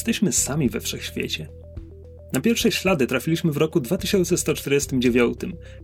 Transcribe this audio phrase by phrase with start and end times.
[0.00, 1.48] jesteśmy sami we wszechświecie.
[2.32, 5.38] Na pierwsze ślady trafiliśmy w roku 2149,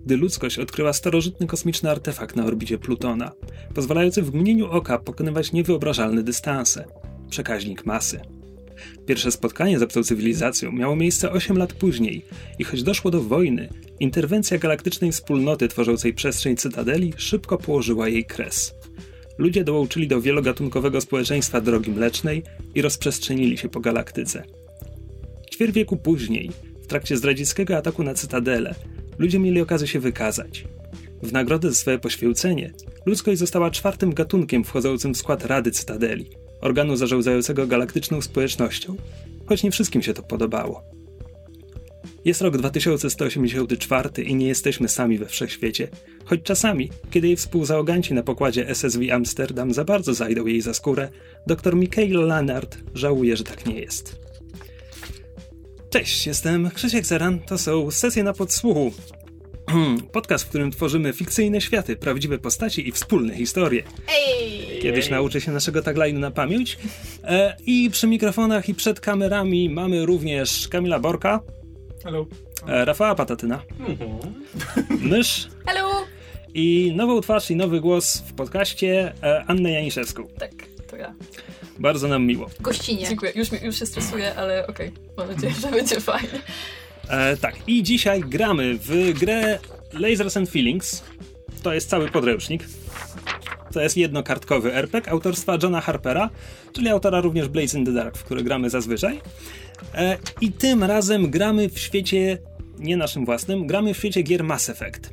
[0.05, 3.33] gdy ludzkość odkryła starożytny kosmiczny artefakt na orbicie Plutona,
[3.75, 6.85] pozwalający w mgnieniu oka pokonywać niewyobrażalne dystanse
[7.31, 8.21] przekaźnik masy.
[9.07, 12.25] Pierwsze spotkanie z obcą cywilizacją miało miejsce 8 lat później
[12.59, 13.69] i choć doszło do wojny,
[14.01, 18.75] interwencja galaktycznej wspólnoty tworzącej przestrzeń Cytadeli szybko położyła jej kres.
[19.39, 22.43] Ludzie dołączyli do wielogatunkowego społeczeństwa drogi mlecznej
[22.75, 24.43] i rozprzestrzenili się po galaktyce.
[25.53, 26.51] Ćwierć wieku później,
[26.83, 28.75] w trakcie zdradzieckiego ataku na Cytadelę,
[29.19, 30.65] ludzie mieli okazję się wykazać.
[31.23, 32.73] W nagrodę za swoje poświęcenie,
[33.07, 38.97] ludzkość została czwartym gatunkiem wchodzącym w skład Rady Cytadeli, organu zarządzającego galaktyczną społecznością,
[39.47, 40.83] choć nie wszystkim się to podobało.
[42.27, 45.89] Jest rok 2184 i nie jesteśmy sami we wszechświecie,
[46.25, 51.09] choć czasami, kiedy jej współzałoganci na pokładzie SSW Amsterdam za bardzo zajdą jej za skórę,
[51.47, 54.17] dr Michael Lannard żałuje, że tak nie jest.
[55.91, 58.93] Cześć, jestem Krzysiek Zeran, to są sesje na podsłuchu.
[60.13, 63.83] Podcast, w którym tworzymy fikcyjne światy, prawdziwe postaci i wspólne historie.
[64.83, 66.79] Kiedyś nauczę się naszego tagline'u na pamięć.
[67.25, 71.41] E, I przy mikrofonach i przed kamerami mamy również Kamila Borka,
[72.07, 72.27] Hello.
[72.69, 73.63] e, Rafała Patatyna,
[75.01, 76.07] Mysz Hello!
[76.55, 80.27] i nową twarz i nowy głos w podcaście e, Annę Janiszewską.
[80.39, 80.51] Tak,
[80.91, 81.15] to ja.
[81.79, 82.51] Bardzo nam miło.
[82.61, 83.07] Gościnie.
[83.09, 83.33] Dziękuję.
[83.35, 84.93] Już, już się stresuję, ale okej.
[85.17, 86.29] Mam nadzieję, że będzie fajnie.
[87.09, 89.59] E, tak, i dzisiaj gramy w grę
[89.93, 91.05] Lasers and Feelings.
[91.63, 92.65] To jest cały podręcznik.
[93.73, 96.31] To jest jednokartkowy RPG autorstwa Johna Harpera,
[96.73, 99.21] czyli autora również Blaze in the Dark, w który gramy zazwyczaj.
[99.95, 102.39] E, I tym razem gramy w świecie,
[102.79, 105.13] nie naszym własnym, gramy w świecie gier Mass Effect,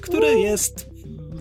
[0.00, 0.94] który jest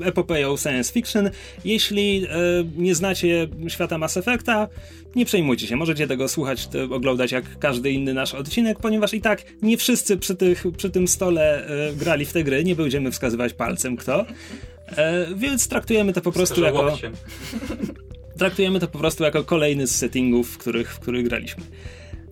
[0.03, 1.29] epopeją science fiction.
[1.65, 2.29] Jeśli e,
[2.77, 4.67] nie znacie świata Mass Effecta,
[5.15, 9.21] nie przejmujcie się, możecie tego słuchać, to oglądać jak każdy inny nasz odcinek, ponieważ i
[9.21, 13.11] tak nie wszyscy przy, tych, przy tym stole e, grali w te gry, nie będziemy
[13.11, 14.25] wskazywać palcem kto.
[14.97, 16.97] E, więc traktujemy to po prostu Wskażę jako
[18.37, 21.63] traktujemy to po prostu jako kolejny z settingów, w których, w których graliśmy.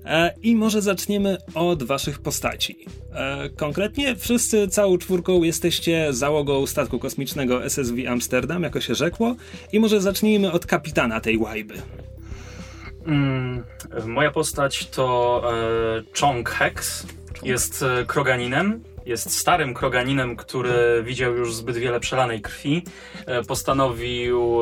[0.06, 2.85] E, I może zaczniemy od waszych postaci.
[3.13, 9.35] E, konkretnie wszyscy całą czwórką jesteście załogą statku kosmicznego SSW Amsterdam, jako się rzekło.
[9.72, 11.73] I może zacznijmy od kapitana tej łajby.
[13.06, 13.63] Mm,
[14.06, 17.07] moja postać to e, Chong Hex.
[17.44, 18.84] Jest e, kroganinem.
[19.06, 22.84] Jest starym kroganinem, który widział już zbyt wiele przelanej krwi.
[23.25, 24.62] E, postanowił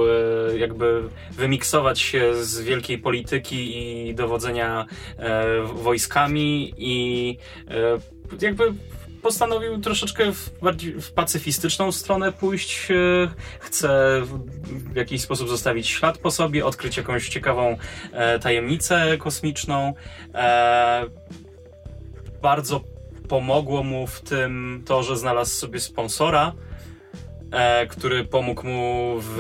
[0.52, 4.86] e, jakby wymiksować się z wielkiej polityki i dowodzenia
[5.18, 7.38] e, wojskami i
[8.42, 8.74] jakby
[9.22, 12.88] postanowił troszeczkę w, bardziej w pacyfistyczną stronę pójść.
[13.60, 17.78] Chce w, jakiś sposób zostawić ślad po sobie, odkryć jakąś ciekawą
[18.42, 19.94] tajemnicę kosmiczną.
[22.42, 22.82] Bardzo
[23.30, 26.54] pomogło mu w tym to, że znalazł sobie sponsora,
[27.52, 29.38] e, który pomógł mu w,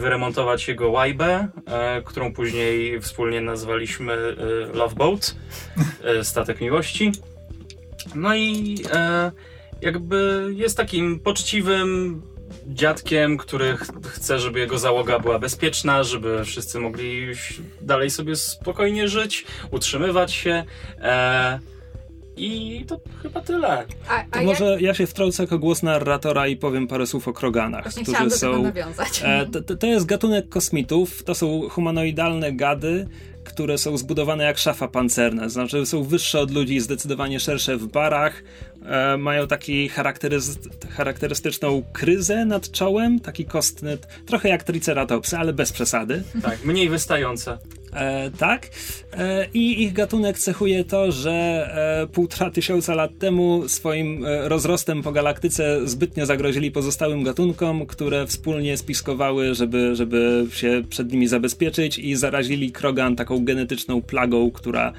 [0.00, 5.36] wyremontować jego łajbę, e, którą później wspólnie nazwaliśmy e, Love Boat,
[6.04, 7.12] e, statek miłości.
[8.14, 9.32] No i e,
[9.82, 12.22] jakby jest takim poczciwym
[12.66, 17.26] dziadkiem, który ch chce, żeby jego załoga była bezpieczna, żeby wszyscy mogli
[17.80, 20.64] dalej sobie spokojnie żyć, utrzymywać się.
[20.98, 21.58] E,
[22.38, 23.68] I to chyba tyle.
[24.08, 27.32] A, To a może ja się wtrącę jako głos narratora i powiem parę słów o
[27.32, 29.20] kroganach, Właśnie którzy są nawiązać.
[29.24, 33.08] E, to, to- jest gatunek kosmitów, to są humanoidalne gady,
[33.44, 38.42] które są zbudowane jak szafa pancerna, znaczy są wyższe od ludzi, zdecydowanie szersze w barach,
[38.86, 45.72] e, mają taki charakterys- charakterystyczną kryzę nad czołem, taki kostny, trochę jak triceratopsy, ale bez
[45.72, 46.22] przesady.
[46.42, 47.58] Tak, mniej wystające.
[47.92, 48.70] E, tak.
[49.12, 51.32] E, I ich gatunek cechuje to, że
[52.02, 58.26] e, półtora tysiąca lat temu swoim e, rozrostem po galaktyce zbytnio zagrozili pozostałym gatunkom, które
[58.26, 64.92] wspólnie spiskowały, żeby, żeby się przed nimi zabezpieczyć i zarazili Krogan taką genetyczną plagą, która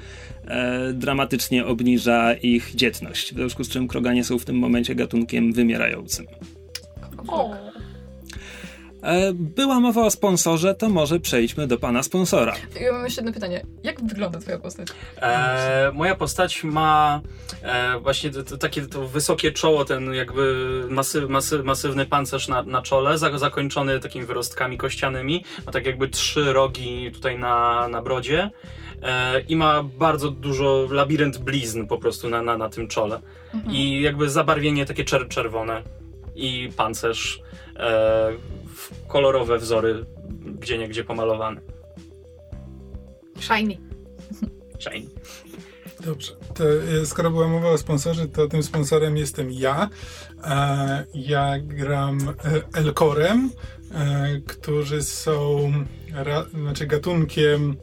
[0.46, 3.32] e, dramatycznie obniża ich dzietność.
[3.32, 6.26] W związku z czym Kroganie są w tym momencie gatunkiem wymierającym.
[7.28, 7.69] O,
[9.34, 12.54] była mowa o sponsorze, to może przejdźmy do pana sponsora.
[12.80, 13.62] ja mam jeszcze jedno pytanie.
[13.82, 14.88] Jak wygląda twoja postać?
[15.22, 17.20] E, moja postać ma
[17.62, 22.62] e, właśnie to, to, takie to wysokie czoło, ten jakby masy, masy, masywny pancerz na,
[22.62, 25.44] na czole, za, zakończony takimi wyrostkami kościanymi.
[25.66, 28.50] Ma tak jakby trzy rogi tutaj na, na brodzie.
[29.02, 33.20] E, I ma bardzo dużo labirynt blizn po prostu na, na, na tym czole.
[33.70, 35.82] I jakby zabarwienie takie czer czerwone.
[36.34, 37.42] I pancerz.
[37.80, 38.32] E,
[38.74, 40.04] w kolorowe wzory
[40.60, 41.60] gdzie niegdzie pomalowane.
[43.40, 43.78] Shiny.
[44.78, 45.06] Shane.
[46.04, 46.32] Dobrze.
[46.54, 46.64] To,
[47.02, 49.88] e, skoro była mowa o sponsorze, to tym sponsorem jestem ja.
[50.44, 52.18] E, ja gram
[52.74, 53.50] Elkorem,
[54.46, 55.72] którzy są
[56.14, 57.76] ra, znaczy gatunkiem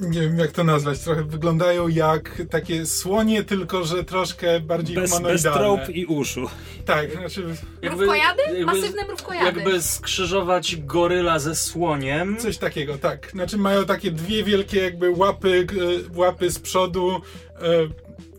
[0.00, 5.10] nie wiem jak to nazwać, trochę wyglądają jak takie słonie, tylko że troszkę bardziej Bez,
[5.10, 5.58] bez humanoidalne.
[5.60, 6.46] trop i uszu.
[6.84, 7.44] Tak, znaczy
[7.82, 8.64] Mrówkojady?
[8.66, 9.46] Masywne mrówkojady.
[9.60, 12.36] Jakby skrzyżować goryla ze słoniem.
[12.36, 13.30] coś takiego, tak.
[13.30, 15.66] Znaczy mają takie dwie wielkie jakby łapy,
[16.14, 17.62] e, łapy z przodu e,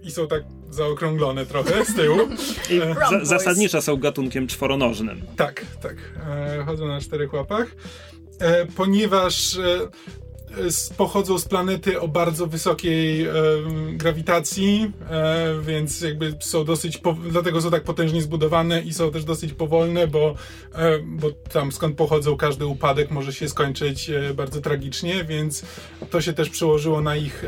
[0.03, 2.17] i są tak zaokrąglone trochę z tyłu.
[2.69, 3.27] I E, za, Rumboys.
[3.29, 5.21] zasadniczo są gatunkiem czworonożnym.
[5.37, 5.95] Tak, tak.
[6.29, 7.67] E, chodzą na czterech łapach.
[8.39, 9.57] E, ponieważ
[10.65, 13.33] s- pochodzą z planety o bardzo wysokiej e,
[13.93, 19.23] grawitacji, e, więc jakby są dosyć, po, dlatego są tak potężnie zbudowane i są też
[19.23, 20.35] dosyć powolne, bo,
[20.75, 25.63] e, bo tam skąd pochodzą każdy upadek może się skończyć e, bardzo tragicznie, więc
[26.09, 27.45] to się też przełożyło na ich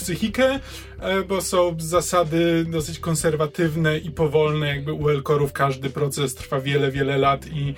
[0.00, 0.60] psychikę,
[1.00, 6.90] e, bo są zasady dosyć konserwatywne i powolne, jakby u Elkorów każdy proces trwa wiele,
[6.90, 7.74] wiele lat i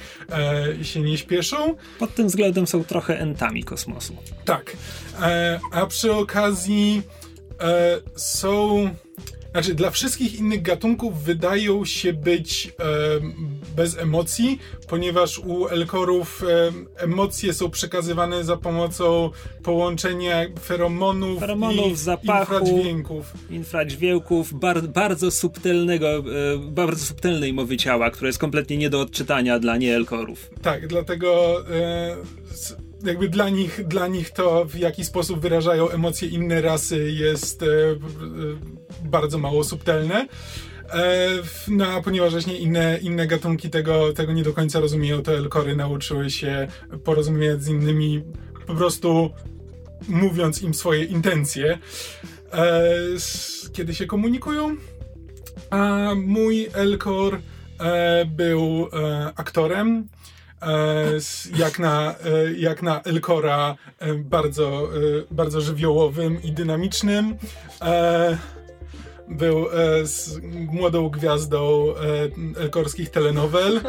[0.80, 1.76] e, się nie śpieszą.
[1.98, 4.16] Pod tym względem są trochę entami kosmosu.
[4.44, 4.76] Tak.
[5.22, 7.02] E, a przy okazji
[8.16, 8.90] są.
[9.52, 12.72] Znaczy, dla wszystkich innych gatunków wydają się być e,
[13.76, 14.58] bez emocji,
[14.88, 16.72] ponieważ u Elkorów e,
[17.04, 19.30] emocje są przekazywane za pomocą
[19.62, 22.54] połączenia feromonów, Feromonów, i zapachu.
[22.54, 23.32] infradźwięków.
[23.50, 26.22] Infradźwięków, bar, bardzo subtelnego, e,
[26.58, 30.50] bardzo subtelnej mowy ciała, która jest kompletnie nie do odczytania dla nieelkorów.
[30.62, 32.16] Tak, dlatego e,
[33.04, 37.66] jakby dla nich, dla nich to, w jaki sposób wyrażają emocje inne rasy, jest e,
[39.04, 40.26] bardzo mało subtelne.
[40.92, 41.28] E,
[41.68, 45.76] no, a ponieważ właśnie inne, inne gatunki tego, tego nie do końca rozumieją, to Elkory
[45.76, 46.68] nauczyły się
[47.04, 48.22] porozmawiać z innymi
[48.66, 49.30] po prostu
[50.08, 51.78] mówiąc im swoje intencje,
[52.52, 52.88] e,
[53.72, 54.76] kiedy się komunikują.
[55.70, 57.38] A mój Elkor
[57.80, 58.88] e, był
[59.36, 60.08] aktorem.
[61.56, 62.14] Jak, na,
[62.56, 63.76] jak na Elkora
[64.16, 64.88] bardzo,
[65.30, 67.36] bardzo żywiołowym i dynamicznym.
[69.32, 70.40] Był e, z
[70.72, 71.94] młodą gwiazdą
[72.56, 73.82] e, elkorskich telenowel, e,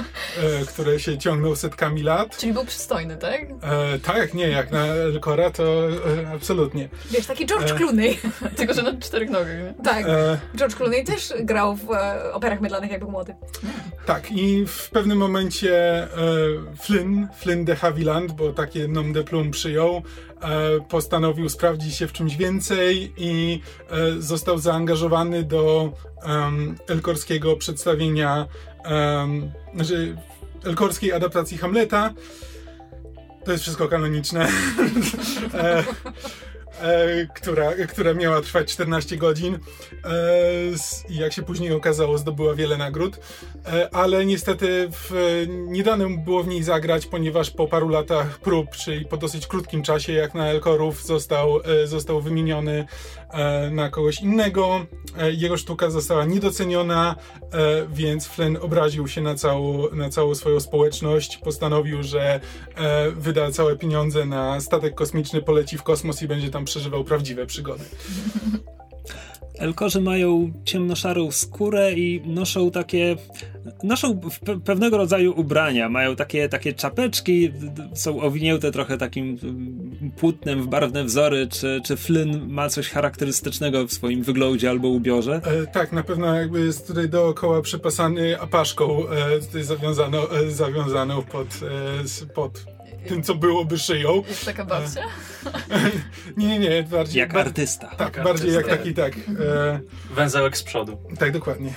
[0.74, 2.38] które się ciągną setkami lat.
[2.38, 3.42] Czyli był przystojny, tak?
[3.62, 6.90] E, tak, nie, jak na Elkora to e, absolutnie.
[7.12, 7.76] Wiesz, taki George E.
[7.76, 8.20] Clooney.
[8.58, 9.74] Tylko, że na czterech nogach, nie?
[9.84, 10.06] Tak.
[10.06, 11.88] E, George Clooney też grał w
[12.34, 13.36] operach mydlanych, jak był młody.
[14.06, 16.08] Tak, i w pewnym momencie
[16.82, 20.04] Flynn, Flynn de Havilland, bo takie nom de plume przyjął,
[20.90, 25.92] postanowił sprawdzić się w czymś więcej i e, został zaangażowany do
[26.88, 28.48] elkorskiego przedstawienia,
[29.76, 30.18] znaczy
[30.66, 32.14] elkorskiej adaptacji Hamleta.
[33.46, 34.48] To jest wszystko kanoniczne.
[36.84, 39.60] e, która, która miała trwać 14 godzin e,
[41.10, 43.20] i jak się później okazało zdobyła wiele nagród,
[43.66, 48.40] e, ale niestety w, nie dane mu było w niej zagrać, ponieważ po paru latach
[48.40, 52.86] prób, czyli po dosyć krótkim czasie jak na Elkorów został, e, został wymieniony
[53.72, 54.86] na kogoś innego.
[55.18, 60.60] E, Jego sztuka została niedoceniona, e, więc Flynn obraził się na całą, na całą swoją
[60.60, 61.38] społeczność.
[61.38, 62.40] Postanowił, że
[62.76, 67.46] e, wyda całe pieniądze na statek kosmiczny, poleci w kosmos i będzie tam przeżywał prawdziwe
[67.46, 67.84] przygody.
[69.64, 73.16] Elkorzy mają ciemnoszarą skórę i noszą takie.
[73.84, 75.90] Noszą pe- pewnego rodzaju ubrania.
[75.90, 77.52] Mają takie, takie czapeczki,
[77.94, 81.48] są owinięte trochę takim mm, płótnem w barwne wzory.
[81.48, 85.42] Czy, czy Flynn ma coś charakterystycznego w swoim wyglądzie albo ubiorze?
[85.44, 91.22] E, tak, na pewno jakby jest tutaj dookoła przepasany apaszką, e, tutaj zawiązaną, e, zawiązaną
[91.22, 91.48] pod,
[92.24, 92.66] e, pod
[93.08, 94.24] tym, co byłoby szyją.
[94.28, 95.02] Jest taka babcia?
[96.38, 97.20] Nie, nie, nie, bardziej...
[97.20, 97.88] Jak artysta.
[97.88, 98.78] Tak, Jak bardziej jak artysta.
[98.78, 99.14] taki, tak.
[99.40, 99.80] E,
[100.16, 100.98] Węzełek z przodu.
[101.20, 101.74] tak, dokładnie.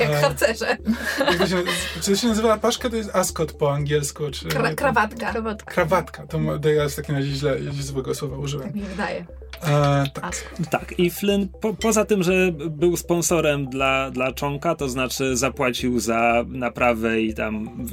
[0.00, 0.20] Jak E.
[0.20, 0.76] harcerze.
[1.18, 1.56] Jak to się,
[2.02, 2.90] czy to się nazywa apaszka?
[2.90, 4.48] To jest ascot po angielsku, czy...
[4.48, 5.30] Kra krawatka.
[5.32, 5.72] Krawatka.
[5.74, 8.66] Krawatka, to, to ja w takim razie źle, złego słowa użyłem.
[8.66, 9.26] Tak mi wydaje.
[9.66, 10.24] E, tak.
[10.24, 10.44] Ask.
[10.70, 16.00] Tak, i Flynn po, poza tym, że był sponsorem dla, dla Czonka, to znaczy zapłacił
[16.00, 17.86] za naprawę i tam.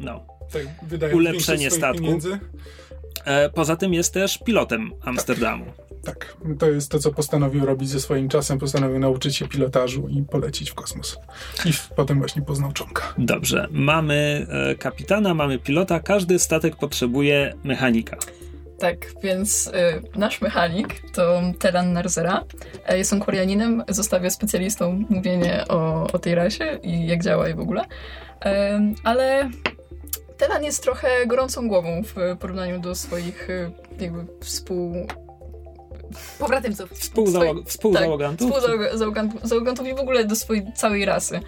[0.00, 0.31] No.
[0.52, 2.02] Tak wydaje Ulepszenie statku.
[2.02, 2.38] Pieniędzy.
[3.24, 5.64] E, poza tym jest też pilotem Amsterdamu.
[6.04, 8.58] Tak, to jest to, co postanowił robić ze swoim czasem.
[8.58, 11.18] Postanowił nauczyć się pilotażu i polecić w kosmos.
[11.64, 13.14] I potem właśnie poznał czonka.
[13.18, 18.16] Dobrze, mamy e, kapitana, mamy pilota, każdy statek potrzebuje mechanika.
[18.78, 22.44] Tak, więc y, nasz mechanik to Teran Narzera.
[22.88, 27.60] Jest on Koreaninem, zostawia specjalistą mówienie o, o tej rasie i jak działa i w
[27.60, 27.84] ogóle.
[28.40, 29.50] Em, ale
[30.42, 33.70] Telan jest trochę gorącą głową w porównaniu do swoich y,
[34.00, 35.06] jakby współ...
[36.38, 36.90] Pobratymców.
[36.92, 38.48] Współzałog- Współzałogantów?
[38.50, 41.40] współzałogantów załogantów i w ogóle do swojej całej rasy.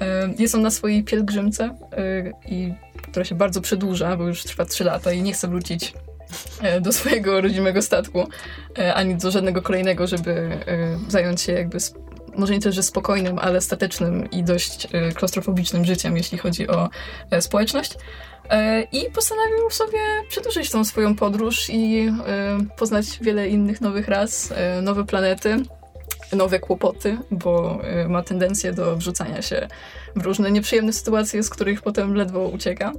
[0.00, 2.74] E, Jest on na swojej pielgrzymce, e, i,
[3.10, 5.94] która się bardzo przedłuża, bo już trwa 3 lata i nie chce wrócić
[6.62, 8.28] e, do swojego rodzimego statku,
[8.78, 11.78] e, ani do żadnego kolejnego, żeby e, zająć się jakby
[12.36, 16.88] może nie tyle, że spokojnym, ale statecznym i dość e, klaustrofobicznym życiem, jeśli chodzi o
[17.30, 17.94] e, społeczność.
[18.50, 19.98] E, I postanowił sobie
[20.28, 25.56] przedłużyć tą swoją podróż i e, poznać wiele innych nowych ras, e, nowe planety,
[26.32, 29.68] nowe kłopoty, bo ma tendencję do wrzucania się
[30.16, 32.92] w różne nieprzyjemne sytuacje, z których potem ledwo ucieka.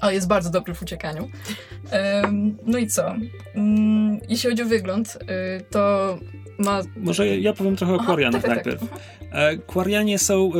[0.00, 1.28] A jest bardzo dobry w uciekaniu.
[2.66, 3.14] No i co?
[3.54, 5.18] Mm, Jeśli chodzi o wygląd,
[5.70, 6.18] to
[6.58, 6.80] ma.
[6.96, 8.66] Może ja- powiem trochę o Aha, Kwarianach tak, tak, tak.
[8.66, 10.22] najpierw.
[10.22, 10.50] Są.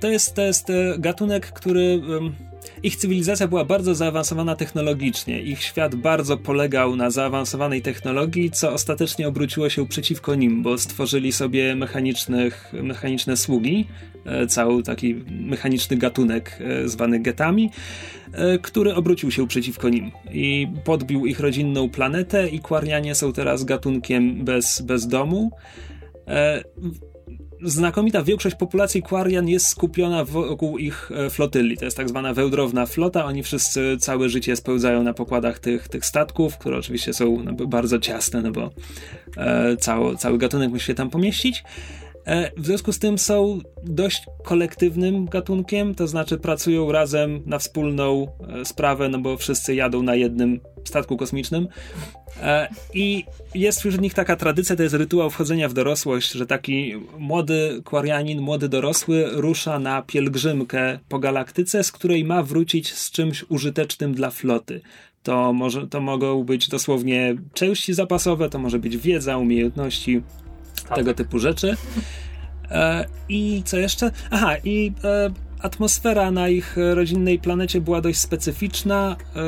[0.00, 0.68] To jest, to jest
[0.98, 2.00] gatunek, który.
[2.82, 5.42] Ich cywilizacja była bardzo zaawansowana technologicznie.
[5.42, 11.32] Ich świat bardzo polegał na zaawansowanej technologii, co ostatecznie obróciło się przeciwko nim, bo stworzyli
[11.32, 13.86] sobie mechanicznych, mechaniczne sługi,
[14.24, 17.70] e, cały taki mechaniczny gatunek e, zwany getami,
[18.32, 23.64] e, który obrócił się przeciwko nim i podbił ich rodzinną planetę i Kwarianie są teraz
[23.64, 25.50] gatunkiem bez, bez domu.
[27.62, 31.76] Znakomita większość populacji Quarian jest skupiona wokół ich e, flotyli.
[31.76, 33.24] To jest tak zwana wełdrowna flota.
[33.24, 37.98] Oni wszyscy całe życie spełzają na pokładach tych, tych statków, które oczywiście są no, bardzo
[37.98, 38.70] ciasne, no bo
[39.36, 41.64] e, cały, cały gatunek musi się tam pomieścić.
[42.28, 48.26] E, W związku z tym są dość kolektywnym gatunkiem, to znaczy pracują razem na wspólną
[48.60, 51.68] e, sprawę, no bo wszyscy jadą na jednym statku kosmicznym.
[52.42, 56.94] E, I jest wśród nich taka tradycja, to jest rytuał wchodzenia w dorosłość, że taki
[57.18, 63.44] młody kwarianin, młody dorosły rusza na pielgrzymkę po galaktyce, z której ma wrócić z czymś
[63.48, 64.80] użytecznym dla floty.
[65.22, 70.22] To, może, to mogą być dosłownie części zapasowe, to może być wiedza, umiejętności,
[70.88, 70.98] Tak.
[70.98, 71.76] tego typu rzeczy.
[72.70, 74.10] E, I co jeszcze?
[74.30, 75.30] Aha, i e,
[75.60, 79.16] atmosfera na ich rodzinnej planecie była dość specyficzna.
[79.36, 79.40] E,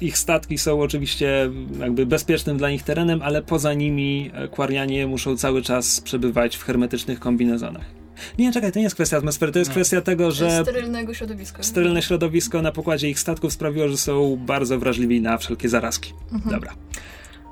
[0.00, 5.36] ich statki są oczywiście jakby bezpiecznym dla nich terenem, ale poza nimi e, kwarianie muszą
[5.36, 7.84] cały czas przebywać w hermetycznych kombinezonach.
[8.38, 9.74] Nie, czekaj, to nie jest kwestia atmosfery, to jest Nie.
[9.74, 11.62] kwestia tego, że Sterylnego środowiska.
[11.62, 16.12] sterylne środowisko na pokładzie ich statków sprawiło, że są bardzo wrażliwi na wszelkie zarazki.
[16.32, 16.54] Mhm.
[16.54, 16.72] Dobra.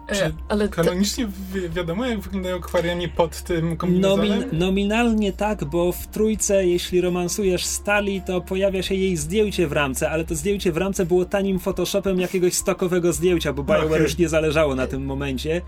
[0.08, 4.28] E, Czy ale te, Kanonicznie wi- wiadomo, jak wyglądają akwarianie pod tym kombinezonem?
[4.28, 9.72] Nomin, nominalnie tak, bo w trójce, jeśli romansujesz Stali, to pojawia się jej zdjęcie w
[9.72, 14.02] ramce, ale to zdjęcie w ramce było tanim Photoshopem jakiegoś stokowego zdjęcia, bo BioWare Okej.
[14.02, 15.60] już nie zależało na tym momencie,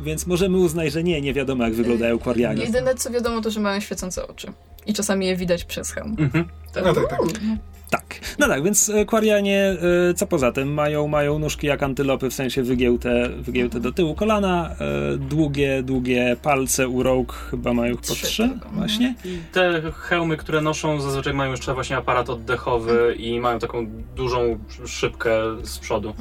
[0.00, 2.62] więc możemy uznać, że nie, nie wiadomo jak wyglądają kwarianie.
[2.64, 4.52] jedyne co wiadomo to, że mają świecące oczy.
[4.86, 6.16] I czasami je widać przez hełm.
[6.18, 6.48] Mhm.
[6.72, 6.84] Tak.
[6.84, 7.18] No tak, tak.
[7.90, 8.20] Tak.
[8.38, 9.76] No tak, więc e, kwarianie,
[10.10, 14.14] e, co poza tym, mają, mają nóżki jak antylopy, w sensie wygięte, wygięte do tyłu
[14.14, 18.68] kolana, e, długie, długie palce u rąk, chyba mają po Trzy trzy, tylko.
[18.68, 19.14] właśnie.
[19.24, 24.58] I te hełmy, które noszą, zazwyczaj mają jeszcze właśnie aparat oddechowy i mają taką dużą
[24.86, 25.30] szybkę
[25.62, 26.14] z przodu.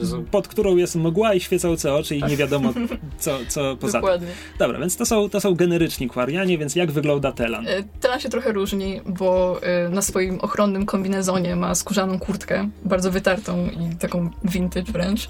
[0.00, 2.72] Z, pod którą jest mgła i świecące oczy i nie wiadomo
[3.18, 4.00] co, co poza tym.
[4.00, 4.28] Dokładnie.
[4.58, 7.68] Dobra, więc to są, to są generyczni kwarianie, więc jak wygląda Telan?
[7.68, 13.10] E, Telan się trochę różni, bo e, na swoim ochronnym kombinezonie ma skórzaną kurtkę, bardzo
[13.10, 15.28] wytartą i taką vintage wręcz.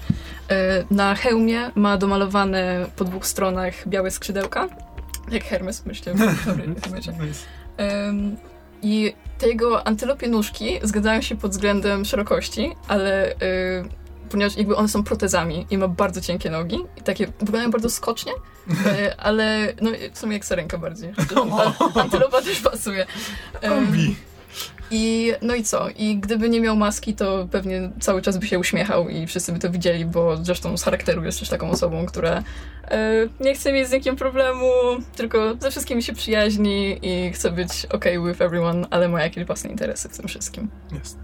[0.49, 4.67] E, Na hełmie ma domalowane po dwóch stronach białe skrzydełka,
[5.31, 6.13] jak Hermes, myślę.
[8.83, 13.35] I te jego antylopie nóżki zgadzają się pod względem szerokości, ale y,
[14.29, 18.31] ponieważ jakby one są protezami i ma bardzo cienkie nogi i takie wyglądają bardzo skocznie,
[18.31, 21.13] y, ale no w sumie jak sarenka bardziej.
[22.01, 23.05] Antylopa też pasuje.
[23.61, 24.15] Kombi.
[24.91, 25.89] I no i co?
[25.89, 29.59] I gdyby nie miał maski, to pewnie cały czas by się uśmiechał i wszyscy by
[29.59, 32.43] to widzieli, bo zresztą z charakteru jest też taką osobą, która
[32.87, 34.71] e, nie chce mieć z nikim problemu,
[35.15, 39.69] tylko ze wszystkimi się przyjaźni i chce być okay with everyone, ale ma jakieś własne
[39.69, 40.69] interesy w tym wszystkim.
[40.91, 41.17] Jest.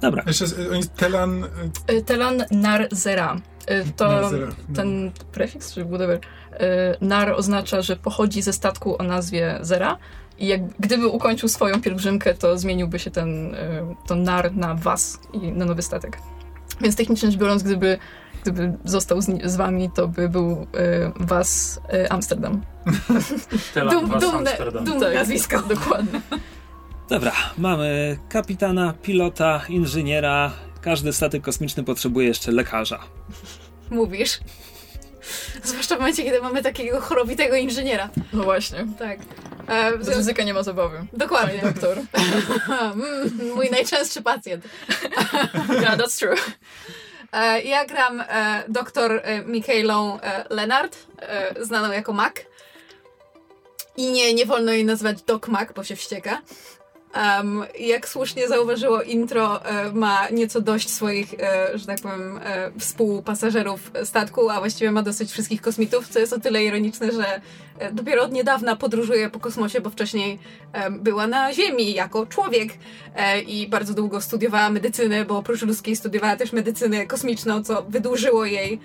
[0.00, 1.44] Dobra, Jeszcze oni Telan...
[1.86, 3.36] E, Telan Nar Zera.
[3.66, 4.76] E, To Narzera, no.
[4.76, 6.18] ten prefiks, czy whatever,
[6.52, 9.98] e, Nar oznacza, że pochodzi ze statku o nazwie Zera
[10.40, 15.20] i jak gdyby ukończył swoją pielgrzymkę, to zmieniłby się ten, e, to Nar na Was
[15.32, 16.18] i na nowy statek.
[16.80, 17.98] Więc technicznie rzecz biorąc, gdyby,
[18.42, 22.60] gdyby został z, z wami, to by był e, Was e, Amsterdam.
[23.90, 24.84] Dum, was dumne, Amsterdam.
[24.84, 25.62] dumne nazwisko.
[25.74, 26.20] Dokładnie.
[27.08, 30.52] dobra, mamy kapitana, pilota, inżyniera.
[30.80, 32.98] Każdy statek kosmiczny potrzebuje jeszcze lekarza.
[33.90, 34.40] Mówisz.
[35.64, 38.08] Zwłaszcza w momencie, kiedy mamy takiego chorowitego inżyniera.
[38.32, 38.86] No właśnie.
[38.98, 39.18] Tak.
[39.68, 41.06] E, związku- ryzyka nie ma zabawy.
[41.12, 41.58] Dokładnie.
[41.62, 41.98] Doktor.
[42.70, 44.64] Mm, Mój najczęstszy pacjent.
[45.82, 46.34] Yeah, that's true.
[47.32, 52.32] E, Ja gram e, doktor e, Michaelą e, Leonard, e, znaną jako Mac.
[53.96, 56.42] I nie, nie wolno jej nazywać Doc Mac, bo się wścieka.
[57.16, 62.70] Um, jak słusznie zauważyło intro, e, ma nieco dość swoich, e, że tak powiem, e,
[62.78, 67.40] współpasażerów statku, a właściwie ma dosyć wszystkich kosmitów, co jest o tyle ironiczne, że
[67.78, 70.38] e, dopiero od niedawna podróżuje po kosmosie, bo wcześniej
[70.90, 72.72] była na Ziemi jako człowiek
[73.16, 78.44] e, i bardzo długo studiowała medycynę, bo oprócz ludzkiej studiowała też medycynę kosmiczną, co wydłużyło
[78.44, 78.80] jej,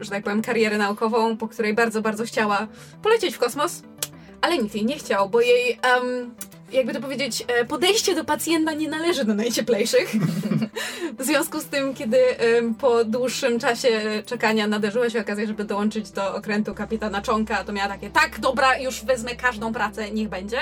[0.00, 2.66] że tak powiem, karierę naukową, po której bardzo, bardzo chciała
[3.02, 3.82] polecieć w kosmos,
[4.40, 5.78] ale nikt jej nie chciał, bo jej,
[6.72, 10.12] jakby to powiedzieć, e, podejście do pacjenta nie należy do najcieplejszych.
[11.18, 12.18] w związku z tym, kiedy
[12.80, 17.88] po dłuższym czasie czekania nadarzyła się okazja, żeby dołączyć do okrętu kapitana Czonka, to miała
[17.88, 20.58] takie, tak, dobra, już wezmę każdą pracę, niech będzie.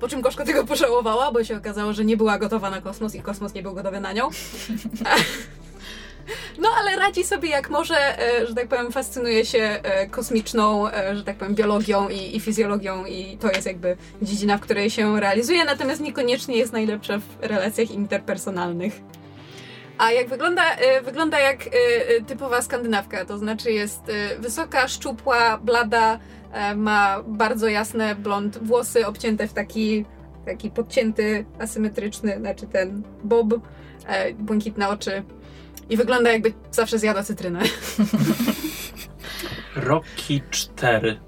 [0.00, 3.22] Po czym gorzko tego pożałowała, bo się okazało, że nie była gotowa na kosmos i
[3.22, 4.28] kosmos nie był gotowy na nią.
[6.58, 11.16] No, ale radzi sobie jak może, e, że tak powiem, fascynuje się e, kosmiczną, e,
[11.16, 15.20] że tak powiem, biologią i, i fizjologią i to jest jakby dziedzina, w której się
[15.20, 19.00] realizuje, natomiast niekoniecznie jest najlepsza w relacjach interpersonalnych.
[19.98, 20.62] A jak wygląda,
[21.02, 21.58] wygląda jak
[22.26, 24.00] typowa skandynawka, to znaczy jest
[24.38, 26.18] wysoka, szczupła, blada,
[26.76, 30.04] ma bardzo jasne blond włosy obcięte w taki,
[30.46, 33.54] taki podcięty, asymetryczny, znaczy ten bob,
[34.38, 35.22] błękitne oczy
[35.90, 37.60] i wygląda jakby zawsze zjada cytrynę.
[39.76, 41.20] Rocky 4.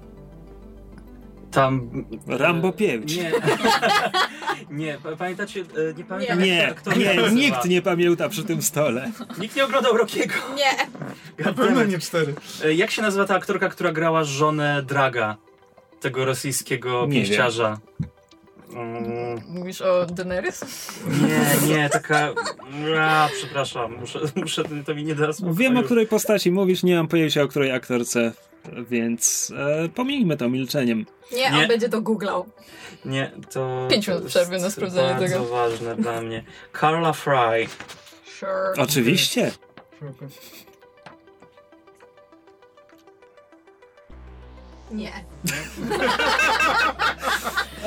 [1.51, 1.89] Tam.
[2.27, 3.15] Rambo 5.
[3.17, 3.31] Nie.
[4.85, 8.43] nie, pa- pamiętacie, e, nie pamiętam Nie, jak to, kto nie, nikt nie pamięta przy
[8.43, 9.11] tym stole.
[9.39, 10.33] Nikt nie oglądał Rockiego.
[10.55, 10.71] Nie!
[11.45, 12.33] Na pewno nie cztery.
[12.65, 15.37] E, Jak się nazywa ta aktorka, która grała żonę Draga?
[15.99, 17.77] Tego rosyjskiego Nie pięściarza.
[18.73, 20.61] Mm, Mówisz o Daenerys?
[21.07, 22.29] nie, nie, taka.
[22.99, 25.55] A, przepraszam, muszę, muszę, to mi nie da spokoju.
[25.55, 28.31] Wiem, o której postaci mówisz, nie mam pojęcia, o której aktorce,
[28.89, 31.05] więc e, pomijmy to milczeniem.
[31.31, 31.57] Nie, Nie.
[31.61, 32.45] on będzie to googlał.
[33.05, 33.87] Nie, to.
[33.91, 35.45] Pięć minut przerwy na sprawdzenie bardzo tego.
[35.45, 36.43] ważne dla mnie.
[36.79, 37.67] Carla Fry.
[38.39, 38.73] Sure.
[38.83, 39.51] Oczywiście.
[44.91, 45.11] Nie.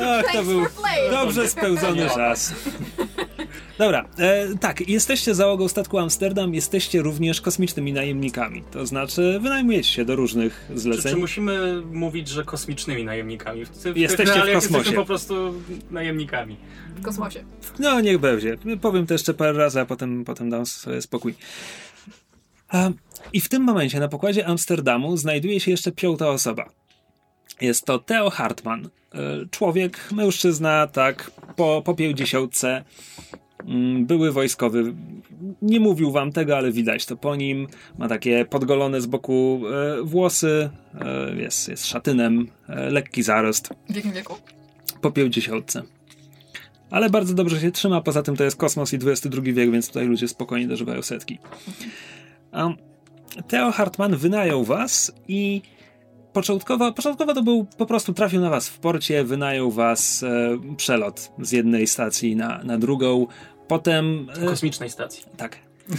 [0.02, 0.66] Ach, to był
[1.10, 2.54] dobrze spełzony czas.
[3.78, 8.62] Dobra, e, tak, jesteście załogą statku Amsterdam, jesteście również kosmicznymi najemnikami.
[8.70, 11.20] To znaczy, wynajmujecie się do różnych Czy, czy zleceń.
[11.20, 13.64] musimy mówić, że kosmicznymi najemnikami?
[13.64, 14.52] W, w Jesteście w kosmosie.
[14.52, 15.54] Jesteśmy po prostu
[15.90, 16.56] najemnikami.
[16.96, 17.44] W kosmosie.
[17.78, 18.56] No, niech będzie.
[18.80, 21.34] Powiem to jeszcze parę razy, a potem, potem dam sobie spokój.
[22.68, 22.90] A,
[23.32, 26.70] I w tym momencie na pokładzie Amsterdamu znajduje się jeszcze piąta osoba.
[27.60, 28.88] Jest to Theo Hartman.
[29.14, 29.18] E,
[29.50, 32.84] Człowiek, mężczyzna, tak, po, po pięćdziesiątce.
[33.66, 34.94] Mm, Były wojskowy.
[35.62, 37.66] Nie mówił wam tego, ale widać to po nim.
[37.98, 39.60] Ma takie podgolone z boku
[39.98, 40.70] e, włosy.
[41.00, 42.48] E, jest, jest szatynem.
[42.68, 44.34] Lekki zarost W jakim wieku?
[45.00, 45.82] po pięćdziesiątce.
[46.90, 50.06] Ale bardzo dobrze się trzyma, poza tym to jest kosmos i XXI wiek, więc tutaj
[50.06, 51.38] ludzie spokojnie dożywają setki.
[52.52, 52.74] Um,
[53.48, 55.62] Theo Hartman wynajął was i
[56.32, 61.32] początkowo, początkowo to był po prostu trafił na was w porcie, wynajął was e, przelot
[61.38, 63.26] z jednej stacji na, na drugą.
[63.68, 64.26] Potem.
[64.42, 65.24] E, Kosmicznej stacji.
[65.36, 65.56] tak.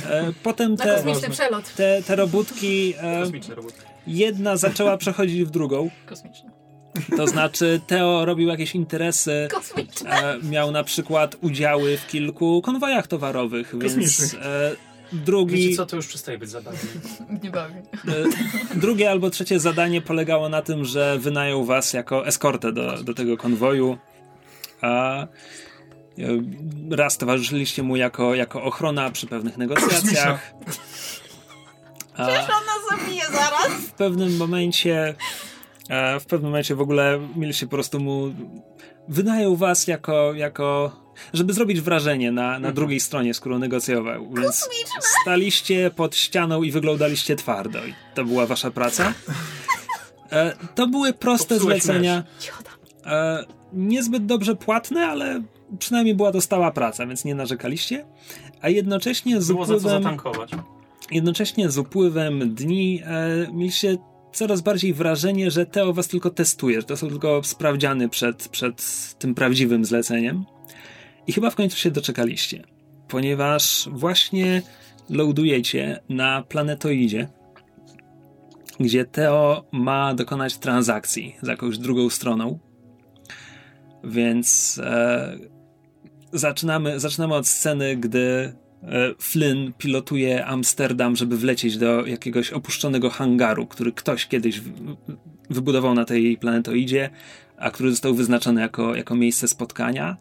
[0.10, 1.74] E, potem Na te, kosmiczny przelot.
[1.76, 2.94] te, te robótki.
[2.98, 3.74] E, Kosmiczny robot.
[4.08, 5.90] jedna zaczęła przechodzić w drugą.
[6.06, 6.52] Kosmiczny.
[7.18, 9.48] To znaczy, Theo robił jakieś interesy.
[9.52, 10.10] Kosmiczny.
[10.10, 14.46] E, miał na przykład udziały w kilku konwojach towarowych, więc Kosmicznych.
[14.46, 14.72] e,
[15.14, 16.80] drugi, Wiecie co, to już przestaje być zabawne.
[17.44, 17.74] Nie bawi.
[17.76, 17.80] e,
[18.76, 23.38] drugie albo trzecie zadanie polegało na tym, że wynajął was jako eskortę do, do tego
[23.38, 23.98] konwoju.
[24.82, 25.28] A e,
[26.90, 30.54] raz towarzyszyliście mu jako, jako ochrona przy pewnych negocjacjach.
[32.18, 33.72] A Ona zabije zaraz.
[33.88, 35.16] w pewnym momencie
[35.90, 38.34] e, w pewnym momencie w ogóle mieliście po prostu mu
[39.08, 40.92] wynajął was jako, jako
[41.34, 44.30] żeby zrobić wrażenie na, na drugiej stronie, z którą negocjował.
[44.34, 44.68] Więc
[45.22, 47.86] staliście pod ścianą i wyglądaliście twardo.
[47.86, 49.14] I to była wasza praca.
[50.32, 52.24] E, to były proste Popsułeś zlecenia.
[53.06, 55.42] E, niezbyt dobrze płatne, ale
[55.80, 58.06] przynajmniej była to stała praca, więc nie narzekaliście.
[58.62, 60.52] A jednocześnie z Było za co upływem zatankować.
[61.12, 63.98] jednocześnie z upływem dni e, mieliście
[64.34, 68.84] coraz bardziej wrażenie, że Teo was tylko testuje, że to są tylko sprawdziany przed, przed
[69.20, 70.46] tym prawdziwym zleceniem.
[71.28, 72.64] I chyba w końcu się doczekaliście,
[73.08, 74.62] ponieważ właśnie
[75.10, 77.28] loadujecie na planetoidzie,
[78.80, 82.60] gdzie Teo ma dokonać transakcji z jakąś drugą stroną.
[84.04, 85.38] Więc e,
[86.34, 88.54] zaczynamy, zaczynamy od sceny, gdy
[88.84, 94.62] e, Flynn pilotuje Amsterdam, żeby wlecieć do jakiegoś opuszczonego hangaru, który ktoś kiedyś
[95.50, 97.10] wybudował na tej planetoidzie,
[97.58, 100.18] a który został wyznaczony jako, jako miejsce spotkania.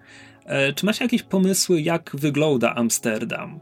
[0.51, 3.61] E, czy macie jakieś pomysły, jak wygląda Amsterdam?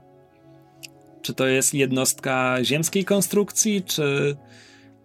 [1.22, 4.36] Czy to jest jednostka ziemskiej konstrukcji, czy,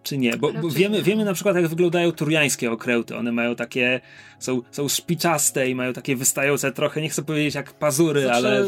[0.04, 0.38] czy nie?
[0.38, 3.16] Bo, bo wiemy, wiemy na przykład, jak wyglądają turiańskie okręty.
[3.18, 4.02] One mają takie,
[4.40, 8.66] są, są szpiczaste i mają takie wystające trochę, nie chcę powiedzieć jak pazury, Znaczy, ale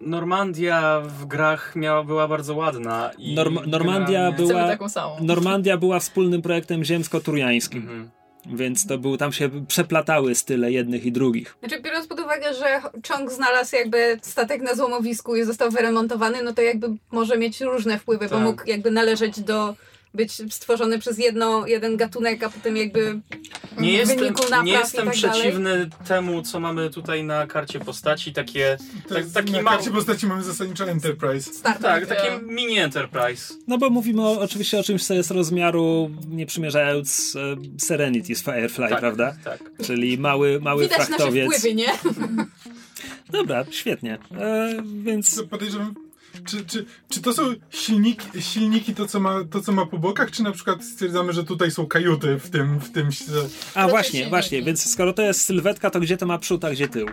[0.00, 3.10] Normandia w grach miała, była bardzo ładna.
[3.18, 5.16] I Norm- Normandia generalnie- była- Chcemy taką samą.
[5.20, 8.10] Normandia była wspólnym projektem ziemsko-turiańskim, Mhm.
[8.46, 11.56] Więc to był, tam się przeplatały style jednych i drugich.
[11.60, 16.52] Znaczy, biorąc pod uwagę, że Chong znalazł jakby statek na złomowisku i został wyremontowany, no
[16.52, 18.44] to jakby może mieć różne wpływy, bo Tak.
[18.44, 19.74] mógł jakby należeć do
[20.14, 23.20] być stworzony przez jedno, jeden gatunek, a potem jakby
[23.80, 27.80] Nie jestem, wyniku napraw nie i jestem tak przeciwny temu, co mamy tutaj na karcie
[27.80, 28.76] postaci, takie...
[29.08, 31.52] Tak, jest, taki na karcie postaci mamy zasadniczo Enterprise.
[31.54, 31.82] Star Trek.
[31.82, 33.54] Tak, takie Ja- mini Enterprise.
[33.68, 38.42] No bo mówimy o, oczywiście o czymś, co jest rozmiaru, nie przymierzając e, Serenity z
[38.42, 39.36] Firefly, Tak, prawda?
[39.44, 39.70] tak.
[39.84, 41.46] Czyli mały, mały Widać nasze frachtowiec.
[41.46, 41.86] wpływy, nie?
[43.32, 44.18] Dobra, świetnie.
[44.38, 45.94] E, więc Co Podejrzewam,
[46.46, 50.30] czy, czy, czy to są silniki, silniki to, co ma, to, co ma po bokach,
[50.30, 53.08] czy na przykład stwierdzamy, że tutaj są kajuty w tym, w tym
[53.74, 54.30] A właśnie, silniki.
[54.30, 57.06] właśnie, więc skoro to jest sylwetka, to gdzie to ma przód, a gdzie tył?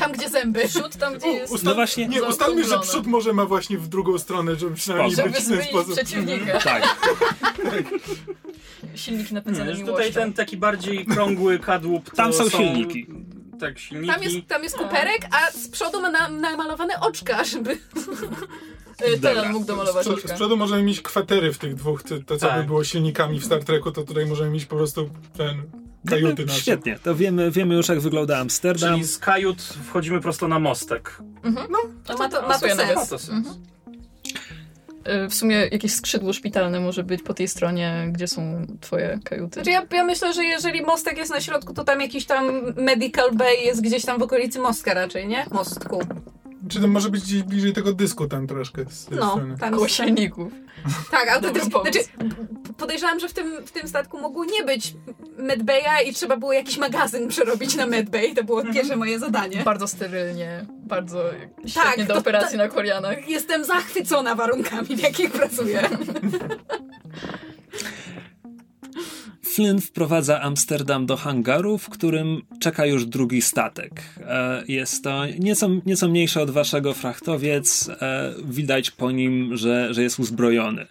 [0.00, 0.68] Tam, gdzie zęby.
[0.68, 1.52] Przód tam, gdzie jest...
[1.52, 5.12] Ustal- No właśnie- nie, ustalmy, że przód może ma właśnie w drugą stronę, żeby przynajmniej
[5.12, 5.32] Sposób.
[5.32, 5.92] być w ten sposób.
[5.94, 6.58] przeciwnika.
[6.60, 6.96] Tak.
[8.94, 10.04] Silniki napędzane Hmm, miłością.
[10.06, 12.10] tutaj ten taki bardziej krągły kadłub.
[12.14, 13.06] Tam są silniki.
[13.62, 14.12] Tak, silniki.
[14.14, 17.78] Tam jest, tam jest kuperek, a z przodu ma na, namalowane oczka, żeby...
[19.22, 20.34] Telan mógł Z, domalować przodu- z oczka.
[20.34, 22.60] przodu możemy mieć kwatery w tych dwóch, to, to co Tak.
[22.60, 25.62] by było silnikami w Star Treku, to tutaj możemy mieć po prostu ten
[26.08, 26.60] kajuty nasze.
[26.60, 28.92] Świetnie, to wiemy, wiemy już jak wygląda Amsterdam.
[28.92, 31.18] Czyli z kajut wchodzimy prosto na mostek.
[32.04, 32.76] To ma to, ma to nawet.
[32.76, 33.08] Ma sens.
[33.08, 33.48] to sens.
[33.48, 33.50] Y,
[35.30, 39.54] W sumie jakieś skrzydło szpitalne może być po tej stronie, gdzie są twoje kajuty.
[39.54, 43.32] Znaczy ja, ja myślę, że jeżeli mostek jest na środku, to tam jakiś tam medical
[43.32, 45.46] bay jest gdzieś tam w okolicy mostka raczej, nie?
[45.50, 46.00] Mostku.
[46.68, 49.58] Czy to może być gdzieś bliżej tego dysku tam troszkę z tej No, strony.
[49.58, 50.52] tam Koło jest, silników.
[51.10, 51.70] tak, autentycznie.
[51.70, 51.98] Znaczy,
[52.78, 54.94] podejrzewam, że w tym, w tym statku mogło nie być
[55.38, 58.34] medbaya i trzeba było jakiś magazyn przerobić na medbay.
[58.34, 59.62] To było pierwsze moje zadanie.
[59.64, 61.24] Bardzo sterylnie, bardzo
[61.66, 63.28] świetnie do to- operacji to- na Korianach.
[63.28, 65.82] Jestem zachwycona warunkami, w jakich pracuję.
[69.52, 74.02] Flynn wprowadza Amsterdam do hangaru, w którym czeka już drugi statek.
[74.20, 77.88] E, Jest to nieco, nieco mniejszy od waszego frachtowiec.
[77.88, 80.86] E, Widać po nim, że, że jest uzbrojony.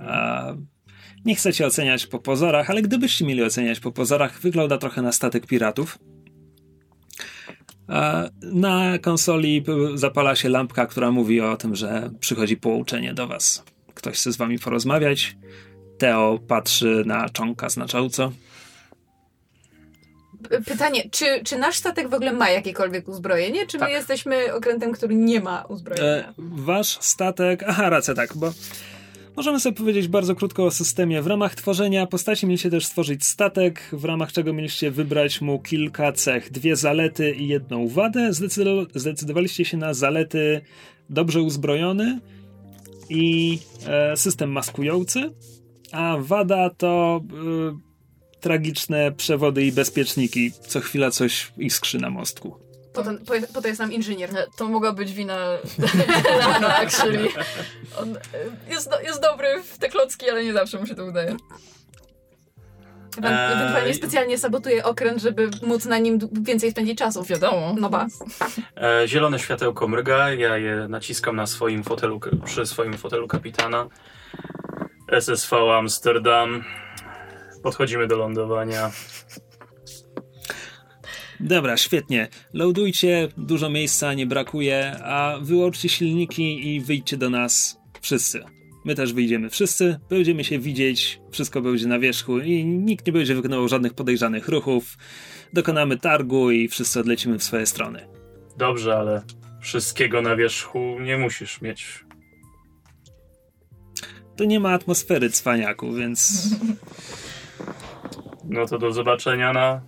[0.00, 0.56] E,
[1.24, 5.46] Nie chcecie oceniać po pozorach, ale gdybyście mieli oceniać po pozorach, wygląda trochę na statek
[5.46, 5.98] piratów.
[8.42, 9.64] Na konsoli
[9.94, 13.64] zapala się lampka, która mówi o tym, że przychodzi połączenie do was.
[13.94, 15.36] Ktoś chce z wami porozmawiać.
[15.98, 18.32] Teo patrzy na czonka znacząco.
[20.66, 23.88] Pytanie, czy, czy nasz statek w ogóle ma jakiekolwiek uzbrojenie, czy Tak.
[23.88, 26.34] my jesteśmy okrętem, który nie ma E, uzbrojenia?
[26.38, 27.62] wasz statek.
[27.66, 28.52] Aha, racja, tak, bo
[29.36, 31.22] możemy sobie powiedzieć bardzo krótko o systemie.
[31.22, 36.12] W ramach tworzenia postaci mieliście też stworzyć statek, w ramach czego mieliście wybrać mu kilka
[36.12, 36.50] cech.
[36.50, 38.30] Dwie zalety i jedną wadę.
[38.32, 40.60] Zdecydo- zdecydowaliście się na zalety
[41.10, 42.20] dobrze uzbrojony
[43.08, 45.30] i e, system maskujący,
[45.94, 50.52] a wada to e, tragiczne przewody i bezpieczniki.
[50.68, 52.56] Co chwila coś iskrzy na mostku.
[52.92, 54.30] Po to, po, po to jest nam inżynier.
[54.56, 55.36] To mogła być wina
[56.40, 57.28] Lana, actually.
[57.98, 58.20] On e,
[58.70, 61.36] jest, do, jest dobry w te klocki, ale nie zawsze mu się to udaje.
[63.22, 67.22] Eee, Ewentualnie specjalnie sabotuje okręt, żeby móc na nim więcej spędzić czasu.
[67.22, 67.74] Wiadomo.
[67.80, 68.06] No ba.
[68.76, 73.86] E, zielone światełko mryga, ja je naciskam na swoim fotelu, przy swoim fotelu kapitana.
[75.08, 76.64] SSV Amsterdam.
[77.62, 78.90] Podchodzimy do lądowania.
[81.40, 82.28] Dobra, świetnie.
[82.52, 88.44] Loadujcie, dużo miejsca nie brakuje, a wyłączcie silniki i wyjdźcie do nas wszyscy.
[88.84, 93.34] My też wyjdziemy wszyscy, będziemy się widzieć, wszystko będzie na wierzchu i nikt nie będzie
[93.34, 94.96] wykonywał żadnych podejrzanych ruchów.
[95.52, 98.08] Dokonamy targu i wszyscy odlecimy w swoje strony.
[98.56, 99.22] Dobrze, ale
[99.60, 102.04] wszystkiego na wierzchu nie musisz mieć.
[104.36, 106.48] Tu nie ma atmosfery cwaniaku, więc
[108.44, 109.80] No to do zobaczenia na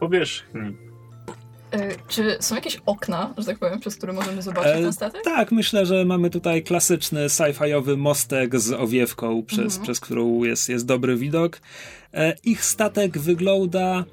[0.00, 0.60] powierzchni.
[1.72, 5.22] E, czy są jakieś okna, że tak powiem, przez które możemy zobaczyć E, ten statek?
[5.24, 9.82] Tak, myślę, że mamy tutaj klasyczny sci-fiowy mostek z owiewką, przez, Mhm.
[9.82, 11.60] przez którą jest, jest dobry widok.
[12.14, 14.04] E, ich statek wygląda.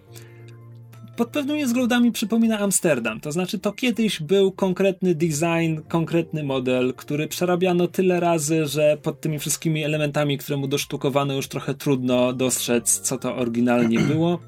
[1.15, 3.19] Pod pewnymi względami przypomina Amsterdam.
[3.19, 9.21] To znaczy, to kiedyś był konkretny design, konkretny model, który przerabiano tyle razy, że pod
[9.21, 14.39] tymi wszystkimi elementami, które mu dosztukowano, już trochę trudno dostrzec, co to oryginalnie było.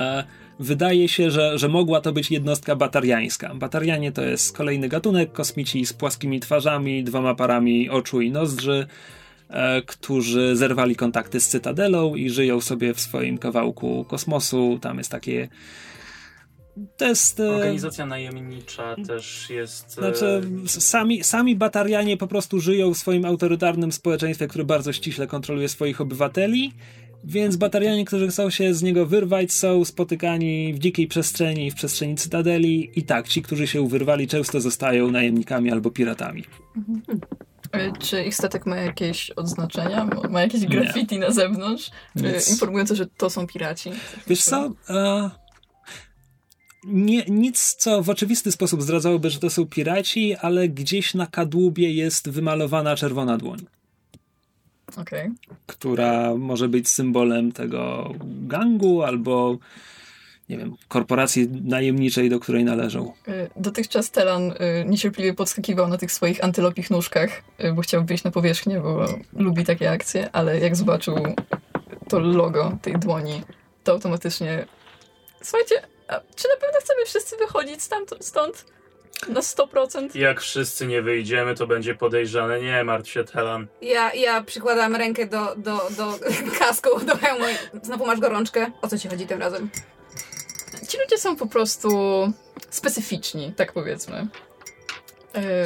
[0.00, 0.24] E,
[0.60, 3.54] Wydaje się, że, że mogła to być jednostka batariańska.
[3.54, 8.86] Batarianie to jest kolejny gatunek kosmici z płaskimi twarzami, dwoma parami oczu i nozdrzy,
[9.86, 14.78] którzy zerwali kontakty z Cytadelą i żyją sobie w swoim kawałku kosmosu.
[14.82, 15.48] Tam jest takie.
[16.96, 17.40] To jest.
[17.40, 19.88] e, Organizacja najemnicza też jest...
[19.88, 25.26] e, Znaczy, sami, sami batarianie po prostu żyją w swoim autorytarnym społeczeństwie, które bardzo ściśle
[25.26, 26.72] kontroluje swoich obywateli.
[27.24, 32.14] Więc batarianie, którzy chcą się z niego wyrwać, są spotykani w dzikiej przestrzeni, w przestrzeni
[32.14, 32.90] cytadeli.
[32.96, 36.44] I tak, ci, którzy się wyrwali, często zostają najemnikami albo piratami.
[37.08, 37.16] E,
[37.98, 40.08] Czy ich statek ma jakieś odznaczenia?
[40.30, 41.90] Ma- jakieś graffiti na zewnątrz?
[42.16, 42.50] e, Nic.
[42.50, 43.90] Informujące, że to są piraci?
[44.26, 44.72] Wiesz co?
[44.90, 45.30] E,
[46.84, 51.92] nie, nic, co w oczywisty sposób zdradzałoby, że to są piraci, ale gdzieś na kadłubie
[51.92, 53.66] jest wymalowana czerwona dłoń.
[54.96, 55.30] Okej.
[55.66, 59.58] która może być symbolem tego gangu albo
[60.50, 63.12] nie wiem, korporacji najemniczej, do której należą.
[63.28, 68.24] E, Dotychczas Telan e, niecierpliwie podskakiwał na tych swoich antylopich nóżkach, e, bo chciał wyjść
[68.24, 71.16] na powierzchnię, bo lubi takie akcje, ale jak zobaczył
[72.08, 73.42] to logo tej dłoni,
[73.84, 74.66] to automatycznie
[75.42, 78.66] słuchajcie, a czy na pewno chcemy wszyscy wychodzić stamtąd, stąd?
[79.28, 80.16] Na 100%?
[80.16, 82.60] Jak wszyscy nie wyjdziemy, to będzie podejrzane.
[82.60, 83.66] Nie martw się, Telan.
[83.82, 86.18] Ja, ja przykładam rękę do, do, do
[86.58, 88.70] kasku, do hełmu i znowu masz gorączkę.
[88.82, 89.70] O co ci chodzi tym razem?
[90.90, 91.88] Ci ludzie są po prostu
[92.70, 94.26] specyficzni, tak powiedzmy.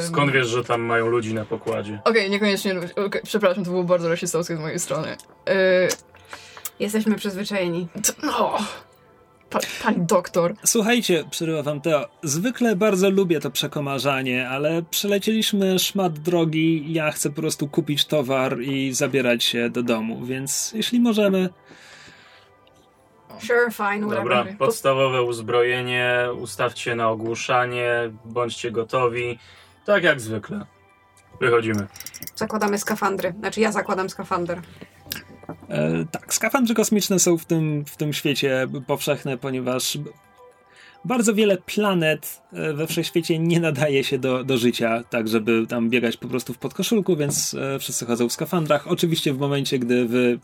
[0.07, 1.99] Skąd wiesz, że tam mają ludzi na pokładzie?
[2.03, 2.95] Okej, niekoniecznie ludzie.
[2.95, 5.17] okej, przepraszam, to było bardzo rasistowskie z mojej strony.
[5.47, 5.87] E,
[6.79, 7.87] Jesteśmy przyzwyczajeni.
[8.23, 8.57] no,
[9.49, 10.53] pa, pani doktor.
[10.63, 17.29] Słuchajcie, przerywa wam Teo, zwykle bardzo lubię to przekomarzanie, ale przelecieliśmy szmat drogi, ja chcę
[17.29, 21.49] po prostu kupić towar i zabierać się do domu, więc jeśli możemy,
[23.39, 24.57] Sure, fine, Dobra, whatever.
[24.57, 27.91] podstawowe uzbrojenie, ustawcie na ogłuszanie,
[28.25, 29.39] bądźcie gotowi.
[29.85, 30.65] Tak jak zwykle.
[31.41, 31.87] Wychodzimy.
[32.35, 33.33] Zakładamy skafandry.
[33.39, 34.61] Znaczy ja zakładam skafander.
[35.69, 39.97] E, tak, skafandry kosmiczne są w tym, w tym świecie powszechne, ponieważ
[41.05, 45.89] bardzo wiele planet e, we wszechświecie nie nadaje się do, do życia, tak żeby tam
[45.89, 48.87] biegać po prostu w podkoszulku, więc e, wszyscy chodzą w skafandrach.
[48.87, 50.39] Oczywiście w momencie, gdy wy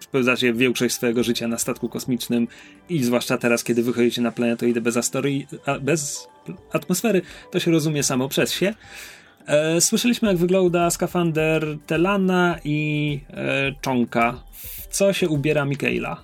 [0.00, 2.48] spędzacie większość swojego życia na statku kosmicznym
[2.88, 5.46] i zwłaszcza teraz, kiedy wychodzicie na planetoidę bez, astorii,
[5.80, 6.28] bez
[6.72, 8.74] atmosfery, to się rozumie samo przez się.
[9.46, 14.42] E, Słyszeliśmy, jak wygląda skafander Telana i e, Czonka.
[14.52, 16.22] W co się ubiera Mikaela?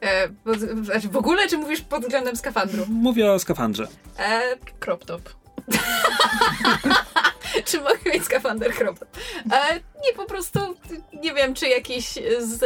[0.00, 2.86] E, pod, znaczy w ogóle, czy mówisz pod względem skafandru?
[2.88, 3.88] Mówię o skafandrze.
[4.18, 5.22] E, Crop top.
[7.64, 9.06] czy mogę mieć skafander kropka?
[9.52, 10.60] E, nie, po prostu
[11.22, 12.62] nie wiem, czy jakiś z...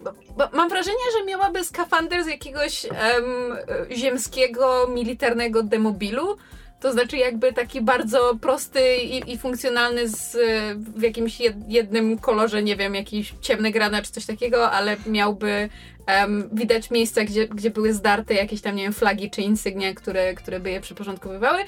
[0.00, 3.56] Bo, bo mam wrażenie, że miałaby skafander z jakiegoś em,
[3.90, 6.36] ziemskiego, militarnego demobilu.
[6.84, 10.36] To znaczy jakby taki bardzo prosty i, i funkcjonalny z,
[10.78, 15.68] w jakimś jed, jednym kolorze, nie wiem, jakiś ciemny granat czy coś takiego, ale miałby
[16.06, 20.34] em, widać miejsca, gdzie, gdzie były zdarte jakieś tam, nie wiem, flagi czy insygnia, które,
[20.34, 21.58] które by je przyporządkowywały,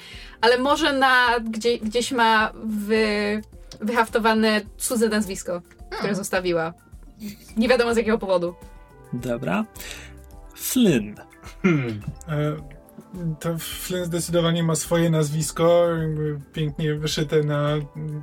[0.41, 3.41] ale może na, gdzie, gdzieś ma wy,
[3.81, 5.61] wyhaftowane cudze nazwisko,
[5.99, 6.73] które zostawiła.
[7.57, 8.55] Nie wiadomo z jakiego powodu.
[9.13, 9.65] Dobra.
[10.55, 11.15] Flynn.
[11.63, 12.01] Hmm.
[12.29, 12.76] E,
[13.39, 15.87] To Flynn zdecydowanie ma swoje nazwisko,
[16.53, 18.21] pięknie wyszyte na mm,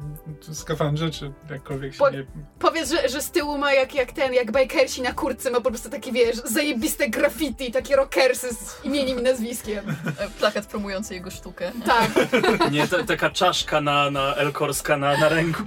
[0.52, 2.26] skafandrze, czy jakkolwiek się Bo- nie...
[2.58, 5.70] Powiedz, że, że z tyłu ma jak, jak ten, jak bajkersi na kurtce, ma po
[5.70, 9.84] prostu takie, wiesz, zajebiste graffiti, takie rockersy z imieniem i nazwiskiem.
[10.18, 11.72] E, Plakat promujący jego sztukę.
[11.86, 12.10] Tak.
[12.72, 15.62] Nie, ta, taka czaszka na, na Elkorska na, na ręku.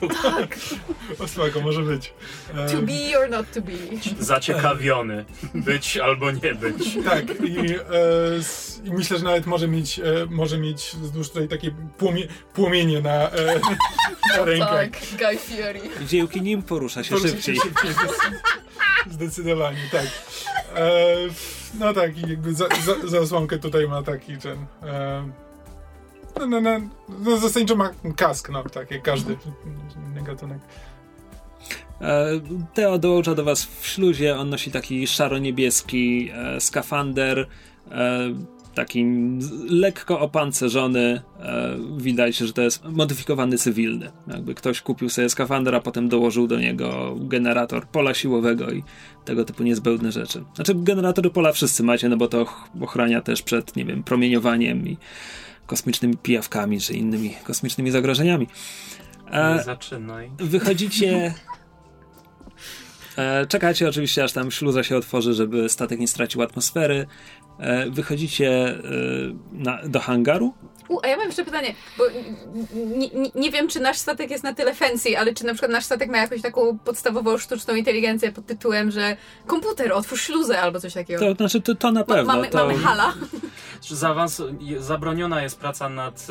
[1.19, 2.13] O, słabo, może być.
[2.55, 3.71] E, To be or not to be.
[4.19, 5.25] Zaciekawiony.
[5.55, 6.97] Być albo nie być.
[7.05, 11.47] Tak, i, e, s- i myślę, że nawet może mieć, e, może mieć wzdłuż tutaj
[11.47, 13.59] takie płomie, płomienie na, e,
[14.37, 14.69] na rękach.
[14.71, 15.81] Tak, Guy Fieri.
[16.07, 17.55] Dziełki nim porusza się Porusza się szybciej.
[17.55, 20.05] szybciej, zdecy- Zdecydowanie, tak.
[20.75, 21.15] E,
[21.79, 24.57] no tak, i jakby za, za, zasłonkę tutaj ma taki ten.
[24.83, 25.29] E,
[26.39, 26.79] no, no, no,
[27.19, 29.37] no zasadniczo ma kask, no tak, jak każdy
[29.95, 30.59] inny gatunek.
[32.01, 32.27] E,
[32.73, 34.37] Teo dołącza do was w śluzie.
[34.37, 37.47] On nosi taki szaro-niebieski e, skafander.
[37.91, 38.19] E,
[38.77, 41.21] takim lekko opancerzony.
[41.39, 44.11] E, widać, że to jest modyfikowany cywilny.
[44.27, 48.83] Jakby ktoś kupił sobie skafander, a potem dołożył do niego generator pola siłowego i
[49.25, 50.43] tego typu niezbędne rzeczy.
[50.55, 52.45] Znaczy, generatory pola wszyscy macie, no bo to
[52.81, 54.97] ochrania też przed, nie wiem, promieniowaniem i
[55.65, 58.47] kosmicznymi pijawkami czy innymi kosmicznymi zagrożeniami.
[59.31, 60.31] E, zaczynaj.
[60.37, 61.33] Wychodzicie.
[63.17, 67.05] E, czekacie oczywiście, aż tam śluza się otworzy, żeby statek nie stracił atmosfery.
[67.59, 68.77] E, wychodzicie e,
[69.51, 70.53] na, do hangaru.
[70.89, 72.03] U, a ja mam jeszcze pytanie, bo
[73.35, 76.09] nie, wiem, czy nasz statek jest na tyle fancy, ale czy na przykład nasz statek
[76.09, 81.19] ma jakąś taką podstawową sztuczną inteligencję pod tytułem, że komputer, otwórz śluzę albo coś takiego.
[81.19, 82.33] To znaczy, to, to na pewno.
[82.33, 82.57] mamy, to...
[82.57, 83.13] mamy hala.
[83.81, 84.41] Zawans,
[84.79, 86.27] zabroniona jest praca nad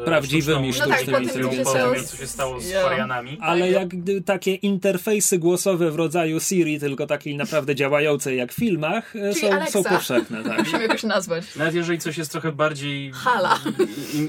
[0.00, 3.10] e, prawdziwymi sztuczną, sztucznymi no tak, tym, co się stało z yeah.
[3.40, 3.88] Ale jak
[4.24, 9.48] takie interfejsy głosowe w rodzaju Siri, tylko takiej naprawdę działającej jak w filmach, e, są,
[9.68, 10.44] są, powszechne.
[10.44, 10.58] Tak.
[10.64, 11.56] Musimy jakoś nazwać.
[11.56, 13.58] Nawet jeżeli coś jest trochę bardziej hala.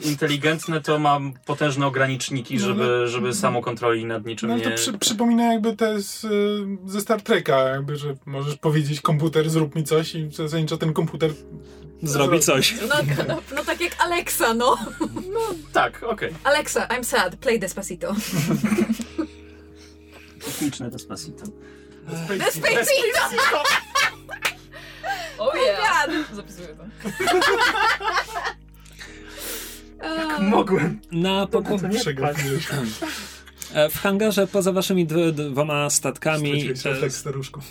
[0.04, 3.08] Inteligentne, to mam potężne ograniczniki, no, żeby, no.
[3.08, 4.64] żeby samokontroli nad niczym no, nie...
[4.64, 6.26] to przy, przypomina jakby te z,
[6.86, 11.32] ze Star Treka, jakby, że możesz powiedzieć komputer zrób mi coś i zasadniczo ten komputer
[12.04, 12.76] zrobi coś.
[12.90, 12.96] No,
[13.28, 14.78] no, no, tak jak Alexa, no.
[15.34, 15.40] No
[15.74, 16.30] tak, okej.
[16.30, 16.34] Okay.
[16.44, 18.16] Alexa, I'm sad, play Despacito.
[20.46, 21.44] Techniczne Despacito.
[22.08, 22.68] Despacito!
[22.68, 23.64] Despacito!
[25.42, 26.08] Oh yeah!
[26.34, 26.84] Zapisuję to.
[30.04, 31.00] Jak mogłem?
[31.12, 31.78] Na poko...
[33.92, 36.78] W hangarze poza waszymi dwoma statkami...
[36.78, 37.62] Straciłeś staruszku.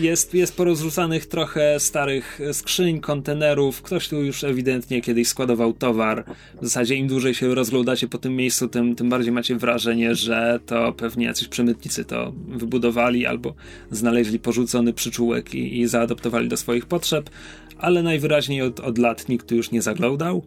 [0.00, 3.82] jest, jest porozrzucanych trochę starych skrzyń, kontenerów.
[3.82, 6.24] Ktoś tu już ewidentnie kiedyś składował towar.
[6.60, 10.60] W zasadzie im dłużej się rozglądacie po tym miejscu, tym, tym bardziej macie wrażenie, że
[10.66, 13.54] to pewnie jacyś przemytnicy to wybudowali albo
[13.90, 17.30] znaleźli porzucony przyczółek i, i zaadoptowali do swoich potrzeb,
[17.78, 20.44] ale najwyraźniej od, od lat nikt tu już nie zaglądał.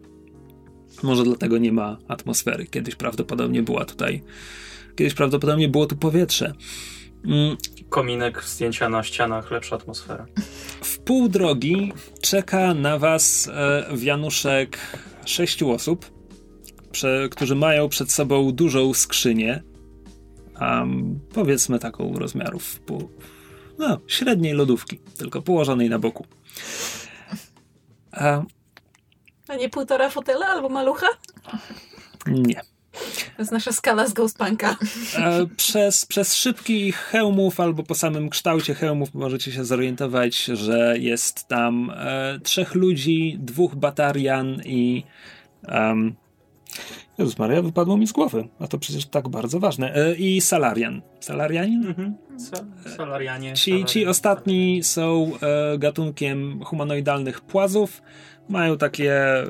[1.02, 2.66] Może dlatego nie ma atmosfery.
[2.66, 4.22] Kiedyś prawdopodobnie była tutaj.
[4.96, 6.54] Kiedyś prawdopodobnie było tu powietrze.
[7.24, 7.56] Mm.
[7.88, 10.26] Kominek, zdjęcia na ścianach, lepsza atmosfera.
[10.82, 14.78] W pół drogi czeka na was e, wianuszek
[15.24, 16.10] sześciu osób,
[16.92, 19.62] prze, którzy mają przed sobą dużą skrzynię,
[20.60, 23.10] um, powiedzmy taką rozmiarów pół,
[23.78, 26.26] no, średniej lodówki, tylko położonej na boku.
[28.12, 28.42] A,
[29.48, 31.06] A nie półtora fotela albo malucha?
[32.26, 32.60] Nie.
[33.36, 34.76] To jest nasza skala z Ghostpunka.
[35.16, 41.48] E, przez, przez szybki hełmów albo po samym kształcie hełmów możecie się zorientować, że jest
[41.48, 45.04] tam e, trzech ludzi, dwóch batarian i
[45.68, 46.16] um,
[47.18, 49.94] Jezus Maria, wypadło mi z głowy, a to przecież tak bardzo ważne.
[49.94, 51.02] E, I Salarian.
[51.20, 51.86] Salarianin?
[51.86, 52.14] Mhm.
[52.96, 53.54] salarianie.
[53.54, 58.02] Ci, ci ostatni są e, gatunkiem humanoidalnych płazów.
[58.48, 59.46] Mają takie e,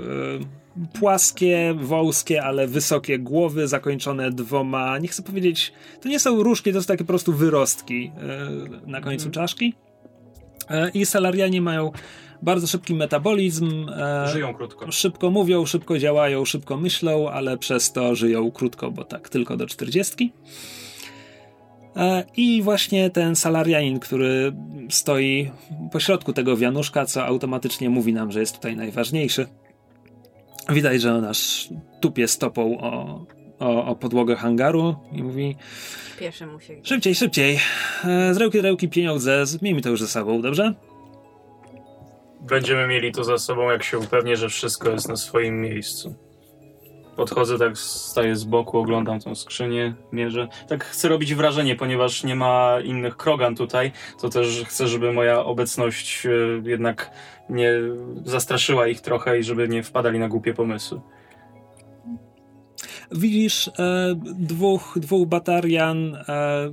[0.93, 6.83] płaskie, wąskie, ale wysokie głowy, zakończone dwoma, nie chcę powiedzieć, to nie są różki, to
[6.83, 8.12] są takie po prostu wyrostki
[8.87, 9.33] e, na końcu mm.
[9.33, 9.75] czaszki.
[10.71, 11.93] E, I salarianie mają
[12.43, 13.88] bardzo szybki metabolizm.
[13.88, 14.93] E, żyją krótko.
[14.93, 19.67] Szybko mówią, szybko działają, szybko myślą, ale przez to żyją krótko, bo tak, tylko do
[19.67, 20.33] 40.
[22.37, 24.53] I właśnie ten salarianin, który
[24.91, 25.51] stoi
[25.93, 29.47] pośrodku tego wianuszka, co automatycznie mówi nam, że jest tutaj najważniejszy.
[30.69, 31.69] Widać, że nasz
[32.01, 33.25] tupie stopą o,
[33.59, 35.57] o, o podłogę hangaru i mówi
[36.19, 36.75] Pieszy mu się.
[36.83, 37.59] Szybciej, szybciej.
[38.05, 39.45] E, zrełki, rełki, pieniądze.
[39.62, 40.75] Miejmy to już ze sobą, dobrze?
[42.41, 46.28] Będziemy mieli to za sobą, jak się upewnię, że wszystko jest na swoim miejscu.
[47.19, 50.49] Podchodzę, tak staję z boku, oglądam tą skrzynię, mierzę.
[50.69, 55.45] Tak chcę robić wrażenie, ponieważ nie ma innych krogan tutaj, to też chcę, żeby moja
[55.45, 56.31] obecność e,
[56.71, 57.11] jednak
[57.51, 57.73] nie
[58.25, 61.01] zastraszyła ich trochę i żeby nie wpadali na głupie pomysły.
[63.12, 66.71] Widzisz e, dwóch, dwóch batarian e,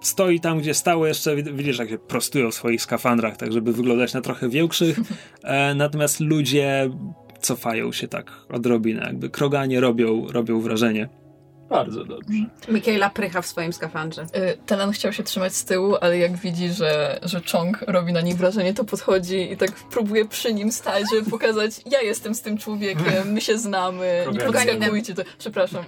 [0.00, 4.14] stoi tam, gdzie stało jeszcze, widzisz, jak się prostują w swoich skafandrach, tak żeby wyglądać
[4.14, 4.98] na trochę większych,
[5.42, 6.90] e, natomiast ludzie
[7.40, 11.08] cofają się tak odrobinę, jakby kroganie robią, robią wrażenie.
[11.68, 12.38] Bardzo dobrze.
[12.68, 14.22] Mikaela prycha w swoim skafandrze.
[14.22, 18.20] Y, Telan chciał się trzymać z tyłu, ale jak widzi, że, że Chong robi na
[18.20, 22.42] nich wrażenie, to podchodzi i tak próbuje przy nim stać, żeby pokazać, ja jestem z
[22.42, 25.22] tym człowiekiem, my się znamy, nie podskakujcie to.
[25.38, 25.84] Przepraszam.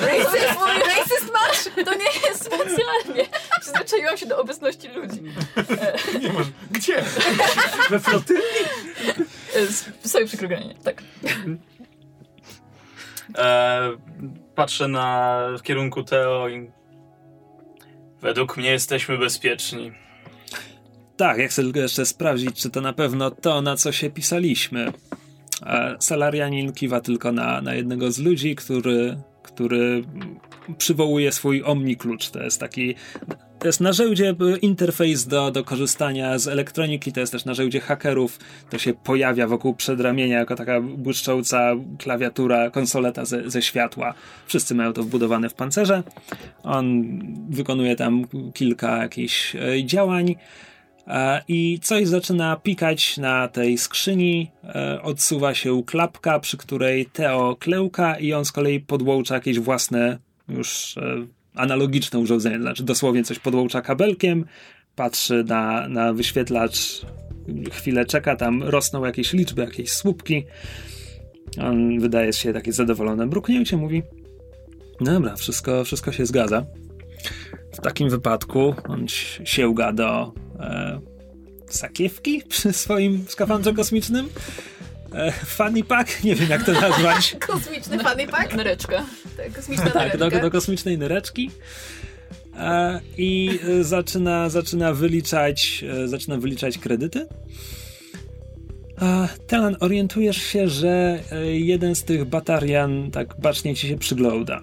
[0.00, 1.84] Racist, racist masz?
[1.84, 3.24] To nie jest specjalnie.
[3.60, 5.22] Przyzwyczaiłam się do obecności ludzi.
[6.22, 6.46] Nie masz.
[6.70, 7.04] Gdzie?
[7.90, 8.40] We flotyli?
[10.04, 10.48] Sobie przy
[10.84, 11.02] tak.
[13.38, 13.80] E,
[14.54, 16.70] patrzę na, w kierunku Teo i
[18.20, 19.92] według mnie jesteśmy bezpieczni.
[21.16, 24.92] Tak, ja chcę tylko jeszcze sprawdzić, czy to na pewno to, na co się pisaliśmy.
[25.60, 30.04] A Salarianin kiwa tylko na, na jednego z ludzi, który, który
[30.78, 32.30] przywołuje swój omniklucz.
[32.30, 32.94] To jest taki.
[33.58, 38.38] To jest narzędzie, interfejs do, do korzystania z elektroniki, to jest też narzędzie hakerów.
[38.70, 44.14] To się pojawia wokół przedramienia jako taka błyszcząca klawiatura, konsoleta ze, ze światła.
[44.46, 46.02] Wszyscy mają to wbudowane w pancerze.
[46.62, 47.04] On
[47.50, 50.34] wykonuje tam kilka jakichś e, działań.
[51.06, 54.50] E, I coś zaczyna pikać na tej skrzyni.
[54.64, 60.18] E, odsuwa się klapka, przy której Teo klełka, i on z kolei podłącza jakieś własne,
[60.48, 62.60] już e, analogiczne urządzenie.
[62.60, 64.44] Znaczy, dosłownie coś podłącza kabelkiem,
[64.96, 67.02] patrzy na, na wyświetlacz,
[67.72, 70.44] chwilę czeka, tam rosną jakieś liczby, jakieś słupki.
[71.60, 74.02] On wydaje się takie zadowolone bruknięcie, mówi:
[75.00, 76.66] Dobra, wszystko, wszystko się zgadza.
[77.72, 79.06] W takim wypadku on
[79.44, 81.00] sięga do e,
[81.68, 84.28] sakiewki przy swoim skafandrze kosmicznym.
[85.14, 86.24] E, funny pack?
[86.24, 87.36] Nie wiem jak to nazwać.
[87.46, 88.54] Kosmiczny funny pack?
[88.54, 89.04] Nereczka.
[89.36, 91.50] Tak, kosmiczna tak, do, do kosmicznej nereczki.
[92.56, 97.26] E, I e, zaczyna, zaczyna wyliczać e, zaczyna wyliczać kredyty.
[99.00, 101.20] A Telan, orientujesz się, że
[101.52, 104.62] jeden z tych batarian tak bacznie ci się przygląda.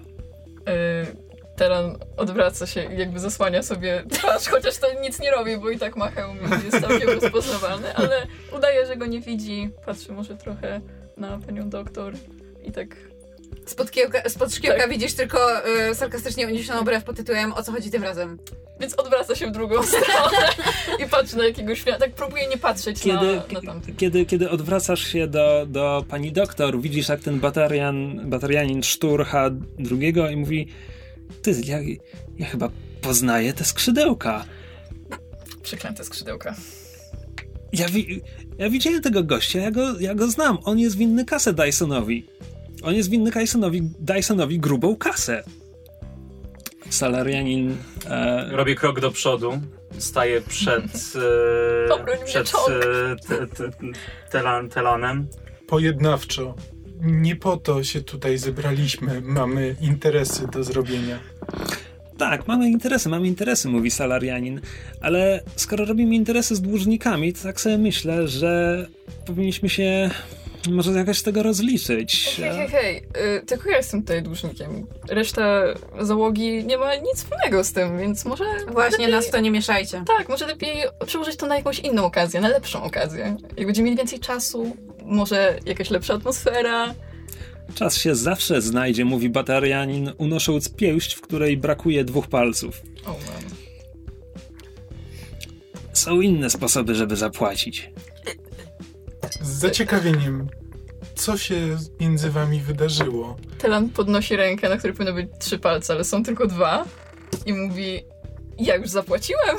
[0.66, 1.25] Yy,
[1.56, 5.78] Teran odwraca się i jakby zasłania sobie twarz, chociaż to nic nie robi, bo i
[5.78, 8.26] tak ma hełm i jest całkiem rozpoznawalny, ale
[8.56, 9.70] udaje, że go nie widzi.
[9.86, 10.80] Patrzy może trochę
[11.16, 12.12] na panią doktor
[12.64, 12.88] i tak
[13.66, 14.90] Spod, kiełka, spod szkiełka Tak.
[14.90, 15.38] widzisz tylko
[15.90, 18.38] y, sarkastycznie uniesioną brew pod tytułem O co chodzi tym razem?
[18.80, 20.48] Więc odwraca się w drugą stronę
[21.04, 21.98] i patrzy na jakiegoś świata.
[21.98, 26.80] Tak próbuje nie patrzeć Kiedy, na, na kiedy, kiedy odwracasz się do, do pani doktor,
[26.80, 30.68] widzisz jak ten batarian, batarianin szturcha drugiego i mówi
[31.42, 31.78] ty, ja,
[32.38, 32.70] ja chyba
[33.00, 34.44] poznaję te skrzydełka.
[35.62, 36.54] Przeklęte skrzydełka.
[37.72, 38.20] Ja, wi-
[38.58, 40.58] ja widziałem tego gościa, ja go, ja go znam.
[40.64, 42.26] On jest winny kasę Dysonowi.
[42.82, 45.42] On jest winny Dysonowi, Dysonowi grubą kasę.
[46.90, 47.76] Salarianin
[48.10, 49.60] e, Robię krok do przodu,
[49.98, 53.70] staję przed, e, przed e, te, te,
[54.30, 55.26] telan, Telanem.
[55.66, 56.54] Pojednawczo.
[57.00, 59.20] Nie po to się tutaj zebraliśmy.
[59.20, 61.18] Mamy interesy do zrobienia.
[62.18, 64.60] Tak, mamy interesy, mamy interesy, mówi salarianin,
[65.00, 68.86] ale skoro robimy interesy z dłużnikami, to tak sobie myślę, że
[69.26, 70.10] powinniśmy się
[70.68, 72.36] może jakoś z tego rozliczyć.
[72.36, 72.96] Hej, hej, hej,
[73.36, 74.86] y, tylko ja jestem tutaj dłużnikiem.
[75.08, 75.62] Reszta
[76.00, 79.14] załogi nie ma nic wspólnego z tym, więc może Właśnie lepiej...
[79.16, 80.04] nas to nie mieszajcie.
[80.18, 83.36] Tak, może lepiej przełożyć to na jakąś inną okazję, na lepszą okazję.
[83.56, 86.94] Jak będziemy mieli więcej czasu, może jakaś lepsza atmosfera.
[87.74, 92.82] Czas się zawsze znajdzie, mówi batarianin, unosząc pięść, w której brakuje dwóch palców.
[93.06, 93.50] O, mam.
[95.92, 97.90] Są inne sposoby, żeby zapłacić.
[99.42, 100.48] Z zaciekawieniem,
[101.14, 103.36] co się między wami wydarzyło?
[103.58, 106.84] Telan podnosi rękę, na której powinno być trzy palce, ale są tylko dwa
[107.46, 108.04] i mówi,
[108.58, 109.56] ja już zapłaciłem.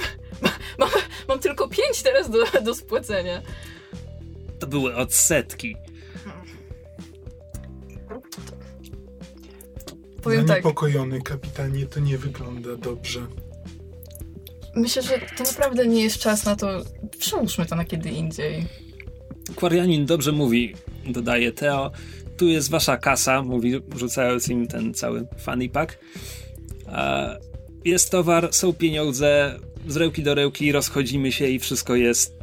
[0.80, 0.90] Mam,
[1.28, 3.42] mam tylko pięć teraz do, do spłacenia.
[4.60, 5.76] To były odsetki.
[10.24, 13.28] Powiem tak, Zaniepokojony kapitanie, to nie wygląda dobrze.
[14.76, 16.68] myślę, że to naprawdę nie jest czas na to.
[17.20, 18.68] Przełóżmy to na kiedy indziej.
[19.56, 20.76] Kwarianin dobrze mówi,
[21.06, 21.92] dodaje Teo.
[22.38, 26.00] Tu jest wasza kasa, mówi, rzucając im ten cały funny pack.
[27.86, 32.34] Jest towar, są pieniądze, z rełki do rełki rozchodzimy się i wszystko jest...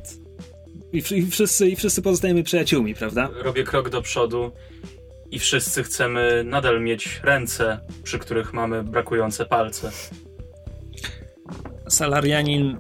[0.92, 3.30] I, i, wszyscy, I wszyscy pozostajemy przyjaciółmi, prawda?
[3.42, 4.52] Robię krok do przodu
[5.30, 9.90] i wszyscy chcemy nadal mieć ręce, przy których mamy brakujące palce.
[11.88, 12.76] Salarianin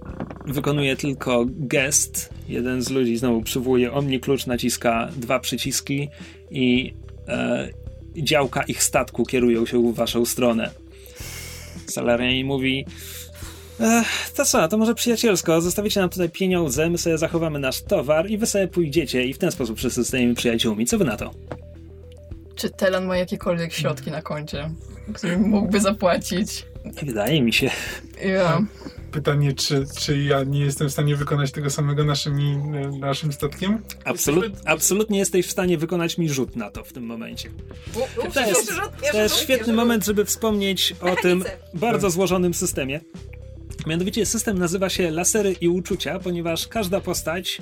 [0.46, 2.34] wykonuje tylko gest.
[2.48, 6.08] Jeden z ludzi znowu przywołuje omni klucz, naciska dwa przyciski
[6.50, 6.94] i
[7.28, 7.68] e,
[8.16, 10.70] działka ich statku kierują się w waszą stronę.
[11.86, 12.84] Salarianin mówi
[13.80, 18.30] Ech, to co, to może przyjacielsko, zostawicie nam tutaj pieniądze, my sobie zachowamy nasz towar
[18.30, 20.86] i wy sobie pójdziecie i w ten sposób wszyscy zostajemy przyjaciółmi.
[20.86, 21.30] Co wy na to?
[22.54, 24.70] Czy Telan ma jakiekolwiek środki na koncie,
[25.14, 26.66] którym mógłby zapłacić?
[26.84, 27.70] Nie wydaje mi się.
[28.24, 28.62] Ja.
[29.12, 32.56] Pytanie, czy, czy ja nie jestem w stanie wykonać tego samego naszymi,
[33.00, 33.82] naszym statkiem?
[34.04, 37.50] Absolut, absolutnie jesteś w stanie wykonać mi rzut na to w tym momencie.
[37.94, 41.64] U, u, To jest, rzut, to jest rzut, świetny moment, żeby wspomnieć o tym Mechanice.
[41.74, 43.00] bardzo złożonym systemie.
[43.86, 47.58] Mianowicie system nazywa się lasery i uczucia, ponieważ każda postać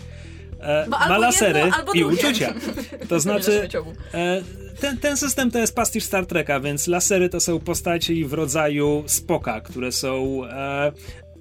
[0.63, 2.55] e, Ma lasery jedno, i uczucia.
[3.09, 3.69] To znaczy,
[4.15, 4.43] e,
[4.81, 9.05] ten, ten system to jest pastisz Star Treka, więc lasery to są postaci w rodzaju
[9.07, 10.93] Spoka, które są e,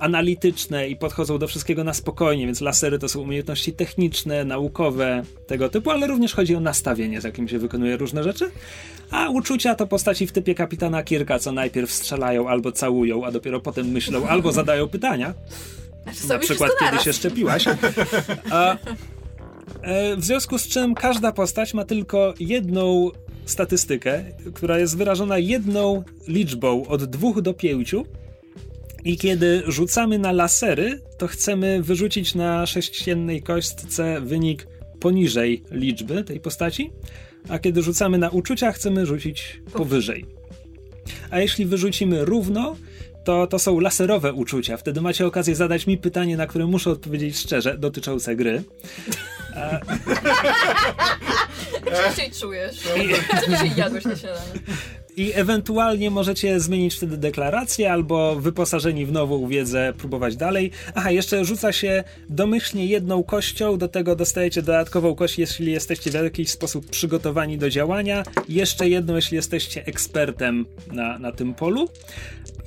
[0.02, 5.70] analityczne i podchodzą do wszystkiego na spokojnie, więc lasery to są umiejętności techniczne, naukowe, tego
[5.70, 8.52] typu, ale również chodzi o nastawienie, z jakim się wykonuje różne rzeczy.
[9.12, 13.60] A uczucia to postaci w typie kapitana Kirka, co najpierw strzelają albo całują, a dopiero
[13.60, 15.34] potem myślą albo zadają pytania.
[16.28, 17.66] Na przykład, kiedy się szczepiłaś.
[18.52, 18.78] A,
[19.82, 23.12] e, w związku z czym każda postać ma tylko jedną
[23.46, 24.24] statystykę,
[24.54, 27.96] która jest wyrażona jedną liczbą od 2 do 5.
[29.06, 34.68] I kiedy rzucamy na lasery, to chcemy wyrzucić na sześciennej kostce wynik
[35.00, 36.92] poniżej liczby tej postaci,
[37.50, 40.26] a kiedy rzucamy na uczucia, chcemy rzucić powyżej.
[41.30, 42.76] A jeśli wyrzucimy równo,
[43.24, 44.78] to to są laserowe uczucia.
[44.78, 48.64] Wtedy macie okazję zadać mi pytanie, na które muszę odpowiedzieć szczerze, dotyczące gry.
[51.86, 52.76] Jak się czujesz?
[53.48, 54.52] Dzisiaj jadłeś na śniadanie?
[55.18, 60.72] I ewentualnie możecie zmienić wtedy deklarację, albo wyposażeni w nową wiedzę próbować dalej.
[60.96, 66.14] Aha, jeszcze rzuca się domyślnie jedną kością, do tego dostajecie dodatkową kość, jeśli jesteście w
[66.14, 68.24] jakiś sposób przygotowani do działania.
[68.50, 71.90] Jeszcze jedną, jeśli jesteście ekspertem na, na tym polu.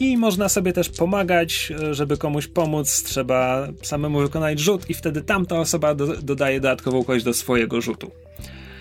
[0.01, 5.59] I można sobie też pomagać, żeby komuś pomóc, trzeba samemu wykonać rzut i wtedy tamta
[5.59, 8.11] osoba do, dodaje dodatkową kość do swojego rzutu.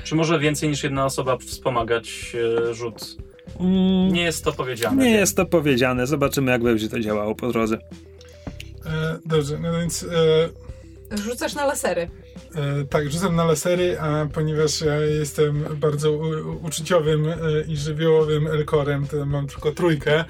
[0.03, 2.36] Czy może więcej niż jedna osoba wspomagać
[2.70, 3.18] e, rzut?
[3.59, 5.03] Mm, Nie jest to powiedziane.
[5.03, 5.20] nie wiem.
[5.20, 7.78] jest to powiedziane, zobaczymy jak będzie to działało po drodze.
[8.86, 12.09] E, dobrze, no więc e, Rzucasz na lasery.
[12.55, 16.22] e, tak, rzucam na lasery, a ponieważ ja jestem bardzo u,
[16.66, 17.36] uczuciowym e,
[17.68, 20.26] i żywiołowym Elkorem, to mam tylko trójkę.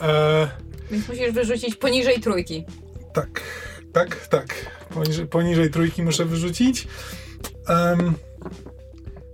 [0.00, 0.48] E,
[0.90, 2.64] Więc musisz wyrzucić poniżej trójki.
[3.12, 3.40] tak,
[3.92, 4.54] tak, tak.
[4.94, 6.88] Poniżej, poniżej trójki muszę wyrzucić.
[7.68, 8.14] Em,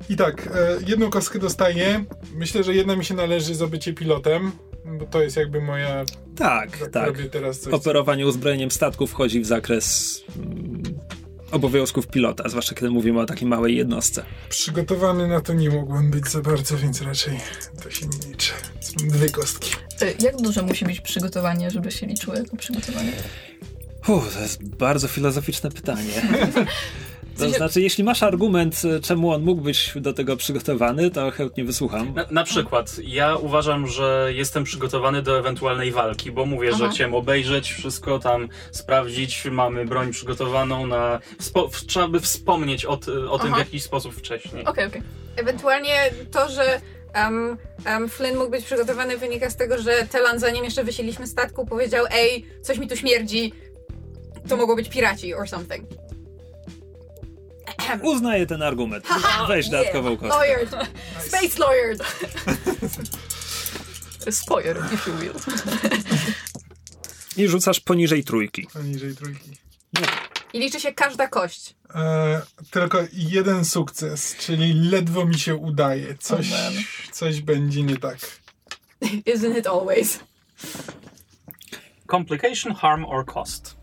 [0.08, 2.04] I tak, e, jedną kostkę dostaję.
[2.34, 4.52] Myślę, że jedna mi się należy za bycie pilotem,
[4.98, 6.04] bo to jest jakby moja...
[6.36, 7.06] Tak, tak.
[7.06, 10.82] Robię teraz coś, Operowanie uzbrojeniem statku wchodzi w zakres mm,
[11.50, 14.24] obowiązków pilota, zwłaszcza kiedy mówimy o takiej małej jednostce.
[14.48, 17.40] Przygotowany na to nie mogłem być za bardzo, więc raczej
[17.82, 18.52] to się nie liczy.
[18.96, 19.70] Dwie kostki.
[20.02, 23.12] Y, Jak duże musi być przygotowanie, żeby się liczyło jako przygotowanie?
[24.08, 26.12] Uff, to jest bardzo filozoficzne pytanie.
[27.38, 31.64] To znaczy, jeśli masz argument, y, czemu on mógł być do tego przygotowany, to chętnie
[31.64, 32.14] wysłucham.
[32.14, 36.92] Na, na przykład, ja uważam, że jestem przygotowany do ewentualnej walki, bo mówię, że Aha.
[36.94, 41.20] chciałem obejrzeć wszystko tam, sprawdzić, mamy broń przygotowaną na...
[41.38, 42.98] W- trzeba by wspomnieć o,
[43.30, 44.64] o tym w jakiś sposób wcześniej.
[44.64, 45.02] Okej, okej.
[45.36, 46.80] Ewentualnie to, że
[47.14, 47.56] um,
[47.86, 52.04] um, Flynn mógł być przygotowany wynika z tego, że Telan zanim jeszcze wysiedliśmy statku powiedział
[52.10, 53.52] ej, coś mi tu śmierdzi,
[54.48, 55.84] to mogło być piraci or something.
[58.02, 59.04] Uznaję ten argument.
[59.48, 60.38] Weź dodatkową kostkę.
[60.38, 60.70] Lawyered.
[61.18, 62.02] Space lawyered.
[64.30, 65.34] Spoiler, if you will.
[67.36, 68.66] I rzucasz poniżej trójki.
[68.72, 69.50] Poniżej trójki.
[70.52, 71.74] I liczy się każda kość.
[71.94, 76.14] E, tylko jeden sukces, czyli ledwo mi się udaje.
[76.18, 78.18] Coś, Oh coś będzie nie tak.
[79.02, 80.20] Isn't it always?
[82.10, 83.76] Complication, harm or cost.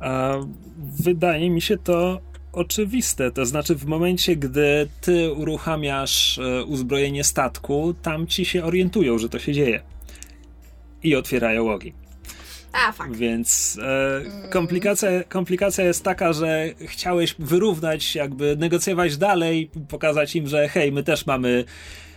[0.00, 0.32] A
[0.78, 2.20] wydaje mi się to
[2.52, 3.30] oczywiste.
[3.30, 9.28] To znaczy, w momencie, gdy ty uruchamiasz e, uzbrojenie statku, tam ci się orientują, że
[9.28, 9.82] to się dzieje.
[11.02, 11.92] I otwierają ogień.
[12.72, 13.10] A, fuck.
[13.10, 20.68] Więc e, komplikacja, komplikacja jest taka, że chciałeś wyrównać, jakby negocjować dalej, pokazać im, że
[20.68, 21.64] hej, my też mamy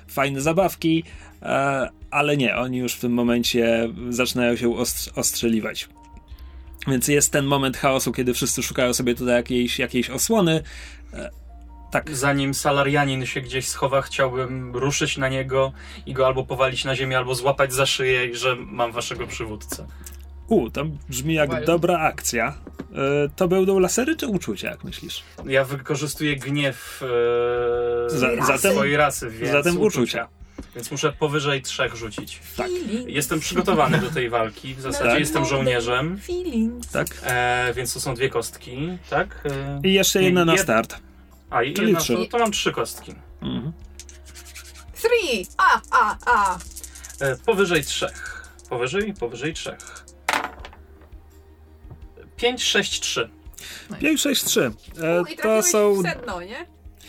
[0.08, 1.04] fajne zabawki,
[1.42, 5.90] e, ale nie, oni już w tym momencie zaczynają się ostrz- ostrzeliwać.
[6.88, 10.64] Więc jest ten moment chaosu, kiedy wszyscy szukają sobie tutaj jakiejś, jakiejś osłony.
[11.14, 11.30] E,
[11.92, 15.74] tak, Zanim salarianin się gdzieś schowa, chciałbym ruszyć na niego
[16.06, 19.88] i go albo powalić na ziemię, albo złapać za szyję, i że mam waszego przywódcę.
[20.48, 21.66] u, to brzmi jak Wild.
[21.66, 22.54] dobra akcja.
[22.96, 25.24] E, to będą lasery czy uczucia, jak myślisz?
[25.46, 27.04] Ja wykorzystuję gniew
[28.06, 28.10] e,
[28.46, 30.28] Za- swojej rasy, więc Zatem uczucia.
[30.76, 32.40] Więc muszę powyżej trzech rzucić.
[32.58, 32.68] Tak.
[33.08, 34.76] Jestem przygotowany do tej walki.
[34.76, 35.20] W zasadzie Tak.
[35.20, 36.88] jestem żołnierzem, Feelings.
[36.88, 37.08] Tak.
[37.24, 39.44] e, więc to są dwie kostki, tak?
[39.46, 40.96] E, I jeszcze jedna na jed- start.
[41.50, 42.14] a i czyli jedna, trzy.
[42.16, 43.16] to, to mam trzy kostki.
[43.42, 43.72] Mhm.
[45.02, 45.46] Three!
[45.58, 46.58] A, a, a.
[47.22, 48.46] E, powyżej trzech.
[48.70, 49.78] Powyżej, powyżej trzech.
[52.38, 53.30] 5, 6, 3.
[54.00, 54.72] 5, 6, 3.
[55.02, 55.94] E, U, to są.
[55.94, 56.66] w sedno, nie?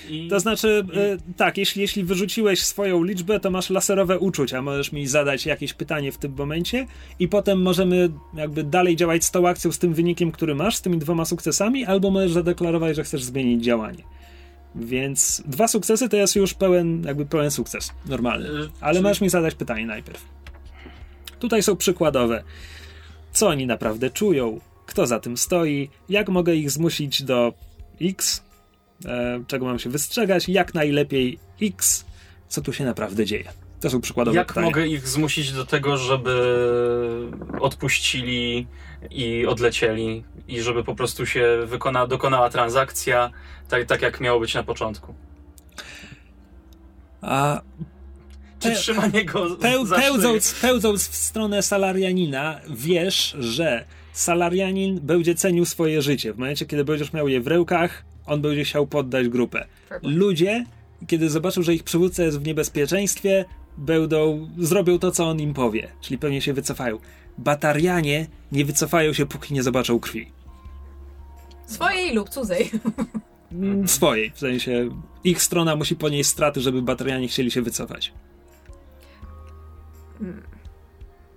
[0.08, 4.62] I To znaczy, e, tak, jeśli, jeśli wyrzuciłeś swoją liczbę, to masz laserowe uczucia.
[4.62, 6.86] Możesz mi zadać jakieś pytanie w tym momencie,
[7.18, 10.82] i potem możemy jakby dalej działać z tą akcją, z tym wynikiem, który masz, z
[10.82, 14.02] tymi dwoma sukcesami, albo możesz zadeklarować, że chcesz zmienić działanie.
[14.74, 18.48] Więc dwa sukcesy to jest już pełen, jakby pełen sukces, normalny.
[18.48, 20.24] E, Ale czyli- masz mi zadać pytanie najpierw.
[21.38, 22.42] Tutaj są przykładowe.
[23.32, 27.52] co oni naprawdę czują, kto za tym stoi, jak mogę ich zmusić do
[28.00, 28.42] X,
[29.46, 32.04] czego mam się wystrzegać, jak najlepiej X,
[32.48, 33.44] co tu się naprawdę dzieje.
[33.80, 34.66] To są przykładowe Jak pytania.
[34.66, 36.32] mogę ich zmusić do tego, żeby
[37.60, 38.66] odpuścili
[39.10, 43.30] i odlecieli i żeby po prostu się wykona, dokonała transakcja
[43.68, 45.14] tak, tak, jak miało być na początku?
[47.20, 47.60] A
[48.60, 56.02] Czy trzymanie go Peł, pełdząc, pełdząc w stronę salarianina, wiesz, że salarianin będzie cenił swoje
[56.02, 56.32] życie.
[56.32, 59.66] W momencie, kiedy będziesz miał je w rękach, on będzie chciał poddać grupę.
[60.02, 60.64] Ludzie,
[61.06, 63.44] kiedy zobaczą, że ich przywódca jest w niebezpieczeństwie,
[63.76, 66.98] będą, zrobią to, co on im powie, czyli pewnie się wycofają.
[67.38, 70.32] Batarianie nie wycofają się, póki nie zobaczą krwi.
[71.66, 72.70] Swojej lub cudzej.
[73.86, 74.88] Swojej, w sensie
[75.24, 78.12] ich strona musi ponieść straty, żeby batarianie chcieli się wycofać.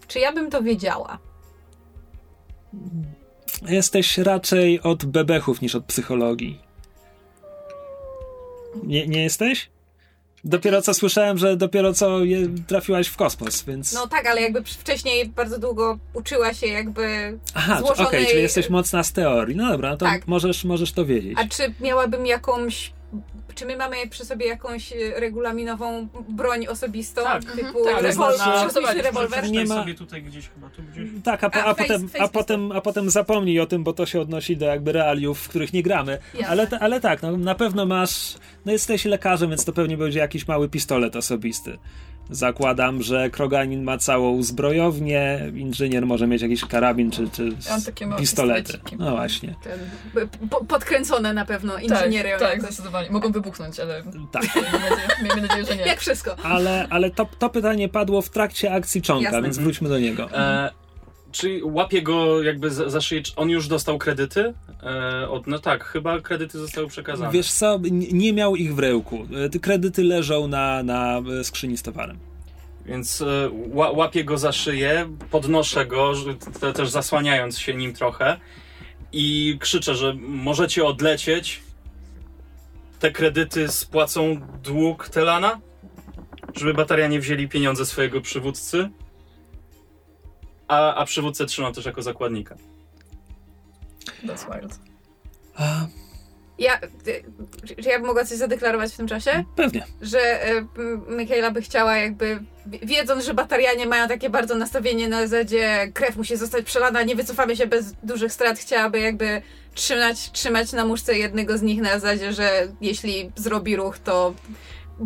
[0.08, 1.20] Czy ja bym to wiedziała?
[3.68, 6.69] Jesteś raczej od bebechów niż od psychologii.
[8.84, 9.70] Nie, nie jesteś?
[10.44, 13.94] Dopiero co słyszałem, że dopiero co je, trafiłaś w kosmos, więc.
[13.94, 18.28] No tak, ale jakby wcześniej bardzo długo uczyła się jakby Aha, czy- okej, złożonej...
[18.28, 19.56] czyli jesteś mocna z teorii.
[19.56, 20.28] No dobra, no to Tak.
[20.28, 21.38] możesz, możesz to wiedzieć.
[21.42, 22.94] A czy miałabym jakąś...
[23.60, 27.24] Czy my mamy przy sobie jakąś e, regulaminową broń osobistą?
[27.24, 27.44] Tak.
[27.44, 29.52] Typu Tak, rewol- można- osobisty rewolwer?
[29.52, 31.10] Nie ma- sobie tutaj gdzieś chyba, tu gdzieś.
[31.24, 33.84] Tak, a, po, A, a, face- potem, face a, potem, a potem zapomnij o tym,
[33.84, 36.18] bo to się odnosi do jakby realiów, w których nie gramy.
[36.34, 36.48] Jasne.
[36.48, 38.36] Ale, ale tak, no, na pewno masz.
[38.66, 41.78] No jesteś lekarzem, więc to pewnie będzie jakiś mały pistolet osobisty.
[42.30, 47.52] Zakładam, że Kroganin ma całą zbrojownię, inżynier może mieć jakiś karabin czy, czy
[48.18, 48.80] pistolety.
[49.00, 49.56] No właśnie.
[49.64, 49.80] Ten,
[50.50, 52.40] po, podkręcone na pewno inżynierią.
[52.40, 53.10] Tak, tak, zdecydowanie.
[53.10, 54.44] Mogą wybuchnąć, ale Tak.
[54.56, 55.82] miejmy nadzieję, miejmy nadzieję że nie.
[55.82, 56.36] Jak wszystko.
[56.44, 59.42] Ale, ale to, to pytanie padło w trakcie akcji czonka, Jasne.
[59.42, 60.30] więc wróćmy do niego.
[60.34, 60.70] E,
[61.32, 63.22] czy łapie go jakby za, za szyję?
[63.36, 64.54] On już dostał kredyty?
[64.84, 67.32] E, od, no tak, chyba kredyty zostały przekazane.
[67.32, 69.28] Wiesz co, nie miał ich w ręku.
[69.56, 72.18] E, kredyty leżą na, na e, skrzyni z towarem.
[72.86, 76.14] Więc e, ła, łapię go za szyję, podnoszę go,
[76.74, 78.38] też zasłaniając się nim trochę
[79.12, 81.62] i krzyczę, że możecie odlecieć.
[83.00, 85.60] Te kredyty spłacą dług Telana?
[86.56, 88.90] Żeby batarianie wzięli pieniądze swojego przywódcy.
[90.70, 92.56] A, a przywódcę trzymam też jako zakładnika.
[94.26, 94.80] That's wild.
[95.56, 95.88] A,
[96.60, 96.80] Ja,
[97.68, 99.44] czy- ja bym mogła coś zadeklarować w tym czasie?
[99.56, 99.86] pewnie.
[100.02, 100.66] Że y,
[101.08, 106.16] Michaela by chciała jakby, wi- wiedząc, że batarianie mają takie bardzo nastawienie na zasadzie krew
[106.18, 109.42] musi zostać przelana, nie wycofamy się bez dużych strat, chciałaby jakby
[109.74, 114.34] trzymać, trzymać na muszce jednego z nich na zasadzie, że jeśli zrobi ruch, to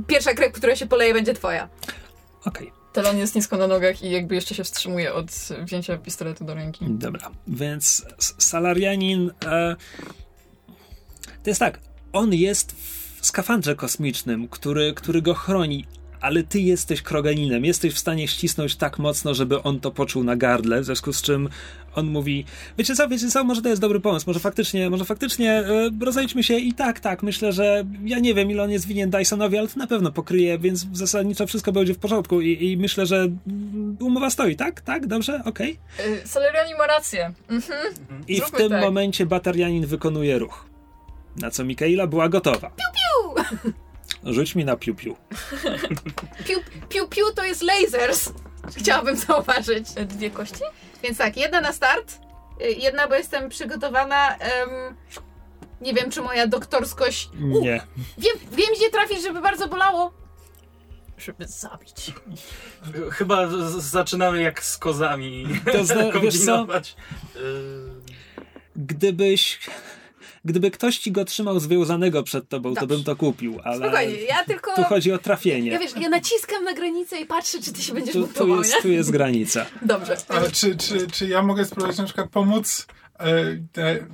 [0.07, 1.69] pierwsza krew, która się poleje, będzie twoja.
[2.45, 2.71] Okej.
[2.93, 5.31] Telan jest nisko na nogach i jakby jeszcze się wstrzymuje od
[5.63, 6.85] wzięcia pistoletu do ręki.
[6.89, 8.05] Dobra, więc
[8.37, 9.31] salarianin.
[9.45, 9.75] E,
[11.43, 11.79] to jest tak,
[12.13, 12.75] on jest
[13.21, 15.85] w skafandrze kosmicznym, który, który go chroni,
[16.23, 17.65] ale ty jesteś kroganinem.
[17.65, 21.21] Jesteś w stanie ścisnąć tak mocno, żeby on to poczuł na gardle, w związku z
[21.21, 21.49] czym
[21.95, 22.45] on mówi:
[22.77, 26.43] Wiecie co, wiecie co, może to jest dobry pomysł, może faktycznie, może faktycznie e, rozejdźmy
[26.43, 29.67] się i tak, tak, myślę, że ja nie wiem, ile on jest winien Dysonowi, ale
[29.67, 33.97] to na pewno pokryje, więc zasadniczo wszystko będzie w porządku i, i myślę, że mm,
[33.99, 34.81] umowa stoi, tak?
[34.81, 35.79] Tak, dobrze, okej.
[35.99, 37.33] Y, Salariani ma rację.
[37.49, 37.93] Mhm.
[38.27, 38.81] I w tym tak.
[38.81, 40.65] momencie batarianin wykonuje ruch.
[41.37, 42.69] Na co Mikaela była gotowa.
[42.69, 43.73] Piu, piu!
[44.25, 45.15] Rzuć mi na piu-piu.
[46.45, 46.59] Piu,
[46.89, 48.29] piu, piu to jest lasers.
[48.77, 49.87] Chciałabym zauważyć.
[49.91, 50.63] Dwie kości?
[51.03, 52.19] Więc tak, jedna na start,
[52.61, 54.35] y, jedna, bo jestem przygotowana.
[54.37, 54.69] em,
[55.81, 57.29] nie wiem, czy moja doktorskość.
[57.53, 57.81] U, Nie.
[58.17, 60.13] wiem, wiem, gdzie trafić, żeby bardzo bolało.
[61.17, 62.11] Żeby zabić.
[63.11, 63.47] Chyba
[63.77, 66.45] zaczynamy jak z kozami To zna- wiesz co?
[66.45, 66.95] kombinować.
[67.35, 67.39] Y,
[68.75, 69.59] Gdybyś...
[70.45, 72.95] Gdyby ktoś ci go trzymał związanego przed tobą, to Dobrze.
[72.95, 74.75] bym to kupił, ale Spokojnie, ja tylko.
[74.75, 75.79] tu chodzi o Ja trafienie.
[75.79, 78.75] wiesz, ja naciskam na granicę i patrzę, czy ty się będziesz Tu, tu, buntował, jest,
[78.75, 78.81] nie?
[78.81, 79.65] tu jest granica.
[79.81, 80.17] Dobrze.
[80.27, 82.87] A czy, czy, czy ja mogę spróbować na przykład pomóc
[83.19, 83.33] e,
[83.71, 84.07] te,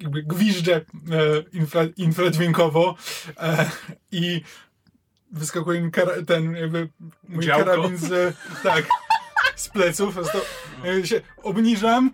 [0.00, 0.80] jakby gwiżdżę e,
[1.52, 2.94] infra, infradźwiękowo
[3.40, 3.70] e,
[4.12, 4.40] i
[5.32, 6.88] wyskakuje mi kara, ten jakby
[7.28, 7.64] mój Działko.
[7.64, 8.84] karabin z, tak,
[9.56, 10.14] z pleców.
[10.14, 10.38] Prostu,
[10.84, 12.10] e, się obniżam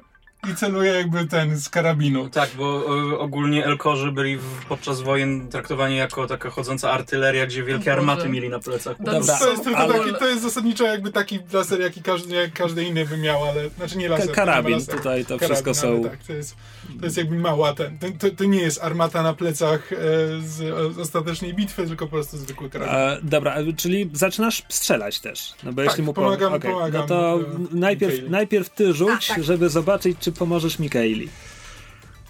[0.53, 2.29] i celuje jakby ten z karabinu.
[2.31, 7.63] Tak, bo e, ogólnie Elkorzy byli w, podczas wojen traktowani jako taka chodząca artyleria, gdzie
[7.63, 8.97] wielkie armaty mieli na plecach.
[9.03, 9.39] Dobra.
[9.39, 12.85] To jest, tylko ale- taki, to jest zasadniczo jakby taki laser, jaki każdy, jak każdy
[12.85, 14.33] inny by miał, ale znaczy nie laser.
[14.33, 14.99] Karabin laseru.
[14.99, 16.11] tutaj, to Karabin, wszystko ale są...
[16.11, 16.57] Tak, to jest,
[17.01, 17.99] to jest jakby mała ten.
[17.99, 19.97] To, to, to nie jest armata na plecach e,
[20.41, 20.61] z
[20.99, 22.95] o- ostatecznej bitwy, tylko po prostu zwykły karabin.
[22.95, 25.55] E, dobra, e, czyli zaczynasz strzelać też.
[25.65, 27.45] No bo Tak, jeśli mu po- pomagam- okej, pomagam, No to e,
[27.77, 28.31] najpierw, Mikaeli.
[28.31, 29.45] najpierw ty rzuć, A, tak.
[29.45, 31.29] żeby zobaczyć, czy pomożesz Mikaeli.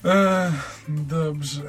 [0.04, 0.52] E,
[0.88, 1.62] dobrze.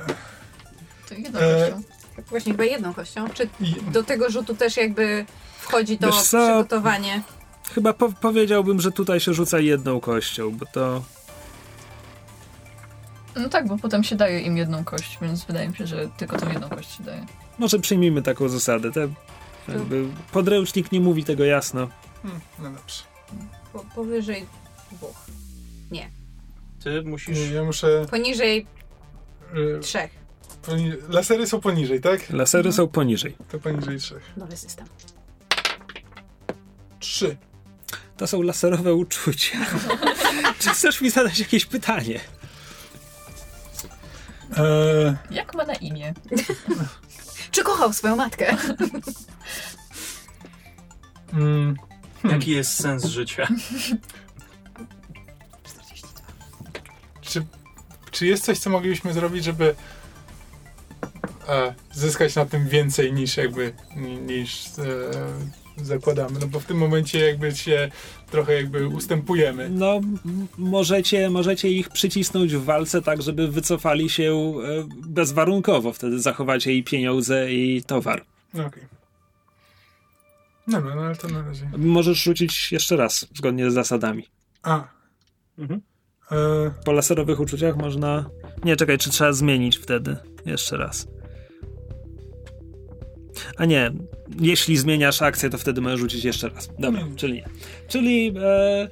[1.10, 1.82] To jedną kością.
[2.30, 3.30] Właśnie chyba jedną kością.
[3.34, 3.50] Czy
[3.92, 5.26] do tego rzutu też jakby
[5.60, 6.46] wchodzi to Wiesz co?
[6.48, 7.22] przygotowanie?
[7.76, 11.04] Chyba po- powiedziałbym, że tutaj się rzuca jedną kością, bo to...
[13.40, 16.38] No tak, bo potem się daje im jedną kość, więc wydaje mi się, że tylko
[16.40, 17.26] tą jedną kość się daje.
[17.58, 18.92] Może przyjmijmy taką zasadę.
[18.92, 19.08] Te,
[19.68, 21.88] jakby, podręcznik nie mówi tego jasno.
[22.24, 23.04] hmm, no dobrze.
[23.74, 24.46] Po, powyżej
[24.92, 25.16] dwóch.
[26.84, 27.38] Ty musisz...
[27.38, 28.06] Nie, ja muszę...
[28.12, 28.68] Poniżej
[29.78, 30.12] E, trzech.
[30.66, 32.30] poni- lasery są poniżej, tak?
[32.30, 33.36] Lasery są poniżej.
[33.52, 34.34] To poniżej trzech.
[34.38, 34.86] Nowy system.
[37.00, 37.38] Trzy.
[38.18, 39.58] To są laserowe uczucia.
[40.60, 42.20] czy chcesz mi zadać jakieś pytanie?
[44.58, 46.14] E, Jak ma na imię?
[47.52, 48.58] Czy kochał swoją matkę?
[51.34, 51.76] mm,
[52.24, 53.48] Jaki jest sens życia?
[57.22, 57.46] czy,
[58.12, 59.76] czy jest coś, co moglibyśmy zrobić, żeby
[61.50, 64.72] e, zyskać na tym więcej niż jakby ni- niż e,
[65.84, 66.40] zakładamy?
[66.40, 67.92] No bo w tym momencie jakby się
[68.32, 69.70] trochę jakby ustępujemy.
[69.70, 70.02] No,
[70.58, 75.94] możecie, możecie ich przycisnąć w walce tak, żeby wycofali się e, bezwarunkowo.
[75.94, 78.26] Wtedy zachowacie i pieniądze, i towar.
[78.54, 78.84] No okej.
[80.68, 81.70] Dobra, no ale to na razie.
[81.78, 84.28] Możesz rzucić jeszcze raz, zgodnie z zasadami.
[84.64, 84.88] A.
[85.58, 85.82] Mhm.
[86.32, 86.36] E,
[86.86, 88.30] Po laserowych uczuciach można...
[88.64, 90.18] Nie, czekaj, czy trzeba zmienić wtedy?
[90.46, 91.08] Jeszcze raz.
[93.58, 93.92] A nie,
[94.42, 96.70] jeśli zmieniasz akcję, to wtedy możesz rzucić jeszcze raz.
[96.80, 97.18] Dobra, Hmm.
[97.18, 97.46] czyli nie.
[97.88, 98.34] Czyli...
[98.42, 98.88] E,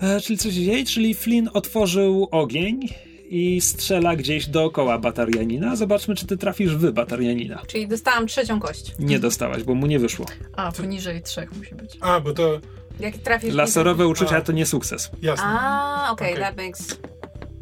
[0.00, 0.84] e, czyli co się dzieje?
[0.86, 2.80] Czyli Flynn otworzył ogień
[3.28, 5.76] i strzela gdzieś dookoła batarianina.
[5.76, 7.62] Zobaczmy, czy ty trafisz w batarianina.
[7.66, 8.92] Czyli dostałam trzecią kość.
[8.98, 10.26] Nie dostałaś, bo mu nie wyszło.
[10.56, 11.96] A, poniżej trzech musi być.
[12.00, 12.60] a, bo to
[13.00, 13.54] Jak trafisz...
[13.54, 14.40] Laserowe uczucia A.
[14.40, 15.10] to nie sukces.
[15.22, 15.44] jasne.
[15.46, 16.42] A, okej, Okej.
[16.44, 16.98] that makes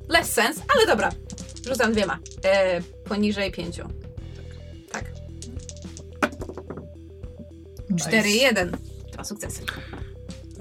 [0.09, 1.11] less sense, ale dobra.
[1.69, 2.19] Rzucam dwiema.
[2.45, 3.83] E, poniżej pięciu.
[7.91, 8.09] Nice.
[8.09, 8.77] Cztery, jeden.
[9.13, 9.63] Dwa sukcesy.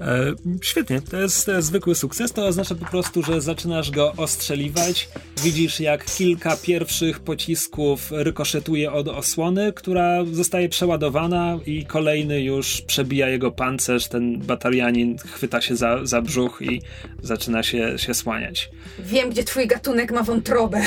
[0.00, 2.32] E, świetnie, to jest, to jest zwykły sukces.
[2.32, 5.08] To oznacza po prostu, że zaczynasz go ostrzeliwać.
[5.42, 13.28] Widzisz, jak kilka pierwszych pocisków rykoszetuje od osłony, która zostaje przeładowana, i kolejny już przebija
[13.28, 14.08] jego pancerz.
[14.08, 16.82] Ten batarianin chwyta się za, za brzuch i
[17.22, 18.70] zaczyna się, się słaniać.
[18.98, 20.82] Wiem, gdzie twój gatunek ma wątrobę.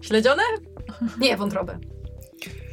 [0.00, 0.42] Śledzione?
[1.20, 1.78] Nie, wątrobę.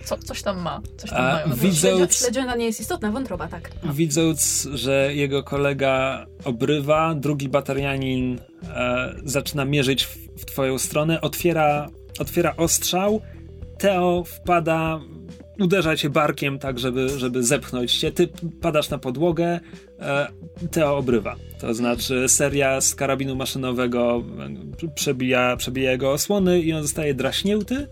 [0.05, 0.81] Co, coś tam ma.
[0.97, 1.47] Coś tam A mają.
[1.47, 3.71] Śledzio- Śledziona nie jest istotna, wątroba, tak.
[3.93, 8.39] Widząc, że jego kolega obrywa, drugi batarianin
[8.75, 11.87] e, zaczyna mierzyć w, w twoją stronę, otwiera,
[12.19, 13.21] otwiera ostrzał,
[13.77, 14.99] Teo wpada,
[15.59, 18.29] uderza cię barkiem tak, żeby, żeby zepchnąć cię, ty
[18.61, 19.59] padasz na podłogę,
[19.99, 20.27] e,
[20.71, 21.35] Teo obrywa.
[21.59, 24.23] To znaczy seria z karabinu maszynowego
[24.95, 27.87] przebija, przebija jego osłony i on zostaje draśnięty,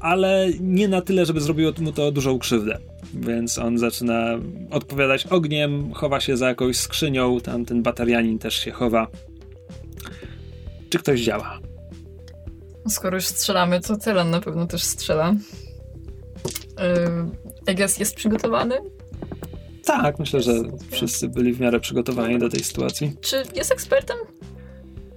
[0.00, 2.78] ale nie na tyle, żeby zrobiło mu to dużą krzywdę.
[3.14, 4.38] Więc on zaczyna
[4.70, 9.06] odpowiadać ogniem, chowa się za jakąś skrzynią, tam ten batarianin też się chowa.
[10.90, 11.60] Czy ktoś działa?
[12.88, 15.34] Skoro już strzelamy, to Telan na pewno też strzela.
[16.78, 17.30] Yy,
[17.66, 18.74] Eges jest przygotowany?
[19.84, 20.52] Tak, myślę, że
[20.90, 23.16] wszyscy byli w miarę przygotowani do tej sytuacji.
[23.20, 24.16] Czy jest ekspertem?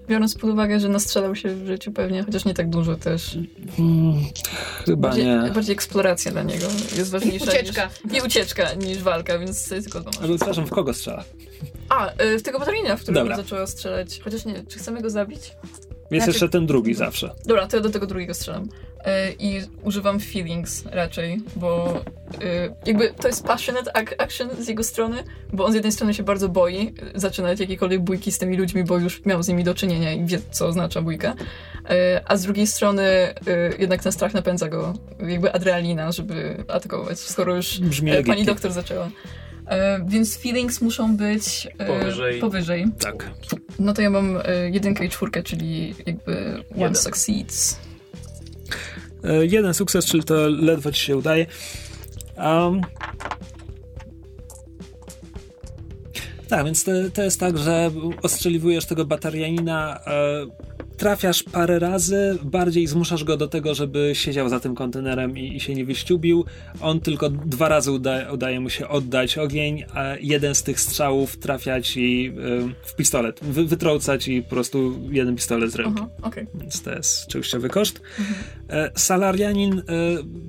[0.08, 3.38] Biorąc pod uwagę, że nastrzelał się w życiu pewnie, chociaż nie tak dużo też.
[3.78, 4.24] Hmm,
[4.86, 5.52] chyba bardziej, nie.
[5.56, 7.90] bardziej eksploracja dla niego jest ważniejsza Ucieczka.
[8.04, 11.24] Niż, nie ucieczka niż walka, więc sobie tylko to Ale przepraszam, w kogo strzela?
[11.90, 14.20] A, y, w tego batalina, w którym zaczęła strzelać.
[14.24, 15.52] Chociaż nie, czy chcemy go zabić?
[16.16, 17.32] Jest Znaczy- jeszcze ten drugi zawsze.
[17.46, 18.64] Dobra, to ja do tego drugiego strzelam.
[18.64, 22.00] Y, I używam feelings raczej, bo
[22.44, 26.14] y, jakby to jest passionate ac- action z jego strony, bo on z jednej strony
[26.14, 29.74] się bardzo boi zaczynać jakiekolwiek bójki z tymi ludźmi, bo już miał z nimi do
[29.76, 31.32] czynienia i wie, co oznacza bójka.
[31.34, 31.36] Y,
[32.26, 33.04] A z drugiej strony
[33.80, 34.94] jednak ten strach napędza go,
[35.28, 37.80] jakby adrenalina, żeby atakować, skoro już
[38.28, 39.10] pani doktor zaczęła.
[39.68, 42.40] E, więc feelings muszą być e, Powyżej.
[42.42, 42.86] powyżej.
[43.00, 43.32] Tak.
[43.80, 46.96] No to ja mam e, jedynkę i czwórkę, czyli jakby one Jeden.
[46.96, 47.78] succeeds.
[49.24, 51.46] E, Jeden sukces, czyli to ledwo ci się udaje.
[52.38, 52.82] Um,
[56.48, 57.92] Tak, więc to, to jest tak, że
[58.22, 60.46] ostrzeliwujesz tego batarianina, e,
[60.98, 65.60] trafiasz parę razy, bardziej zmuszasz go do tego, żeby siedział za tym kontenerem i, i
[65.60, 66.46] się nie wyściubił.
[66.82, 71.38] On tylko dwa razy uda, udaje mu się oddać ogień, a jeden z tych strzałów
[71.38, 75.94] trafia ci e, w pistolet, wy, wytrąca ci po prostu jeden pistolet z ręki.
[75.98, 76.48] Aha, okej.
[76.56, 78.02] Więc to jest częściowy koszt.
[78.70, 79.84] E, Salarianin e,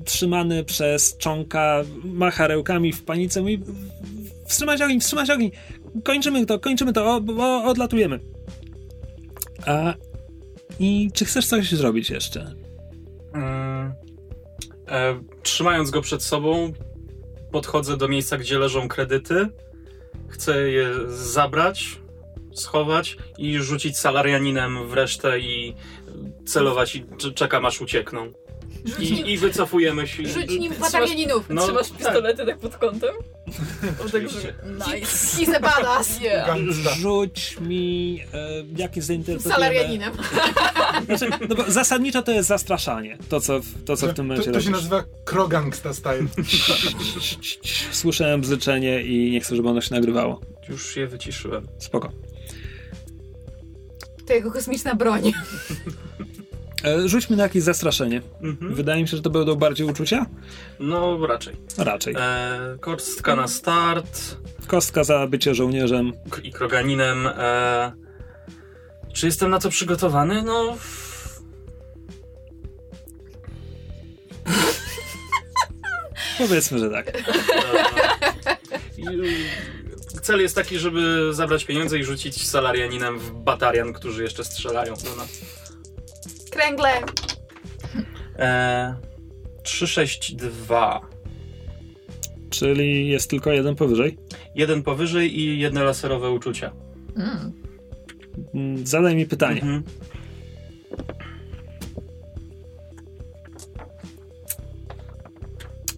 [0.04, 3.60] trzymany przez czonka macha rełkami w panice mówi
[4.46, 5.50] wstrzymać ogień, wstrzymać ogień,
[6.04, 8.20] kończymy to, kończymy to, o, o, odlatujemy.
[9.66, 9.94] A
[10.78, 12.54] i czy chcesz coś zrobić jeszcze?
[13.34, 13.92] Mm,
[14.88, 16.72] e, trzymając go przed sobą,
[17.52, 19.48] podchodzę do miejsca, gdzie leżą kredyty.
[20.28, 22.00] Chcę je zabrać,
[22.54, 25.74] schować i rzucić salarianinem w resztę i
[26.46, 27.04] celować i
[27.34, 28.32] czekam aż uciekną.
[28.84, 30.26] Rzuć nim, I, i wycofujemy się.
[30.28, 31.44] rzuć nim batalianinów.
[31.48, 31.98] No, Trzymasz tak.
[31.98, 33.14] pistolety tak pod kątem?
[34.06, 34.54] Oczywiście.
[34.78, 35.06] Nice.
[35.06, 36.20] He's a badass.
[36.20, 36.46] Yeah.
[36.46, 36.90] Gangsta.
[36.94, 39.54] Rzuć mi e, jakieś zainteresujemy...
[39.54, 40.12] Salarianinem.
[41.06, 44.22] Znaczy, no bo zasadniczo to jest zastraszanie, to co, w- to, co w tym To,
[44.22, 44.70] momencie to się robisz.
[44.90, 46.26] nazywa Krogangsta Style.
[47.92, 50.40] Słyszałem bzyczenie i nie chcę, żeby ono się nagrywało.
[50.68, 51.68] Już je wyciszyłem.
[51.78, 52.12] Spoko.
[54.26, 55.32] To jego kosmiczna broń.
[56.84, 58.22] E, rzućmy na jakieś zastraszenie.
[58.42, 58.74] Mhm.
[58.74, 60.26] Wydaje mi się, że to będą bardziej uczucia?
[60.80, 61.56] No raczej.
[61.78, 62.14] Raczej.
[62.18, 66.12] E, kostka na start Kostka za bycie żołnierzem.
[66.42, 67.26] i kroganinem.
[67.26, 67.92] E,
[69.12, 70.42] czy jestem na to przygotowany?
[70.42, 70.76] No.
[76.38, 77.08] Powiedzmy, że tak.
[77.08, 77.22] E,
[80.22, 85.16] Cel jest taki, żeby zabrać pieniądze i rzucić salarianinem w batarian, którzy jeszcze strzelają do
[85.16, 85.28] nas.
[86.54, 86.88] Kręgle.
[88.38, 88.94] E,
[89.62, 91.00] 362.
[92.50, 94.18] Czyli jest tylko jeden powyżej.
[94.54, 96.72] Jeden powyżej i jedne laserowe uczucia.
[97.16, 97.52] Mm.
[98.54, 99.60] Mm, Zadaj mi pytanie.
[99.62, 99.82] Mhm.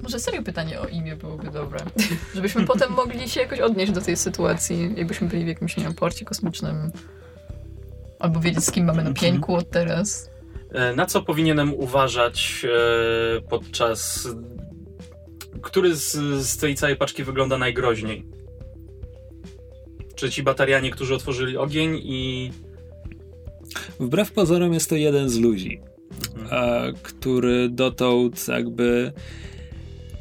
[0.03, 1.81] Może serio pytanie o imię byłoby dobre.
[2.35, 5.95] Żebyśmy potem mogli się jakoś odnieść do tej sytuacji, jakbyśmy byli w jakimś, nie wiem,
[5.95, 6.91] porcie kosmicznym.
[8.19, 9.33] Albo wiedzieć, z kim mamy na Mhm.
[9.33, 10.31] pieńku od teraz.
[10.73, 14.29] E, Na co powinienem uważać e, podczas.
[15.62, 16.12] Który z,
[16.47, 18.25] z tej całej paczki wygląda najgroźniej?
[20.14, 22.51] Czy ci batarianie, którzy otworzyli ogień i.
[24.01, 25.81] Wbrew pozorom jest to jeden z ludzi,
[26.37, 26.49] Mhm.
[26.89, 29.12] e, który dotąd jakby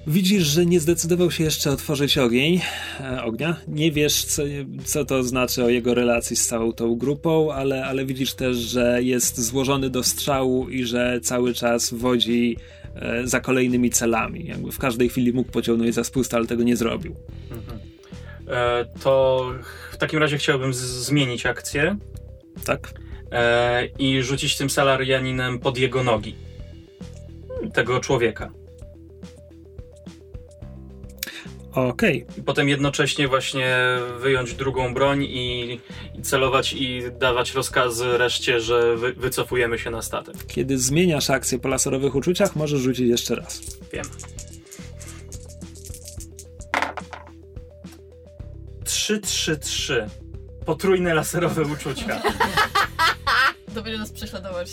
[0.08, 2.62] widzisz, że nie zdecydował się jeszcze otworzyć ogień,
[3.00, 3.56] e, ognia.
[3.68, 4.44] Nie wiesz, co,
[4.86, 9.04] co to znaczy o jego relacji z całą tą grupą, ale, ale widzisz też, że
[9.04, 12.58] jest złożony do strzału i że cały czas wodzi
[12.96, 14.46] e, za kolejnymi celami.
[14.46, 17.16] Jakby w każdej chwili mógł pociągnąć za spust, ale tego nie zrobił.
[17.52, 17.80] Mhm.
[18.48, 19.46] E, to
[19.92, 21.98] w takim razie chciałbym zmienić akcję
[22.66, 22.94] Tak?
[23.32, 26.36] e, i rzucić tym salarianinem pod jego nogi.
[27.74, 28.65] Tego człowieka.
[31.76, 32.26] Okej.
[32.38, 33.78] I potem jednocześnie właśnie
[34.20, 35.80] wyjąć drugą broń i,
[36.16, 40.36] i celować i dawać rozkazy reszcie, że wy, wycofujemy się na statek.
[40.48, 43.62] Kiedy zmieniasz akcję po laserowych uczuciach, możesz rzucić jeszcze raz.
[43.94, 44.06] Wiem.
[48.84, 50.10] 3-3-3.
[50.66, 52.22] Potrójne laserowe uczucia.
[53.76, 54.72] To będzie nas prześladować.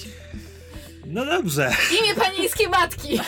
[1.07, 1.71] No dobrze.
[1.91, 3.19] Imię panieńskiej matki.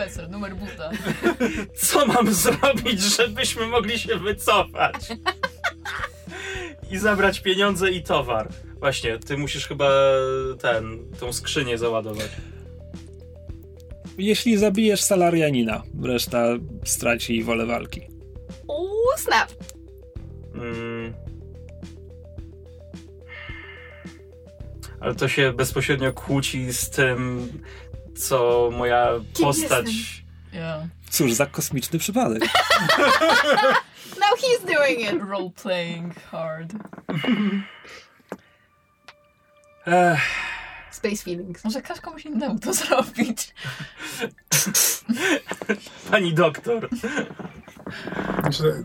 [0.00, 0.90] Peser, numer buta.
[1.86, 5.08] Co mam zrobić, żebyśmy mogli się wycofać?
[6.90, 8.48] I zabrać pieniądze i towar.
[8.78, 9.90] Właśnie, ty musisz chyba
[10.60, 12.30] ten, tą skrzynię załadować.
[14.18, 16.46] Jeśli zabijesz salarianina, reszta
[16.84, 18.00] straci wolę walki.
[18.68, 19.50] Uuu, snap.
[20.54, 21.14] Mm.
[25.00, 27.48] Ale to się bezpośrednio kłóci z tym,
[28.20, 29.86] co moja Kim postać.
[30.52, 30.82] Yeah.
[31.10, 32.42] Cóż za kosmiczny przypadek.
[34.20, 35.28] Now he's doing it.
[35.30, 36.72] Role playing hard.
[39.86, 40.20] Ech,
[40.90, 41.64] Space feelings.
[41.64, 43.54] Może każ komuś innemu to zrobić.
[46.10, 46.88] pani doktor.
[48.40, 48.84] Znaczy,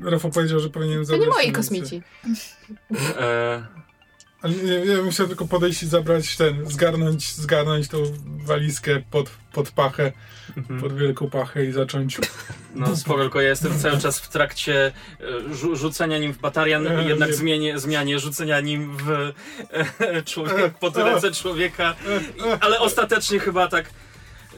[0.00, 1.28] e, e, Rafał powiedział, że powinienem To zabrać...
[1.28, 2.02] nie moi kosmici.
[3.20, 3.66] E,
[4.46, 8.02] Ale ja, chciał tylko podejść i zabrać ten, zgarnąć, zgarnąć tą
[8.44, 10.12] walizkę pod, pod pachę,
[10.56, 10.80] mhm.
[10.80, 12.18] pod wielką pachę i zacząć...
[12.74, 16.86] No spoko, tylko ja jestem cały czas w trakcie e, rzu rzucenia nim w batarian,
[16.86, 19.10] E, jednak zmienię, zmianie rzucenia nim w
[20.00, 21.94] e, człowiek, pod ręce człowieka,
[22.36, 23.90] I, ale ostatecznie chyba tak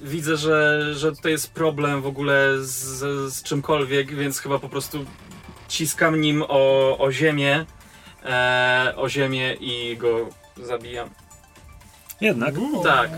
[0.02, 5.04] widzę, że, że tutaj jest problem w ogóle z, z czymkolwiek, więc chyba po prostu
[5.68, 7.66] ciskam nim o, o ziemię,
[8.24, 10.28] e, o ziemię i go
[10.62, 11.10] zabijam.
[12.20, 12.54] Jednak.
[12.84, 13.10] Tak.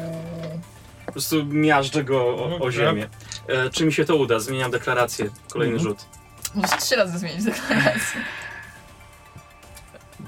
[1.06, 3.08] Po prostu miażdżę go o, o ziemię.
[3.48, 4.38] E, czy mi się to uda?
[4.40, 5.30] Zmieniam deklarację.
[5.52, 5.90] Kolejny Mhm.
[5.90, 6.04] rzut.
[6.54, 8.20] Możesz trzy razy zmienić deklarację.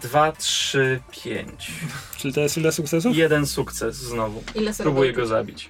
[0.03, 1.71] Dwa, trzy, pięć.
[2.17, 3.17] Czyli to jest ile sukcesów?
[3.17, 4.43] Jeden sukces znowu.
[4.55, 5.69] Ile sobie Próbuję go zabić.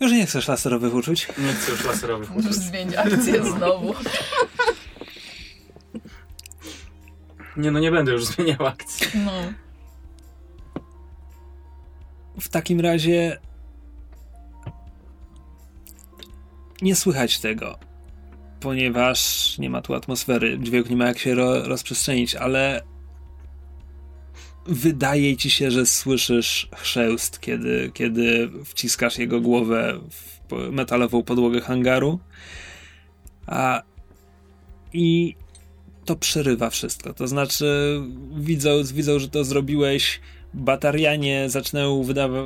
[0.00, 1.28] Już nie chcesz laserowych uczuć.
[1.38, 2.52] Nie chcę już laserowych uczuć.
[2.54, 3.94] zmienić akcję znowu.
[7.56, 9.06] Nie no, nie będę już zmieniał akcji.
[9.24, 9.32] No.
[12.40, 13.38] W takim razie
[16.82, 17.78] nie słychać tego,
[18.60, 22.82] ponieważ nie ma tu atmosfery, dźwięk nie ma jak się ro rozprzestrzenić, ale
[24.66, 30.36] wydaje ci się, że słyszysz chrzęst, kiedy, kiedy wciskasz jego głowę w
[30.72, 32.18] metalową podłogę hangaru.
[33.46, 33.82] A
[34.92, 35.36] i
[36.06, 37.14] to przerywa wszystko.
[37.14, 38.00] To znaczy,
[38.36, 40.20] widząc, widzą, że to zrobiłeś,
[40.54, 42.44] batarianie zaczynają wydawać,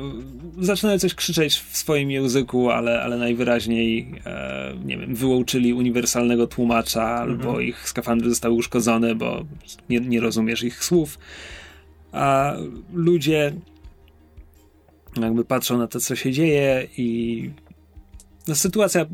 [0.59, 7.03] zaczynają coś krzyczeć w swoim języku, ale, ale najwyraźniej, e, nie wiem, wyłączyli uniwersalnego tłumacza,
[7.03, 9.45] albo ich skafandry zostały uszkodzone, bo
[9.89, 11.19] nie, nie rozumiesz ich słów.
[12.13, 12.55] A
[12.93, 13.53] ludzie
[15.21, 17.51] jakby patrzą na to, co się dzieje i
[18.49, 19.07] no, sytuacja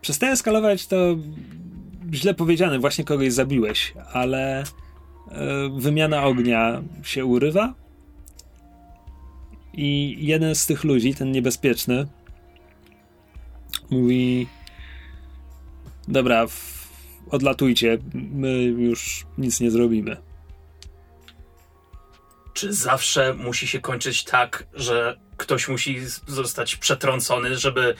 [0.00, 1.16] przestaje eskalować, to
[2.12, 4.64] źle powiedziane, właśnie kogoś zabiłeś, ale e,
[5.78, 7.74] wymiana ognia się urywa
[9.72, 12.06] i jeden z tych ludzi, ten niebezpieczny,
[13.90, 14.46] mówi
[16.08, 16.46] dobra,
[17.30, 20.16] odlatujcie, my już nic nie zrobimy.
[22.54, 27.94] Czy zawsze musi się kończyć tak, że ktoś musi zostać przetrącony, żeby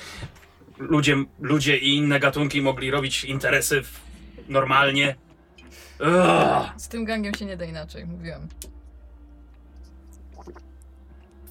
[0.78, 4.00] ludzie, ludzie i inne gatunki mogli robić interesy w,
[4.48, 5.14] normalnie?
[6.00, 6.72] Ugh.
[6.76, 8.48] Z tym gangiem się nie da inaczej, mówiłam.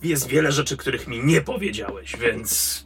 [0.03, 2.85] Jest wiele rzeczy, których mi nie powiedziałeś, więc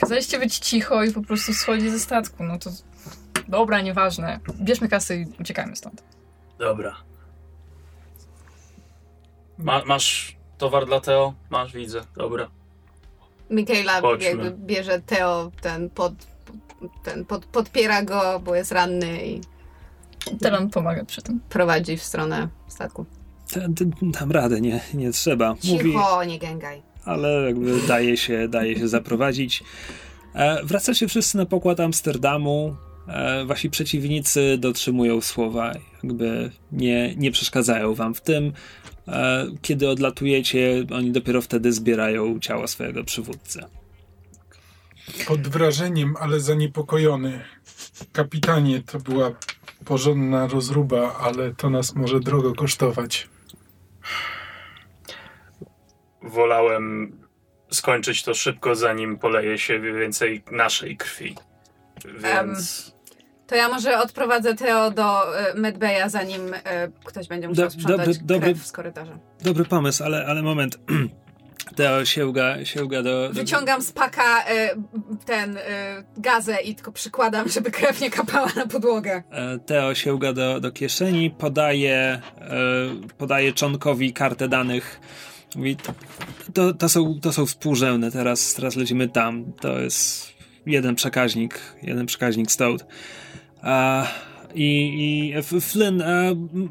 [0.00, 2.70] Kazaliście być cicho i po prostu schodzić ze statku, no to...
[3.48, 4.40] Dobra, nieważne.
[4.60, 6.02] Bierzmy kasy i uciekajmy stąd.
[6.58, 6.96] dobra.
[9.58, 11.34] Ma, masz towar dla Teo?
[11.50, 12.00] Masz, widzę.
[12.16, 12.50] Dobra.
[14.00, 14.26] Chodźmy.
[14.26, 16.12] jakby bierze Teo, ten, pod,
[17.02, 19.40] ten pod, podpiera go, bo jest ranny i
[20.40, 21.40] Telan pomaga przy tym.
[21.48, 23.06] prowadzi w stronę statku.
[24.02, 25.54] Dam radę, nie, nie trzeba.
[25.64, 26.82] Mówi, Cicho, nie gęgaj.
[27.04, 29.62] ale jakby daje się, daje się zaprowadzić.
[30.34, 32.76] E, wracacie wszyscy na pokład Amsterdamu.
[33.08, 35.72] E, wasi przeciwnicy dotrzymują słowa,
[36.02, 38.52] jakby nie, nie przeszkadzają wam w tym.
[39.08, 43.60] E, kiedy odlatujecie, oni dopiero wtedy zbierają ciało swojego przywódcy.
[45.28, 47.44] Pod wrażeniem, ale zaniepokojony.
[48.12, 49.30] Kapitanie, to była
[49.84, 53.28] porządna rozruba, ale to nas może drogo kosztować.
[56.22, 57.12] Wolałem
[57.70, 61.34] skończyć to szybko, zanim poleje się więcej naszej krwi.
[62.04, 62.92] Więc.
[63.46, 68.18] To ja może odprowadzę Teo do e, Medbeja, zanim e, ktoś będzie musiał Do- sprzątać
[68.18, 69.18] dobry- dobry- krew z korytarza.
[69.42, 70.78] Dobry pomysł, ale, ale moment.
[71.76, 73.34] Teo sięga, sięga do, do...
[73.34, 74.70] Wyciągam z paka e,
[75.24, 79.22] ten e, gazę i tylko przykładam, żeby krew nie kapała na podłogę.
[79.30, 82.20] E, Teo sięga do, do kieszeni, podaje, e,
[83.18, 85.00] podaje członkowi kartę danych.
[85.56, 85.76] Mówi,
[86.54, 89.52] to, to, są, to są współrzędne, teraz, teraz lecimy tam.
[89.60, 90.32] To jest
[90.66, 92.86] jeden przekaźnik, jeden przekaźnik stąd.
[93.62, 94.06] A,
[94.54, 96.06] I i Flynn, a,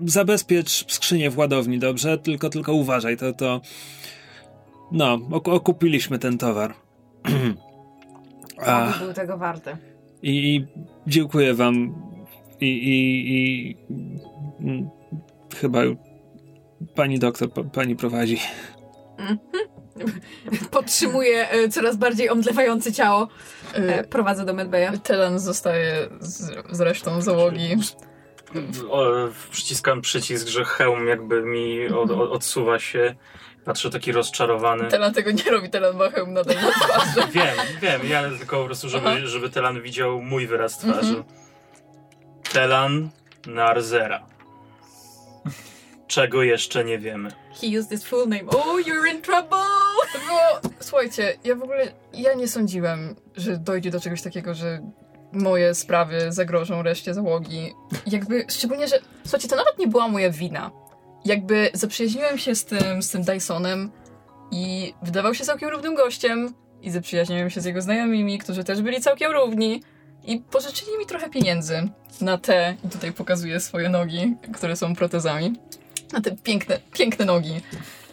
[0.06, 2.18] zabezpiecz skrzynię w ładowni, dobrze?
[2.18, 3.62] Tylko, tylko uważaj, to, to...
[4.92, 6.74] No, ok- okupiliśmy ten towar.
[8.66, 8.94] A.
[9.00, 9.78] Był tego warty.
[10.22, 10.68] I, i
[11.08, 11.96] dziękuję wam.
[12.62, 13.78] I, i, i
[14.60, 14.90] mm,
[15.56, 15.80] chyba
[16.96, 18.40] pani doktor, pa, pani prowadzi.
[20.72, 23.28] Podtrzymuję e, coraz bardziej omdlewające ciało.
[23.76, 24.98] E, Y, prowadzę do Medbeja.
[24.98, 27.76] Telan zostaje z, z resztą załogi.
[28.90, 29.06] O,
[29.52, 33.16] przyciskam przycisk, że hełm jakby mi od, od, odsuwa się.
[33.68, 34.88] Patrzę taki rozczarowany.
[34.90, 37.32] Telan tego nie robi, Telan ma hełm nadal na twarzy.
[37.32, 39.16] Wiem, wiem, ja tylko po prostu, Aha.
[39.16, 41.16] żeby, żeby Telan widział mój wyraz twarzy.
[41.16, 41.24] Mhm.
[42.54, 43.10] Telan
[43.48, 44.26] Narzera.
[46.08, 47.32] Czego jeszcze nie wiemy.
[47.62, 48.46] He used his full name.
[48.48, 49.58] Oh, you're in trouble!
[50.14, 54.80] To było, słuchajcie, ja w ogóle, ja nie sądziłem, że dojdzie do czegoś takiego, że
[55.32, 57.74] moje sprawy zagrożą reszcie załogi.
[58.06, 60.72] Jakby, szczególnie, że, słuchajcie, to nawet nie była moja wina.
[61.28, 63.92] Jakby zaprzyjaźniłem się z tym, z tym Dysonem
[64.52, 69.02] i wydawał się całkiem równym gościem i zaprzyjaźniłem się z jego znajomymi, którzy też byli
[69.02, 69.84] całkiem równi
[70.24, 71.90] i pożyczyli mi trochę pieniędzy
[72.22, 75.54] na te, i tutaj pokazuję swoje nogi, które są protezami,
[76.14, 77.62] na te piękne, piękne nogi.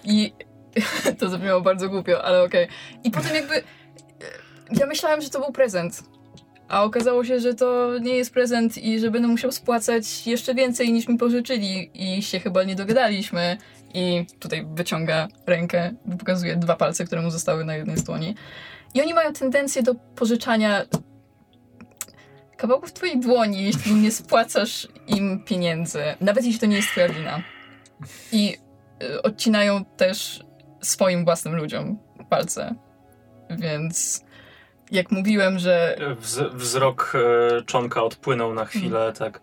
[0.04, 0.32] I
[1.18, 2.68] to zabrzmiało bardzo głupio, ale okej.
[3.04, 3.62] I potem jakby e,
[4.70, 6.02] ja myślałem, że to był prezent.
[6.68, 10.92] A okazało się, że to nie jest prezent i że będę musiał spłacać jeszcze więcej
[10.92, 13.56] niż mi pożyczyli i się chyba nie dogadaliśmy.
[13.94, 18.34] I tutaj wyciąga rękę, pokazuje dwa palce, które mu zostały na jednej dłoni.
[18.94, 20.84] I oni mają tendencję do pożyczania
[22.56, 27.42] kawałków twojej dłoni, jeśli nie spłacasz im pieniędzy, nawet jeśli to nie jest twoja wina.
[28.32, 28.58] I
[29.02, 30.44] y, odcinają też
[30.80, 31.98] swoim własnym ludziom
[32.30, 32.74] palce.
[33.50, 34.24] Więc
[34.95, 37.12] jak mówiłem, że Wz wzrok
[37.59, 39.40] e, czonka odpłynął na chwilę, tak.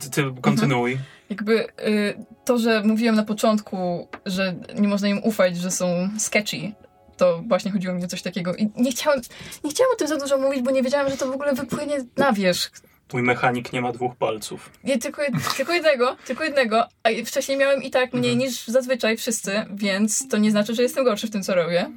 [0.00, 0.98] Ty, ty kontynuuj.
[1.30, 6.72] jakby y, to, że mówiłem na początku, że nie można im ufać, że są sketchy,
[7.16, 8.54] to właśnie chodziło mi o coś takiego.
[8.54, 9.20] I nie chciałam,
[9.64, 11.96] nie chciałam o tym za dużo mówić, bo nie wiedziałam, że to w ogóle wypłynie
[12.16, 12.70] na wierzch.
[13.12, 14.70] Mój mechanik nie ma dwóch palców.
[14.84, 15.22] Nie, tylko,
[15.56, 16.88] tylko jednego, tylko jednego.
[17.02, 18.48] A wcześniej miałem i tak mniej Mhm.
[18.50, 21.90] niż zazwyczaj wszyscy, więc to nie znaczy, że jestem gorszy w tym, co robię.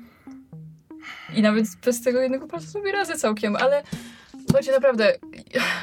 [1.36, 3.84] I nawet bez tego jednego palca sobie radzę całkiem, ale
[4.46, 5.14] słuchajcie, naprawdę,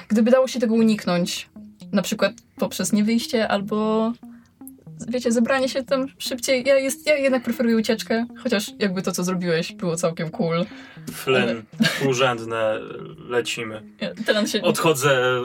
[0.09, 1.49] gdyby dało się tego uniknąć,
[1.93, 4.13] na przykład poprzez niewyjście albo
[5.09, 6.65] wiecie, zebranie się tam szybciej.
[6.67, 10.67] Ja, jest, ja jednak preferuję ucieczkę, chociaż jakby to, co zrobiłeś, było całkiem cool.
[11.13, 11.63] Flynn,
[12.09, 12.81] urzędne,
[13.29, 13.83] lecimy.
[14.01, 14.63] Ja, się...
[14.63, 15.41] Odchodzę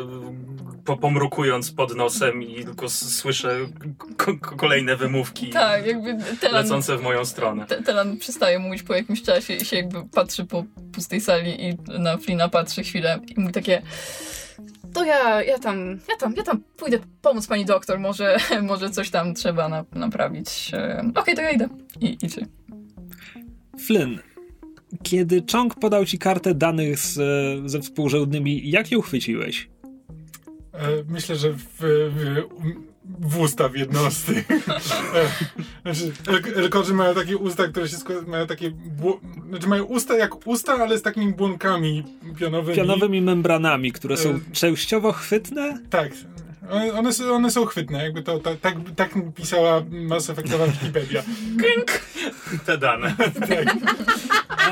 [0.90, 3.60] po, pomrukując pod nosem i tylko słyszę
[4.18, 6.64] k- k- kolejne wymówki Tak, jakby Telan...
[6.64, 7.66] lecące w moją stronę.
[7.66, 10.64] Te- Telan przestaje mówić po jakimś czasie i się jakby patrzy po
[10.94, 13.82] pustej sali i na Flina patrzy chwilę i mówi takie
[14.94, 19.10] to ja, ja tam, ja tam, ja tam pójdę pomóc pani doktor, może, może coś
[19.10, 20.72] tam trzeba na, naprawić.
[20.74, 21.68] E, Okej, to ja idę.
[22.02, 22.46] I idzie.
[23.86, 24.20] Flynn,
[25.04, 27.20] kiedy Chong podał ci kartę danych z,
[27.72, 29.70] ze współrzędnymi, jak ją chwyciłeś?
[30.80, 32.36] E, Myślę, że w, w,
[33.20, 34.52] w usta w jedno z tych.
[34.52, 39.20] E, Znaczy, el- elkorzy mają takie usta, które się składają, mają takie, bło-
[39.50, 42.04] znaczy mają usta jak usta, ale z takimi błąkami
[42.40, 42.78] pionowymi.
[42.78, 45.80] Pionowymi membranami, które są E, częściowo chwytne?
[45.90, 46.12] Tak.
[46.97, 51.24] One, są, one są chwytne, jakby to, ta- tak, tak pisała Mass Effectowa Wikipedia.
[52.65, 53.15] Te dane.
[53.49, 53.76] Tak.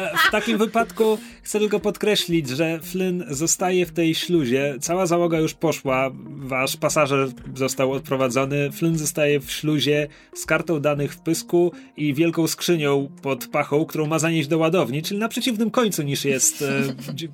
[0.01, 4.75] E, W takim wypadku chcę tylko podkreślić, że Flynn zostaje w tej śluzie.
[4.81, 8.71] Cała załoga już poszła, wasz pasażer został odprowadzony.
[8.71, 14.05] Flynn zostaje w śluzie z kartą danych w pysku i wielką skrzynią pod pachą, którą
[14.05, 16.83] ma zanieść do ładowni, czyli na przeciwnym końcu niż jest e,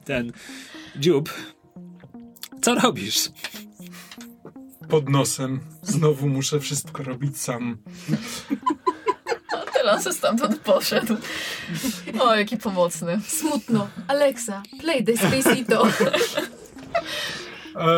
[0.06, 0.32] ten
[0.96, 1.34] dziób.
[2.62, 3.30] Co robisz?
[4.90, 5.60] Pod nosem.
[5.82, 7.78] Znowu muszę wszystko robić sam.
[10.04, 11.18] Se stamtąd poszedł.
[12.20, 13.22] O, jaki pomocny.
[13.28, 13.88] Smutno.
[14.08, 15.88] Alexa, play Despacito.
[17.76, 17.98] E,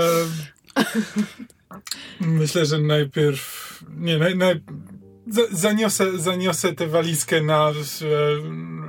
[2.19, 3.65] myślę, że najpierw.
[3.97, 4.61] Nie, naj, naj,
[5.51, 7.73] zaniosę, zaniosę tę walizkę na, e,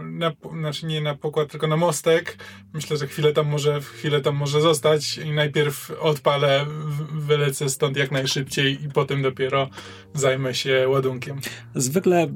[0.05, 0.32] na.
[0.59, 2.37] Znaczy nie na pokład, tylko na mostek.
[2.74, 6.67] Myślę, że chwilę tam może, chwilę tam może zostać i najpierw odpalę,
[7.13, 9.68] wylecę stąd jak najszybciej i potem dopiero
[10.14, 11.41] zajmę się ładunkiem.
[11.75, 12.26] Zwykle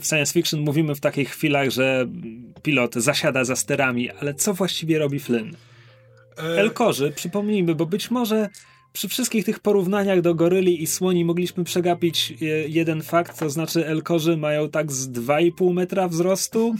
[0.00, 2.06] w science fiction mówimy w takich chwilach, że
[2.62, 5.56] pilot zasiada za sterami, ale co właściwie robi Flynn?
[6.38, 8.48] E, Elkorzy, przypomnijmy, bo być może
[8.92, 13.86] przy wszystkich tych porównaniach do goryli i słoni mogliśmy przegapić e, jeden fakt, to znaczy
[13.86, 16.74] Elkorzy mają tak z 2,5 metra wzrostu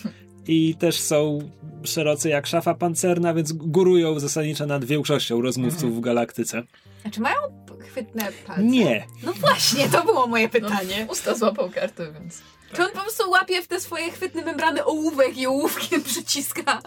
[0.47, 1.51] i też są
[1.85, 6.62] szerocy jak szafa pancerna, więc górują zasadniczo nad większością rozmówców w galaktyce.
[7.03, 7.37] Znaczy mają
[7.78, 8.62] chwytne palce?
[8.62, 9.07] Nie.
[9.23, 11.07] No właśnie, to było moje pytanie.
[11.11, 12.43] Usta złapał kartę, więc...
[12.76, 16.82] Czy on po prostu łapie w te swoje chwytne membrany ołówek i ołówkiem przyciska?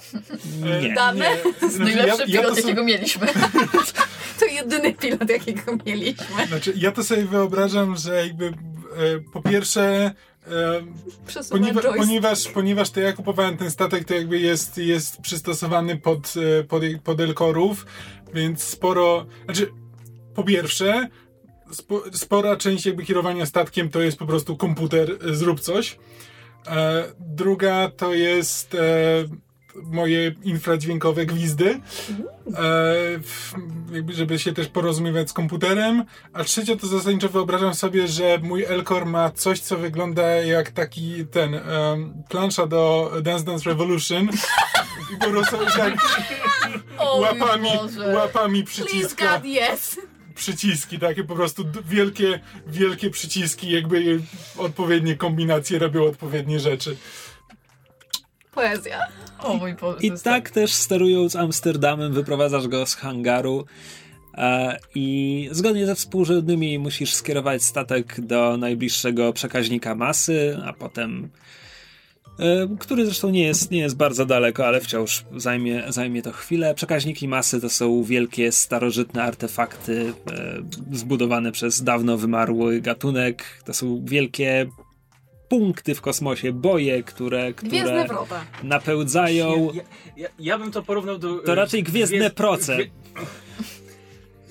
[0.82, 0.94] Nie.
[0.94, 1.38] Dane?
[1.38, 3.28] To jest Znaczy, najlepszy ja- ja pilot, jakiego mieliśmy.
[4.40, 6.48] To jedyny pilot, jakiego mieliśmy.
[6.48, 8.54] Znaczy, ja to sobie wyobrażam, że jakby e,
[9.34, 10.12] po pierwsze.
[10.48, 10.52] E,
[11.50, 16.64] Ponieważ, ponieważ, ponieważ to ja kupowałem ten statek, to jakby jest, jest przystosowany pod, e,
[16.64, 17.86] pod, pod Elkorów,
[18.34, 19.26] więc sporo.
[19.46, 19.72] Znaczy,
[20.36, 21.08] po pierwsze,
[22.14, 25.98] spora część jakby kierowania statkiem to jest po prostu komputer, e, zrób coś.
[26.68, 28.80] E, druga to jest e,
[29.76, 31.80] moje infradźwiękowe gwizdy,
[32.56, 36.06] e, żeby się też porozumiewać z komputerem.
[36.34, 41.26] A trzecia to zasadniczo wyobrażam sobie, że mój Elcor ma coś, co wygląda jak taki
[41.26, 44.30] ten em, plansza do Dance Dance Revolution.
[45.14, 45.94] I po prostu tak
[47.22, 47.70] łapami,
[48.14, 50.13] łapami Please przyciska God, yes!
[50.36, 54.20] Przyciski, takie po prostu wielkie, wielkie przyciski, jakby
[54.58, 56.98] odpowiednie kombinacje robią odpowiednie rzeczy.
[58.54, 59.00] Poezja.
[59.40, 60.00] O mój Boże.
[60.02, 63.66] I jest tak też sterując Amsterdamem, wyprowadzasz go z hangaru
[64.34, 71.30] e, i zgodnie ze współrzędnymi musisz skierować statek do najbliższego przekaźnika masy, a potem
[72.80, 76.76] który zresztą nie jest, nie jest bardzo daleko, ale wciąż zajmie, zajmie to chwilę.
[76.76, 80.62] Przekaźniki masy to są wielkie, starożytne artefakty e,
[80.92, 83.44] zbudowane przez dawno wymarły gatunek.
[83.66, 84.70] To są wielkie
[85.50, 88.06] punkty w kosmosie, boje, które, które
[88.64, 89.84] napełdzają Ja,
[90.18, 91.36] ja, ja bym to porównał do...
[91.40, 92.78] To e, raczej gwiezdne gwiezd- proce.
[92.78, 92.90] gwie-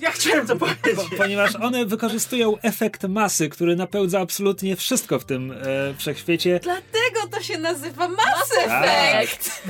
[0.03, 0.95] Ja chciałem to powiedzieć.
[0.95, 5.55] Po, ponieważ one wykorzystują efekt masy, który napełdza absolutnie wszystko w tym e,
[5.97, 6.59] wszechświecie.
[6.63, 8.51] Dlatego to się nazywa Mass.
[8.65, 9.63] Effect.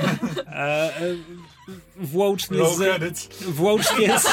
[0.46, 0.92] E, e,
[1.96, 3.28] włącznie Low z, credits.
[3.42, 4.26] włącznie z,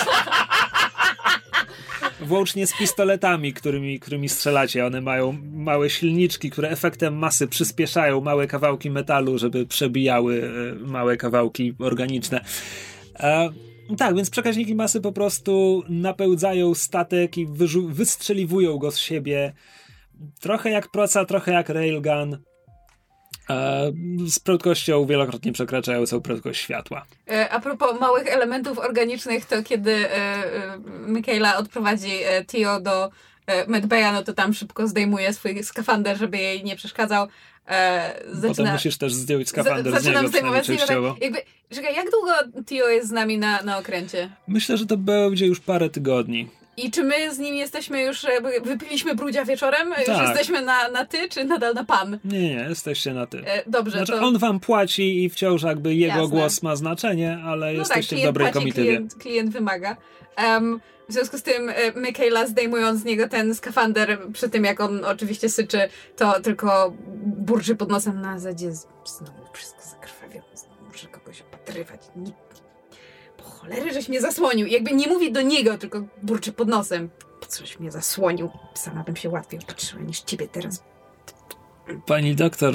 [2.21, 4.85] włącznie z pistoletami, którymi, którymi strzelacie.
[4.85, 10.51] One mają małe silniczki, które efektem masy przyspieszają małe kawałki metalu, żeby przebijały
[10.81, 12.45] e, małe kawałki organiczne.
[13.19, 13.49] E,
[13.97, 17.47] tak, więc przekaźniki masy po prostu napełdzają statek i
[17.89, 19.53] wystrzeliwują go z siebie.
[20.39, 22.37] Trochę jak proca, trochę jak railgun.
[23.49, 23.91] E,
[24.27, 27.05] z prędkością wielokrotnie przekraczającą prędkość światła.
[27.31, 30.43] E, A propos małych elementów organicznych, to kiedy e,
[31.07, 32.11] Michaela odprowadzi
[32.47, 33.09] Tio do
[33.67, 37.27] Medbaya, no to tam szybko zdejmuje swój skafander, żeby jej nie przeszkadzał.
[37.71, 40.79] E, Potem Zaczyna, musisz też zdjąć skafander za- z niego, zdejmować z niego.
[40.79, 41.13] częściowo.
[41.13, 41.39] Tak, jakby,
[41.69, 44.29] czekaj, jak długo Tio jest z nami na, na okręcie?
[44.47, 46.47] Myślę, że to będzie już parę tygodni.
[46.77, 49.89] I czy my z nim jesteśmy już, jakby wypiliśmy brudzia wieczorem?
[49.97, 50.27] Już Tak.
[50.29, 52.19] jesteśmy na, na ty, czy nadal na pan?
[52.25, 53.43] Nie, nie, jesteście na ty.
[53.45, 54.27] E, dobrze, Znaczy, to...
[54.27, 56.29] on wam płaci i wciąż jakby jego Jasne.
[56.29, 58.87] głos ma znaczenie, ale No tak, jesteście w klient dobrej płaci, komitywie.
[58.95, 59.97] klient, klient wymaga.
[60.35, 60.79] Em,
[61.09, 65.05] w związku z tym e, Michaela zdejmując z niego ten skafander przy tym jak on
[65.05, 65.79] oczywiście syczy,
[66.17, 66.93] to tylko
[67.25, 72.01] burczy pod nosem na zasadzie z- znowu wszystko zakrwawione, znowu muszę kogoś opatrywać.
[72.13, 72.19] Po
[73.61, 74.67] cholery, żeś mnie zasłonił.
[74.67, 77.09] I jakby nie mówi do niego, tylko burczy pod nosem.
[77.39, 78.49] Po coś mnie zasłonił.
[78.73, 80.83] Sama bym się łatwiej opatrzyła niż ciebie teraz.
[82.05, 82.73] Pani doktor,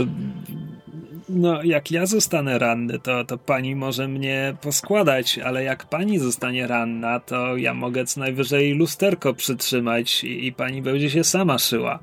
[1.28, 6.66] no jak ja zostanę ranny, to, to pani może mnie poskładać, ale jak pani zostanie
[6.66, 11.98] ranna, to ja mogę co najwyżej lusterko przytrzymać i, i pani będzie się sama szyła.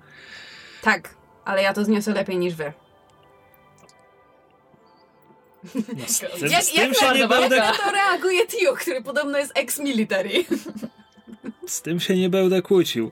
[0.82, 1.16] Tak,
[1.46, 2.74] ale ja to zniosę lepiej niż wy.
[5.76, 8.48] No, z tym, Jak, z tym jak, się na, nie jak będę, na to reaguje
[8.48, 10.46] Tio, który podobno jest ex-military?
[11.68, 13.12] z tym się nie będę kłócił.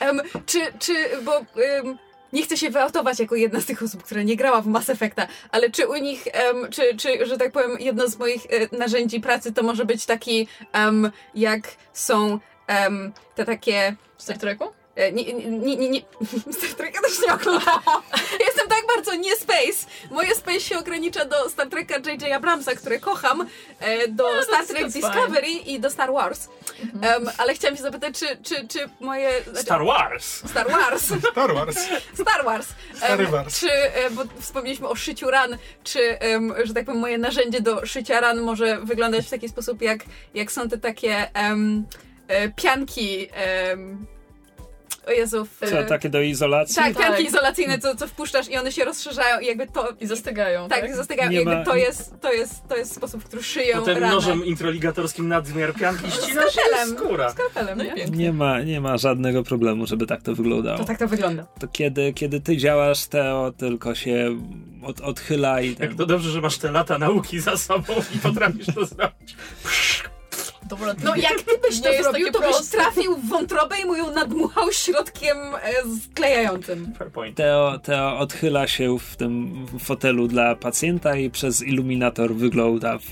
[0.00, 1.98] Em, czy, czy, bo em,
[2.32, 5.26] nie chcę się wyautować jako jedna z tych osób, która nie grała w Mass Effecta,
[5.50, 9.20] ale czy u nich, em, czy, czy, że tak powiem, jedno z moich e, narzędzi
[9.20, 13.96] pracy to może być taki, em, jak są em, te takie...
[14.16, 14.64] W Star Treku?
[15.12, 16.00] Nie, nie, nie, nie, nie.
[16.52, 18.02] Star Treka też nie oglądałam.
[18.40, 19.86] Jestem tak bardzo nie space.
[20.10, 22.32] Moje space się ogranicza do Star Treka J.J.
[22.32, 23.46] Abramsa, które kocham,
[23.80, 26.48] e, do No, Star that's- Trek Discovery i do Star Wars.
[27.02, 29.30] Em, ale chciałam się zapytać, czy, czy, czy moje...
[29.54, 30.50] Star Wars!
[30.50, 31.04] Star Wars.
[31.32, 31.78] Star Wars.
[32.14, 32.66] Star Wars.
[32.96, 33.60] Stary Em, Wars.
[33.60, 37.86] Czy, e, bo wspomnieliśmy o szyciu ran, czy, em, że tak powiem, moje narzędzie do
[37.86, 40.00] szycia ran może wyglądać w taki sposób, jak,
[40.34, 41.30] jak są te takie
[42.28, 43.28] e, pianki.
[45.06, 45.44] O Jezu.
[45.44, 46.74] w- Co, takie do izolacji?
[46.76, 47.26] tak, pianki Tak.
[47.26, 49.88] izolacyjne, co, co wpuszczasz i one się rozszerzają i jakby to...
[50.00, 50.96] I zastygają, tak, tak?
[50.96, 51.30] zastygają.
[51.30, 53.98] Nie I jakby ma- to, jest, to, jest, to jest sposób, w który szyją Potem
[53.98, 54.14] ranę.
[54.14, 56.98] nożem introligatorskim nadmiar pianki ścina się Skalpelem.
[56.98, 57.30] skóra.
[57.30, 58.04] Skalpelem, No nie?
[58.04, 60.78] Nie ma, nie ma żadnego problemu, żeby tak to wyglądało.
[60.78, 61.46] To tak to wygląda.
[61.60, 64.38] To kiedy, kiedy ty działasz, Teo tylko się
[64.82, 68.18] od, odchyla i ten, Jak to dobrze, że masz te lata nauki za sobą i
[68.18, 69.36] potrafisz to zrobić.
[70.68, 72.78] Dobra, No jak ty byś Nie to zrobił, to byś proste.
[72.78, 75.72] trafił w wątrobę i mu ją nadmuchał środkiem e,
[76.12, 76.92] sklejającym.
[76.98, 77.36] Fair point.
[77.36, 83.04] Teo, Teo odchyla się w tym fotelu dla pacjenta i przez iluminator wygląda w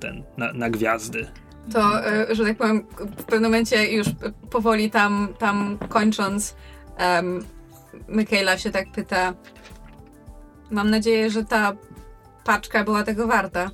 [0.00, 1.26] ten, na, na gwiazdy.
[1.72, 2.86] To, e, że tak powiem,
[3.18, 4.06] w pewnym momencie już
[4.50, 6.54] powoli tam, tam kończąc,
[7.00, 7.44] um,
[8.08, 9.34] Michaela się tak pyta.
[10.70, 11.72] Mam nadzieję, że ta
[12.44, 13.70] paczka była tego warta.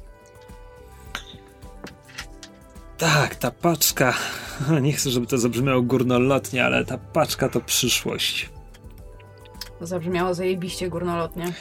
[2.99, 4.15] Tak, ta paczka.
[4.83, 8.51] Nie chcę, żeby to zabrzmiało górnolotnie, ale ta paczka to przyszłość.
[9.79, 11.53] To zabrzmiało zajebiście górnolotnie.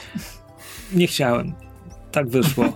[0.94, 1.54] Nie chciałem.
[2.12, 2.66] Tak wyszło.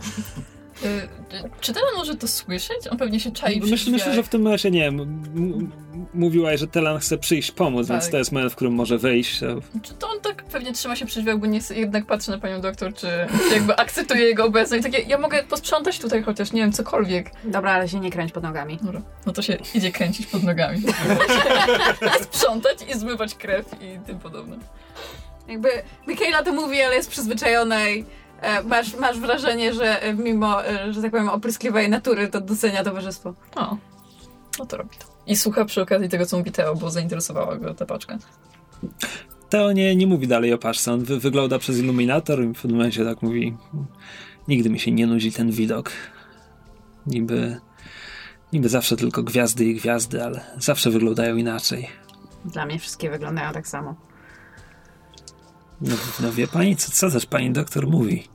[0.84, 2.88] Y, y, czy Telan może to słyszeć?
[2.92, 5.72] On pewnie się czai przy Myślę, myślę, że w tym momencie, nie wiem, m- m-
[6.14, 8.12] mówiłaś, że Telan chce przyjść pomóc, więc Tak.
[8.12, 9.40] to jest moment, w którym może wyjść.
[9.40, 9.46] To
[9.82, 12.62] Czy to on tak pewnie trzyma się przy drzwiach, bo nie jednak patrzy na panią
[12.62, 13.08] doktor, czy
[13.54, 14.84] jakby akceptuje jego obecność.
[14.84, 17.32] Takie, ja mogę posprzątać tutaj chociaż, nie wiem, cokolwiek.
[17.44, 18.78] Dobra, ale się nie kręć pod nogami.
[18.84, 20.82] Dobra, no to się idzie kręcić pod nogami.
[22.32, 24.58] Sprzątać i zmywać krew i tym podobne.
[25.48, 25.70] Jakby
[26.08, 28.06] Michaela to mówi, ale jest przyzwyczajona i
[28.66, 33.34] masz, masz wrażenie, że e, mimo, e, że tak powiem, opryskliwej natury, to docenia towarzystwo.
[33.56, 33.78] O,
[34.60, 35.06] no to robi to.
[35.28, 38.18] I słucha przy okazji tego, co mówi Teo, bo zainteresowała go ta paczka.
[39.50, 40.94] Teo nie, nie mówi dalej o paczce.
[40.94, 43.58] On wy, wygląda przez iluminator i w pewnym momencie tak mówi
[44.48, 45.92] nigdy mi się nie nudzi ten widok.
[47.08, 47.58] Niby,
[48.54, 51.88] niby zawsze tylko gwiazdy i gwiazdy, ale zawsze wyglądają inaczej.
[52.46, 53.96] Dla mnie wszystkie wyglądają tak samo.
[55.82, 58.28] No, no wie pani, co, co też pani doktor mówi?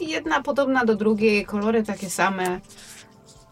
[0.00, 2.60] Jedna podobna do drugiej, kolory takie same.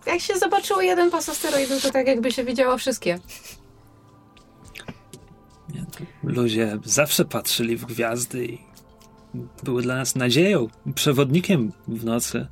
[0.06, 3.18] Jak się zobaczyło jeden pas asteroidów, to tak jakby się widziało wszystkie.
[5.74, 5.84] Nie,
[6.22, 8.58] Ludzie zawsze patrzyli w gwiazdy i
[9.62, 12.46] były dla nas nadzieją, przewodnikiem w nocy.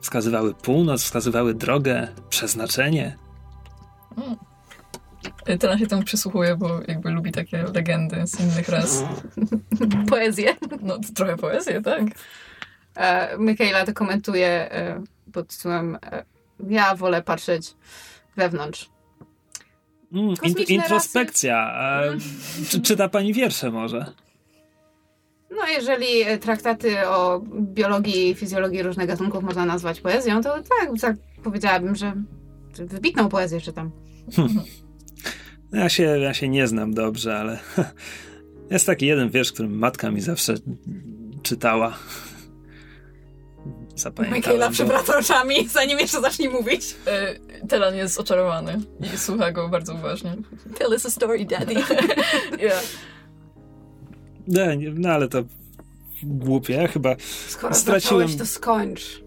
[0.00, 3.18] Wskazywały północ, wskazywały drogę, przeznaczenie.
[5.58, 9.04] Tela się temu przysłuchuje, bo jakby lubi takie legendy z innych ras.
[10.10, 10.56] Poezję.
[10.82, 12.02] No, to trochę poezję, tak?
[12.96, 15.02] E, Michaela to komentuje e,
[15.32, 16.24] pod tytułem e,
[16.68, 17.74] Ja wolę patrzeć
[18.36, 18.90] wewnątrz.
[20.12, 21.56] Mm, int- introspekcja.
[21.56, 22.02] A,
[22.68, 24.06] czy, czyta pani wiersze może?
[25.50, 30.90] No, jeżeli e, traktaty o biologii i fizjologii różnych gatunków można nazwać poezją, to tak,
[31.00, 32.12] tak powiedziałabym, że
[32.78, 33.90] wybitną poezję czytam.
[35.74, 37.58] Ja się, ja się nie znam dobrze, ale
[38.70, 40.54] jest taki jeden wiersz, który matka mi zawsze
[41.42, 41.98] czytała.
[43.96, 46.96] Zapamiętałem Michaela przewraca oczami, zanim jeszcze zacznie mówić.
[47.06, 47.34] E,
[47.68, 48.80] Telan jest oczarowany
[49.14, 50.36] i słucha go bardzo uważnie.
[50.78, 51.74] Tell us a story, daddy.
[52.60, 52.82] Yeah.
[54.48, 55.44] Nie, nie, no ale to
[56.22, 56.74] głupie.
[56.74, 57.16] Ja chyba
[57.48, 59.22] Skoro Straciłem- to skończ.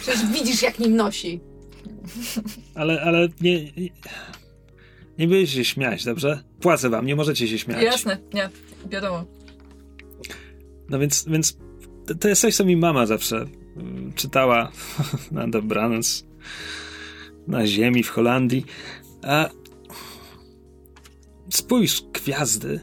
[0.00, 1.40] Przecież widzisz, jak nim nosi.
[2.74, 3.88] Ale, ale nie, nie,
[5.18, 6.42] nie będziecie się śmiać, dobrze?
[6.60, 7.82] Płacę wam, nie możecie się śmiać.
[7.82, 8.50] Jasne, nie,
[8.90, 9.24] wiadomo.
[10.88, 11.56] No więc, więc
[12.20, 14.72] to- jest coś, co mi mama zawsze mm, czytała
[15.30, 16.24] na dobranoc
[17.46, 18.64] na ziemi w Holandii.
[19.22, 19.48] A
[21.50, 22.80] spójrz, gwiazdy.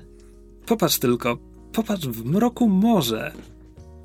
[0.66, 1.38] Popatrz tylko,
[1.74, 3.32] popatrz w mroku morze.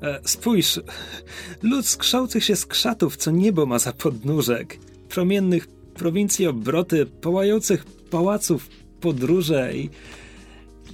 [0.01, 0.79] E, Spójrz,
[1.71, 4.79] lud skrzących się z krzatów, co niebo ma za podnóżek,
[5.09, 7.85] promiennych prowincji obroty, pałających
[8.15, 8.69] pałaców
[9.01, 9.89] podróże i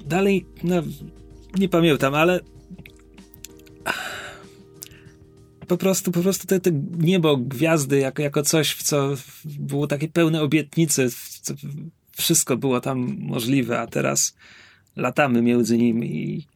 [0.06, 0.76] dalej, no,
[1.58, 2.40] nie pamiętam, ale
[5.68, 9.14] po prostu, po prostu te, te niebo, gwiazdy jako, jako coś, w co
[9.46, 11.10] było takie pełne obietnicy,
[12.12, 14.36] wszystko było tam możliwe, a teraz
[14.96, 16.48] latamy między nimi i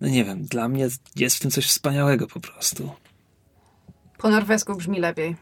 [0.00, 2.90] no nie wiem, dla mnie jest w tym coś wspaniałego po prostu.
[4.18, 5.36] Po norwesku brzmi lepiej.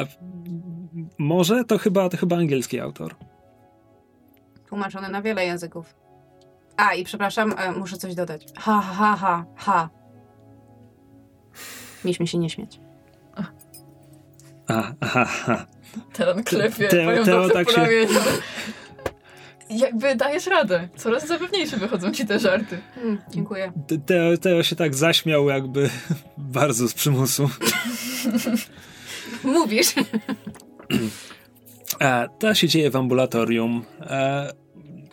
[0.00, 0.04] A
[1.18, 3.14] może to chyba, to chyba angielski autor.
[4.68, 5.96] Tłumaczone na wiele języków.
[6.76, 8.46] A, i przepraszam, e, muszę coś dodać.
[8.58, 9.90] Ha, ha, ha, ha, ha.
[12.04, 12.80] Mieliśmy się nie śmiać.
[14.68, 15.66] A, aha, aha.
[16.12, 17.86] Telan klepie panią Teo tak po się-.
[19.70, 20.88] Jakby dajesz radę.
[20.96, 22.78] Coraz zapewniejsze wychodzą ci te żarty.
[22.96, 23.72] Mm, dziękuję.
[23.86, 25.90] Te- Teo, Teo się tak zaśmiał jakby
[26.38, 27.50] bardzo z przymusu.
[29.44, 29.94] Mówisz.
[32.00, 33.84] E, to się dzieje w ambulatorium.
[34.00, 34.52] E,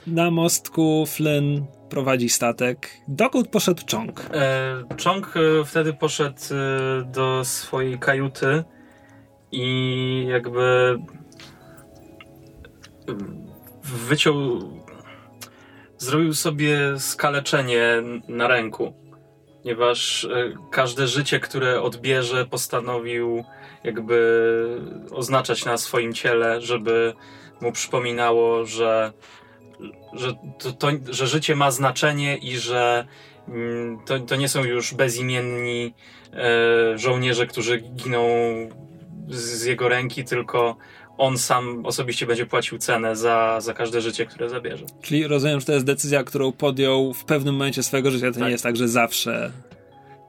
[0.07, 2.89] na mostku Flynn prowadzi statek.
[3.07, 4.29] Dokąd poszedł Chong?
[4.33, 5.33] E, Chong
[5.65, 6.41] wtedy poszedł
[7.05, 8.63] do swojej kajuty
[9.51, 10.97] i jakby
[13.83, 14.61] wyciął,
[15.97, 17.93] zrobił sobie skaleczenie
[18.27, 18.93] na ręku,
[19.61, 20.27] ponieważ
[20.71, 23.43] każde życie, które odbierze, postanowił
[23.83, 24.17] jakby
[25.11, 27.13] oznaczać na swoim ciele, żeby
[27.61, 29.11] mu przypominało, że,
[30.13, 33.07] że, to, to, że życie ma znaczenie i że
[33.47, 35.93] mm, to, to nie są już bezimienni
[36.33, 38.27] e, żołnierze, którzy giną
[39.29, 40.77] z, z jego ręki, tylko
[41.17, 44.85] on sam osobiście będzie płacił cenę za, za każde życie, które zabierze.
[45.01, 48.27] Czyli rozumiem, że to jest decyzja, którą podjął w pewnym momencie swojego życia.
[48.27, 48.43] To Tak.
[48.43, 49.51] nie jest tak, że zawsze.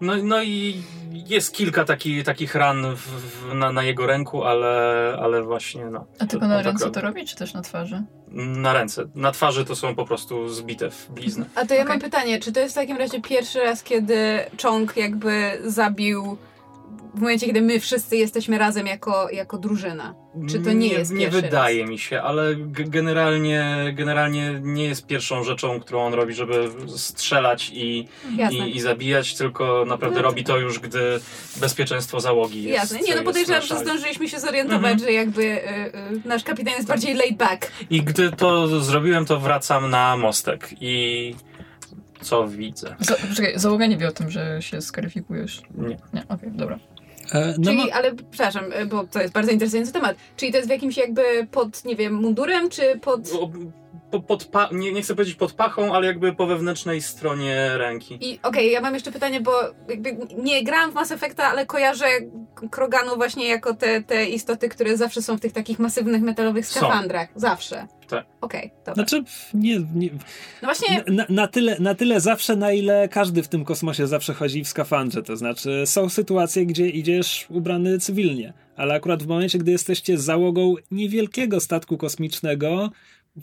[0.01, 5.17] No, no i jest kilka taki, takich ran w, w, na, na jego ręku, ale,
[5.23, 6.07] ale właśnie no.
[6.19, 6.95] A tylko na tak ręce robi.
[6.95, 8.03] to robi, czy też na twarzy?
[8.33, 9.05] Na ręce.
[9.15, 11.45] Na twarzy to są po prostu zbite w bliznę.
[11.55, 11.93] A to ja Okej.
[11.93, 16.37] mam pytanie, czy to jest w takim razie pierwszy raz, kiedy Chong jakby zabił
[17.19, 20.15] w momencie, kiedy my wszyscy jesteśmy razem jako, jako drużyna?
[20.51, 25.81] Czy to nie jest Nie wydaje mi się, ale generalnie, generalnie nie jest pierwszą rzeczą,
[25.81, 28.09] którą on robi, żeby strzelać i,
[28.51, 31.21] i, i zabijać, tylko naprawdę No robi to już, gdy
[31.61, 33.01] bezpieczeństwo załogi jest Jasne.
[33.01, 34.99] Nie, no podejrzewam, że zdążyliśmy się zorientować, Mhm.
[34.99, 35.59] że jakby y,
[36.25, 37.73] y, nasz kapitan jest bardziej laid back.
[37.91, 41.35] I gdy to zrobiłem, to wracam na mostek i
[42.21, 42.97] co widzę.
[43.01, 45.63] Za, czekaj, załoga nie wie o tym, że się skaryfikujesz.
[45.75, 45.97] Nie.
[46.15, 46.79] Nie, okej, dobra.
[47.33, 50.17] E, no Czyli, ma- ale przepraszam, e, bo to jest bardzo interesujący temat.
[50.37, 53.21] Czyli to jest w jakimś jakby pod, nie wiem, mundurem, czy pod...
[54.11, 58.19] Po, pod pa- nie, nie chcę powiedzieć pod pachą, ale jakby po wewnętrznej stronie ręki.
[58.21, 59.53] I okej, ja mam jeszcze pytanie, bo
[59.89, 62.07] jakby nie grałam w Mass Effecta, ale kojarzę
[62.71, 66.81] Kroganu właśnie jako te, te istoty, które zawsze są w tych takich masywnych metalowych Są.
[66.81, 67.29] skafandrach.
[67.37, 67.87] Zawsze.
[68.09, 68.27] Tak.
[68.41, 68.95] Okej, dobra.
[68.95, 69.25] Znaczy,
[69.55, 70.11] nie, nie,
[70.63, 74.35] No właśnie, na, na, tyle, na tyle zawsze, na ile każdy w tym kosmosie zawsze
[74.35, 75.23] chodzi w skafandrze.
[75.23, 80.75] To znaczy, są sytuacje, gdzie idziesz ubrany cywilnie, ale akurat w momencie, gdy jesteście załogą
[80.91, 82.91] niewielkiego statku kosmicznego,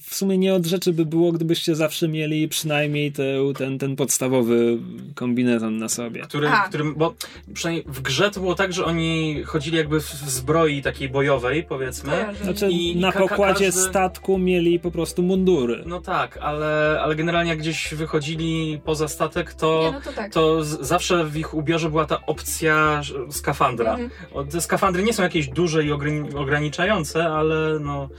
[0.01, 3.23] w sumie nie od rzeczy by było, gdybyście zawsze mieli przynajmniej te,
[3.57, 4.77] ten, ten podstawowy
[5.15, 6.21] kombinezon na sobie.
[6.21, 6.67] Który, A.
[6.67, 7.13] którym, bo
[7.53, 12.11] przynajmniej w grze to było tak, że oni chodzili jakby w zbroi takiej bojowej, powiedzmy.
[12.43, 15.83] Znaczy, I- na pokładzie każdy- statku mieli po prostu mundury.
[15.85, 20.33] No tak, ale, ale generalnie jak gdzieś wychodzili poza statek, nie, to, no to tak.
[20.33, 23.95] to z, zawsze w ich ubiorze była ta opcja skafandra.
[23.97, 24.47] Mhm.
[24.49, 28.09] Te skafandry nie są jakieś duże i ograni- ograniczające, ale no...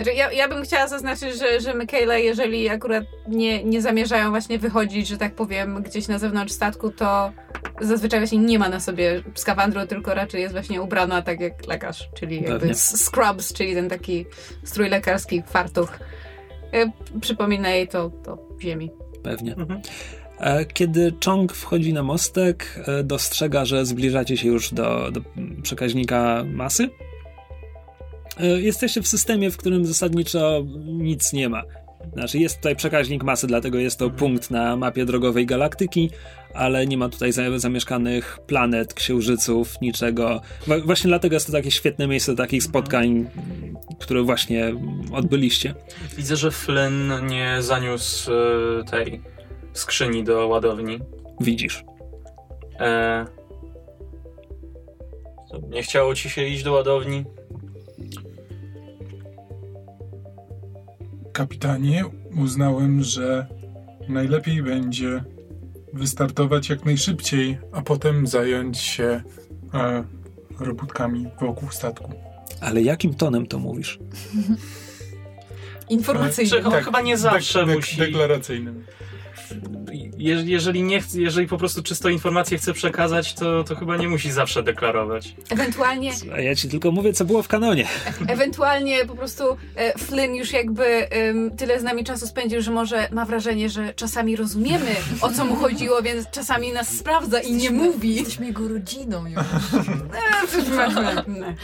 [0.00, 4.58] Znaczy, ja, ja bym chciała zaznaczyć, że, że Michaela, jeżeli akurat nie, nie zamierzają właśnie
[4.58, 7.32] wychodzić, że tak powiem, gdzieś na zewnątrz statku, to
[7.80, 12.08] zazwyczaj właśnie nie ma na sobie skafandru, tylko raczej jest właśnie ubrana tak jak lekarz,
[12.14, 12.74] czyli jakby Pewnie.
[12.74, 14.26] scrubs, czyli ten taki
[14.64, 15.98] strój lekarski, fartuch.
[16.72, 18.90] E, Przypomina jej to, to ziemi.
[19.22, 19.54] Pewnie.
[19.54, 19.80] Mhm.
[20.40, 25.20] E, Kiedy Chong wchodzi na mostek, e, dostrzega, że zbliżacie się już do, do
[25.62, 26.88] przekaźnika masy.
[28.36, 31.62] E, Jesteście w systemie, w którym zasadniczo nic nie ma.
[32.12, 34.18] Znaczy, jest tutaj przekaźnik masy, dlatego jest to Mhm.
[34.18, 36.10] punkt na mapie drogowej galaktyki,
[36.54, 40.40] ale nie ma tutaj za- zamieszkanych planet, księżyców, niczego.
[40.84, 43.26] Właśnie dlatego jest to takie świetne miejsce do takich spotkań,
[44.00, 44.74] które właśnie
[45.12, 45.74] odbyliście.
[46.16, 49.20] Widzę, że Flynn nie zaniósł e, tej
[49.72, 50.98] skrzyni do ładowni.
[51.40, 51.84] Widzisz.
[52.80, 53.26] E...
[55.68, 57.24] Nie chciało ci się iść do ładowni?
[61.32, 62.04] Kapitanie,
[62.42, 63.46] uznałem, że
[64.08, 65.24] najlepiej będzie
[65.92, 69.22] wystartować jak najszybciej, a potem zająć się
[69.74, 70.04] e,
[70.60, 72.12] robótkami wokół statku.
[72.60, 73.98] Ale jakim tonem to mówisz?
[75.88, 76.50] Informacyjnie.
[76.50, 77.96] Czy on chyba nie zawsze dek- musi...
[77.96, 78.84] Deklaracyjnym.
[80.18, 84.08] Je, jeżeli, nie chce, jeżeli po prostu czysto informację chce przekazać, to, to chyba nie
[84.08, 85.34] musi zawsze deklarować.
[85.50, 87.86] Ewentualnie A ja ci tylko mówię, co było w kanonie.
[88.28, 89.44] Ewentualnie po prostu
[89.76, 93.94] e, Flynn już jakby em, tyle z nami czasu spędził, że może ma wrażenie, że
[93.94, 94.90] czasami rozumiemy
[95.20, 98.14] o co mu chodziło, więc czasami nas sprawdza i nie mówi.
[98.14, 99.42] Jesteśmy jego rodziną już.
[101.28, 101.54] Nie.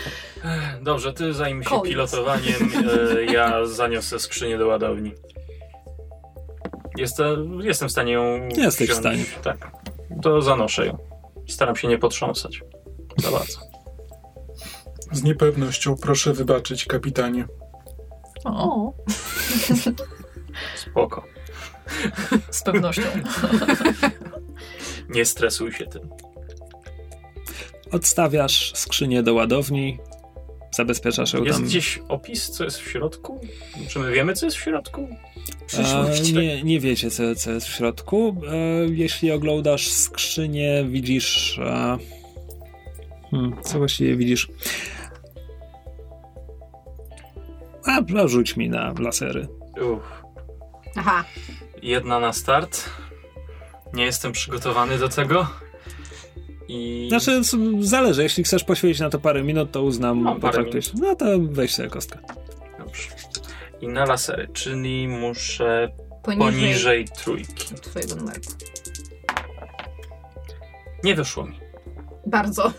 [0.82, 1.88] Dobrze, ty zajmij się Collins.
[1.88, 2.70] pilotowaniem,
[3.18, 5.12] e, ja zaniosę skrzynię do ładowni.
[6.98, 9.00] Jestem, jestem w stanie ją Jesteś w wziąć.
[9.00, 9.24] stanie.
[9.42, 9.70] Tak,
[10.22, 10.98] to zanoszę ją.
[11.48, 12.60] Staram się nie potrząsać
[13.16, 13.58] za bardzo.
[15.12, 17.46] Z niepewnością proszę wybaczyć, kapitanie.
[18.44, 18.92] O,
[20.90, 21.24] Spoko.
[22.50, 23.02] z pewnością.
[25.08, 26.08] Nie stresuj się tym.
[27.92, 29.98] Odstawiasz skrzynię do ładowni,
[30.76, 31.66] zabezpieczasz ją Jest tam.
[31.66, 33.40] gdzieś opis, co jest w środku?
[33.88, 35.08] Czy my wiemy, co jest w środku?
[35.78, 38.36] E, nie, nie wiecie, co, co jest w środku.
[38.48, 38.56] E,
[38.90, 41.58] jeśli oglądasz skrzynię, widzisz.
[41.58, 41.98] E,
[43.30, 44.48] hmm, co właściwie widzisz?
[47.84, 49.48] A, a rzuć mi na lasery.
[49.80, 50.22] Uff.
[50.96, 51.24] Aha.
[51.82, 52.90] Jedna na start.
[53.94, 55.46] Nie jestem przygotowany do tego.
[56.68, 57.06] I.
[57.08, 57.40] Znaczy,
[57.80, 58.22] zależy.
[58.22, 60.24] Jeśli chcesz poświęcić na to parę minut, to uznam.
[60.24, 60.92] Parę potraktujesz.
[60.94, 62.18] No to weź sobie kostkę.
[62.78, 63.02] Dobrze.
[63.80, 65.88] I na lasery, czyli muszę
[66.22, 67.74] Poniżej, poniżej trójki.
[67.74, 68.40] twojego numeru.
[71.04, 71.58] Nie wyszło mi.
[72.26, 72.72] Bardzo.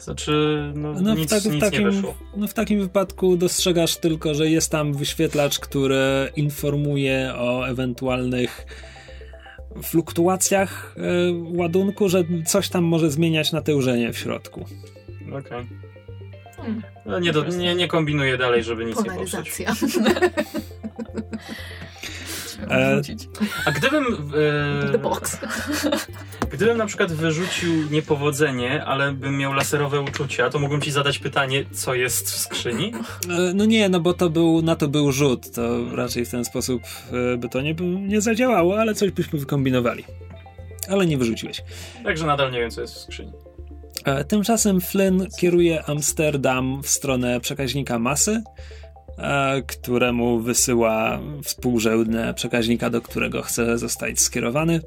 [0.00, 0.32] Znaczy,
[0.74, 2.14] no, No, w, nic, tak, w, nic nie takim, wyszło.
[2.36, 8.66] no w takim wypadku dostrzegasz tylko, że jest tam wyświetlacz, który informuje o ewentualnych
[9.82, 11.00] fluktuacjach e,
[11.56, 14.66] ładunku, że coś tam może zmieniać natężenie w środku.
[15.38, 15.66] Okej.
[16.56, 16.82] Hmm.
[17.06, 19.62] No, nie, do, nie, nie kombinuję dalej, żeby nic nie popsuć.
[22.70, 23.00] E.
[23.64, 24.04] A gdybym.
[24.92, 25.38] The E, box.
[26.52, 31.64] gdybym na przykład wyrzucił niepowodzenie, ale bym miał laserowe uczucia, to mógłbym ci zadać pytanie,
[31.72, 32.92] co jest w skrzyni?
[33.30, 36.44] E, No nie, no bo to był, na to był rzut, to raczej w ten
[36.44, 36.82] sposób
[37.34, 40.04] e, by to nie, nie zadziałało, ale coś byśmy wykombinowali.
[40.90, 41.62] Ale nie wyrzuciłeś.
[42.04, 43.32] Także nadal nie wiem, co jest w skrzyni.
[44.04, 48.42] E, Tymczasem Flynn kieruje Amsterdam w stronę przekaźnika masy
[49.66, 54.80] któremu wysyła współrzędne przekaźnika, do którego chce zostać skierowany.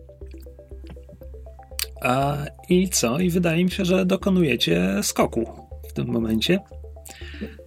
[2.70, 3.20] I co?
[3.20, 5.50] I wydaje mi się, że dokonujecie skoku
[5.90, 6.60] w tym momencie.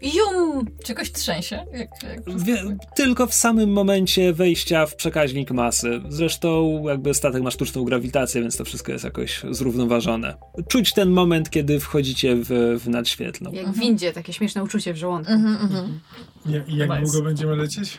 [0.02, 0.66] Jum!
[0.84, 1.64] Czy kogoś trzęsie?
[1.72, 6.00] Jak, jak Wie, tylko w samym momencie wejścia w przekaźnik masy.
[6.08, 10.34] Zresztą jakby statek ma sztuczną grawitację, więc to wszystko jest jakoś zrównoważone.
[10.68, 13.52] Czuć ten moment, kiedy wchodzicie w, w nadświetlną.
[13.52, 15.32] Jak w windzie, takie śmieszne uczucie w żołądku.
[15.32, 16.00] Mhm, mhm.
[16.46, 17.00] Jak Nice.
[17.02, 17.98] długo będziemy lecieć?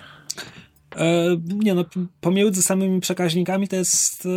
[0.98, 1.86] E, nie no,
[2.22, 4.30] pomiędzy samymi przekaźnikami to jest e,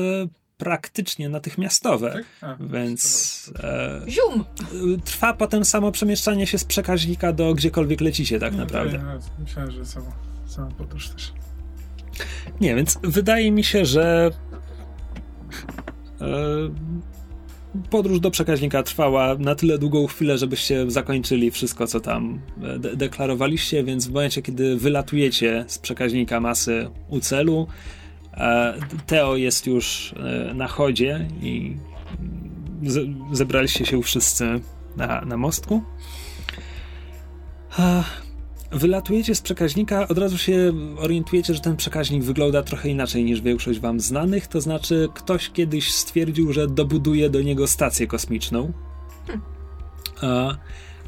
[0.58, 2.12] praktycznie natychmiastowe.
[2.12, 2.24] Tak?
[2.50, 4.44] A, Więc e, Zium!
[5.04, 8.98] trwa potem samo przemieszczanie się z przekaźnika do gdziekolwiek lecicie tak No, naprawdę.
[8.98, 10.10] to ja Myślałem, że sama,
[10.46, 11.32] sama podróż też.
[12.60, 14.30] Nie, więc wydaje mi się, że
[16.20, 16.26] e,
[17.90, 22.96] podróż do przekaźnika trwała na tyle długą chwilę, żebyście zakończyli wszystko, co tam e, de-
[22.96, 27.66] deklarowaliście, więc w momencie, kiedy wylatujecie z przekaźnika masy u celu,
[29.06, 30.14] Teo jest już
[30.50, 31.76] e, na chodzie i
[32.82, 33.00] ze-
[33.32, 34.60] zebraliście się wszyscy
[34.96, 35.82] na, na mostku.
[37.78, 38.04] A,
[38.72, 43.80] Wylatujecie z przekaźnika, od razu się orientujecie, że ten przekaźnik wygląda trochę inaczej niż większość
[43.80, 48.72] wam znanych, to znaczy ktoś kiedyś stwierdził, że dobuduje do niego stację kosmiczną.
[50.22, 50.56] A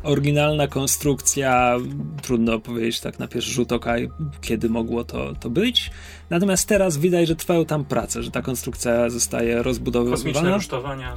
[0.03, 1.77] oryginalna konstrukcja,
[2.23, 3.95] trudno powiedzieć tak na pierwszy rzut oka,
[4.41, 5.91] kiedy mogło to, to być.
[6.31, 10.55] Natomiast teraz widać, że trwają tam prace, że ta konstrukcja zostaje Kosmiczne rozbudowywana.
[10.55, 11.15] rusztowania.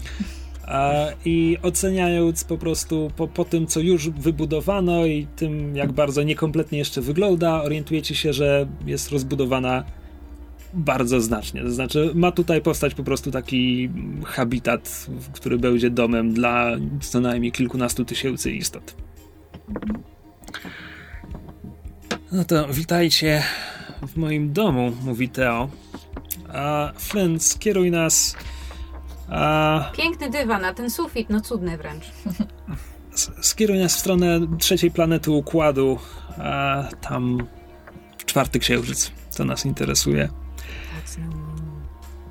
[0.67, 0.93] A,
[1.25, 6.77] I oceniając po prostu po, po tym, co już wybudowano i tym, jak bardzo niekompletnie
[6.77, 9.83] jeszcze wygląda, orientujecie się, że jest rozbudowana
[10.73, 11.61] bardzo znacznie.
[11.61, 13.89] To znaczy, ma tutaj powstać po prostu taki
[14.25, 16.71] habitat, który będzie domem dla
[17.01, 18.95] co najmniej kilkunastu tysięcy istot.
[22.31, 23.43] No to witajcie
[24.07, 25.69] w moim domu, mówi Teo.
[26.53, 28.35] A Flynn, skieruj nas.
[29.29, 32.03] A Piękny dywan, a ten sufit, no cudny wręcz.
[33.41, 35.99] Skieruj nas w stronę trzeciej planety Układu,
[36.37, 37.47] a tam
[38.25, 39.11] czwarty księżyc.
[39.37, 40.29] To nas interesuje.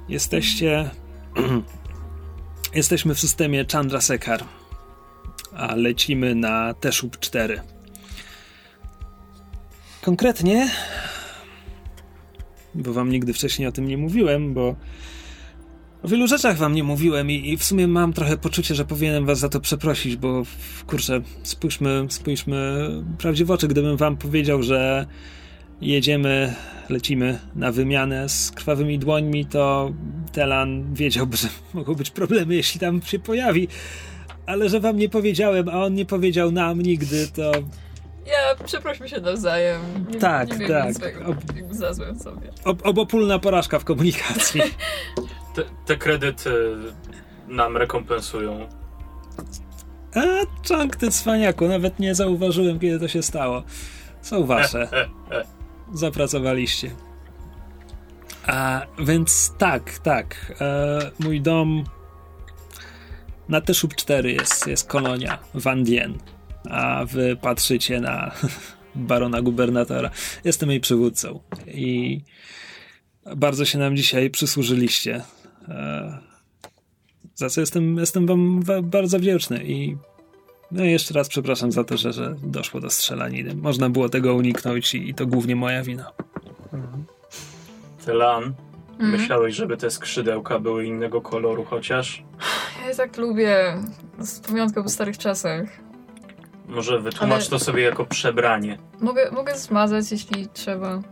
[0.09, 0.91] Jesteście.
[2.74, 4.45] Jesteśmy w systemie Chandrasekhar,
[5.57, 7.61] a lecimy na Teshub 4.
[10.03, 10.70] Konkretnie,
[12.74, 14.77] bo wam nigdy wcześniej o tym nie mówiłem, bo
[16.03, 19.27] o wielu rzeczach wam nie mówiłem i, i w sumie mam trochę poczucie, że powinienem
[19.27, 20.43] was za to przeprosić, bo
[20.87, 22.89] kurczę, spójrzmy, spójrzmy
[23.19, 25.07] prawdzie w oczy, gdybym wam powiedział, że
[25.82, 26.54] jedziemy,
[26.88, 29.92] lecimy na wymianę z krwawymi dłońmi, to
[30.32, 33.68] Telan wiedziałby, że mogą być problemy, jeśli tam się pojawi.
[34.46, 37.52] Ale że wam nie powiedziałem, a on nie powiedział nam nigdy, to
[38.26, 39.80] Ja przeprośmy się nawzajem.
[40.12, 40.84] Nie, Tak, nie tak.
[40.84, 40.94] tak.
[40.94, 42.12] Swego, jakby za sobie.
[42.64, 44.60] ob- obopólna porażka w komunikacji.
[45.54, 46.50] Te, te kredyty
[47.48, 48.68] nam rekompensują.
[50.14, 50.20] A,
[50.62, 53.62] czank ty cwaniaku, nawet nie zauważyłem, kiedy to się stało.
[54.22, 54.88] Są wasze.
[55.93, 56.90] Zapracowaliście.
[58.47, 60.55] A, więc tak, tak.
[60.60, 61.85] E, mój dom
[63.48, 66.19] na Teszub 4 jest, jest kolonia Van Dien,
[66.70, 68.32] a wy patrzycie na
[68.94, 70.10] barona gubernatora.
[70.44, 72.20] Jestem jej przywódcą i
[73.36, 75.23] bardzo się nam dzisiaj przysłużyliście.
[75.69, 76.19] E,
[77.35, 79.97] za co jestem, jestem wam wa- bardzo wdzięczny i
[80.73, 83.55] no i jeszcze raz przepraszam za to, że, że doszło do strzelaniny.
[83.55, 86.11] Można było tego uniknąć i, i to głównie moja wina.
[88.07, 88.53] Telan,
[88.93, 89.20] Mhm.
[89.20, 92.23] myślałeś, żeby te skrzydełka były innego koloru chociaż?
[92.82, 93.77] Ja je tak lubię.
[94.19, 95.65] Z pamiątką po starych czasach.
[96.69, 98.78] Może wytłumacz Ale- to sobie jako przebranie.
[99.01, 101.03] Mogę, mogę zmazać, jeśli trzeba.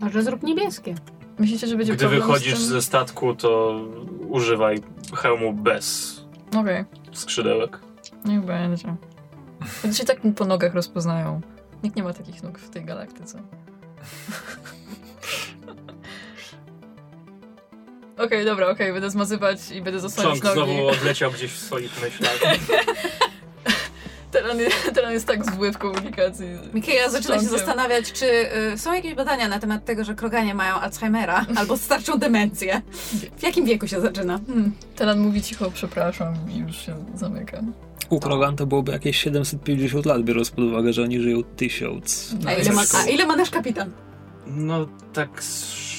[0.00, 0.94] Może zrób niebieskie.
[1.38, 3.80] Myślicie, że będzie Gdy wychodzisz ze statku, to
[4.28, 4.82] używaj
[5.14, 6.16] hełmu bez
[6.56, 7.80] Okej, skrzydełek.
[8.26, 8.96] Niech będzie.
[9.82, 11.40] Chociaż i tak po nogach rozpoznają.
[11.82, 13.42] Nikt nie ma takich nóg w tej galaktyce.
[18.18, 20.72] Okej, dobra, okej, będę zmazywać i będę zasłaniać Czonk nogi.
[20.72, 22.38] znowu odleciał gdzieś w swoich myślach.
[24.30, 24.76] Teraz, jest,
[25.10, 26.46] jest tak zły w komunikacji.
[26.74, 28.26] Mikeja zaczyna się zastanawiać, czy
[28.74, 32.82] y, są jakieś badania na temat tego, że kroganie mają Alzheimera albo starczą demencję.
[33.36, 34.40] W jakim wieku się zaczyna?
[34.46, 34.72] Hmm.
[34.96, 37.62] Telan mówi cicho, przepraszam i już się zamyka.
[38.10, 42.34] U Krogan to byłoby jakieś 750 lat, biorąc pod uwagę, że oni żyją 1000.
[42.46, 43.90] A ile, ma, a ile ma nasz kapitan?
[44.46, 45.95] No tak z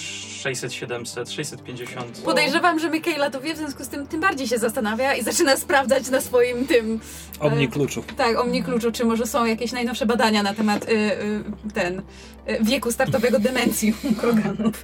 [0.56, 2.18] 600, 700, 650.
[2.26, 5.58] Podejrzewam, że Michaela to wie, w związku z tym tym bardziej się zastanawia i zaczyna
[5.58, 7.00] sprawdzać na swoim tym,
[7.40, 8.04] Omni kluczu.
[8.18, 11.44] tak, omni kluczu, czy może są jakieś najnowsze badania na temat y, y,
[11.74, 12.04] ten y,
[12.62, 14.84] wieku startowego demencji u kroganów.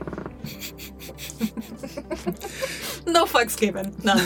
[3.08, 3.92] No fucks given.
[4.04, 4.22] None.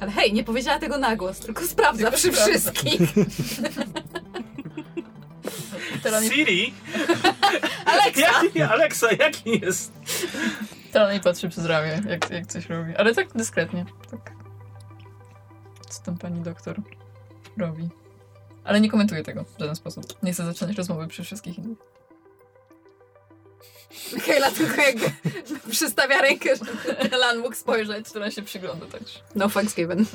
[0.00, 2.50] Ale hej, nie powiedziała tego na głos, tylko sprawdza Tylko przy sprawdza.
[2.50, 3.00] wszystkich.
[6.04, 6.74] Teraz nie, Siri?
[7.92, 8.20] Alexa!
[8.44, 9.92] Jaki, Alexa, jaki jest?
[10.92, 12.96] teraz nie patrzy przez ramię, jak, jak coś robi.
[12.96, 13.84] Ale tak dyskretnie.
[14.10, 14.32] Tak.
[15.88, 16.76] Co tam pani doktor
[17.58, 17.88] robi?
[18.64, 20.22] Ale nie komentuje tego w żaden sposób.
[20.22, 21.78] Nie chcę zaczynać rozmowy przy wszystkich innych.
[24.12, 25.10] Michaela tylko jakby
[25.70, 28.08] przystawia rękę, żeby Elan mógł spojrzeć.
[28.08, 29.02] Która się przygląda tak.
[29.34, 30.06] No fucks given.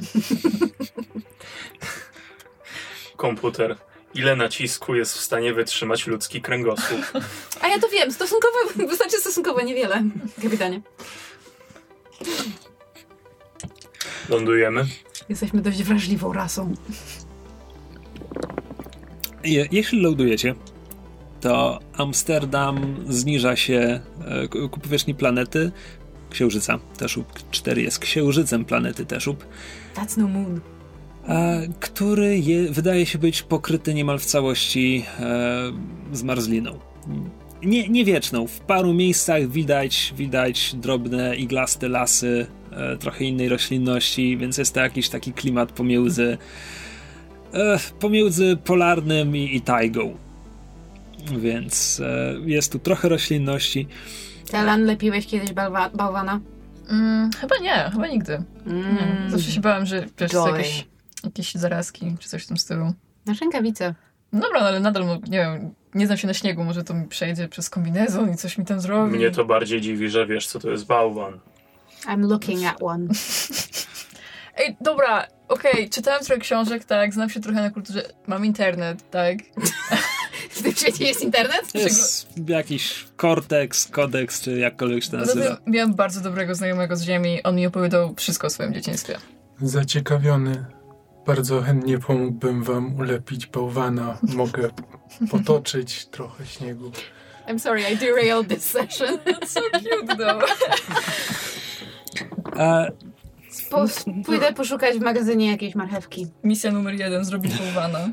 [3.17, 3.77] Komputer.
[4.13, 7.01] Ile nacisku jest w stanie wytrzymać ludzki kręgosłup?
[7.61, 8.57] A ja to wiem, stosunkowo,
[8.89, 10.03] wystarczy stosunkowo niewiele,
[10.43, 10.81] kapitanie.
[14.29, 14.85] Lądujemy.
[15.29, 16.73] Jesteśmy dość wrażliwą rasą.
[19.43, 20.55] Je, jeśli loadujecie,
[21.41, 25.71] to Amsterdam zniża się e, ku powierzchni planety
[26.29, 26.79] Księżyca.
[26.97, 29.45] Teszub 4 jest księżycem planety Teszub,
[29.95, 30.61] That's no moon.
[31.29, 35.71] E, który je, wydaje się być pokryty niemal w całości e,
[36.13, 36.79] zmarzliną.
[37.63, 38.47] Nie, nie wieczną.
[38.47, 44.79] W paru miejscach widać, widać drobne, iglaste lasy, e, trochę innej roślinności, więc jest to
[44.79, 46.37] jakiś taki klimat pomiędzy
[47.53, 50.17] e, pomiędzy polarnym i, i tajgą.
[51.39, 53.87] Więc e, jest tu trochę roślinności.
[54.53, 56.39] Elan, lepiłeś kiedyś bałwa- bałwana?
[56.89, 58.43] Mm, chyba nie, chyba nigdy.
[58.65, 59.29] Nie.
[59.31, 60.63] Zawsze się bałem, że wiesz, Joy.
[61.23, 62.93] Jakieś, zarazki czy coś w tym stylu.
[63.25, 63.95] Na rękawice.
[64.33, 66.93] No dobra, no ale nadal, no, nie wiem, nie znam się na śniegu, może to
[66.93, 69.15] mi przejdzie przez kombinezon i coś mi tam zrobi.
[69.15, 71.39] Mnie to bardziej dziwi, że wiesz, co to jest bałwan.
[72.05, 73.07] I'm looking at one.
[74.57, 79.37] Ej, dobra, okej, czytałem trochę książek, tak, znam się trochę na kulturze, mam internet, tak.
[80.49, 81.75] W tym świecie jest internet?
[81.75, 85.57] Jest jakiś korteks, kodeks, czy jakkolwiek się to nazywa.
[85.67, 89.17] miałem bardzo dobrego znajomego z ziemi, on mi opowiadał wszystko o swoim dzieciństwie.
[89.61, 90.78] Zaciekawiony.
[91.29, 94.17] Bardzo chętnie pomógłbym wam ulepić bałwana.
[94.35, 94.69] Mogę
[95.31, 96.91] potoczyć trochę śniegu.
[97.47, 99.17] I'm sorry, I derailed this session.
[99.47, 100.43] So cute, though.
[102.59, 102.91] E,
[103.69, 103.85] Po,
[104.25, 106.27] pójdę poszukać w magazynie jakiejś marchewki.
[106.43, 108.09] Misja numer jeden, zrobić bałwana.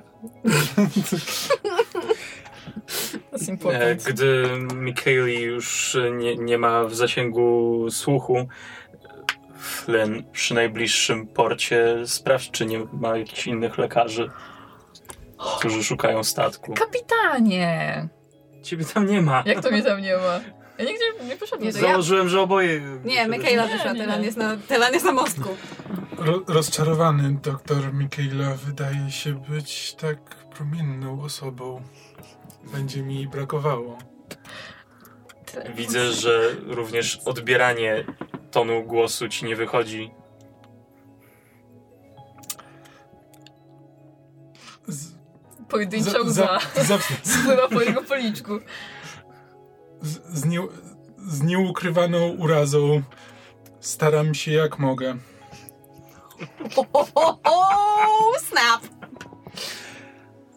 [3.33, 4.03] That's E, important.
[4.03, 4.45] Gdy
[4.75, 8.49] Michaeli już nie, nie ma w zasięgu słuchu,
[9.67, 14.31] Flynn przy najbliższym porcie sprawdź, czy nie ma jakichś innych lekarzy,
[15.59, 16.75] którzy szukają statku.
[16.75, 18.09] Kapitanie!
[18.63, 19.43] Ciebie tam nie ma.
[19.47, 20.41] Jak to mnie tam nie ma?
[20.79, 21.67] Ja nigdzie nie poszedłem.
[21.67, 22.81] Nie, to Założyłem, że oboje...
[23.05, 24.27] Nie, Michaela wyszła, nie, Telan nie.
[24.27, 25.49] jest, na, Telan jest na mostku.
[26.19, 30.19] Ro rozczarowany doktor Michaela wydaje się być tak
[30.57, 31.83] promienną osobą.
[32.73, 33.99] Będzie mi brakowało.
[35.75, 38.05] Widzę, że również odbieranie
[38.57, 40.11] tonu głosu ci nie wychodzi.
[44.89, 45.15] Z,
[45.69, 46.99] Pojedyncza za, łza za, za,
[47.41, 48.59] spływa po jego policzku.
[50.03, 50.61] z, z, nie,
[51.19, 53.03] z nieukrywaną urazą
[53.81, 55.17] staram się jak mogę.
[56.77, 58.83] O, o, o, o, snap!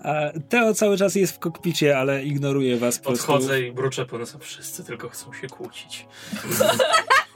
[0.03, 0.13] a
[0.49, 3.27] Teo cały czas jest w kokpicie, ale ignoruje was po prostu.
[3.27, 4.38] Podchodzę i bruczę po nosa.
[4.39, 6.05] Wszyscy tylko chcą się kłócić.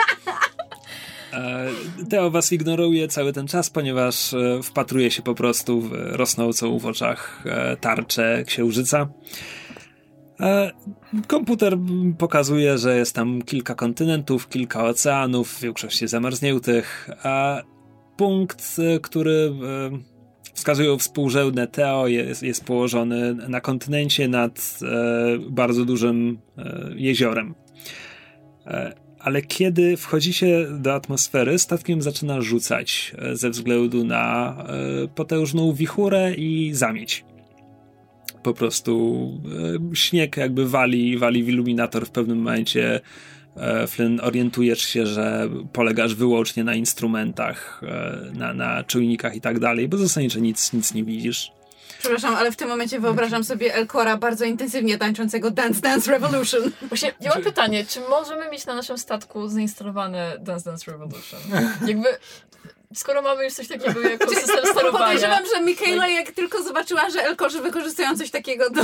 [1.34, 1.70] E,
[2.10, 6.86] Teo was ignoruje cały ten czas, ponieważ e, wpatruje się po prostu w rosnącą w
[6.86, 9.10] oczach e, tarczę księżyca.
[11.28, 11.78] Komputer
[12.18, 17.10] pokazuje, że jest tam kilka kontynentów, kilka oceanów, w większości zamarzniętych.
[17.24, 17.62] A
[18.18, 19.52] punkt, który
[20.54, 24.80] wskazują współrzędne Teo, jest, jest położony na kontynencie nad
[25.50, 26.38] bardzo dużym
[26.96, 27.56] jeziorem.
[29.24, 34.56] Ale kiedy wchodzicie do atmosfery, statkiem zaczyna rzucać e, ze względu na
[35.04, 37.26] e, potężną wichurę i zamieć.
[38.44, 39.32] Po prostu
[39.92, 43.02] e, śnieg jakby wali, wali w iluminator w pewnym momencie.
[43.88, 47.82] Flynn, orientujesz się, że polegasz wyłącznie na instrumentach,
[48.34, 51.52] na, na czujnikach i tak dalej, bo zasadniczo nic, nic nie widzisz.
[52.04, 56.72] Przepraszam, ale w tym momencie wyobrażam sobie Elcora bardzo intensywnie tańczącego Dance Dance Revolution.
[56.82, 61.40] Właśnie, ja mam pytanie, czy możemy mieć na naszym statku zainstalowane Dance Dance Revolution?
[61.88, 62.08] Jakby
[62.96, 65.06] skoro mamy już coś takiego jako system sterowania...
[65.06, 68.82] Podejrzewam, że Mikaela jak tylko zobaczyła, że Elkorzy wykorzystują coś takiego do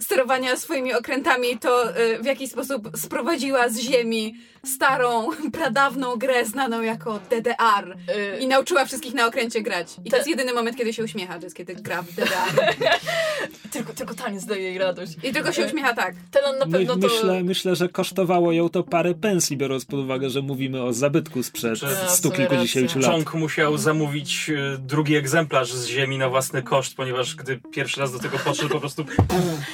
[0.00, 6.82] sterowania swoimi okrętami, to y, w jakiś sposób sprowadziła z ziemi starą, pradawną grę znaną
[6.82, 7.96] jako DDR
[8.36, 9.88] y, i nauczyła wszystkich na okręcie grać.
[10.04, 12.74] I to jest jedyny moment, kiedy się uśmiecha, to jest kiedy gra w DDR.
[13.72, 15.12] tylko, tylko taniec daje jej radość.
[15.22, 16.14] I tylko się uśmiecha tak.
[16.30, 17.08] Telan na My, pewno to...
[17.08, 21.42] myślę, myślę, że kosztowało ją to parę pensji, biorąc pod uwagę, że mówimy o zabytku
[21.42, 23.10] sprzed Że- A, w stu kilkudziesięciu lat.
[23.10, 28.12] Czong musiał zamówić e, drugi egzemplarz z ziemi na własny koszt, ponieważ gdy pierwszy raz
[28.12, 29.04] do tego podszedł, po prostu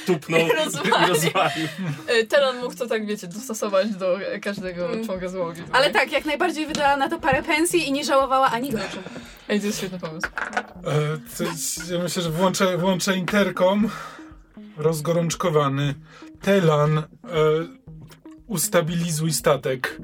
[0.05, 1.67] tupnął I rozwalił.
[2.19, 5.05] Y, Telan mógł to tak, wiecie, dostosować do każdego Mm.
[5.05, 5.61] członka załogi.
[5.71, 8.99] Ale tak, jak najbardziej wydała na to parę pensji i nie żałowała ani grosza.
[9.49, 10.27] Ej, to jest świetny pomysł.
[11.39, 13.89] E, jest, ja myślę, że włączę, włączę interkom.
[14.77, 15.95] Rozgorączkowany.
[16.41, 17.03] Telan, e,
[18.47, 20.01] ustabilizuj statek.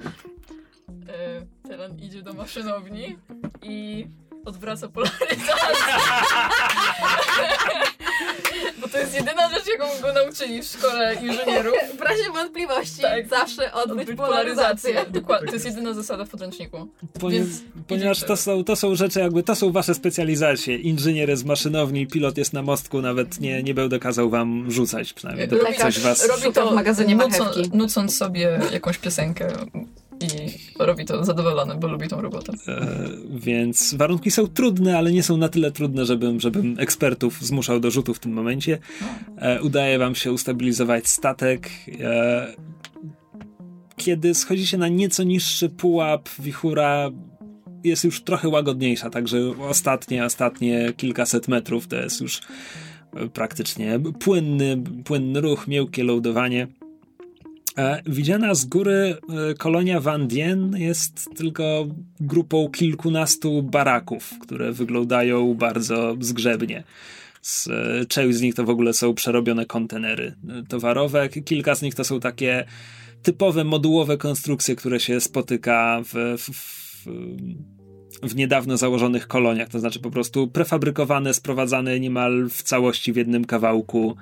[0.90, 3.18] Y, Telan idzie do maszynowni
[3.62, 4.08] i
[4.46, 5.38] odwraca polaryzację.
[8.82, 11.74] Bo to jest jedyna rzecz, jaką go nauczyli w szkole inżynierów.
[11.98, 13.28] W razie wątpliwości Tak.
[13.28, 14.90] zawsze odbyć Odbyć polaryzację.
[14.94, 15.22] polaryzację.
[15.22, 16.88] Dokładnie, to jest jedyna zasada w podręczniku.
[17.20, 17.50] Ponie, Więc
[17.88, 20.78] ponieważ to są, to są rzeczy, jakby to są wasze specjalizacje.
[20.78, 25.14] Inżynier jest z maszynowni, pilot jest na mostku, nawet nie, nie będę kazał wam rzucać,
[25.14, 26.28] przynajmniej dopóki coś was...
[26.28, 27.78] robi to w magazynie nucą, marchewki.
[27.78, 29.48] nucąc sobie jakąś piosenkę
[30.22, 30.28] i
[30.80, 32.54] robi to zadowolony, bo lubi tą robotę.
[32.68, 37.80] E, więc warunki są trudne, ale nie są na tyle trudne, żebym, żebym ekspertów zmuszał
[37.80, 38.78] do rzutu w tym momencie.
[39.38, 41.70] E, udaje wam się ustabilizować statek.
[42.00, 42.56] E,
[43.98, 47.10] kiedy schodzicie na nieco niższy pułap, wichura
[47.84, 49.38] jest już trochę łagodniejsza, także
[49.70, 52.42] ostatnie, ostatnie kilkaset metrów to jest już
[53.34, 56.68] praktycznie płynny, płynny ruch, miękkie lądowanie.
[57.78, 59.18] E, Widziana z góry
[59.52, 61.88] e, kolonia Van Dien jest tylko
[62.20, 66.84] grupą kilkunastu baraków, które wyglądają bardzo zgrzebnie.
[67.42, 70.36] Z, e, część z nich to w ogóle są przerobione kontenery
[70.70, 72.66] towarowe, kilka z nich to są takie
[73.24, 77.08] typowe modułowe konstrukcje, które się spotyka w, w, w,
[78.24, 83.46] w niedawno założonych koloniach, to znaczy po prostu prefabrykowane, sprowadzane niemal w całości w jednym
[83.46, 84.16] kawałku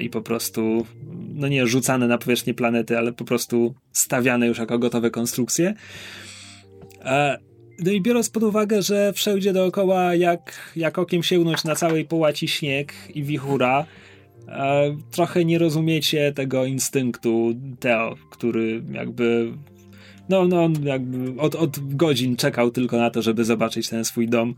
[0.00, 0.86] i po prostu,
[1.34, 5.74] no nie rzucane na powierzchnię planety, ale po prostu stawiane już jako gotowe konstrukcje.
[7.04, 7.38] E,
[7.78, 12.48] No i biorąc pod uwagę, że wszędzie dookoła jak, jak okiem sięgnąć na całej połaci
[12.48, 13.86] śnieg i wichura,
[14.48, 19.52] e, trochę nie rozumiecie tego instynktu Teo, który jakby
[20.28, 24.28] no, no on jakby od, od godzin czekał tylko na to, żeby zobaczyć ten swój
[24.28, 24.54] dom.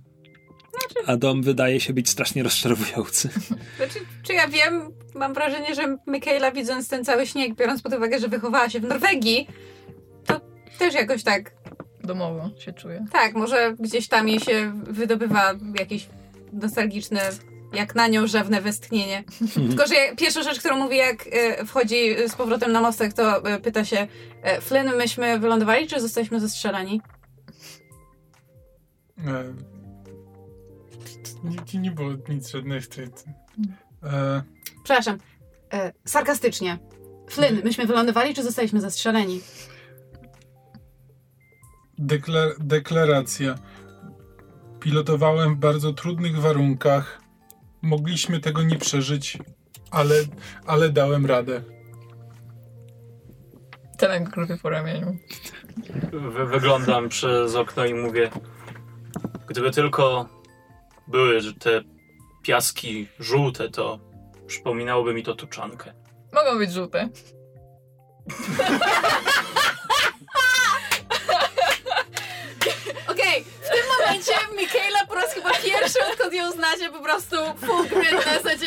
[1.06, 3.28] A dom wydaje się być strasznie rozczarowujący.
[3.76, 8.18] Znaczy, czy ja wiem, mam wrażenie, że Michaela widząc ten cały śnieg, biorąc pod uwagę,
[8.18, 9.48] że wychowała się w Norwegii,
[10.26, 10.40] to
[10.78, 11.52] też jakoś tak,
[12.04, 13.04] Domowo się czuję.
[13.12, 16.08] tak, może gdzieś tam jej się wydobywa jakieś
[16.52, 17.20] nostalgiczne,
[17.72, 19.24] jak na nią rzewne westchnienie.
[19.68, 23.60] Tylko, że pierwsza rzecz, którą mówi, jak e, wchodzi z powrotem na mostek, to e,
[23.60, 24.06] pyta się
[24.42, 27.00] e, Flynn, myśmy wylądowali, czy zostaliśmy zestrzelani?
[31.74, 33.08] Nie, nie było nic żadnych tych.
[34.02, 34.42] E,
[34.84, 35.18] Przepraszam,
[35.72, 36.78] e, sarkastycznie.
[37.30, 39.40] Flynn, myśmy wylądowali, czy zostaliśmy zastrzeleni?
[41.98, 43.54] dekla- deklaracja.
[44.80, 47.20] Pilotowałem w bardzo trudnych warunkach.
[47.82, 49.38] Mogliśmy tego nie przeżyć,
[49.90, 50.14] ale,
[50.66, 51.62] ale dałem radę.
[54.00, 55.16] Go klupie po ramieniu.
[56.12, 58.30] Wy, wyglądam przez okno i mówię,
[59.46, 60.28] gdyby tylko
[61.08, 61.82] były te
[62.42, 63.98] piaski żółte, to
[64.46, 65.92] przypominałoby mi to tuczankę.
[66.32, 67.08] Mogą być żółte.
[73.08, 77.88] Okej, w tym momencie Michaela po raz chyba pierwszy, odkąd ją znacie, po prostu full
[77.88, 78.66] grid na zasadzie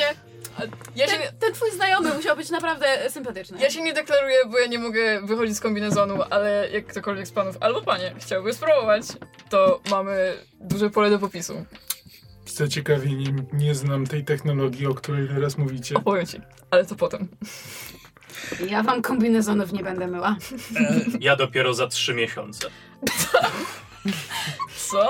[0.96, 3.58] Ja się, ten, ten twój znajomy musiał być naprawdę sympatyczny.
[3.62, 7.32] ja się nie deklaruję, bo ja nie mogę wychodzić z kombinezonu, ale jak ktokolwiek z
[7.32, 9.04] panów albo panie chciałby spróbować,
[9.50, 11.66] to mamy duże pole do popisu.
[12.52, 15.96] Zaciekawienie, nie znam tej technologii, o której teraz mówicie.
[15.96, 17.28] Opowiem ci, ale to potem.
[18.70, 20.36] Ja wam kombinezonów nie będę myła.
[21.20, 22.70] Ja dopiero za trzy miesiące.
[24.92, 25.10] Co?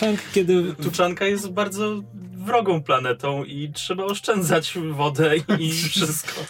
[0.00, 2.02] Chunk, kiedy Tuczanka jest bardzo
[2.34, 6.40] wrogą planetą i trzeba oszczędzać wodę i wszystko.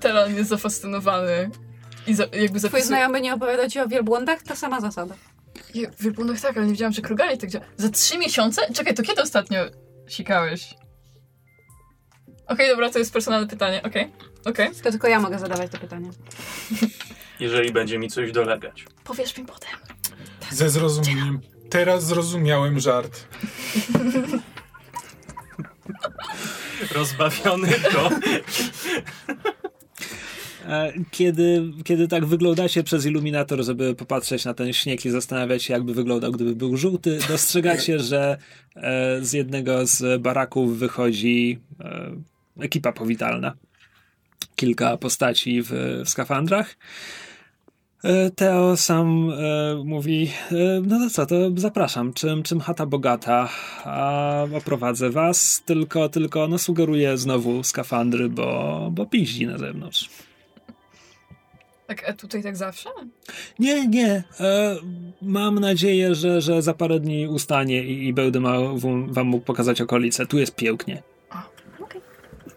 [0.00, 1.50] Telan jest zafascynowany
[2.06, 2.84] i za, jakby Twój zapisuje...
[2.84, 4.42] znajomy nie opowiada ci o wielbłądach?
[4.42, 5.14] Ta sama zasada.
[5.74, 7.64] Je- W wielbłądach tak, ale nie wiedziałam, że kroganie tak działa.
[7.76, 8.72] Za trzy miesiące?
[8.74, 9.58] Czekaj, to kiedy ostatnio
[10.08, 10.74] sikałeś?
[12.46, 14.12] Okej, dobra, to jest personalne pytanie, okej.
[14.44, 14.70] Okej.
[14.82, 16.10] To tylko ja mogę zadawać to pytanie.
[17.40, 18.84] Jeżeli będzie mi coś dolegać.
[19.04, 19.70] Powiesz mi potem.
[20.50, 21.40] Ze zrozumieniem.
[21.70, 23.24] Teraz zrozumiałem żart.
[26.94, 28.10] Rozbawiony to.
[30.68, 35.72] E, Kiedy, kiedy tak wyglądacie przez iluminator, żeby popatrzeć na ten śnieg i zastanawiać się,
[35.74, 38.38] jakby wyglądał, gdyby był żółty, dostrzegacie, że
[38.76, 42.10] e, z jednego z baraków wychodzi e,
[42.60, 43.54] ekipa powitalna.
[44.56, 45.70] Kilka postaci w,
[46.04, 46.76] w skafandrach.
[48.36, 53.48] Teo sam e, mówi, e, no to co, to zapraszam, czym, czym chata bogata,
[53.84, 60.10] a oprowadzę was, tylko, tylko no sugeruję znowu skafandry, bo, bo piździ na zewnątrz.
[61.86, 62.90] Tak, a tutaj tak zawsze?
[63.58, 64.24] Nie, nie.
[64.40, 64.76] E,
[65.22, 68.58] mam nadzieję, że, że za parę dni ustanie i, i będę ma,
[69.08, 70.26] wam mógł pokazać okolice.
[70.26, 71.02] Tu jest pięknie.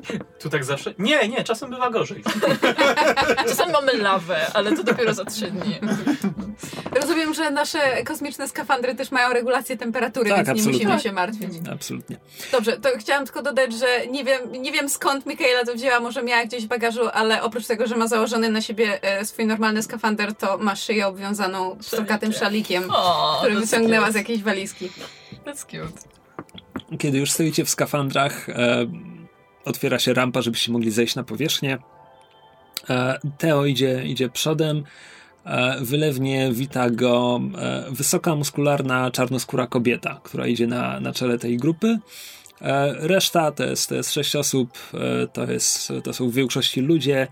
[0.41, 0.93] Tu tak zawsze?
[0.99, 2.23] Nie, nie, czasem bywa gorzej.
[3.49, 5.79] Czasami mamy lawę, ale to dopiero za trzy dni.
[7.01, 10.85] Rozumiem, że nasze kosmiczne skafandry też mają regulację temperatury, Tak, więc nie absolutnie.
[10.85, 11.49] musimy się martwić.
[11.71, 12.17] Absolutnie.
[12.51, 16.23] Dobrze, to chciałam tylko dodać, że nie wiem, nie wiem skąd Mikaela to wzięła, może
[16.23, 19.83] miała gdzieś w bagażu, ale oprócz tego, że ma założony na siebie e, swój normalny
[19.83, 24.19] skafander, to ma szyję obwiązaną strokatym szalikiem, O, który wyciągnęła z cute.
[24.19, 24.89] jakiejś walizki.
[25.45, 25.99] That's cute.
[26.99, 28.85] Kiedy już stoicie w skafandrach, e,
[29.67, 31.77] otwiera się rampa, żebyście mogli zejść na powierzchnię.
[32.89, 34.83] E, Teo idzie, idzie przodem.
[35.45, 41.57] E, wylewnie wita go e, wysoka, muskularna, czarnoskóra kobieta, która idzie na, na czele tej
[41.57, 41.99] grupy.
[42.99, 44.77] Reszta to jest, to jest sześć osób,
[45.33, 47.27] to, jest, to są w większości ludzie,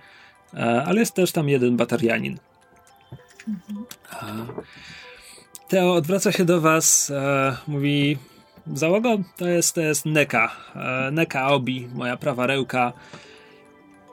[0.85, 2.37] ale jest też tam jeden batarianin.
[4.13, 4.45] E,
[5.67, 7.11] Teo odwraca się do was,
[7.67, 8.17] mówi
[8.73, 10.51] załogo, to jest, to jest Neka.
[10.75, 12.93] E, Neka Obi, moja prawa rełka.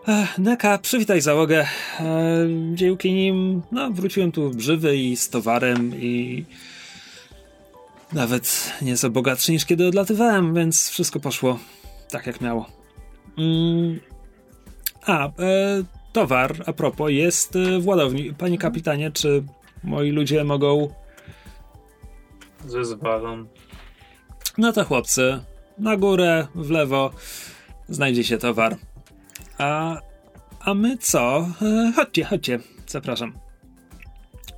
[0.09, 1.66] E, Neka, przywitaj załogę.
[2.01, 6.45] E, dzięki nim no, wróciłem tu żywy i z towarem i
[8.12, 11.59] nawet nieco bogatszy niż kiedy odlatywałem, więc wszystko poszło
[12.12, 12.66] tak jak miało.
[13.39, 14.01] Mm.
[15.07, 15.31] A, e,
[16.12, 18.35] towar, a propos, jest e, w ładowni.
[18.35, 19.43] Panie kapitanie, czy
[19.85, 20.89] moi ludzie mogą
[22.66, 23.49] Zezwalam.
[24.63, 25.41] No to chłopcy,
[25.79, 27.11] na górę, w lewo,
[27.89, 28.77] znajdzie się towar.
[29.59, 30.01] A,
[30.61, 31.49] a my co?
[31.63, 33.33] E, chodźcie, chodźcie, zapraszam.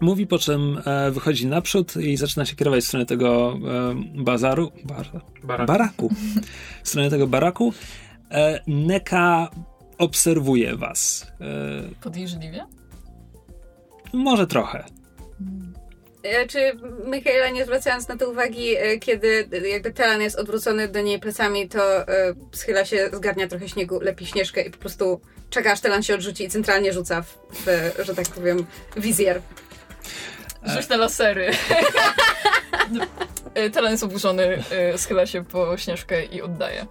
[0.01, 4.73] Mówi, po czym e, wychodzi naprzód i zaczyna się kierować w stronę tego e, bazaru.
[4.85, 5.67] Bar, Barak.
[5.67, 6.11] baraku.
[6.83, 7.73] W stronę tego baraku.
[8.31, 9.51] E, Neka
[9.99, 11.33] obserwuje was.
[11.41, 12.67] E, Podejrzliwie?
[14.13, 14.79] może trochę.
[14.79, 15.74] E,
[16.49, 16.73] Czy
[17.07, 21.69] Michaela, nie zwracając na to uwagi, e, kiedy jakby Telan jest odwrócony do niej plecami,
[21.69, 25.21] to e, schyla się, zgarnia trochę śniegu, lepi śnieżkę i po prostu
[25.51, 27.67] czeka, aż Telan się odrzuci i centralnie rzuca w, w
[28.05, 29.41] że tak powiem, wizjer.
[30.67, 31.51] Rzuć na lasery.
[33.73, 36.87] Telen jest oburzony, e, schyla się po śnieżkę i oddaje.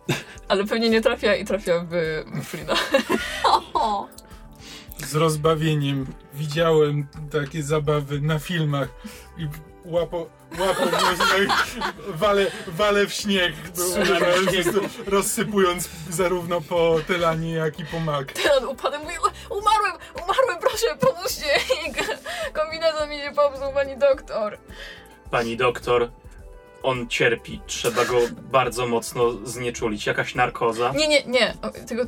[0.47, 2.23] Ale pewnie nie trafia i trafia w.
[3.73, 4.07] O!
[4.97, 8.89] Z rozbawieniem widziałem takie zabawy na filmach
[9.37, 9.47] i
[9.85, 10.27] łapo,
[10.59, 11.47] łapą mnie,
[12.07, 13.53] wale, wale w śnieg,
[15.07, 18.31] rozsypując zarówno po Telanie, jak i po Mak.
[18.31, 19.13] Telen upadł, mówi,
[19.49, 19.93] "U- umarłem,
[20.23, 21.45] umarłem, proszę, pomóżcie.
[22.61, 24.57] Kombinezon mi się popsuł, pani doktor.
[25.31, 26.11] Pani doktor,
[26.83, 27.61] on cierpi.
[27.67, 30.05] Trzeba go bardzo mocno znieczulić.
[30.05, 30.91] Jakaś narkoza.
[30.95, 32.03] Nie, nie, nie, o, tego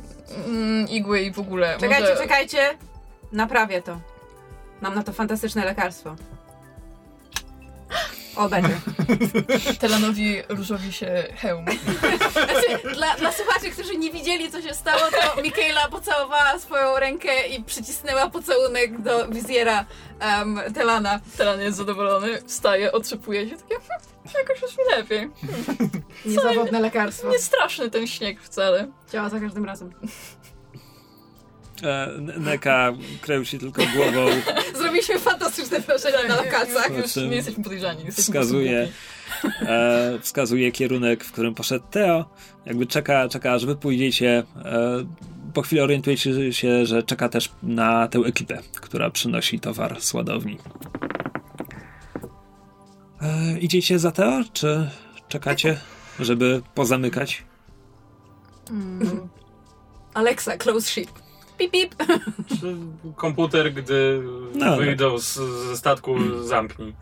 [0.46, 1.76] mm, igły i w ogóle.
[1.80, 2.16] Czekajcie, może...
[2.22, 2.78] czekajcie.
[3.32, 4.00] Naprawię to.
[4.80, 6.16] Mam na to fantastyczne lekarstwo.
[8.36, 8.80] O, będzie.
[9.80, 11.64] Telanowi różowi się hełm.
[12.32, 17.46] Znaczy, dla, dla słuchaczy, którzy nie widzieli, co się stało, to Michaela pocałowała swoją rękę
[17.48, 19.84] i przycisnęła pocałunek do wizjera
[20.20, 21.20] em, Telana.
[21.36, 24.00] Telan jest zadowolony, wstaje, otrzepuje się, takie "Hm,
[24.34, 25.30] jakoś już mi lepiej.
[26.26, 27.28] Niezawodne lekarstwo.
[27.30, 28.88] Nie straszny ten śnieg wcale.
[29.12, 29.90] Działa za każdym razem.
[31.82, 34.26] E, Neka kręci tylko głową.
[34.78, 36.90] Zrobiliśmy fantastyczne wrażenie na lokacjach.
[36.96, 38.04] Już nie jesteśmy podejrzani.
[38.04, 38.88] Jesteśmy wskazuje,
[39.62, 42.24] e, wskazuje kierunek, w którym poszedł Teo.
[42.66, 44.42] Jakby czeka, czeka aż wy pójdziecie.
[44.64, 45.06] E,
[45.54, 50.58] po chwili orientujecie się, że czeka też na tę ekipę, która przynosi towar z ładowni.
[53.22, 54.90] E, idziecie za Teo, czy
[55.28, 55.78] czekacie,
[56.20, 57.44] żeby pozamykać?
[60.14, 61.25] Alexa, close ship.
[61.58, 61.94] Pip, pip.
[62.60, 62.76] Czy
[63.16, 64.22] komputer, gdy
[64.54, 65.34] No, wyjdą z,
[65.68, 66.94] ze statku, zamknij.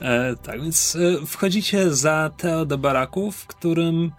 [0.00, 4.12] E, tak, więc e, wchodzicie za Teo do baraku, w którym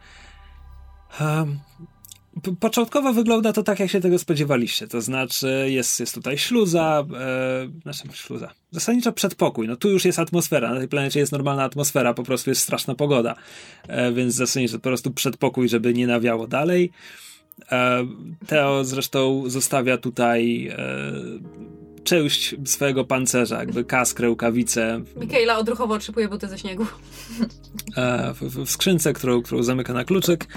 [2.43, 4.87] p- początkowo wygląda to tak, jak się tego spodziewaliście.
[4.87, 9.67] To znaczy, jest, jest tutaj śluza, e, znaczy śluza, zasadniczo przedpokój.
[9.67, 12.95] No tu już jest atmosfera, na tej planecie jest normalna atmosfera, po prostu jest straszna
[12.95, 13.35] pogoda.
[13.87, 16.91] E, więc zasadniczo po prostu przedpokój, żeby nie nawiało dalej.
[17.71, 18.05] E,
[18.47, 20.77] Teo zresztą zostawia tutaj e,
[22.03, 26.85] część swojego pancerza, jakby kask, rękawice, Mikaela odruchowo otrzepuje buty ze śniegu.
[27.97, 30.47] e, w, w- w skrzynce, którą, którą zamyka na kluczyk,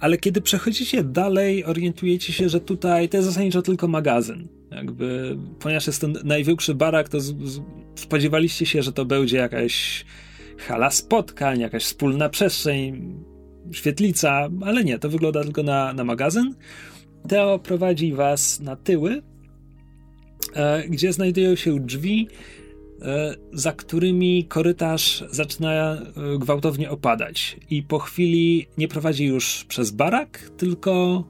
[0.00, 4.48] ale kiedy przechodzicie dalej, orientujecie się, że tutaj to jest zasadniczo tylko magazyn.
[4.70, 7.60] Jakby, ponieważ jest to największy barak, to z, z,
[7.94, 10.04] spodziewaliście się, że to będzie jakaś
[10.58, 13.14] hala spotkań, jakaś wspólna przestrzeń,
[13.72, 16.54] świetlica, ale nie, to wygląda tylko na, na magazyn.
[17.28, 19.22] Teo prowadzi was na tyły,
[20.54, 22.28] e, gdzie znajdują się drzwi,
[23.02, 27.56] e, za którymi korytarz zaczyna e, gwałtownie opadać.
[27.70, 31.24] I po chwili nie prowadzi już przez barak, tylko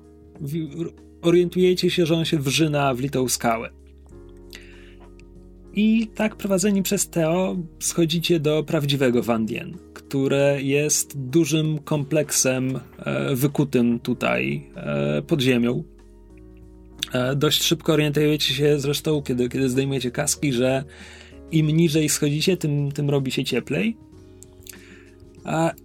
[0.80, 0.92] r-
[1.22, 3.70] orientujecie się, że on się wrzyna w litą skałę.
[5.74, 9.76] I tak prowadzeni przez Teo schodzicie do prawdziwego Wandien,
[10.08, 15.84] które jest dużym kompleksem e, wykutym tutaj e, pod ziemią.
[17.12, 20.84] E, dość szybko orientujecie się zresztą, kiedy, kiedy zdejmujecie kaski, że
[21.50, 23.96] im niżej schodzicie, tym, tym robi się cieplej.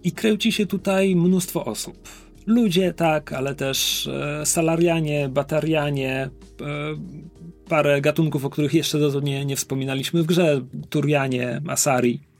[0.04, 2.08] I kręci się tutaj mnóstwo osób.
[2.46, 4.08] Ludzie, tak, ale też
[4.44, 6.30] salarianie, batarianie,
[7.68, 10.60] parę gatunków, o których jeszcze dotąd nie, nie wspominaliśmy w grze.
[10.90, 12.33] Turianie, Asari.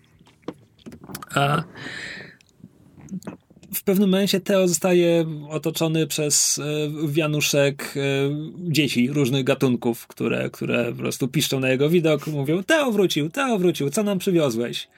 [1.35, 1.63] A
[3.75, 6.63] w pewnym momencie Teo zostaje otoczony przez e,
[7.09, 8.01] wianuszek e,
[8.73, 13.59] dzieci różnych gatunków, które, które po prostu piszczą na jego widok, mówią Teo wrócił, Teo
[13.59, 14.89] wrócił, co nam przywiozłeś?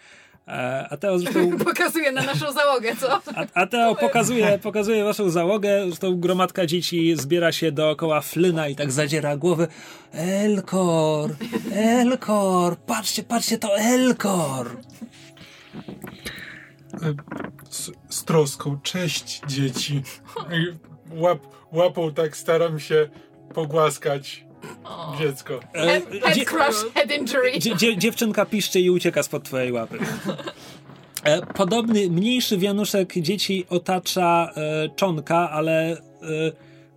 [0.48, 3.12] E, A Teo zresztą Pokazuje na naszą załogę, co?
[3.34, 8.76] a, a Teo pokazuje, pokazuje waszą załogę, zresztą gromadka dzieci zbiera się dookoła Flyna i
[8.76, 9.68] tak zadziera głowy.
[10.12, 11.30] Elkor,
[11.74, 14.76] Elkor, patrzcie, patrzcie, to Elkor.
[17.70, 20.03] Z, z troską, cześć dzieci.
[21.11, 21.39] Łap,
[21.73, 23.09] łapą tak staram się
[23.55, 24.44] pogłaskać
[25.19, 25.61] dziecko.
[25.74, 27.59] E, Head, head dzie- crush, head injury.
[27.59, 29.98] dzie, dzie, dziewczynka piszczy i ucieka spod twojej łapy.
[31.24, 35.97] E, Podobny, mniejszy wianuszek dzieci otacza e, czonka, ale e,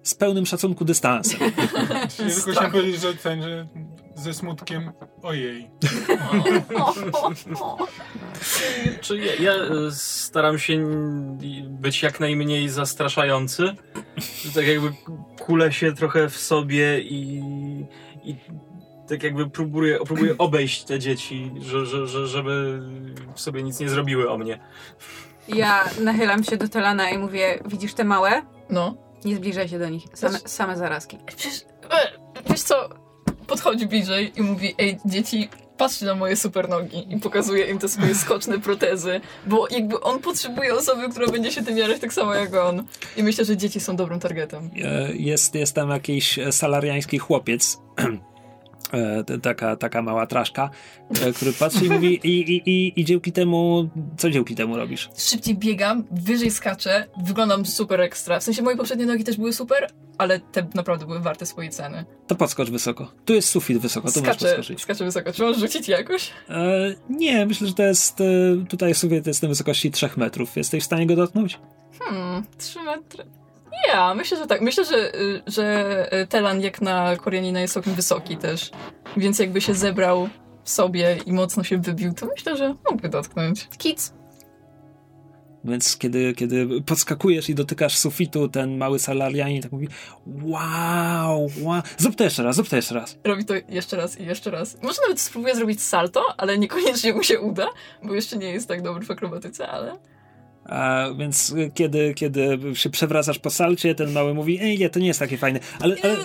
[0.03, 1.39] z pełnym szacunku dystansem.
[2.18, 3.68] Tylko chciałem powiedzieć, że ten, że
[4.19, 4.91] ze smutkiem
[5.23, 5.69] ojej.
[9.01, 10.85] Czy ja, ja e, staram się
[11.65, 13.75] być jak najmniej zastraszający.
[14.55, 14.93] Tak jakby
[15.39, 17.43] kulę się trochę w sobie i,
[18.23, 18.35] i
[19.09, 22.81] tak jakby próbuję, próbuję obejść te dzieci, że, że, że, żeby
[23.35, 24.59] sobie nic nie zrobiły o mnie.
[25.47, 28.41] Ja nachylam się do Telana i mówię, widzisz te małe?
[28.69, 28.97] No.
[29.25, 30.03] Nie zbliżaj się do nich.
[30.13, 31.17] Same, same zarazki.
[31.25, 32.11] Przecież, e,
[32.49, 32.89] wiesz co,
[33.49, 37.89] podchodzi bliżej i mówi, ej dzieci, patrzcie na moje super nogi i pokazuje im te
[37.89, 42.34] swoje skoczne protezy, bo jakby on potrzebuje osoby, która będzie się tym jarać tak samo
[42.34, 42.84] jak on.
[43.17, 44.69] I myślę, że dzieci są dobrym targetem.
[44.84, 48.07] E, jest, jest tam jakiś salariański chłopiec, e,
[49.41, 50.70] taka, taka mała traszka,
[51.22, 55.10] e, który patrzy i mówi i, i, i, i dzięki temu, co dzięki temu robisz?
[55.18, 58.40] Szybciej biegam, wyżej skaczę, wyglądam super ekstra.
[58.40, 62.06] W sensie moje poprzednie nogi też były super, ale te naprawdę były warte swojej ceny.
[62.28, 63.11] To podskocz wysoko.
[63.26, 64.82] Tu jest sufit wysoko, możesz Skaczę, podskoczyć.
[64.82, 65.34] skaczę wysoko.
[65.34, 66.32] Czy możesz rzucić jakoś?
[66.49, 68.26] E, nie, myślę, że to jest, e,
[68.70, 70.56] tutaj sufit jest na wysokości 3 metrów.
[70.57, 71.60] Jesteś w stanie go dotknąć?
[71.99, 73.26] Hmm, 3 metry.
[73.88, 74.61] Ja, myślę, że tak.
[74.61, 78.72] Myślę, że, y, że y, Telan jak na Korianina jest całkiem wysoki też.
[79.18, 80.30] Więc jakby się zebrał
[80.64, 83.68] w sobie i mocno się wybił, to myślę, że mógłby dotknąć.
[83.77, 84.14] Kids.
[85.64, 89.88] Więc kiedy, kiedy podskakujesz i dotykasz sufitu, ten mały salarianin tak mówi
[90.26, 91.81] wow, wow.
[91.97, 93.18] Zrób to jeszcze raz, zrób to jeszcze raz.
[93.23, 94.77] Robi to jeszcze raz i jeszcze raz.
[94.84, 97.69] Może nawet spróbuję zrobić salto, ale niekoniecznie mu się uda,
[98.03, 99.97] bo jeszcze nie jest tak dobry w akrobatyce, ale...
[100.69, 104.99] A więc y, kiedy, kiedy się przewracasz po salcie, ten mały mówi, ej, nie, to
[104.99, 105.95] nie jest takie fajne, ale...
[106.03, 106.15] ale...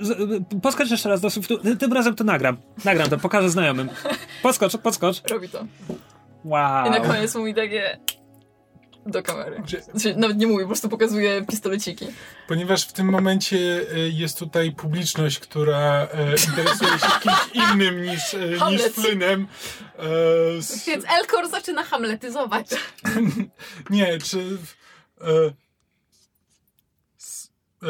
[0.00, 1.76] z- y, Podskocz jeszcze raz do sufitu.
[1.76, 2.56] Tym razem to nagram.
[2.84, 3.88] Nagram to, pokażę znajomym.
[4.42, 5.22] Podskocz, podskocz.
[5.30, 5.64] Robi to.
[6.44, 6.86] Wow.
[6.86, 7.98] I na koniec mówi takie...
[9.06, 9.60] Do kamery.
[9.62, 12.06] Gdzie- Znaczy, nawet nie mówi, po prostu pokazuje pistoleciki.
[12.48, 13.56] Ponieważ w tym momencie
[13.92, 17.34] e, jest tutaj publiczność, która e, interesuje się kimś
[17.72, 18.38] innym niż, e,
[18.70, 18.80] niż.
[18.82, 18.88] E,
[20.58, 22.66] s- Więc Elkor zaczyna hamletyzować.
[23.90, 24.38] nie, czy
[25.20, 25.52] e,
[27.20, 27.50] s,
[27.82, 27.86] e,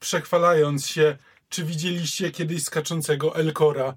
[0.00, 1.16] przechwalając się,
[1.48, 3.94] czy widzieliście kiedyś skaczącego Elkora?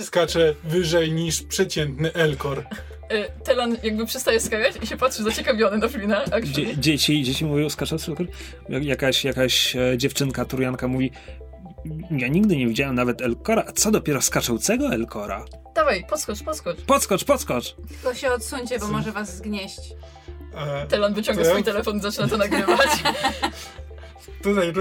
[0.00, 2.64] skacze wyżej niż przeciętny Elkor.
[3.12, 6.24] Y, Telan jakby przestaje skakać i się patrzy zaciekawiony na Flina.
[6.42, 8.06] Dzie, dzieci, dzieci mówią skacząc,
[8.68, 11.10] jak- jakaś, jakaś e, dziewczynka, turianka mówi
[12.10, 15.44] ja nigdy nie widziałem nawet Elkora, a co dopiero skaczącego Elkora?
[15.74, 16.76] Dawaj, podskocz, podskocz.
[16.80, 17.74] Podskocz, podskocz!
[17.88, 19.80] Tylko się odsuńcie, bo może was zgnieść.
[20.56, 22.88] E, Telan wyciąga To ja- swój telefon i zaczyna to nagrywać.
[24.42, 24.72] Tutaj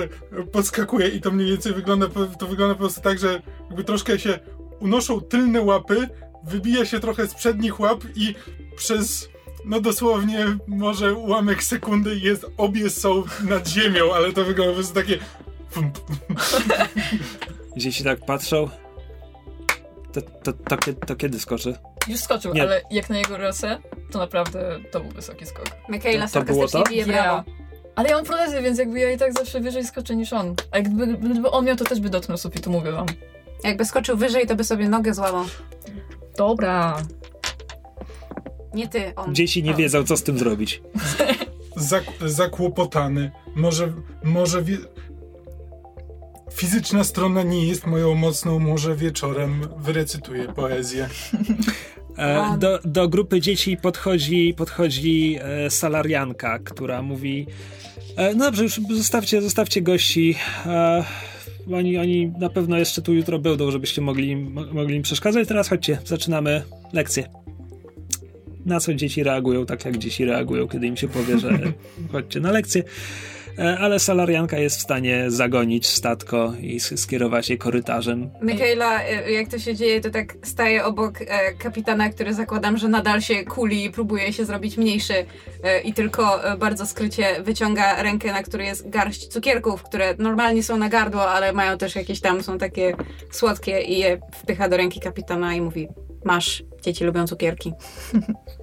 [0.52, 2.08] podskakuje i to mniej więcej wygląda,
[2.40, 4.40] to wygląda po prostu tak, że jakby troszkę się
[4.80, 6.10] unoszą tylne łapy,
[6.44, 8.36] wybija się trochę z przednich łap i
[8.76, 9.30] przez
[9.66, 14.96] no dosłownie może ułamek sekundy jest, obie są nad ziemią, ale to wygląda po prostu
[14.96, 15.18] takie
[17.78, 18.70] Dzieci tak patrzą.
[20.14, 20.78] To, to, to,
[21.08, 21.76] to kiedy skoczy?
[22.08, 22.62] Już skoczył, Nie.
[22.62, 23.78] ale jak na jego rasę,
[24.12, 25.66] to naprawdę to był wysoki skok.
[25.90, 26.84] Michaela To- było to?
[26.84, 27.44] bije brawo.
[27.96, 30.56] Ale ja mam protezy, więc jakby ja i tak zawsze wyżej skoczę niż on.
[30.72, 33.06] A gdyby, gdyby on miał, to też by dotknął sufitu, mówię wam.
[33.64, 35.46] Jakby skoczył wyżej, to by sobie nogę złamał.
[36.38, 37.02] Dobra.
[38.74, 39.36] Nie ty, on.
[39.36, 39.76] Dzieci nie O.
[39.76, 40.82] wiedzą, co z tym zrobić.
[41.76, 43.32] zak zakłopotany.
[43.56, 43.94] Może,
[44.24, 44.78] może wie...
[46.54, 51.10] fizyczna strona nie jest moją mocną, może wieczorem wyrecytuję poezję.
[52.18, 57.48] E, do, do grupy dzieci podchodzi, podchodzi e, salarianka, która mówi
[58.16, 60.36] e, no dobrze, już zostawcie, zostawcie gości.
[60.66, 61.06] E,
[61.74, 64.36] oni, oni na pewno jeszcze tu jutro będą, żebyście mogli,
[64.74, 65.48] mogli im przeszkadzać.
[65.48, 66.64] Teraz chodźcie, zaczynamy
[66.94, 67.24] lekcję.
[68.66, 71.60] Na co dzieci reagują tak, jak dzieci reagują, kiedy im się powie, że
[72.12, 72.84] chodźcie na lekcję.
[73.60, 78.30] E, ale salarianka jest w stanie zagonić statko i skierować je korytarzem.
[78.42, 82.88] Michaela, e, jak to się dzieje, to tak staje obok e, kapitana, który zakładam, że
[82.88, 85.14] nadal się kuli i próbuje się zrobić mniejszy
[85.84, 90.90] i tylko bardzo skrycie wyciąga rękę, na której jest garść cukierków, które normalnie są na
[90.90, 92.96] gardło, ale mają też jakieś tam, są takie
[93.32, 95.88] słodkie i je wpycha do ręki kapitana i mówi
[96.26, 97.74] masz, dzieci lubią cukierki.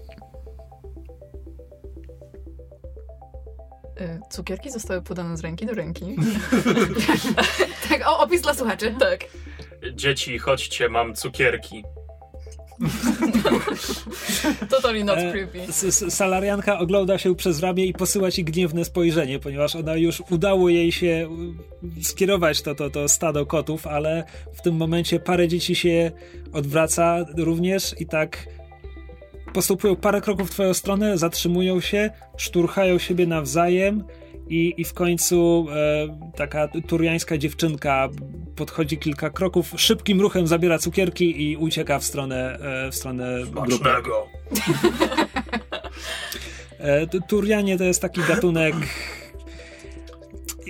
[4.30, 6.04] Cukierki zostały podane z ręki do ręki.
[7.88, 8.94] Tak, o, opis dla słuchaczy.
[8.98, 9.24] tak.
[9.94, 11.84] Dzieci, chodźcie, mam cukierki.
[14.70, 15.72] Totally not E, creepy.
[16.10, 20.92] Salarianka ogląda się przez ramię i posyła ci gniewne spojrzenie, ponieważ ona już udało jej
[20.92, 21.28] się
[22.00, 26.10] y, skierować to, to, to stado kotów, ale w tym momencie parę dzieci się
[26.52, 28.46] odwraca również i tak
[29.58, 34.04] postępują parę kroków w twoją stronę, zatrzymują się, szturchają siebie nawzajem
[34.48, 38.08] i, i w końcu e, taka turiańska dziewczynka
[38.56, 43.88] podchodzi kilka kroków, szybkim ruchem zabiera cukierki i ucieka w stronę, e, w stronę grupy.
[46.78, 48.74] E, Turianie to jest taki gatunek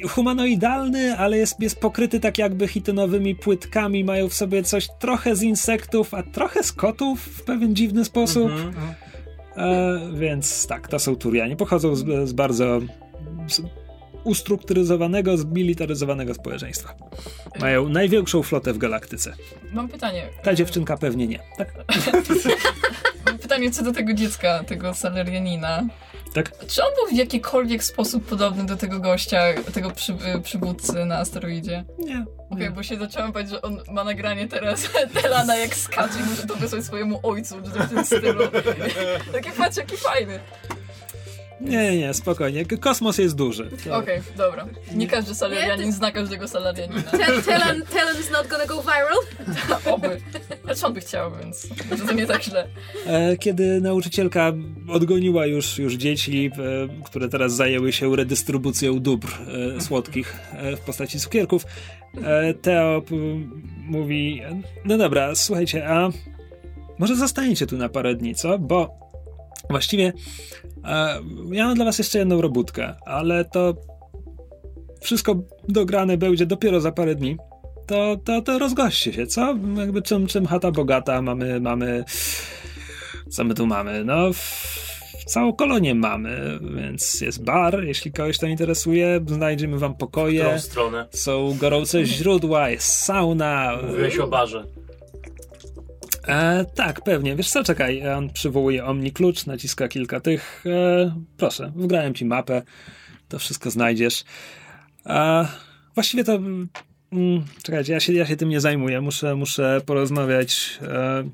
[0.08, 5.42] humanoidalny, ale jest, jest pokryty tak jakby chitynowymi płytkami, mają w sobie coś trochę z
[5.42, 8.50] insektów, a trochę z kotów w pewien dziwny sposób.
[8.50, 8.94] Mhm.
[9.56, 11.56] E, więc tak, to są Turianie.
[11.56, 12.80] Pochodzą z, z bardzo
[13.48, 13.62] z
[14.24, 16.94] ustrukturyzowanego, zmilitaryzowanego społeczeństwa.
[17.60, 19.32] Mają największą flotę w galaktyce.
[19.72, 20.28] Mam pytanie.
[20.42, 21.38] Ta dziewczynka pewnie nie.
[21.56, 21.74] Tak?
[23.26, 25.86] Mam pytanie co do tego dziecka, tego salarianina.
[26.34, 26.66] Tak?
[26.66, 29.42] Czy on był w jakikolwiek sposób podobny do tego gościa,
[29.74, 31.84] tego przy, y, przywódcy na asteroidzie?
[31.98, 32.24] Nie.
[32.50, 32.70] Okej, nie.
[32.70, 34.88] bo się zaczęłam bać, że on ma nagranie teraz
[35.22, 38.44] Telana jak skacze i może to wysłać swojemu ojcu, czy coś w tym stylu.
[39.32, 40.40] Takie patrz, jaki fajny.
[41.60, 42.64] Nie, nie, nie, spokojnie.
[42.66, 43.70] Kosmos jest duży.
[43.92, 44.66] Okej, dobra.
[44.94, 47.02] Nie każdy salarianin Nie, ty- zna każdego salarianina.
[47.02, 49.18] Tell, Talon, Talon's not gonna go viral.
[49.94, 50.20] Oby.
[50.64, 52.68] Znaczy on by chciał, więc może to nie tak źle.
[53.06, 54.52] E, Kiedy nauczycielka
[54.88, 59.28] odgoniła już, już dzieci, e, które teraz zajęły się redystrybucją dóbr
[59.76, 60.36] e, słodkich
[60.76, 61.64] w postaci cukierków,
[62.62, 63.02] Teo
[63.86, 64.42] mówi:
[64.84, 66.08] No dobra, słuchajcie, a
[66.98, 68.58] może zostaniecie tu na parę dni, co?
[68.58, 69.07] Bo
[69.70, 70.12] właściwie
[70.84, 71.18] e,
[71.52, 73.74] ja mam dla was jeszcze jedną robótkę, ale to
[75.00, 75.34] wszystko
[75.68, 77.36] dograne będzie dopiero za parę dni.
[77.86, 79.54] To, to, to rozgoście się, co?
[79.76, 82.04] Jakby czym, czym chata bogata, mamy, mamy
[83.30, 84.04] co my tu mamy?
[84.04, 84.88] No, w-
[85.26, 91.06] całą kolonię mamy, więc jest bar, jeśli kogoś to interesuje, znajdziemy wam W pokoje, stronę?
[91.10, 93.78] są gorące źródła, jest sauna.
[93.88, 94.64] Mówiłeś o barze.
[96.28, 97.36] E, tak, pewnie.
[97.36, 100.64] Wiesz co, czekaj, on przywołuje Omni klucz, naciska kilka tych.
[100.66, 102.62] E, proszę, wgrałem ci mapę,
[103.28, 104.24] to wszystko znajdziesz.
[105.06, 105.48] E,
[105.94, 106.32] właściwie to...
[107.12, 110.78] Mm, czekajcie, ja się, ja się tym nie zajmuję, muszę, muszę porozmawiać...
[110.82, 111.28] E,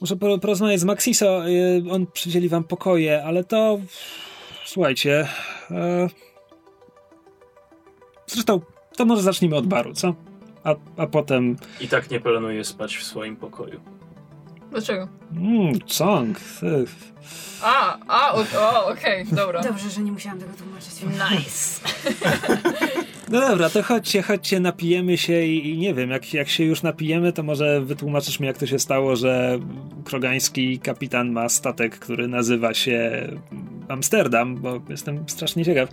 [0.00, 1.50] muszę po, porozmawiać z Maxiso, e,
[1.90, 3.80] on przydzieli wam pokoje, ale to...
[4.64, 5.28] Słuchajcie...
[5.70, 6.08] E,
[8.26, 8.60] zresztą,
[8.96, 10.29] to może zacznijmy od baru, co?
[10.64, 11.56] A, a potem...
[11.80, 13.80] I tak nie planuję spać w swoim pokoju.
[14.70, 15.08] Dlaczego?
[15.32, 16.38] Mmm, Chong.
[17.62, 19.60] A, a, o- o, okej, dobra.
[19.62, 20.90] Dobrze, że nie musiałam tego tłumaczyć.
[21.30, 21.80] Nice.
[23.28, 26.82] No dobra, to chodźcie, chodźcie, napijemy się i, i nie wiem, jak, jak się już
[26.82, 29.58] napijemy, to może wytłumaczysz mi, jak to się stało, że
[30.04, 33.28] krogański kapitan ma statek, który nazywa się
[33.88, 35.88] Amsterdam, bo jestem strasznie ciekaw.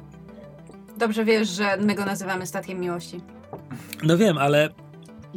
[0.98, 3.22] Dobrze wiesz, że my go nazywamy statkiem miłości.
[4.04, 4.70] No wiem, ale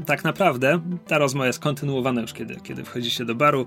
[0.06, 3.66] tak naprawdę ta rozmowa jest kontynuowana już, kiedy, kiedy wchodzicie do baru.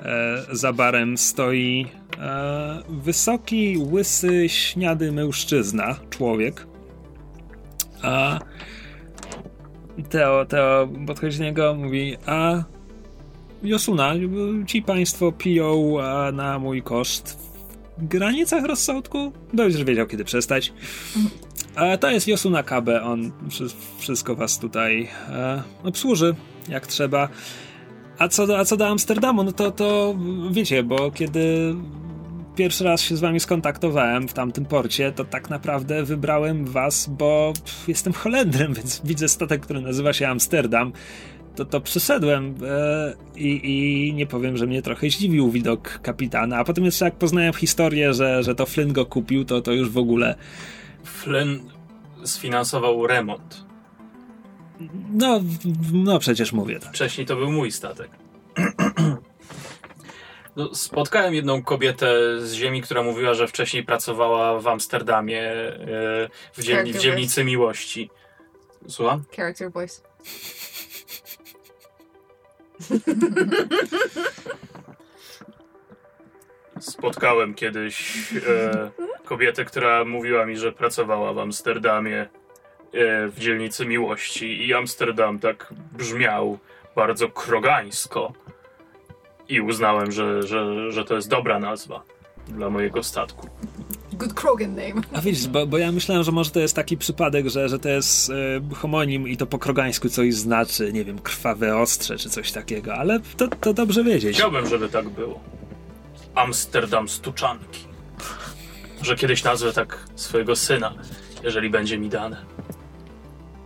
[0.00, 1.86] E, za barem stoi
[2.18, 6.66] e, wysoki, łysy, śniady mężczyzna, człowiek.
[8.02, 8.38] A
[10.10, 12.64] Teo, Teo podchodzi do niego, mówi, a
[13.62, 14.14] Josuna,
[14.66, 15.96] ci państwo piją
[16.32, 17.47] na mój koszt
[18.06, 19.32] granicach rozsądku?
[19.52, 20.72] Będziesz wiedział, kiedy przestać.
[21.76, 23.68] E, to jest Josuna Kabe, on wszy-
[23.98, 26.34] wszystko was tutaj e, obsłuży,
[26.68, 27.28] jak trzeba.
[28.18, 30.16] A co, do, a co do Amsterdamu, no to, to
[30.50, 31.74] wiecie, bo kiedy
[32.56, 37.52] pierwszy raz się z wami skontaktowałem w tamtym porcie, to tak naprawdę wybrałem was, bo
[37.88, 40.92] jestem Holendrem, więc widzę statek, który nazywa się Amsterdam.
[41.58, 46.58] To, to przyszedłem e, i, i nie powiem, że mnie trochę zdziwił widok kapitana.
[46.58, 49.90] A potem jeszcze jak poznałem historię, że, że to Flynn go kupił, to, to już
[49.90, 50.34] w ogóle
[51.04, 51.60] Flynn
[52.24, 53.64] sfinansował remont.
[55.12, 55.40] No,
[55.92, 56.92] no przecież mówię tak.
[56.92, 58.10] Wcześniej to był mój statek.
[60.56, 65.76] No, spotkałem jedną kobietę z ziemi, która mówiła, że wcześniej pracowała w Amsterdamie e,
[66.52, 68.10] w, dzielni, w dzielnicy miłości.
[68.88, 69.24] Słucham?
[69.36, 70.02] Character voice.
[76.80, 78.14] Spotkałem kiedyś
[78.48, 78.90] e,
[79.24, 82.28] kobietę, która mówiła mi, że pracowała w Amsterdamie e,
[83.28, 86.58] w dzielnicy miłości i Amsterdam tak brzmiał
[86.96, 88.32] bardzo krogańsko.
[89.48, 92.02] I uznałem, że, że, że to jest dobra nazwa
[92.48, 93.48] dla mojego statku.
[94.18, 95.02] Good Krogan name.
[95.12, 97.88] A widzisz, bo, bo ja myślałem, że może to jest taki przypadek, że, że to
[97.88, 102.52] jest e, homonim i to po krogańsku coś znaczy, nie wiem, krwawe ostrze czy coś
[102.52, 104.36] takiego, ale to, to dobrze wiedzieć.
[104.36, 105.40] Chciałbym, żeby tak było.
[106.34, 107.80] Amsterdam Stuczanki.
[109.02, 110.94] Że kiedyś nazwę tak swojego syna,
[111.44, 112.44] jeżeli będzie mi dane.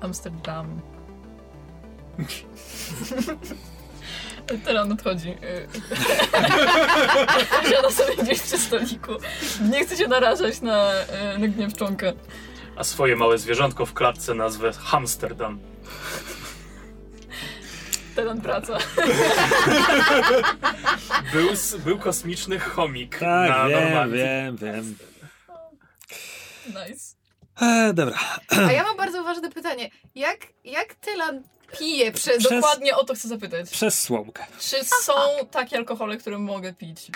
[0.00, 0.80] Amsterdam.
[4.64, 5.34] Teraz odchodzi.
[7.70, 9.12] Siada sobie gdzieś przy stoliku.
[9.70, 10.92] Nie chcę cię narażać na,
[11.34, 12.12] y, na gniewczonkę.
[12.76, 15.58] A swoje małe zwierzątko w klatce nazwę Hamsterdam.
[18.14, 18.78] Teraz praca.
[21.32, 21.48] Był,
[21.84, 24.18] był kosmiczny chomik Tak, na wiem, Normandii.
[24.18, 24.96] wiem, wiem.
[26.66, 27.14] Nice.
[27.60, 28.18] E, dobra.
[28.68, 29.90] A ja mam bardzo ważne pytanie.
[30.14, 31.42] Jak, jak Tylan
[31.78, 32.38] pije przez...
[32.38, 33.70] Przez- Dokładnie o to chcę zapytać.
[33.70, 34.46] Przez słomkę.
[34.60, 35.12] Czy są
[35.50, 37.06] takie alkohole, które mogę pić?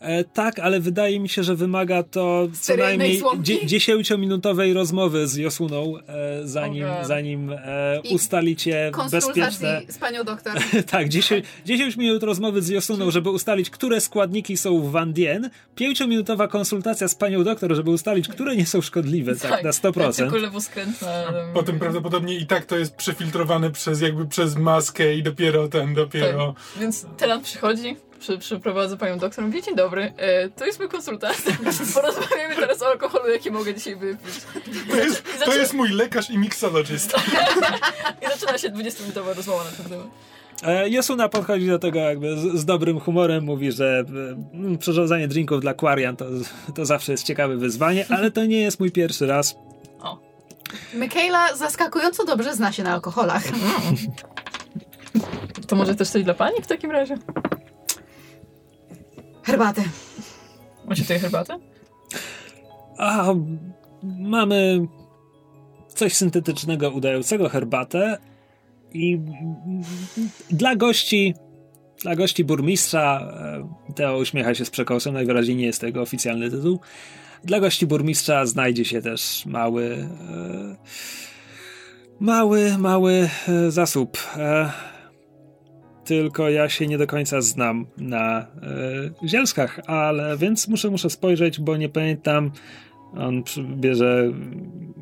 [0.00, 3.42] E, tak, ale wydaje mi się, że wymaga to co najmniej słomki?
[3.42, 7.04] dzie- dziesięciominutowej rozmowy z Josuną, e, zanim, Okej.
[7.04, 9.20] zanim e, I ustalicie bezpieczne...
[9.20, 10.52] Konsultacji z panią doktor.
[10.90, 15.50] tak, 10, 10 minut rozmowy z Josuną, żeby ustalić, które składniki są w Van Dien,
[15.76, 20.40] 5-minutowa konsultacja z panią doktor, żeby ustalić, które nie są szkodliwe, tak, na Tylko 100%.
[20.40, 21.08] lewoskrętna.
[21.54, 26.54] Potem prawdopodobnie i tak to jest przefiltrowane przez jakby przez maskę i dopiero ten, dopiero...
[26.80, 31.42] Więc Telan przychodzi, przy, przyprowadza panią doktor, mówi, dzień dobry, e, to jest mój konsultant.
[31.94, 34.34] Porozmawiamy teraz o alkoholu, jaki mogę dzisiaj wypić.
[34.90, 37.14] To jest, I to zaczyna, jest mój lekarz i miksologist.
[38.22, 40.06] I zaczyna się 20-minutowa rozmowa na ten temat.
[40.62, 44.04] E, Josuna podchodzi do tego jakby z, z dobrym humorem, mówi, że
[44.74, 46.24] e, przyrządzanie drinków dla Quarian to,
[46.74, 49.56] to zawsze jest ciekawe wyzwanie, ale to nie jest mój pierwszy raz.
[50.94, 53.42] Michaela zaskakująco dobrze zna się na alkoholach.
[55.66, 57.18] To może też coś dla pani w takim razie?
[59.48, 59.82] Herbatę.
[60.88, 61.58] Macie tutaj herbatę?
[62.98, 63.34] A
[64.02, 64.86] mamy
[65.88, 68.18] coś syntetycznego udającego herbatę
[68.92, 69.18] i
[70.50, 71.34] dla gości
[72.02, 73.32] dla gości burmistrza
[73.88, 76.80] e, Teo uśmiecha się z przekosem, najwyraźniej nie jest tego oficjalny tytuł.
[77.44, 80.76] Dla gości burmistrza znajdzie się też mały e,
[82.20, 84.18] mały, mały e, zasób.
[86.08, 91.60] Tylko ja się nie do końca znam na e, zielskach, ale więc muszę, muszę spojrzeć,
[91.60, 92.50] bo nie pamiętam.
[93.16, 93.42] On
[93.76, 94.32] bierze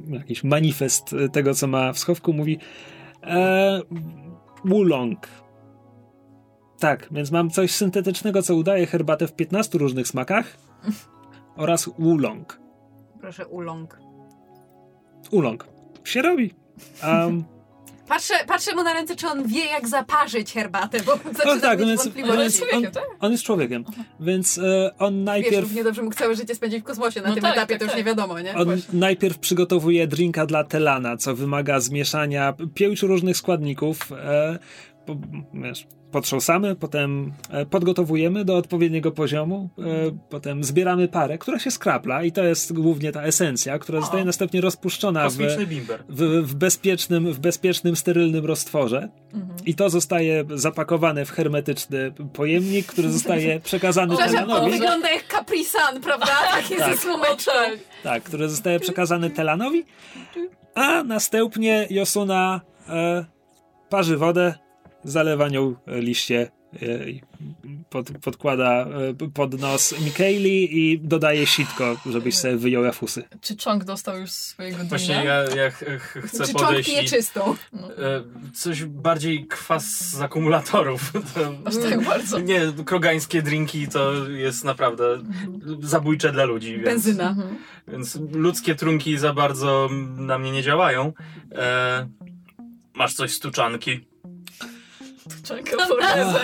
[0.08, 2.58] jakiś manifest tego, co ma w schowku, mówi
[3.22, 3.80] e,
[4.64, 5.28] Wulong.
[6.78, 10.58] Tak, więc mam coś syntetycznego, co udaje herbatę w 15 różnych smakach
[11.56, 12.60] oraz Wulong.
[13.20, 14.00] Proszę, ulong.
[15.30, 15.66] Ulong.
[16.04, 16.54] Się robi.
[17.02, 17.55] Um,
[18.08, 21.88] Patrzę, patrzę mu na ręce, czy on wie, jak zaparzyć herbatę, bo zaczynam tak, mieć
[21.88, 22.38] więc- wątpliwości.
[22.42, 23.04] więc- jest człowiekiem, tak?
[23.20, 23.84] On jest człowiekiem,
[24.20, 25.60] więc e, on Wiesz, najpierw...
[25.62, 27.20] równie dobrze mógł całe życie spędzić w kosmosie.
[27.22, 27.98] Na No tym tak, etapie tak, to już tak.
[27.98, 28.54] nie wiadomo, nie?
[28.54, 34.12] On najpierw przygotowuje drinka dla Telana, co wymaga zmieszania pięciu różnych składników.
[34.12, 34.58] E,
[35.06, 35.16] po,
[35.54, 39.82] wiesz, potrząsamy, potem e, podgotowujemy do odpowiedniego poziomu, e,
[40.30, 44.60] potem zbieramy parę, która się skrapla i to jest głównie ta esencja, która zostaje następnie
[44.60, 45.32] rozpuszczona w,
[46.08, 49.08] w, w, bezpiecznym, w bezpiecznym, sterylnym roztworze.
[49.66, 54.70] I to zostaje zapakowane w hermetyczny pojemnik, który zostaje przekazany Telanowi.
[54.70, 56.26] wygląda jak Capri Sun, prawda?
[56.50, 57.06] Tak jest
[57.46, 57.78] Tak.
[58.02, 59.84] Tak, który zostaje przekazany Telanowi,
[60.74, 63.24] a następnie Josuna e,
[63.88, 64.54] parzy wodę,
[65.06, 66.50] zalewa nią liście,
[66.82, 66.88] e,
[67.90, 68.86] pod, podkłada
[69.20, 73.22] e, pod nos Mikaeli i dodaje sitko, żebyś sobie wyjął jafusy.
[73.40, 74.88] Czy Chong dostał już swojego dnia?
[74.88, 77.54] Właśnie ja, ja ch ch chcę Czy podejść i, czystą?
[77.74, 78.22] e,
[78.54, 81.12] coś bardziej kwas z akumulatorów.
[81.34, 82.38] To, Aż tak bardzo.
[82.38, 85.04] nie, krogańskie drinki to jest naprawdę
[85.80, 86.72] zabójcze dla ludzi.
[86.72, 87.28] Więc, Benzyna.
[87.28, 87.58] Mhm.
[87.88, 91.12] Więc ludzkie trunki za bardzo na mnie nie działają.
[91.52, 92.08] E,
[92.94, 94.06] masz coś z tuczanki?
[95.42, 96.40] Czeka forever.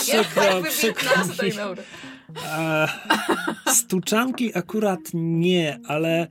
[0.00, 0.42] Przykro,
[3.66, 6.26] Stuczanki akurat nie, ale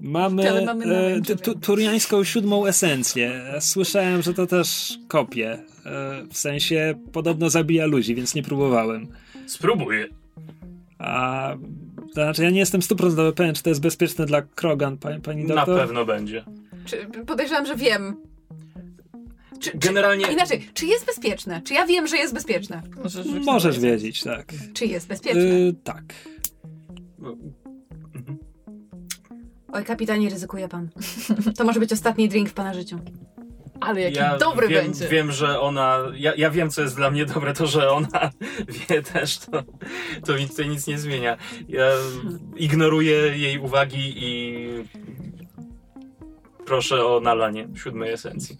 [0.00, 3.42] mamy, Ale mamy na e, tu- turiańską siódmą esencję.
[3.60, 5.52] Słyszałem, że to też kopie.
[5.86, 9.06] E, w sensie podobno zabija ludzi, więc nie próbowałem.
[9.46, 10.08] Spróbuję.
[10.98, 11.54] A
[12.08, 15.44] to znaczy, ja nie jestem 100% pewien, czy to jest bezpieczne dla Krogan, pani, pani
[15.44, 15.80] Na doktor.
[15.80, 16.44] pewno będzie.
[16.84, 18.16] Czy, podejrzewam, że wiem.
[19.60, 21.62] Czy, Generalnie czy, inaczej, czy jest bezpieczne?
[21.62, 22.82] Czy ja wiem, że jest bezpieczne?
[23.02, 24.52] Możesz, Możesz wiedzieć, tak.
[24.74, 25.40] Czy jest bezpieczne?
[25.40, 26.14] Y, tak.
[29.72, 30.88] Oj, kapitanie, ryzykuje pan.
[31.58, 32.98] To może być ostatni drink w pana życiu.
[33.80, 35.08] Ale jaki ja dobry wiem, będzie.
[35.08, 35.98] wiem, że ona.
[36.16, 38.30] Ja, ja wiem, co jest dla mnie dobre, to, że ona
[38.88, 39.62] wie też, to,
[40.26, 41.36] to mi tutaj nic nie zmienia.
[41.68, 41.86] Ja
[42.56, 44.68] ignoruję jej uwagi i
[46.66, 48.56] proszę o nalanie siódmej esencji.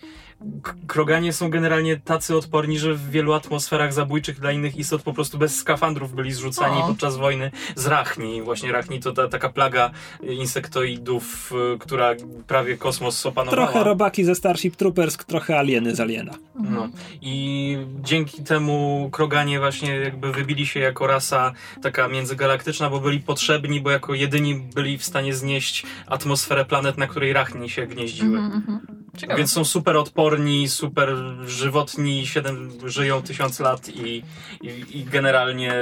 [0.86, 5.38] Kroganie są generalnie tacy odporni, że w wielu atmosferach zabójczych dla innych istot po prostu
[5.38, 6.86] bez skafandrów byli zrzucani O.
[6.86, 8.42] podczas wojny z rachni.
[8.42, 9.90] Właśnie rachni to ta, taka plaga
[10.22, 12.14] insektoidów, y, która
[12.46, 13.66] prawie kosmos opanowała.
[13.66, 16.32] Trochę robaki ze Starship Troopers, trochę alieny z Aliena.
[16.54, 16.88] No.
[17.22, 21.52] I dzięki temu Kroganie właśnie jakby wybili się jako rasa
[21.82, 27.06] taka międzygalaktyczna, bo byli potrzebni, bo jako jedyni byli w stanie znieść atmosferę planet, na
[27.06, 28.38] której rachni się gnieździły.
[28.38, 29.00] Mhm, mhm.
[29.16, 29.38] Ciekawe.
[29.38, 30.29] Więc są super odporni,
[30.68, 31.16] super
[31.46, 34.22] żywotni, siedem, żyją tysiąc lat i,
[34.62, 35.74] i, i generalnie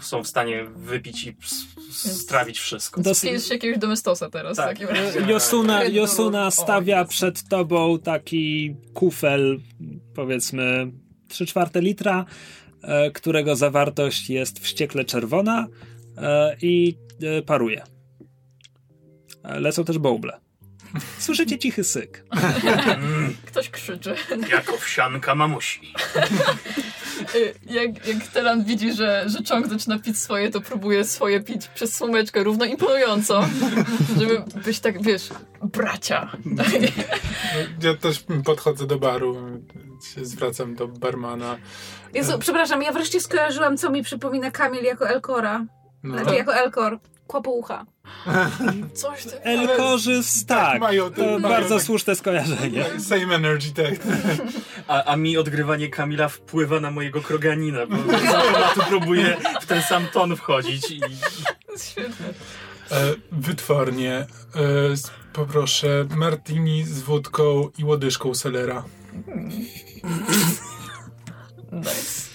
[0.00, 1.36] są w stanie wypić i
[1.92, 3.00] strawić wszystko.
[3.00, 4.78] Dos- Skills jakiegoś domestosa teraz Tak.
[5.28, 5.80] Josuna,
[6.40, 6.50] Bull.
[6.52, 9.60] stawia przed tobą taki kufel,
[10.14, 10.92] powiedzmy
[11.28, 12.24] 3 czwarte litra,
[12.82, 15.66] e, którego zawartość jest wściekle czerwona
[16.16, 17.82] e, i e, paruje.
[19.44, 20.40] Lecą też bąble.
[21.18, 22.24] Słyszycie cichy syk.
[23.46, 24.14] Ktoś krzyczy.
[24.50, 25.94] jako wsianka mamusi.
[27.34, 31.66] Y, Jak, jak Telan widzi, że, że Chong zaczyna pić swoje, to próbuje swoje pić
[31.68, 33.44] przez słomeczkę równo imponująco,
[34.18, 35.28] żeby być tak, wiesz,
[35.62, 36.30] bracia.
[37.82, 39.36] Ja też podchodzę do baru,
[40.14, 41.56] się zwracam do barmana.
[42.14, 45.66] Jezu, przepraszam, ja wreszcie skojarzyłam, co mi przypomina Kamil jako Elkora.
[46.02, 46.18] No.
[46.18, 46.98] Znaczy jako Elkor.
[47.28, 47.86] Kłopoucha.
[48.94, 49.42] Coś ty...
[49.42, 50.80] Elkorzys, tak.
[50.80, 52.84] mają- To mają bardzo tak- słuszne skojarzenie.
[53.08, 53.94] Same energy, tak.
[54.88, 59.82] A, a mi odgrywanie Kamila wpływa na mojego kroganina, bo z automatu próbuje w ten
[59.82, 61.00] sam ton wchodzić i
[61.90, 62.26] Świetne.
[62.90, 64.12] E, wytwornie.
[64.16, 64.26] E,
[65.32, 68.84] poproszę martini z wódką i łodyżką selera.
[71.72, 72.28] Nice.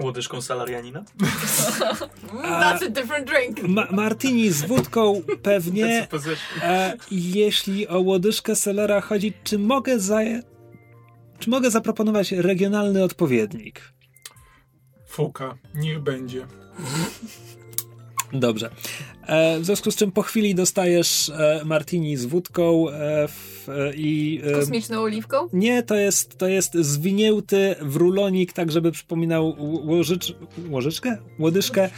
[0.00, 1.04] Łodyżką salarianina.
[2.60, 3.62] That's a different drink.
[3.62, 6.08] Ma Martini z wódką pewnie.
[6.62, 10.20] E, jeśli o łodyżkę Sellera chodzi, czy mogę za...
[11.38, 13.80] Czy mogę zaproponować regionalny odpowiednik?
[15.06, 16.46] Fuka, niech będzie.
[18.32, 18.70] Dobrze.
[19.26, 23.94] E, w związku z czym po chwili dostajesz e, martini z wódką e, w, e,
[23.94, 24.40] i...
[24.44, 25.48] E, Kosmiczną oliwką?
[25.52, 30.34] nie, to jest, to jest zwinięty w rulonik, tak żeby przypominał łożycz,
[30.70, 31.18] łożyczkę?
[31.38, 31.90] Łodyżkę,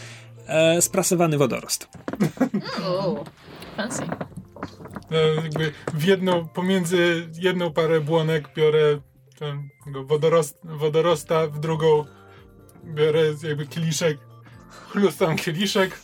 [0.47, 1.89] e, sprasowany wodorost.
[2.85, 3.25] O,
[3.77, 4.03] fancy.
[5.45, 9.01] Jakby w jedną, pomiędzy jedną parę błonek biorę
[10.07, 12.05] wodorost, wodorosta, w drugą
[12.85, 14.19] biorę jakby kieliszek,
[14.91, 15.99] chlustam kieliszek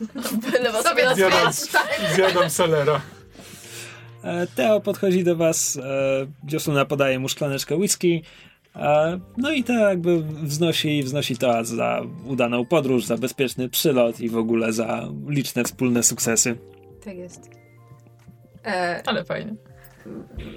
[0.83, 1.53] Sobie Zjadam.
[2.15, 3.01] zjadam selera.
[4.25, 8.23] E, Teo podchodzi do was, e, Josuna podaje mu szklaneczkę whisky,
[8.77, 14.29] e, no i to jakby wznosi, wznosi to za udaną podróż, za bezpieczny przylot i
[14.29, 16.57] w ogóle za liczne wspólne sukcesy.
[17.05, 17.51] Tak jest.
[18.65, 19.55] E, Ale fajnie.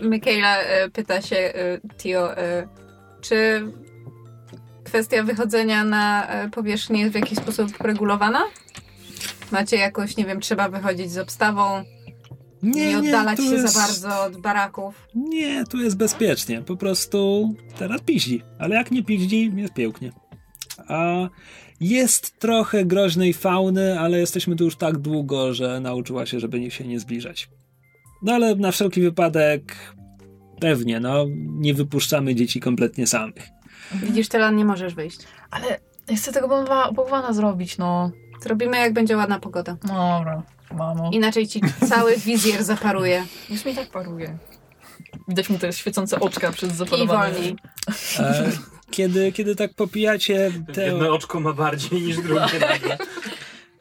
[0.01, 0.57] Michaela
[0.93, 1.53] pyta się
[1.97, 2.29] Tio,
[3.21, 3.63] czy
[4.85, 8.43] kwestia wychodzenia na e, powierzchnię jest w jakiś sposób regulowana?
[9.51, 11.83] Macie jakoś, nie wiem, trzeba wychodzić z obstawą,
[12.63, 15.07] nie, oddalać tu się jest- za bardzo od baraków.
[15.15, 16.61] Nie, tu jest bezpiecznie.
[16.61, 18.41] Po prostu teraz piździ.
[18.59, 20.11] Ale jak nie piździ, jest pięknie.
[20.87, 21.29] A
[21.79, 26.87] jest trochę groźnej fauny, ale jesteśmy tu już tak długo, że nauczyła się, żeby się
[26.87, 27.49] nie zbliżać.
[28.23, 29.75] No ale na wszelki wypadek
[30.59, 33.47] pewnie, no, nie wypuszczamy dzieci kompletnie samych.
[33.93, 35.19] Widzisz, Telan, nie możesz wyjść.
[35.51, 35.79] Ale
[36.09, 38.11] ja chcę tego bałwa- bałwana zrobić, no.
[38.41, 39.77] Zrobimy, jak będzie ładna pogoda.
[39.83, 40.43] Dobra,
[40.73, 41.09] mamo.
[41.13, 43.25] Inaczej ci cały wizjer zaparuje.
[43.49, 44.37] Już mi tak paruje.
[45.27, 46.71] Widać mu te świecące oczka przez
[47.01, 47.55] I wolniej.
[48.19, 48.51] E,
[48.91, 52.97] kiedy, kiedy tak popijacie, Jedno Teo, oczko ma bardziej niż drugie nagle.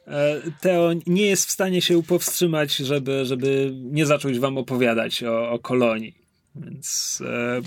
[0.06, 5.50] e, Teo nie jest w stanie się powstrzymać, żeby, żeby nie zacząć wam opowiadać o,
[5.50, 6.14] o kolonii.
[6.56, 7.22] Więc
[7.58, 7.62] e,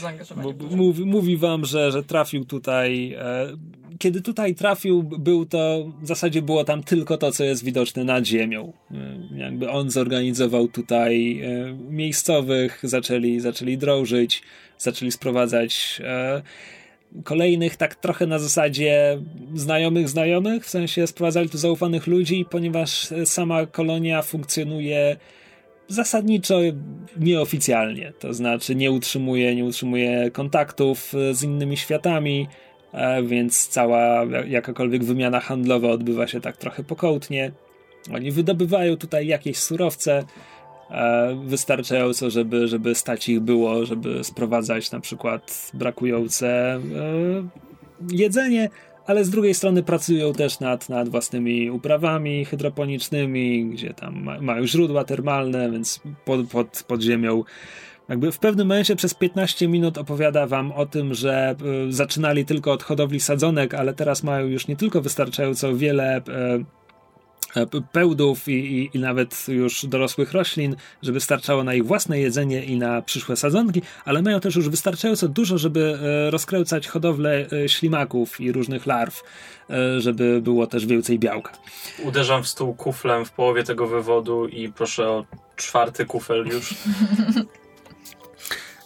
[0.00, 0.54] zaangażowanie.
[0.70, 3.12] Mówi, mówi wam, że, że trafił tutaj.
[3.18, 3.56] E,
[3.98, 5.92] kiedy tutaj trafił, był to.
[6.02, 8.72] W zasadzie było tam tylko to, co jest widoczne nad ziemią.
[8.90, 8.96] E,
[9.36, 14.42] jakby on zorganizował tutaj e, miejscowych, zaczęli, zaczęli drążyć,
[14.78, 16.00] zaczęli sprowadzać.
[16.04, 16.42] E,
[17.24, 19.18] Kolejnych tak trochę na zasadzie
[19.54, 25.16] znajomych znajomych, w sensie sprowadzali tu zaufanych ludzi, ponieważ e, sama kolonia funkcjonuje
[25.88, 26.60] zasadniczo
[27.16, 32.48] nieoficjalnie, to znaczy nie utrzymuje, nie utrzymuje kontaktów e, z innymi światami,
[32.92, 37.52] e, więc cała jakakolwiek wymiana handlowa odbywa się tak trochę pokołtnie.
[38.14, 40.24] Oni wydobywają tutaj jakieś surowce,
[40.90, 46.80] e, wystarczająco, żeby, żeby stać ich było, żeby sprowadzać na przykład brakujące
[48.10, 48.70] jedzenie,
[49.06, 54.66] ale z drugiej strony pracują też nad, nad własnymi uprawami hydroponicznymi, gdzie tam ma, mają
[54.66, 57.44] źródła termalne, więc pod, pod, pod ziemią.
[58.08, 61.56] Jakby w pewnym momencie przez 15 minut opowiada wam o tym, że
[61.88, 66.64] y, zaczynali tylko od hodowli sadzonek, ale teraz mają już nie tylko wystarczająco wiele p-
[67.92, 72.76] pełdów i, i, i nawet już dorosłych roślin, żeby starczało na ich własne jedzenie i
[72.78, 78.40] na przyszłe sadzonki, ale mają też już wystarczająco dużo, żeby e, rozkręcać hodowlę e, ślimaków
[78.40, 79.22] i różnych larw,
[79.70, 81.52] e, żeby było też więcej białka.
[82.04, 85.24] Uderzam w stół kuflem w połowie tego wywodu i proszę o
[85.56, 86.74] czwarty kufel już.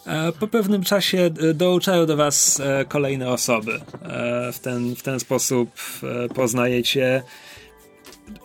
[0.05, 3.79] E, Po pewnym czasie e, dołączają do Was e, kolejne osoby.
[4.03, 5.69] E, W ten, w ten sposób
[6.03, 7.23] e, poznajecie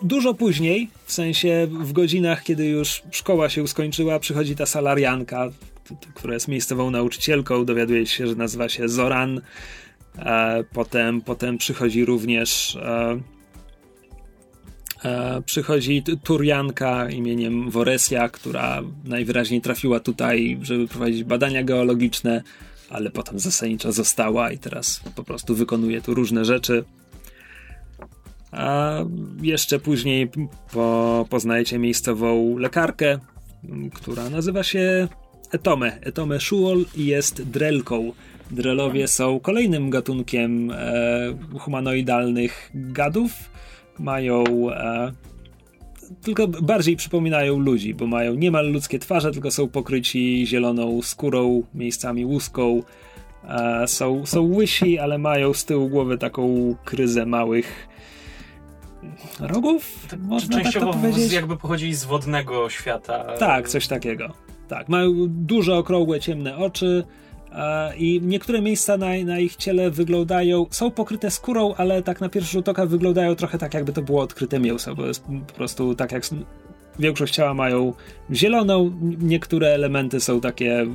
[0.03, 5.51] dużo później, w sensie w godzinach, kiedy już szkoła się skończyła, przychodzi ta salarianka,
[6.15, 9.41] która jest miejscową nauczycielką, dowiaduje się, że nazywa się Zoran.
[10.19, 13.21] E, Potem, potem przychodzi również e,
[15.05, 22.43] E, przychodzi Turianka imieniem Woresia, która najwyraźniej trafiła tutaj, żeby prowadzić badania geologiczne,
[22.91, 26.85] ale potem zasadniczo została i teraz po prostu wykonuje tu różne rzeczy.
[28.53, 28.99] A
[29.43, 30.31] jeszcze później
[30.73, 33.19] po, poznajecie miejscową lekarkę,
[33.95, 35.09] która nazywa się
[35.53, 35.99] Etome.
[36.01, 38.13] Etome Shuol jest drelką.
[38.51, 43.33] Drelowie są kolejnym gatunkiem e, humanoidalnych gadów.
[43.99, 44.45] Mają.
[44.71, 45.13] E,
[46.23, 52.25] tylko bardziej przypominają ludzi, bo mają niemal ludzkie twarze, tylko są pokryci zieloną skórą, miejscami
[52.27, 52.83] łuską.
[53.49, 57.89] E, są, są łysi, ale mają z tyłu głowy taką kryzę małych
[59.41, 60.09] rogów?
[60.19, 61.31] Można tak to Częściowo powiedzieć?
[61.31, 63.25] z, jakby pochodzili z wodnego świata.
[63.39, 64.33] Tak, coś takiego.
[64.69, 67.05] Tak, mają duże, okrągłe, ciemne oczy
[67.53, 72.29] e, i niektóre miejsca na, na ich ciele wyglądają, są pokryte skórą, ale tak na
[72.29, 75.95] pierwszy rzut oka wyglądają trochę tak, jakby to było odkryte mięso, bo jest po prostu
[75.95, 76.23] tak jak
[76.99, 77.93] większość ciała mają
[78.33, 80.87] zieloną, niektóre elementy są takie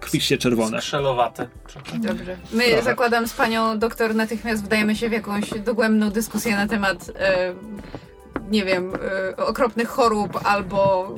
[0.00, 0.78] krwiście czerwone.
[0.78, 1.48] Skrzelowate.
[1.94, 2.36] Dobrze.
[2.52, 2.82] My Trochę.
[2.82, 7.54] zakładam z panią doktor natychmiast wdajemy się w jakąś dogłębną dyskusję na temat, e,
[8.50, 8.92] nie wiem,
[9.30, 11.08] e, okropnych chorób albo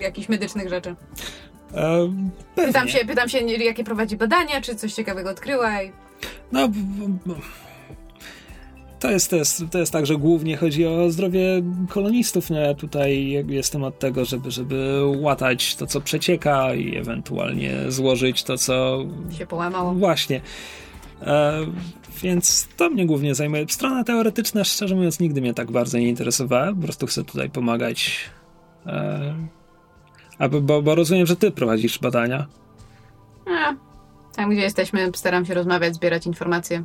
[0.00, 0.94] jakichś medycznych rzeczy.
[1.74, 2.12] E.
[2.54, 5.92] Pytam się, pytam się, jakie prowadzi badania, czy coś ciekawego odkryła i
[6.52, 6.68] No,
[8.98, 12.50] to jest, to, jest, to jest tak, że głównie chodzi o zdrowie kolonistów.
[12.50, 18.42] No ja tutaj jestem od tego, żeby, żeby łatać to, co przecieka i ewentualnie złożyć
[18.42, 18.98] to, co
[19.38, 19.94] się połamało.
[19.94, 20.40] właśnie.
[21.22, 21.66] E,
[22.22, 23.66] więc to mnie głównie zajmuje.
[23.68, 26.72] Strona teoretyczna, szczerze mówiąc, nigdy mnie tak bardzo nie interesowała.
[26.72, 28.20] Po prostu chcę tutaj pomagać.
[28.86, 29.34] E,
[30.38, 32.46] A bo, bo rozumiem, że ty prowadzisz badania.
[33.46, 33.74] A,
[34.36, 36.84] tam, gdzie jesteśmy, staram się rozmawiać, zbierać informacje.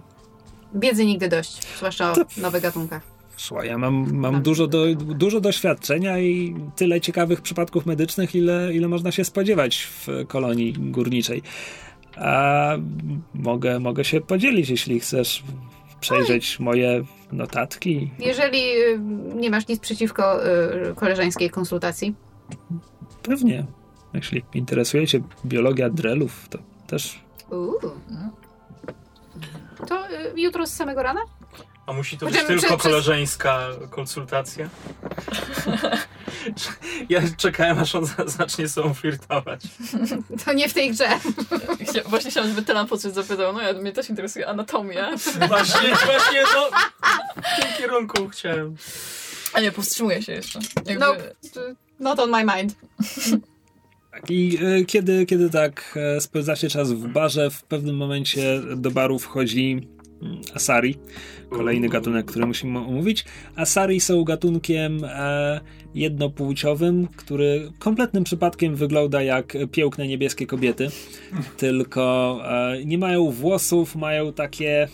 [0.76, 3.02] Wiedzy nigdy dość, zwłaszcza o To- nowych gatunkach.
[3.38, 8.88] Słuchaj, ja mam, mam dużo, do, dużo doświadczenia i tyle ciekawych przypadków medycznych, ile, ile
[8.88, 11.42] można się spodziewać w kolonii górniczej.
[12.16, 12.72] A
[13.34, 15.44] mogę, mogę się podzielić, jeśli chcesz
[16.00, 18.12] przejrzeć moje notatki.
[18.20, 19.00] Jeżeli y,
[19.36, 22.16] nie masz nic przeciwko y, koleżeńskiej konsultacji,
[23.24, 23.66] Pewnie.
[24.14, 27.20] Jeśli interesuje cię biologia drelów, to też
[27.52, 27.76] Uuu.
[29.88, 31.22] To y, jutro z samego rana?
[31.88, 34.70] A musi to być Będziemy tylko prze- przez- koleżeńska konsultacja?
[37.10, 39.62] ja czekałem, aż on za- zacznie sobą flirtować.
[40.46, 41.08] To nie w tej grze.
[41.80, 45.10] Chcia- Właśnie chciałam, żeby Telan podszedł zapytał, no ja, mnie też interesuje anatomia.
[45.48, 46.70] Właśnie, właśnie no,
[47.42, 48.76] w tym kierunku chciałem.
[49.54, 50.60] A nie, powstrzymuję się jeszcze.
[50.76, 52.76] Jakby, No, y, not on my mind.
[54.12, 58.92] Tak, I e, kiedy, kiedy tak e, spędzacie czas w barze, w pewnym momencie do
[58.92, 59.88] baru wchodzi
[60.22, 60.96] mm, Asari,
[61.50, 63.26] kolejny gatunek, który musimy omówić.
[63.56, 65.62] Asari są gatunkiem e,
[65.96, 70.88] jednopłciowym, który kompletnym przypadkiem wygląda jak piękne niebieskie kobiety,
[71.58, 72.40] tylko
[72.86, 74.88] nie mają włosów, mają takie...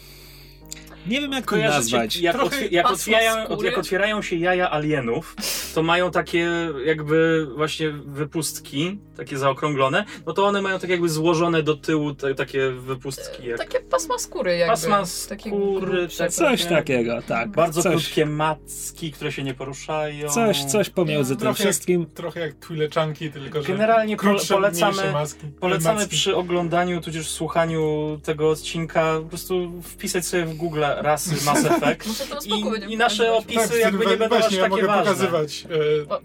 [1.07, 2.15] Nie wiem jak to nazwać.
[2.17, 5.35] jak, Trochę jak, otwierają, jak otwierają się jaja alienów,
[5.75, 6.49] to mają takie
[6.85, 12.35] jakby właśnie wypustki, takie zaokrąglone, no to one mają tak jakby złożone do tyłu te,
[12.35, 13.47] takie wypustki.
[13.47, 14.71] Jak Takie pasma skóry jakby.
[14.71, 16.17] pasma Takie skóry, grubsze.
[16.17, 17.49] tak, Coś takie takiego, tak.
[17.49, 20.29] Bardzo coś, krótkie macki, które się nie poruszają.
[20.29, 22.05] Coś, coś pomiędzy tym Trochę jak- wszystkim.
[22.05, 25.47] Trochę jak twileczanki, tylko że Generalnie krótsze, polecamy- maski.
[25.59, 26.15] Polecamy macki.
[26.15, 32.07] przy oglądaniu, tudzież słuchaniu tego odcinka po prostu wpisać sobie w Google rasy Mass Effect
[32.45, 35.05] i, i nasze opisy Tak, jakby nie będą aż właśnie, ja takie mogę ważne.
[35.13, 35.65] pokazywać.
[36.05, 36.21] E, O,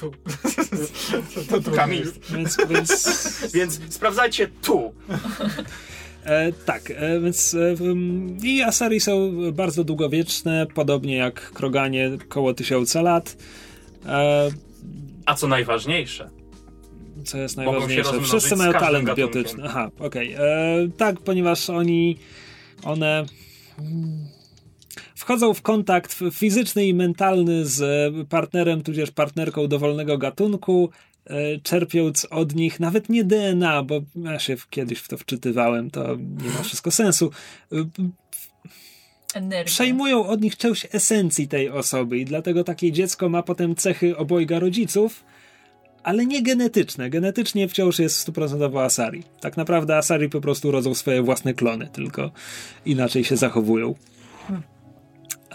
[0.00, 0.10] tu.
[1.64, 2.12] to, Kamil.
[2.30, 4.92] Więc, więc Więc sprawdzajcie tu.
[6.24, 7.74] E, tak, e, więc e,
[8.42, 13.36] i Asari są bardzo długowieczne, podobnie jak Kroganie, koło tysiąca lat.
[14.06, 14.48] E,
[15.26, 16.30] A co najważniejsze,
[17.24, 18.20] co jest najważniejsze?
[18.22, 19.42] Wszyscy mają talent gatunkiem.
[19.42, 19.64] biotyczny.
[19.66, 20.32] Aha, okej.
[20.32, 20.38] E,
[20.96, 22.16] Tak, ponieważ oni,
[22.84, 23.24] one
[25.14, 27.82] wchodzą w kontakt fizyczny i mentalny z
[28.28, 30.90] partnerem, tudzież partnerką dowolnego gatunku,
[31.24, 36.16] e, czerpiąc od nich nawet nie DNA, bo ja się kiedyś w to wczytywałem, to
[36.16, 37.30] nie ma wszystko sensu.
[39.64, 44.58] Przejmują od nich część esencji tej osoby i dlatego takie dziecko ma potem cechy obojga
[44.58, 45.24] rodziców,
[46.02, 47.10] ale nie genetyczne.
[47.10, 49.22] Genetycznie wciąż jest stuprocentowo Asari.
[49.40, 52.30] Tak naprawdę Asari po prostu rodzą swoje własne klony, tylko
[52.86, 53.94] inaczej się zachowują.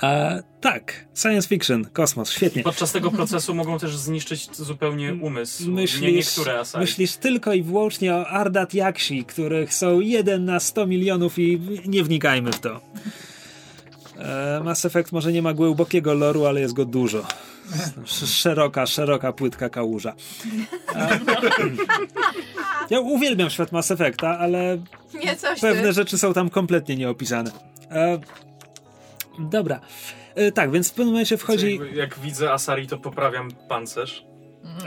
[0.01, 0.31] A,
[0.61, 2.63] tak, science fiction, kosmos, świetnie.
[2.63, 5.63] podczas tego procesu mogą też zniszczyć zupełnie umysł.
[5.63, 6.81] nie Myślisz, niektóre asari.
[6.81, 12.03] myślisz tylko i wyłącznie o Ardat Jaksi, których są 1 na 100 milionów i nie
[12.03, 12.81] wnikajmy w to.
[14.19, 17.23] E, Mass Effect może nie ma głębokiego loru, ale jest go dużo.
[18.03, 20.13] Sz- Szeroka, szeroka płytka kałuża.
[20.95, 21.19] E,
[22.89, 24.77] ja uwielbiam świat Mass Effecta, ale
[25.25, 25.93] Nie coś pewne ty.
[25.93, 27.51] rzeczy są tam kompletnie nieopisane.
[27.91, 28.19] E,
[29.39, 29.79] dobra.
[30.35, 31.79] E, tak, więc w pewnym momencie wchodzi...
[31.93, 34.25] Jak widzę asari, to poprawiam pancerz.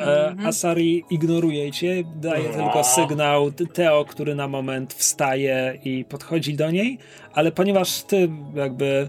[0.01, 2.55] E, Asari ignoruje cię, daje No.
[2.55, 6.99] tylko sygnał Teo, który na moment wstaje i podchodzi do niej,
[7.33, 9.09] ale ponieważ ty jakby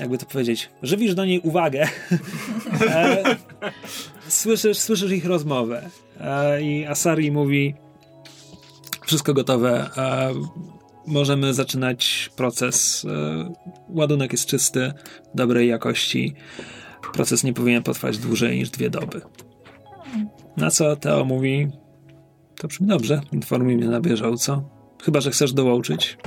[0.00, 1.82] jakby to powiedzieć, żywisz do niej uwagę,
[2.90, 3.36] e,
[4.28, 5.82] słyszysz, słyszysz ich rozmowę
[6.20, 7.74] e, i Asari mówi
[9.06, 9.90] wszystko gotowe,
[11.06, 13.06] możemy zaczynać proces,
[13.88, 14.92] ładunek jest czysty,
[15.34, 16.34] dobrej jakości,
[17.12, 19.20] proces nie powinien potrwać dłużej niż dwie doby.
[20.56, 21.68] Na co Teo mówi,
[22.56, 24.68] to brzmi dobrze, informuj mnie na bieżąco,
[25.02, 26.18] chyba, że chcesz dołączyć.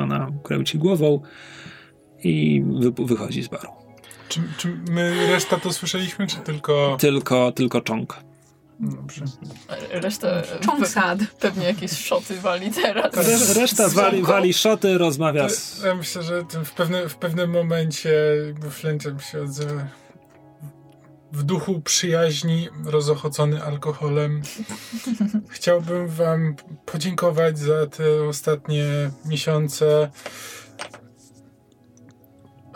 [0.00, 1.20] Ona kręci głową
[2.24, 3.68] i wy, wychodzi z baru.
[4.28, 6.96] Czy, czy my reszta to słyszeliśmy, czy tylko...
[7.00, 8.27] Tylko, tylko czong.
[8.80, 9.24] Dobrze.
[9.90, 11.18] Reszta Chong pe- sad.
[11.40, 13.14] pewnie jakieś szoty wali teraz.
[13.16, 15.82] Re, reszta wali, wali szoty, rozmawia z...
[15.82, 18.10] Ja myślę, że w, pewne, w pewnym momencie
[18.46, 19.86] jakby Flentem się odzywa.
[21.32, 24.42] W duchu przyjaźni, rozochocony alkoholem.
[25.48, 26.56] Chciałbym wam
[26.86, 28.84] podziękować za te ostatnie
[29.24, 30.10] miesiące.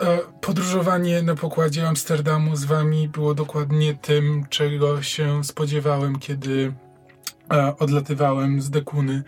[0.01, 6.73] E, Podróżowanie na pokładzie Amsterdamu z wami było dokładnie tym, czego się spodziewałem, kiedy
[7.53, 9.23] e, odlatywałem z Dekuny.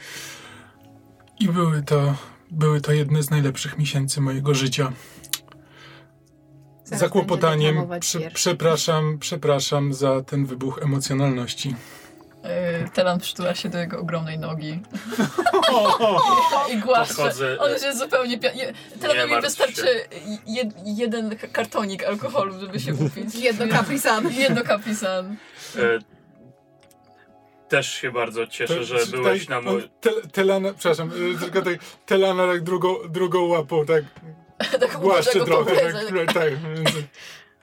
[1.40, 2.16] I były to,
[2.52, 4.92] były to jedne z najlepszych miesięcy mojego życia.
[6.84, 7.78] Zaraz zakłopotaniem.
[8.00, 11.76] Prze- przepraszam, przepraszam za ten wybuch emocjonalności.
[12.82, 14.80] Yy, Telan przytula się do jego ogromnej nogi
[16.74, 17.32] i głaszcze.
[17.60, 19.88] On już jest zupełnie pia- Telanowi wystarczy
[20.46, 23.36] jed, jeden kartonik alkoholu, żeby się upić.
[23.48, 24.32] Jedno kaprisan.
[24.44, 25.36] Jedno kapisan.
[25.78, 26.00] E,
[27.70, 29.90] też się bardzo cieszę, że Tutaj byłeś na mój...
[30.02, 31.74] Te, telana, przepraszam, y, tylko tak,
[32.06, 34.04] Telana tak drugą, drugą łapą, tak
[34.80, 36.90] Tak po trochę, tak, tak, więc-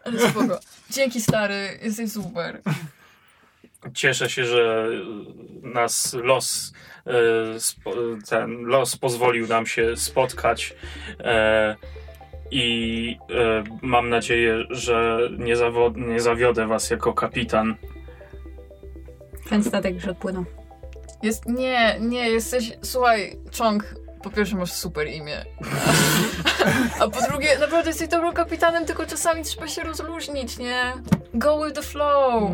[0.04, 0.60] Ale spoko.
[0.90, 2.60] Dzięki stary, jesteś super.
[3.94, 4.88] Cieszę się, że
[5.62, 6.72] nas los,
[7.58, 7.92] spo,
[8.28, 10.74] ten los pozwolił nam się spotkać
[11.20, 11.76] e,
[12.50, 17.74] i e, mam nadzieję, że nie, zawo- nie zawiodę was jako kapitan.
[19.50, 20.44] Ten statek już odpłynął.
[21.22, 25.44] Jest, nie, nie, jesteś, słuchaj, Chong, po pierwsze masz super imię.
[27.00, 30.92] A po drugie, naprawdę jesteś dobrym kapitanem, tylko czasami trzeba się rozluźnić, nie?
[31.34, 32.50] Go with the flow.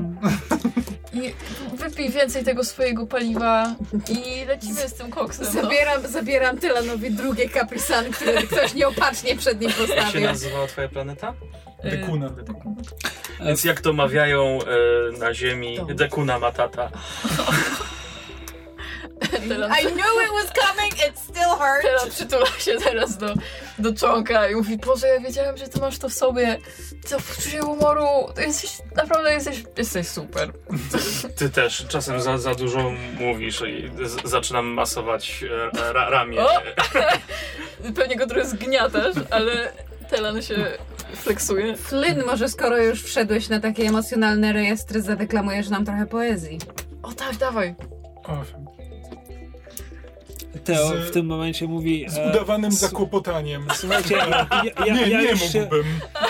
[1.13, 1.35] I
[1.77, 3.75] wypij więcej tego swojego paliwa
[4.09, 5.47] i lecimy z tym koksem.
[5.55, 5.63] No.
[5.63, 10.27] Zabieram, zabieram Tylanowi drugie kaprisan, które ktoś nieopatrznie przed nim Jak się postawił.
[10.27, 11.35] nazywała twoja planeta?
[11.85, 12.31] Y, Dekuna.
[13.47, 14.59] Więc jak to mawiają
[15.15, 15.79] e, na ziemi.
[15.95, 16.91] Dekuna Matata.
[19.81, 21.83] I knew it was coming, it still hurt.
[21.83, 23.35] Telan przytula się teraz do,
[23.79, 26.59] do Chonka i mówi, Boże, ja wiedziałem, że ty masz to w sobie.
[27.11, 30.53] To poczucie humoru, to jesteś, naprawdę jesteś, jesteś super.
[31.37, 35.45] Ty też czasem za, za dużo mówisz i z, zaczynam masować
[35.79, 36.41] e, ra, ramię.
[36.41, 36.49] O!
[37.97, 39.73] Pewnie go trochę zgniatasz, ale
[40.11, 40.67] Telan się
[41.15, 41.77] fleksuje.
[41.77, 46.59] Flynn, może skoro już wszedłeś na takie emocjonalne rejestry, zadeklamujesz nam trochę poezji.
[47.03, 47.75] O tak, dawaj.
[48.25, 48.45] O,
[50.65, 52.05] Teo Z- w tym momencie mówi...
[52.09, 53.67] z e, udawanym s- zakłopotaniem.
[53.75, 54.47] Słuchajcie, ja,
[54.87, 55.85] ja, nie, ja, nie już się, mógłbym.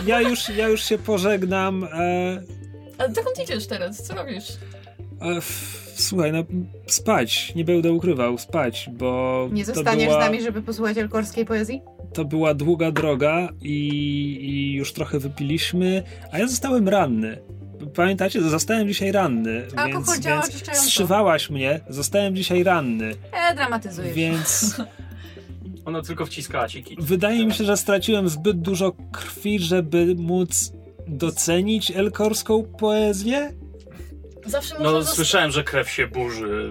[0.07, 1.85] ja, już, ja już się pożegnam.
[1.85, 2.43] E,
[2.99, 4.03] Ale dokąd idziesz teraz?
[4.03, 4.49] Co robisz?
[5.23, 6.45] e, f- słuchaj, no
[6.87, 11.83] spać, nie będę ukrywał, spać, bo Nie zostaniesz była, z nami, żeby posłuchać elkorskiej poezji?
[12.13, 13.79] to była długa droga i,
[14.43, 17.39] i już trochę wypiliśmy, a ja zostałem ranny.
[17.95, 24.15] Pamiętacie, zostałem dzisiaj ranny, Alkohol więc, działa więc strzywałaś mnie, zostałem dzisiaj ranny, E, dramatyzujesz.
[24.15, 24.77] więc
[25.85, 27.01] Ona tylko wciskała ci kit.
[27.03, 30.73] wydaje mi się, że straciłem zbyt dużo krwi, żeby móc
[31.07, 33.53] docenić elkorską poezję.
[34.47, 34.93] Zawsze można...
[34.93, 36.71] No słyszałem, że krew się burzy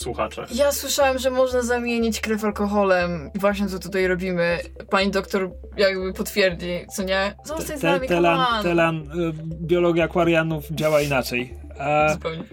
[0.00, 0.54] w słuchaczach.
[0.56, 3.30] Ja słyszałem, że można zamienić krew alkoholem.
[3.34, 4.58] Właśnie co tutaj robimy.
[4.90, 7.34] Pani doktor jakby potwierdzi, co nie?
[7.44, 9.32] Zostań z nami, telan, telan, y,
[9.66, 11.54] biologia akwarianów działa inaczej.
[11.78, 12.44] A Zupełnie.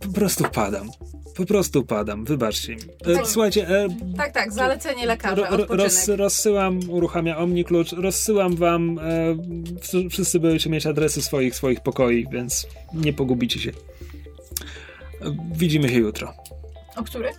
[0.00, 0.90] po prostu padam.
[1.36, 2.82] Po prostu padam, wybaczcie mi.
[3.06, 3.26] E, Tak.
[3.26, 10.40] Słuchajcie, e, Tak, tak, zalecenie lekarza, ro, roz, rozsyłam, uruchamia Omniklucz, rozsyłam wam, e, wszyscy
[10.40, 13.70] będziecie mieć adresy swoich, swoich pokoi, więc nie pogubicie się.
[15.52, 16.34] Widzimy się jutro.
[16.96, 17.32] O której?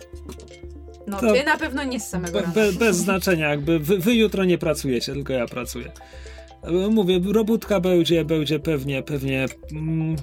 [1.06, 2.54] No, to- ty na pewno nie z samego Be, rana.
[2.54, 5.92] be, bez znaczenia, jakby wy, wy jutro nie pracujecie, tylko ja pracuję.
[6.90, 10.16] Mówię, robótka będzie, będzie pewnie, pewnie mm,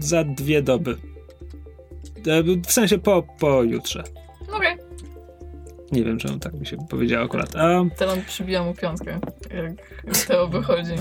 [0.00, 0.96] za dwie doby.
[2.26, 4.02] E, W sensie po, po jutrze.
[4.52, 4.76] Okej.
[5.92, 7.56] Nie wiem, czemu tak mi się powiedziało akurat.
[7.56, 9.20] A, Telan przybija mu piątkę,
[9.54, 10.94] jak Teo wychodzi.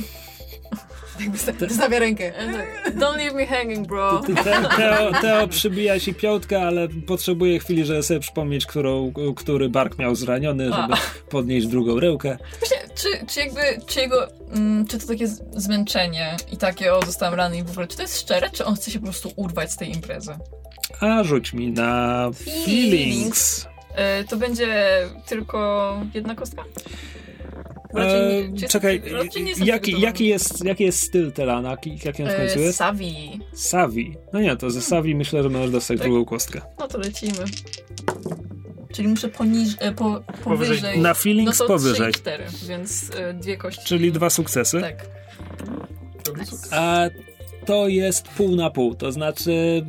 [1.19, 1.37] Jakby
[1.69, 2.37] Stawia rękę.
[2.37, 4.21] E, tak, Don't leave me hanging, bro.
[4.43, 9.97] te, Teo, Teo przybija ci piątkę, ale potrzebuje chwili, żeby sobie przypomnieć, którą, który bark
[9.97, 10.93] miał zraniony, żeby
[11.29, 12.37] podnieść drugą rękę.
[12.59, 17.33] Właśnie, czy, czy jakby, czy jego, mm, czy to takie zmęczenie i takie, o, zostałem
[17.33, 19.71] ranny i w ogóle, czy to jest szczere, czy on chce się po prostu urwać
[19.71, 20.37] z tej imprezy?
[20.99, 22.25] A rzuć mi na
[22.65, 23.67] feelings.
[23.95, 26.63] E, to będzie tylko jedna kostka?
[27.93, 29.01] Nie- E, jest- czekaj,
[29.59, 31.69] nie jaki, jaki, jest, jaki jest styl Telana?
[32.05, 32.77] Jaki on w końcu E, jest?
[32.77, 33.39] Savi.
[33.53, 34.15] Savi.
[34.33, 36.07] No nie, to ze Savi myślę, że możesz dostać Tak?
[36.07, 36.61] drugą kostkę.
[36.79, 37.43] No to lecimy.
[38.93, 40.03] Czyli muszę poniż, e, po,
[40.43, 40.77] powyżej.
[40.77, 40.99] Powyżej.
[40.99, 42.11] Na feelings no to powyżej.
[42.11, 43.85] 3 i 4, więc e, dwie kości.
[43.85, 44.81] Czyli dwa sukcesy.
[44.81, 45.05] Tak.
[46.71, 47.01] A
[47.65, 49.85] to jest pół na pół, to znaczy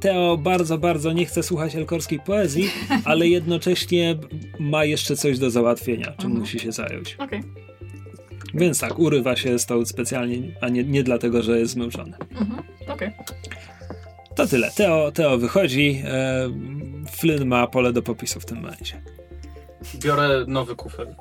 [0.00, 2.70] Teo bardzo, bardzo nie chce słuchać elkorskiej poezji,
[3.04, 4.16] ale jednocześnie
[4.58, 6.38] ma jeszcze coś do załatwienia, czym Mhm.
[6.40, 7.14] musi się zająć.
[7.18, 7.42] Okej.
[8.54, 12.16] Więc tak, urywa się stąd specjalnie, a nie, nie dlatego, że jest zmęczony.
[12.30, 12.62] Mhm.
[12.88, 13.10] Okej.
[14.36, 14.70] To tyle.
[14.76, 16.48] Teo, Teo wychodzi, e,
[17.10, 19.02] Flynn ma pole do popisu w tym momencie.
[20.04, 21.14] Biorę nowy kufel.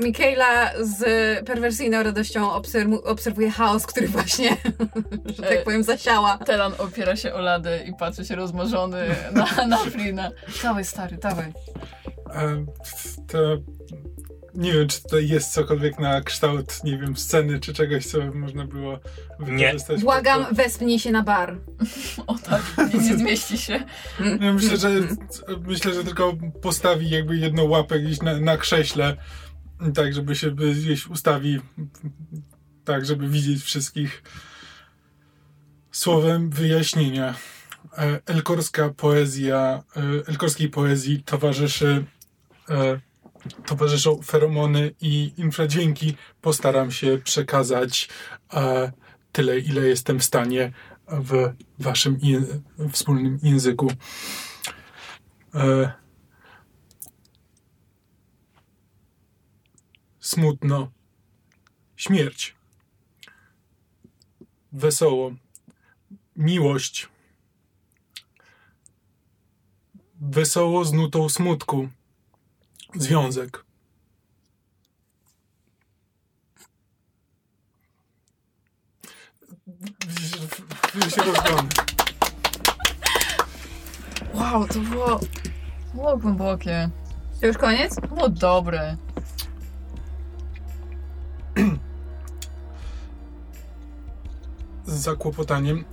[0.00, 1.04] Mikaela z
[1.46, 4.50] perwersyjną radością obserwu- obserwuje chaos, który właśnie,
[5.36, 6.38] że tak E, powiem, zasiała.
[6.38, 10.30] Telan opiera się o ladę i patrzy się rozmarzony na, na Flina.
[10.62, 11.52] Dawaj, stary, dawaj.
[12.34, 12.64] E,
[13.28, 13.38] te
[14.54, 18.64] nie wiem, czy tutaj jest cokolwiek na kształt, nie wiem, sceny czy czegoś, co można
[18.66, 18.98] było
[19.38, 20.00] wykorzystać.
[20.00, 21.56] Błagam, pod wespnij się na bar.
[22.26, 22.62] O tak,
[22.94, 23.80] nie, nie zmieści się.
[24.18, 24.44] to.
[24.44, 24.90] Ja myślę, że
[25.66, 29.16] myślę, że tylko postawi jakby jedną łapę gdzieś na, na krześle,
[29.92, 31.60] tak, żeby się gdzieś ustawi,
[32.84, 34.22] tak, żeby widzieć wszystkich.
[35.92, 37.34] Słowem wyjaśnienia.
[37.98, 42.04] E, Elkorska poezja, e, elkorskiej poezji towarzyszy
[42.70, 43.00] e,
[43.66, 46.16] towarzyszą feromony i infradźwięki.
[46.40, 48.08] Postaram się przekazać
[49.32, 50.72] tyle, ile jestem w stanie
[51.08, 52.18] w waszym
[52.92, 53.90] wspólnym języku.
[60.24, 60.90] Smutno.
[61.96, 62.54] Śmierć.
[64.72, 65.34] Wesoło.
[66.36, 67.08] Miłość.
[70.20, 71.88] Wesoło z nutą smutku.
[72.94, 73.64] Związek.
[81.10, 81.22] Się.
[84.34, 85.20] Wow, to było...
[85.94, 86.90] Było głębokie.
[87.40, 88.00] To już koniec?
[88.00, 88.96] Było dobre.
[94.86, 95.84] Z zakłopotaniem.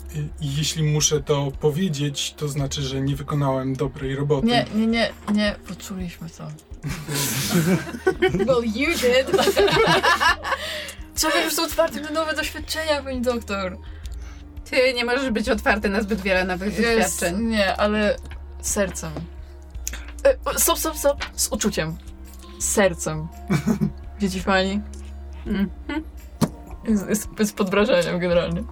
[0.41, 4.47] I jeśli muszę to powiedzieć, to znaczy, że nie wykonałem dobrej roboty.
[4.47, 6.47] Nie, nie, nie, nie, poczuliśmy to.
[8.45, 9.41] Well, you did.
[11.15, 13.77] Trzeba już są otwarty na nowe doświadczenia, pani doktor.
[14.69, 17.45] Ty nie możesz być otwarty na zbyt wiele nowych Jest, doświadczeń.
[17.47, 18.15] nie, ale
[18.61, 19.11] sercem.
[20.23, 21.25] E, Stop, stop, stop.
[21.35, 21.97] Z uczuciem.
[22.59, 23.27] Z sercem.
[24.19, 24.81] Widzi pani?
[25.47, 25.71] Mhm.
[26.87, 28.63] Jest, jest, pod wrażeniem generalnie.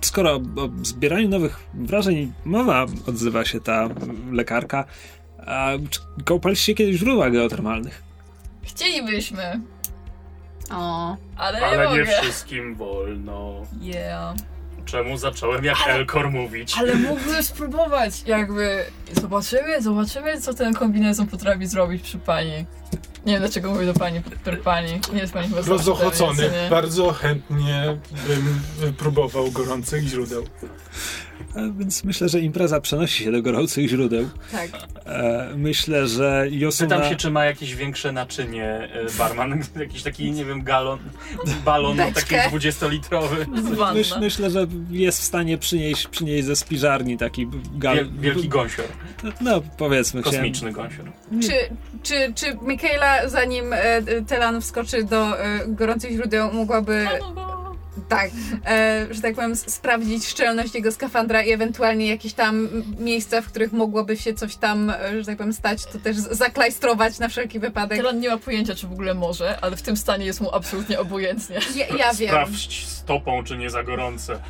[0.00, 3.88] Skoro o zbieraniu nowych wrażeń mowa, odzywa się ta
[4.32, 4.84] lekarka,
[5.46, 8.02] a czy kąpaliście kiedyś w źródłach geotermalnych?
[8.62, 9.60] Chcielibyśmy,
[10.70, 11.16] O.
[11.36, 12.06] ale, nie Ale nie mogę.
[12.06, 13.54] wszystkim wolno.
[13.80, 14.34] Yeah.
[14.84, 16.74] Czemu zacząłem jak Ale- Elkor mówić?
[16.78, 18.22] Ale mógłbym spróbować.
[18.26, 18.84] Jakby
[19.20, 22.66] zobaczymy, zobaczymy, co ten kombinezon potrafi zrobić przy pani.
[23.26, 25.00] Nie wiem dlaczego mówię do pani per pani.
[25.12, 26.50] Nie jest pani chyba Rozochocony.
[26.70, 30.44] Bardzo chętnie bym wypróbował gorących źródeł.
[31.56, 34.28] E, Więc myślę, że impreza przenosi się do gorących źródeł.
[34.52, 34.70] Tak.
[35.06, 36.88] E, Myślę, że Josuna...
[36.96, 38.88] Pytam się, czy ma jakieś większe naczynie e,
[39.18, 40.98] barman, jakiś taki, nie wiem, galon,
[41.64, 42.36] balon Beczkę.
[42.36, 43.62] taki 20-litrowy.
[43.62, 43.94] Z wanna.
[43.94, 47.96] Myśl, myślę, że jest w stanie przynieść, przynieść ze spiżarni taki gal...
[47.96, 48.86] Wiel, wielki gąsior,
[49.40, 50.22] No, powiedzmy.
[50.22, 51.04] chciałem- kosmiczny gąsior.
[51.42, 51.52] Czy,
[52.02, 53.64] czy, czy Michaela, zanim
[54.26, 55.32] Telan wskoczy do
[55.68, 57.06] gorących źródeł, mogłaby,
[58.08, 58.30] tak,
[58.66, 63.72] e, że tak powiem, sprawdzić szczelność jego skafandra i ewentualnie jakieś tam miejsca, w których
[63.72, 67.98] mogłoby się coś tam, e, że tak powiem, stać, to też zaklajstrować na wszelki wypadek.
[67.98, 71.00] Tylan nie ma pojęcia, czy w ogóle może, ale w tym stanie jest mu absolutnie
[71.00, 71.58] obojętnie.
[71.76, 72.28] Ja, ja wiem.
[72.28, 74.40] Sprawdź stopą, czy nie za gorące.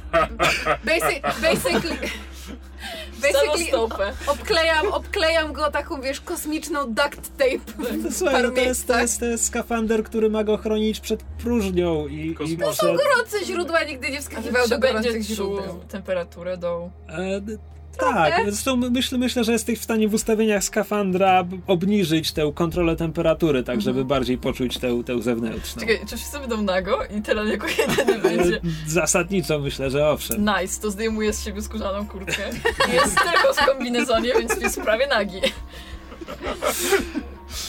[0.85, 1.97] Basic, basically,
[3.23, 3.73] basically
[4.27, 7.73] obklejam, obklejam go taką, wiesz, kosmiczną duct tape.
[8.03, 11.23] No, Słuchaj, no to, jest, to, jest, to jest skafander, który ma go chronić przed
[11.23, 12.97] próżnią i, i Kosmosem.
[12.97, 12.97] przed...
[13.09, 15.81] Gorące źródła nigdy nie wskakiwał do gorących źródeł.
[15.89, 16.91] temperaturę dołu.
[17.09, 17.41] E,
[18.01, 23.63] tak, zresztą myślę, myślę, że jesteś w stanie w ustawieniach skafandra obniżyć tę kontrolę temperatury,
[23.63, 25.81] tak żeby bardziej poczuć tę, tę zewnętrzną.
[25.81, 28.61] Czekaj, czy wszyscy będą nago i Tylan jako jedyny będzie...
[28.87, 30.47] Zasadniczo myślę, że owszem.
[30.61, 32.43] Nice, to zdejmuje z siebie skórzaną kurtkę.
[32.93, 35.41] Jest tylko w kombinezonie, więc jest prawie nagi.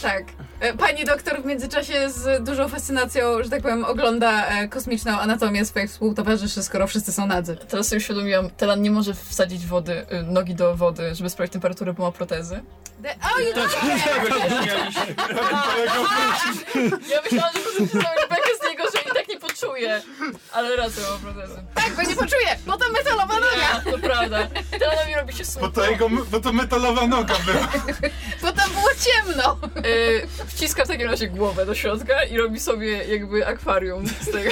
[0.01, 0.24] Tak.
[0.60, 5.66] E, Pani doktor w międzyczasie z dużą fascynacją, że tak powiem, ogląda e, kosmiczną anatomię
[5.66, 7.58] swoich współtowarzyszy, skoro wszyscy są nadzy.
[7.69, 11.93] Teraz sobie uświadomiłam, Telan nie może wsadzić wody, y, nogi do wody, żeby sprawdzić temperaturę,
[11.93, 12.61] bo ma protezy.
[13.00, 13.72] De- o, you know,
[17.10, 18.41] Ja myślałam, że możecie zrobić bekę z niego, że i tak nie
[19.62, 20.02] poczuje.
[20.52, 21.62] Ale raczej ma protezy.
[21.76, 24.48] tak, bo nie poczuję, bo to metalowa noga, Nie, to prawda.
[24.80, 25.70] Telanowi robi się Bo smutno.
[25.72, 27.68] to, jego, bo to metalowa noga była.
[28.42, 29.58] bo tam było ciemno.
[29.86, 34.50] Y, wciska w takim razie głowę do środka i robi sobie jakby akwarium z tego.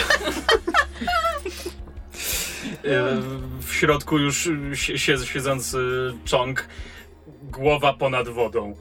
[2.85, 3.21] E,
[3.61, 5.77] W środku już e, sie- sie- siedzący
[6.25, 6.65] czong,
[7.43, 8.75] głowa ponad wodą.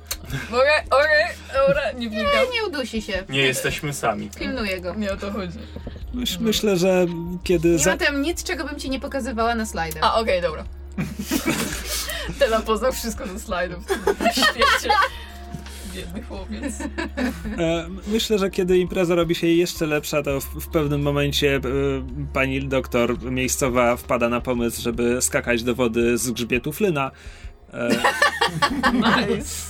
[0.51, 0.71] Mogę?
[0.91, 1.25] Okej,
[1.55, 2.47] dobra, nie wnikam.
[2.53, 3.25] Nie udusi się.
[3.29, 4.31] Nie jesteśmy sami.
[4.39, 4.95] Pilnuję go.
[4.95, 5.59] Nie o to chodzi.
[6.15, 7.07] Myśl, myślę, że
[7.45, 7.69] kiedy...
[7.69, 7.91] Nie Za...
[7.91, 10.03] ma tam nic, czego bym ci nie pokazywała na slajdach.
[10.05, 10.65] A, okej, dobra.
[12.39, 14.95] Telan poznał wszystko ze slajdów w świecie.
[15.95, 16.75] Biedny chłopiec.
[17.59, 21.61] E, Myślę, że kiedy impreza robi się jeszcze lepsza, to w, w pewnym momencie e,
[22.33, 27.11] pani doktor miejscowa wpada na pomysł, żeby skakać do wody z grzbietu Flyna.
[27.73, 27.89] E,
[28.93, 29.68] Nice.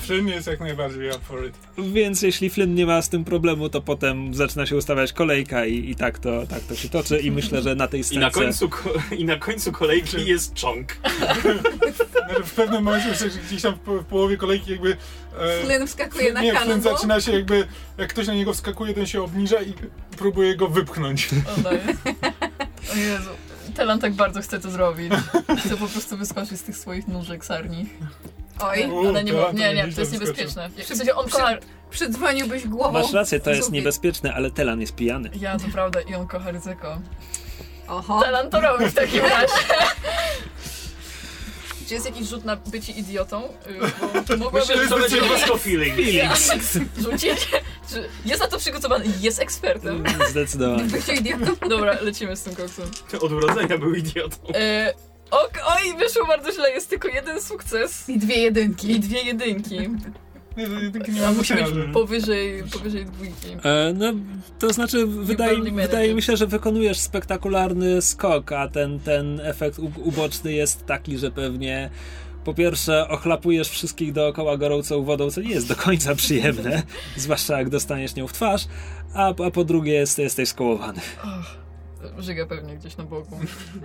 [0.00, 1.54] Flynn jest jak najbardziej up for it.
[1.78, 5.90] Więc jeśli Flynn nie ma z tym problemu, to potem zaczyna się ustawiać kolejka i,
[5.90, 8.20] i tak, to, tak to się toczy i myślę, że na tej I scenie...
[8.20, 10.96] na końcu, ko- I na końcu kolejki jest Chong.
[11.18, 11.58] Znaczy,
[12.44, 14.96] w pewnym momencie myślę, że gdzieś tam w, po- w połowie kolejki jakby...
[15.38, 17.66] E, Flynn wskakuje na nie, Flynn zaczyna się jakby,
[17.98, 19.74] jak ktoś na niego wskakuje, ten się obniża i
[20.16, 21.28] próbuje go wypchnąć.
[21.58, 21.80] Oddaję.
[22.92, 23.30] O Jezu.
[23.74, 25.12] Telan tak bardzo chce to zrobić.
[25.58, 27.86] Chce po prostu wyskoczyć z tych swoich nóżek sarni.
[28.60, 30.68] Oj, U, Ale nie, to- mo- nie, nie, to jest niebezpieczne.
[30.68, 31.56] W sensie on kocha...
[31.90, 32.92] przydzwoniłbyś głową.
[32.92, 35.30] Masz rację, to jest niebezpieczne, ale Telan jest pijany.
[35.40, 36.98] Ja, to prawda, i on kocha ryzyko.
[37.88, 38.20] Oho.
[38.22, 39.52] Telan to robi w takim razie.
[41.88, 43.42] Czy jest jakiś rzut na bycie idiotą?
[43.44, 43.48] Y,
[44.28, 45.94] Bo mogłabym Myślę, że to będzie po prostu feeling.
[47.10, 47.48] rzucić.
[47.90, 49.04] Czy jest na to przygotowany?
[49.20, 50.04] Jest ekspertem.
[50.30, 50.84] Zdecydowanie.
[50.84, 51.68] Bycie idiotą.
[51.68, 52.84] Dobra, lecimy z tym koksem.
[53.20, 54.36] Od urodzenia był idiotą.
[54.54, 54.94] E,
[55.30, 58.08] ok, oj, wyszło bardzo źle, jest tylko jeden sukces.
[58.08, 58.90] I dwie jedynki.
[58.90, 59.78] I dwie jedynki.
[61.26, 63.48] A musi być powyżej, powyżej dwójki.
[63.64, 64.12] E, no,
[64.58, 69.92] to znaczy, wydaje, wydaje mi się, że wykonujesz spektakularny skok, a ten, ten efekt u-
[70.04, 71.90] uboczny jest taki, że pewnie
[72.44, 76.82] po pierwsze ochlapujesz wszystkich dookoła gorącą wodą, co nie jest do końca przyjemne,
[77.16, 78.64] zwłaszcza jak dostaniesz nią w twarz,
[79.14, 81.00] a, a po drugie jest, jesteś skołowany.
[82.18, 83.40] Żyga pewnie gdzieś na boku.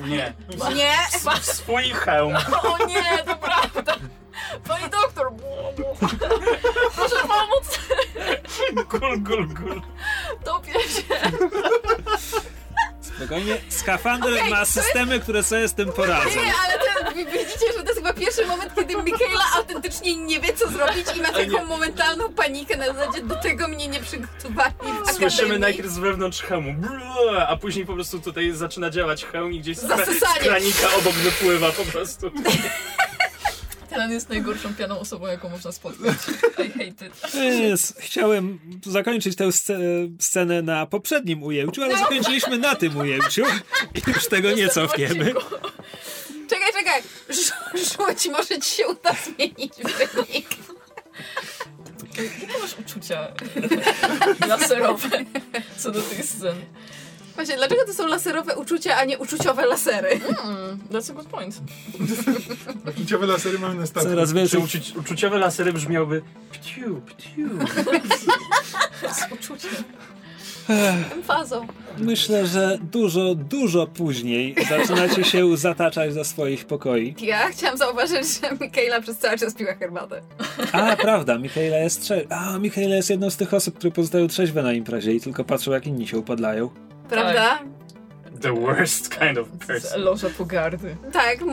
[0.08, 0.34] Nie.
[0.76, 0.94] Nie.
[1.42, 2.36] Swój hełm.
[2.64, 3.96] O nie, to prawda!
[4.68, 5.34] Pani doktor!
[6.96, 7.80] Proszę pomóc!
[8.90, 9.82] Gul, gul, gul.
[10.44, 11.16] Topię się!
[13.18, 16.30] Spokojnie, skafander Okej, ma to jest- systemy, które sobie z tym poradzą.
[16.30, 20.54] Nie, ale wi- widzicie, że to jest chyba pierwszy moment, kiedy Michaela autentycznie nie wie,
[20.54, 24.74] co zrobić i ma taką momentalną panikę na zasadzie do tego mnie nie przygotowali
[25.18, 26.76] Słyszymy najpierw z wewnątrz hełmu,
[27.48, 29.88] a później po prostu tutaj zaczyna działać hełm i gdzieś z,
[30.40, 32.32] kranika obok wypływa po prostu.
[33.92, 36.18] Telan jest najgorszą pianą osobą, jaką można spotkać.
[36.66, 37.34] I hate it.
[37.60, 37.98] Jest.
[38.00, 39.80] Chciałem zakończyć tę sce-
[40.20, 43.44] scenę na poprzednim ujęciu, ale zakończyliśmy na tym ujęciu
[43.96, 45.34] i już tego nie cofniemy.
[46.50, 47.02] Czekaj, czekaj.
[47.30, 47.54] Rzu-
[47.98, 49.74] Rzuć, może ci się uda zmienić
[50.16, 50.50] wynik.
[52.18, 53.28] Jakie masz uczucia
[54.48, 55.10] laserowe
[55.78, 56.62] co do tej sceny?
[57.36, 60.20] Właśnie, dlaczego to są laserowe uczucia, a nie uczuciowe lasery?
[60.20, 61.62] Hmm, that's a good point.
[62.96, 64.10] Uczuciowe lasery mamy na statku.
[64.10, 67.50] Coraz więcej uczu- uczuciowe lasery brzmiałby pciu, pciu.
[69.36, 69.68] Uczucie.
[71.14, 71.68] Emfazą.
[71.98, 77.16] Myślę, że dużo, dużo później zaczynacie się zataczać do swoich pokoi.
[77.22, 80.22] Ja chciałam zauważyć, że Michaela przez cały czas piła herbatę.
[80.72, 84.64] A, prawda, Michaela jest trze- A, Michaela jest jedną z tych osób, które pozostają trzeźwe
[84.64, 86.70] na imprezie i tylko patrzą, jak inni się upadlają.
[87.12, 87.60] Prawda?
[88.42, 90.02] The worst kind of person.
[90.02, 90.96] Loża pogardy.
[91.14, 91.50] Tak, m-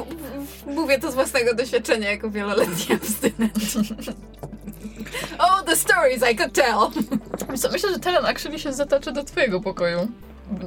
[0.66, 3.54] m- mówię to z własnego doświadczenia jako wieloletni abstynent.
[5.38, 6.88] oh, the stories I could tell.
[7.56, 10.08] Co, myślę, że Telan actually się zatacza do twojego pokoju.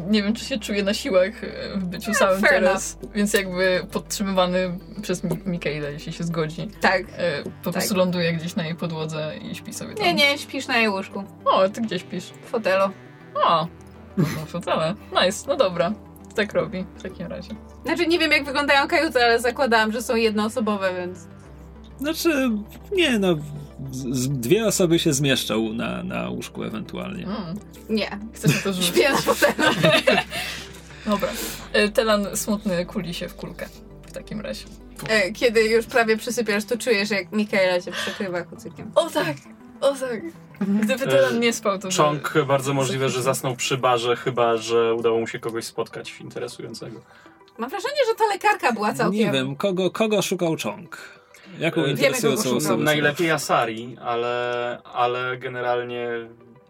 [0.10, 3.86] Nie wiem, czy się czuje na siłach e, w byciu samym fair teraz, więc jakby
[3.92, 6.68] podtrzymywany przez Mi- Mikaela, jeśli się zgodzi.
[6.82, 7.02] Tak.
[7.02, 10.06] E, po prostu ląduje gdzieś na jej podłodze i śpi sobie tam.
[10.06, 11.24] Nie, nie, śpisz na jej łóżku.
[11.45, 12.26] O, ty gdzie śpisz?
[12.45, 12.92] W fotelu.
[13.44, 13.68] O,
[14.40, 14.95] no fotele.
[15.25, 15.93] Nice, no dobra.
[16.35, 17.50] Tak robi w takim razie.
[17.85, 21.19] Znaczy, nie wiem jak wyglądają kajuty, ale zakładałam, że są jednoosobowe, więc...
[22.00, 22.50] Znaczy,
[22.91, 23.35] nie no,
[23.91, 27.24] z- z- dwie osoby się zmieszczą na, na łóżku ewentualnie.
[27.24, 27.59] Mm,
[27.90, 28.19] Nie.
[28.33, 28.88] chcesz to rzucić?
[28.90, 29.53] Śpię na fotelu.
[31.06, 31.30] Dobra.
[31.74, 33.66] E, Telan smutny kuli się w kulkę
[34.08, 34.66] w takim razie.
[35.09, 38.91] E, Kiedy już prawie przysypiasz, to czujesz jak Michaela cię przykrywa kucykiem.
[38.95, 39.35] O tak,
[39.82, 40.22] o tak.
[40.82, 41.93] Gdyby Telan nie spał, to by...
[41.93, 47.01] Czong bardzo możliwe, że zasnął przy barze, chyba że udało mu się kogoś spotkać interesującego.
[47.58, 49.19] Mam wrażenie, że ta lekarka była całkiem...
[49.19, 50.98] Nie wiem, kogo, kogo szukał Chong?
[51.60, 52.84] Jaką Wiemy, interesującą osobę?
[52.84, 56.10] Najlepiej Asari, ale, ale generalnie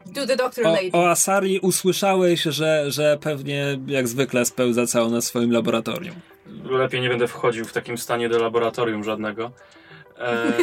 [0.05, 0.89] Do the doctor O, lady.
[0.93, 6.15] o Asari usłyszałeś, że, że pewnie jak zwykle spełza całą na swoim laboratorium.
[6.69, 9.51] lepiej nie będę wchodził w takim stanie do laboratorium żadnego.
[10.21, 10.53] E,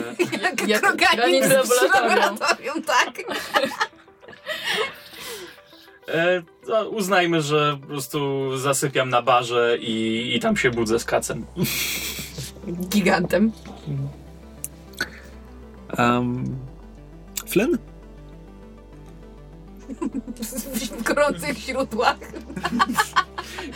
[0.43, 2.19] Jak, jak kroganin w laboratorium.
[2.19, 3.19] laboratorium, tak.
[6.09, 11.05] e, no, uznajmy, że po prostu zasypiam na barze i, i tam się budzę z
[11.05, 11.47] kacem.
[12.69, 13.53] Gigantem.
[15.99, 16.59] Um,
[17.47, 17.79] Flynn?
[20.99, 22.19] W gorących źródłach.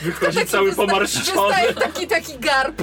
[0.03, 2.83] Wychodzi cały pomarszczony, Wystaje taki, taki garb.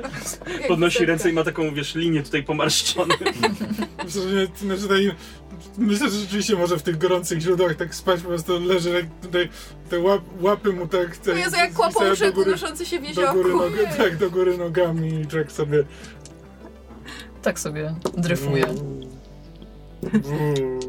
[0.68, 3.14] podnosi ręce i ma taką, wiesz, linię tutaj pomarszczony.
[5.78, 9.48] Myślę, że, rzeczywiście może w tych gorących źródłach tak spać, po prostu leży jak tutaj,
[9.90, 11.16] te łap, łapy mu tak...
[11.16, 13.58] To tak jest jak góry- unoszący się w do góry, jeziorku.
[13.58, 15.84] nogi, tak, do góry nogami i czek sobie...
[17.42, 18.66] Tak sobie dryfuje.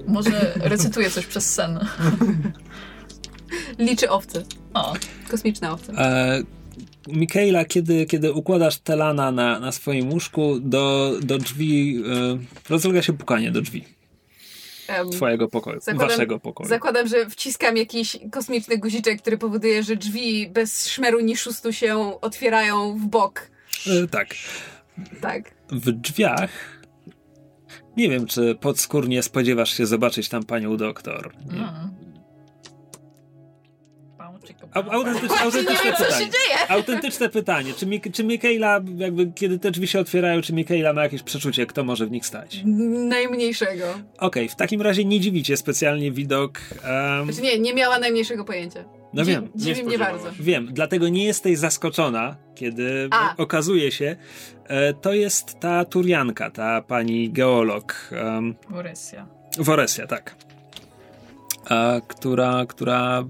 [0.08, 1.80] Może recytuje coś przez sen.
[3.80, 4.44] Liczy owce.
[4.74, 4.94] O,
[5.30, 5.94] Kosmiczne owce.
[5.94, 6.44] E,
[7.08, 13.14] Mikaela, kiedy, kiedy układasz Telana na, na swoim łóżku, do, do drzwi e, rozlega się
[13.14, 13.98] pukanie do drzwi
[15.12, 16.70] twojego pokoju, Zakładam- waszego pokoju.
[16.70, 22.22] Zakładam, że wciskam jakiś kosmiczny guziczek, który powoduje, że drzwi bez szmeru ni szustu się
[22.22, 23.52] otwierają w bok.
[23.88, 24.36] E, tak.
[25.22, 25.52] Tak.
[25.72, 26.50] W drzwiach
[27.98, 31.34] nie wiem, czy podskórnie spodziewasz się zobaczyć tam panią doktor.
[31.46, 31.58] Nie.
[31.60, 31.97] mm.
[34.74, 36.26] Autentyczne się pytanie.
[36.26, 36.70] dzieje.
[36.70, 37.74] Autentyczne pytanie.
[37.74, 41.66] Czy, Mik- czy Mikaela, jakby kiedy te drzwi się otwierają, czy Mikaela ma jakieś przeczucie,
[41.66, 42.62] kto może w nich stać?
[42.66, 43.84] Najmniejszego.
[44.20, 46.60] Okej, w takim razie nie dziwicie specjalnie widok.
[46.84, 48.84] em, Znaczy nie, nie miała najmniejszego pojęcia.
[49.14, 50.30] no Dzi- wiem, Dziwi mnie bardzo.
[50.40, 53.34] wiem, dlatego nie jesteś zaskoczona, kiedy A.
[53.38, 54.16] okazuje się,
[54.68, 58.10] e, to jest ta Turianka, ta pani geolog.
[58.12, 59.28] em, Borysia.
[59.58, 60.36] Woresia, tak.
[61.70, 63.24] A, która, która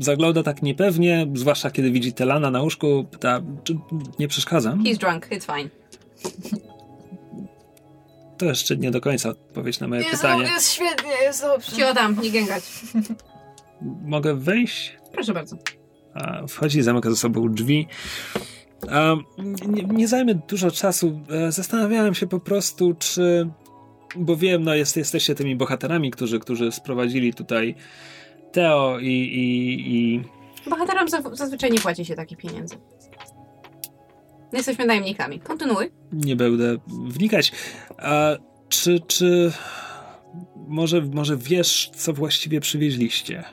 [0.00, 3.78] zagląda tak niepewnie, zwłaszcza kiedy widzi Telana na łóżku, pyta, czy
[4.18, 4.84] nie przeszkadzam?
[4.84, 5.70] He's drunk, it's fine.
[8.38, 10.42] To jeszcze nie do końca odpowiedź na moje Jest, pytanie.
[10.42, 11.94] jest świetnie, jest dobrze.
[11.94, 12.62] Tam, nie gęgać.
[14.04, 14.96] Mogę wejść?
[15.12, 15.56] Proszę bardzo.
[16.14, 17.86] A, wchodzi, zamyka za sobą drzwi.
[18.90, 19.14] A,
[19.68, 21.20] nie, nie zajmę dużo czasu.
[21.30, 23.50] E, Zastanawiałem się po prostu, czy.
[24.16, 27.74] Bo wiem, no jest, jesteście tymi bohaterami, którzy, którzy sprowadzili tutaj
[28.52, 30.24] Teo i, i, i
[30.70, 32.76] Bohaterom zazwyczaj nie płaci się takich pieniędzy.
[34.52, 35.40] Jesteśmy najemnikami.
[35.40, 35.90] Kontynuuj.
[36.12, 36.76] nie będę
[37.08, 37.52] wnikać.
[37.98, 38.30] A
[38.68, 39.52] czy, czy
[40.68, 43.44] może, może wiesz, co właściwie przywieźliście?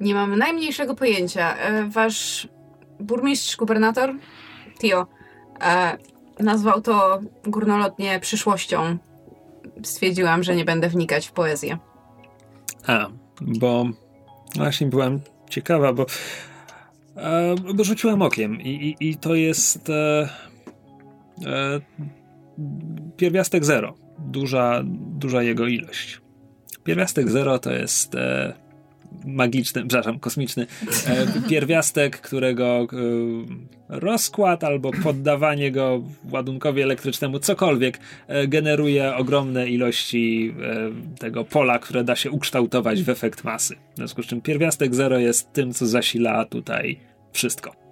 [0.00, 1.56] Nie mam najmniejszego pojęcia.
[1.56, 2.48] E, Wasz
[3.00, 4.14] burmistrz, gubernator,
[4.78, 5.06] Tio,
[5.62, 5.98] e,
[6.40, 8.98] nazwał to górnolotnie przyszłością.
[9.84, 11.78] Stwierdziłam, że nie będę wnikać w poezję.
[12.86, 13.08] A,
[13.40, 13.86] bo
[14.56, 16.06] właśnie byłam ciekawa, bo,
[17.16, 20.28] e, bo rzuciłam okiem i, i, i to jest e,
[21.46, 21.80] e,
[23.16, 23.94] pierwiastek zero.
[24.18, 24.82] Duża,
[25.18, 26.20] duża jego ilość.
[26.84, 28.54] Pierwiastek zero to jest e,
[29.24, 30.66] magiczny, przepraszam, kosmiczny
[31.06, 32.86] e, pierwiastek, którego e,
[33.88, 40.54] rozkład albo poddawanie go ładunkowi elektrycznemu, cokolwiek, e, generuje ogromne ilości
[41.18, 43.76] tego pola, które da się ukształtować w efekt masy.
[43.94, 46.98] W związku z czym pierwiastek zero jest tym, co zasila tutaj
[47.32, 47.89] wszystko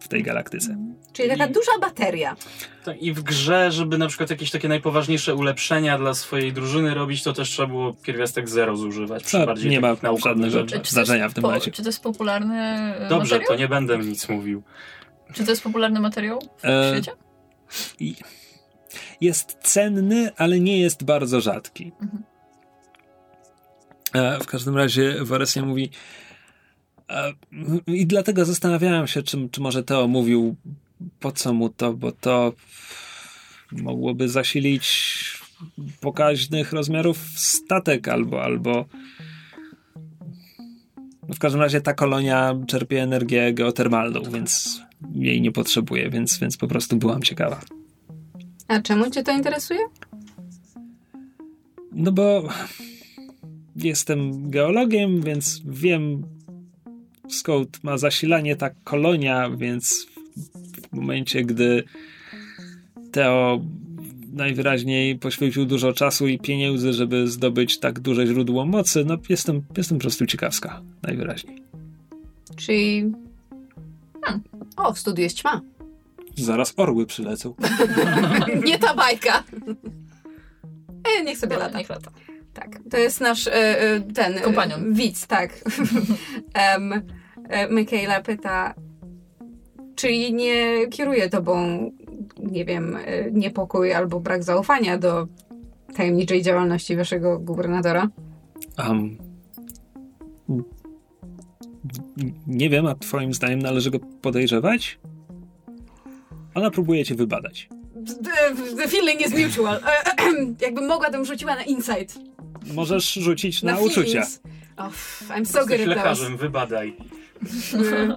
[0.00, 0.76] w tej galaktyce.
[1.12, 2.36] Czyli taka I- duża bateria.
[2.84, 7.22] Tak, I w grze, żeby na przykład jakieś takie najpoważniejsze ulepszenia dla swojej drużyny robić,
[7.22, 9.24] to też trzeba było pierwiastek zero zużywać.
[9.24, 10.68] Przy No, bardziej nie ma takich naukowych żadnego rzeczach.
[10.68, 11.70] Czy to jest zdarzenia w tym momencie.
[11.70, 13.48] Czy to jest popularny e, Dobrze, materiał?
[13.56, 14.62] to nie będę nic mówił.
[15.34, 17.12] Czy to jest popularny materiał w E, świecie?
[18.00, 18.14] I
[19.20, 21.92] jest cenny, ale nie jest bardzo rzadki.
[22.02, 22.22] Mhm.
[24.14, 25.90] E, W każdym razie Waresia mówi
[27.86, 30.56] i dlatego zastanawiałem się, czy, czy może Teo mówił
[31.20, 32.52] po co mu to, bo to
[33.72, 35.40] mogłoby zasilić
[36.00, 38.84] pokaźnych rozmiarów statek albo albo
[41.34, 44.80] w każdym razie ta kolonia czerpie energię geotermalną, więc
[45.14, 47.60] jej nie potrzebuje, więc, więc po prostu byłam ciekawa.
[48.68, 49.78] A czemu cię to interesuje?
[51.92, 52.48] No bo
[53.76, 56.22] jestem geologiem, więc wiem
[57.34, 60.06] skąd ma zasilanie ta kolonia, więc
[60.92, 61.84] w momencie, gdy
[63.12, 63.60] Teo
[64.32, 69.98] najwyraźniej poświęcił dużo czasu i pieniędzy, żeby zdobyć tak duże źródło mocy, no jestem, jestem
[69.98, 71.62] po prostu ciekawska, najwyraźniej.
[72.56, 73.12] Czyli...
[74.22, 74.42] Hmm.
[74.76, 75.60] O, w studiu jest ćma.
[76.36, 77.54] Zaraz orły przylecą.
[78.66, 79.44] Nie ta bajka.
[81.04, 81.78] E, niech sobie Dobra, lata.
[81.78, 82.10] niech lata.
[82.54, 84.94] Tak, to jest nasz e, e, ten e, Kompanion.
[84.94, 85.50] widz, tak.
[86.76, 87.02] um,
[87.70, 88.74] Michaela pyta,
[89.94, 91.80] czy nie kieruje tobą,
[92.38, 95.26] nie wiem, e, niepokój albo brak zaufania do
[95.96, 98.08] tajemniczej działalności waszego gubernatora?
[98.88, 99.18] Um,
[102.46, 104.98] nie wiem, a twoim zdaniem należy go podejrzewać?
[106.54, 107.68] Ona próbuje cię wybadać.
[108.24, 109.76] The, the feeling is mutual.
[109.76, 109.80] E,
[110.66, 112.18] jakbym mogła, to bym rzuciła na insight.
[112.74, 114.26] Możesz rzucić na, Na uczucia.
[114.76, 114.90] Oh,
[115.28, 115.96] I'm so good Jesteś at those.
[115.96, 116.96] lekarzem, wybadaj.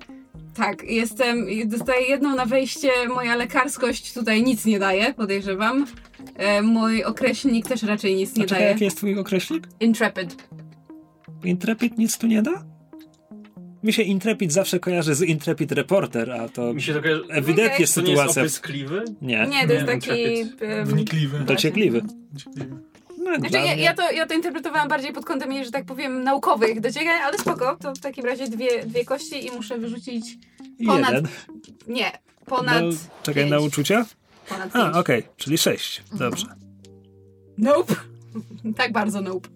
[0.56, 5.86] Tak, jestem, dostaję jedną na wejście, moja lekarskość tutaj nic nie daje, podejrzewam.
[6.36, 8.72] E, mój określnik też raczej nic nie A czekaj, daje.
[8.72, 9.68] jaki jest twój określnik?
[9.80, 10.48] Intrepid.
[11.44, 12.64] Intrepid nic tu nie da?
[13.84, 17.24] Mi się Intrepid zawsze kojarzy z Intrepid Reporter, a to Mi się to kojarzy...
[17.30, 17.68] ewidentnie Okej.
[17.68, 18.42] To nie jest sytuacja...
[18.42, 19.04] opryskliwy?
[19.22, 20.34] Nie, Nie, to jest Nie, taki...
[20.40, 20.62] Intrepid.
[20.62, 21.40] em, Wnikliwy.
[21.40, 22.02] dociekliwy.
[22.32, 22.78] Wnikliwy.
[23.24, 26.24] No, Znaczy, ja, mnie- ja, to, ja to interpretowałam bardziej pod kątem że tak powiem,
[26.24, 30.26] naukowych dociekań, ale spoko, to w takim razie dwie, dwie kości i muszę wyrzucić
[30.88, 31.28] ponad- Jeden.
[31.88, 32.12] Nie,
[32.46, 32.82] ponad.
[32.84, 32.90] No,
[33.24, 33.52] czekaj, pięć.
[33.52, 34.06] na uczucia?
[34.50, 36.04] Ponad A, okej, czyli sześć.
[36.14, 36.46] Dobrze.
[37.58, 37.96] Nope.
[38.78, 39.50] tak bardzo nope.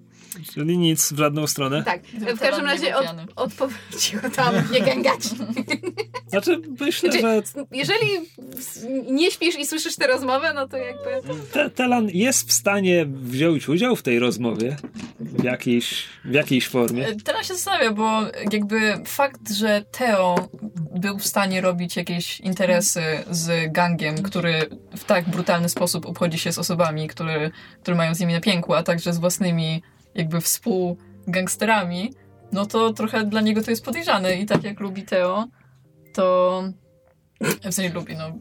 [0.54, 1.84] Czyli nic w żadną stronę.
[1.84, 2.02] Tak.
[2.36, 5.20] W każdym razie od, odpowiedź tam, nie gęgać.
[6.28, 8.08] Znaczy, myślę, Znaczy, że Jeżeli
[9.12, 11.10] nie śpisz i słyszysz tę rozmowę, no to jakby.
[11.52, 14.78] te, Telan jest w stanie wziąć udział w tej rozmowie
[15.20, 17.08] w jakiejś, w jakiejś formie.
[17.08, 20.50] E, Teraz się zastanawia, bo jakby fakt, że Teo
[20.96, 24.54] był w stanie robić jakieś interesy z gangiem, który
[24.98, 28.74] w tak brutalny sposób obchodzi się z osobami, które, które mają z nimi na pięku,
[28.74, 29.82] a także z własnymi
[30.18, 32.14] jakby współgangsterami,
[32.52, 34.36] no to trochę dla niego to jest podejrzane.
[34.36, 35.48] I tak jak lubi Teo,
[36.14, 36.64] to
[37.42, 38.32] w sensie lubi, no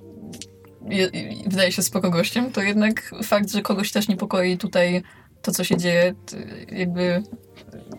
[0.88, 1.10] je,
[1.46, 5.02] wydaje się spoko gościem, to jednak fakt, że kogoś też niepokoi tutaj
[5.42, 6.14] to, co się dzieje,
[6.72, 7.22] jakby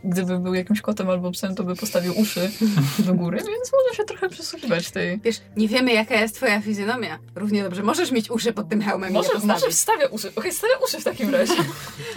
[0.03, 2.51] gdyby był jakimś kotem albo psem, to by postawił uszy
[2.99, 5.19] do góry, więc może się trochę przysłuchiwać tej...
[5.19, 7.19] Wiesz, nie wiemy, jaka jest twoja fizjonomia.
[7.35, 7.83] Równie dobrze.
[7.83, 10.31] Możesz mieć uszy pod tym hełmem Może, i może wstawia uszy.
[10.35, 11.53] Okej, stawia uszy w takim razie.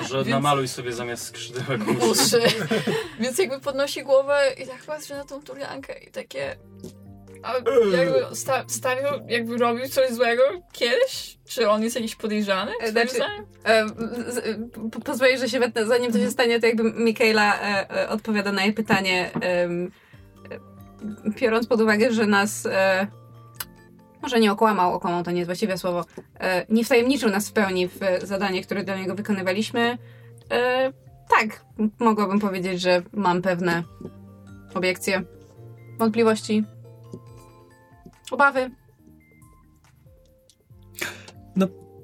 [0.09, 2.11] Że Więc- namaluj sobie zamiast skrzydełek uszy.
[2.11, 2.41] Uszy.
[3.21, 6.57] Więc jakby podnosi głowę i tak patrzy na tą Turiankę i takie...
[7.43, 7.55] A
[7.97, 11.39] jakby sta, stawił, jakby robił coś złego kiedyś?
[11.49, 12.73] Czy on jest jakiś podejrzany?
[12.83, 13.23] E, znaczy-?
[13.65, 13.87] E,
[14.29, 14.59] z-
[14.93, 15.87] po- Pozwolisz, że się wetnę.
[15.87, 19.69] Zanim to się stanie, to jakby Mikaela e, e, odpowiada na jej pytanie, e,
[21.41, 23.07] biorąc pod uwagę, że nas e,
[24.23, 26.05] może nie okłamał, okłamał to nie jest właściwe słowo,
[26.41, 29.99] e, nie wtajemniczył nas w pełni w zadanie, które dla niego wykonywaliśmy.
[30.51, 30.93] E,
[31.39, 31.65] tak,
[31.99, 33.83] mogłabym powiedzieć, że mam pewne
[34.75, 35.23] obiekcje,
[35.99, 36.65] wątpliwości,
[38.33, 38.71] obawy.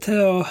[0.07, 0.45] Teo.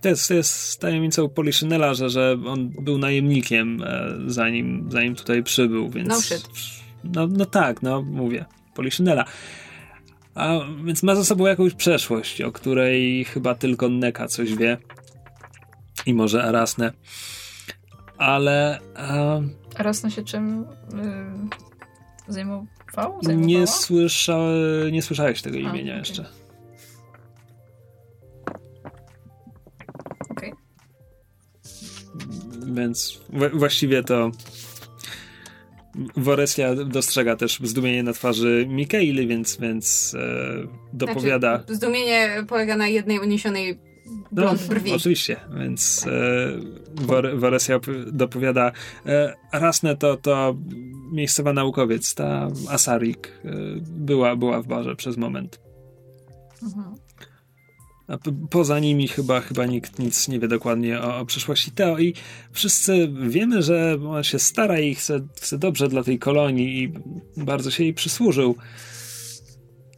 [0.00, 5.42] To jest, to jest tajemnicą Poliszynela, że, że on był najemnikiem, e, zanim, zanim tutaj
[5.42, 6.08] przybył, więc.
[6.08, 6.48] No shit.
[7.04, 8.44] No, no tak, no mówię.
[8.74, 9.24] Poliszynela.
[10.34, 14.78] A więc ma za sobą jakąś przeszłość, o której chyba tylko Neka coś wie.
[16.06, 16.92] I może Arasne.
[18.18, 18.80] Ale.
[18.96, 19.42] E,
[19.76, 20.62] A raz na się czym
[22.28, 22.66] y, zajmował?
[22.96, 23.66] Nie, Zajmowała?
[23.66, 24.38] słysza,
[24.92, 25.98] nie słyszałeś tego imienia okej.
[25.98, 26.24] jeszcze.
[30.30, 30.52] Okej.
[32.66, 34.30] Więc wa- właściwie to
[36.16, 41.56] Woresja dostrzega też zdumienie na twarzy Mikaeli, więc, więc e, dopowiada.
[41.58, 43.78] Znaczy, zdumienie polega na jednej uniesionej
[44.32, 44.92] No, brwi.
[44.92, 46.10] oczywiście, więc e,
[48.12, 48.72] dopowiada.
[49.06, 50.56] E, Rasne to, to
[51.12, 55.60] miejscowa naukowiec, ta Asarik, e, była, była w barze przez moment.
[56.62, 56.94] Mhm.
[58.08, 58.18] A
[58.50, 62.14] poza nimi chyba, chyba nikt nic nie wie dokładnie o, o przyszłości Teo i
[62.52, 66.92] wszyscy wiemy, że on się stara i chce, chce dobrze dla tej kolonii i
[67.44, 68.56] bardzo się jej przysłużył.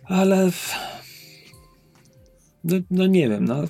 [0.04, 0.74] Ale w-
[2.64, 3.62] no, no nie wiem, no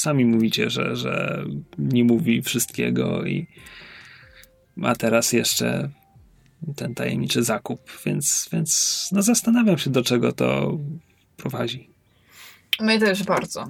[0.00, 1.44] sami mówicie, że, że
[1.78, 3.46] nie mówi wszystkiego i
[4.76, 5.88] ma teraz jeszcze
[6.76, 10.78] ten tajemniczy zakup, więc, więc no zastanawiam się, do czego to
[11.36, 11.90] prowadzi.
[12.80, 13.66] My też bardzo.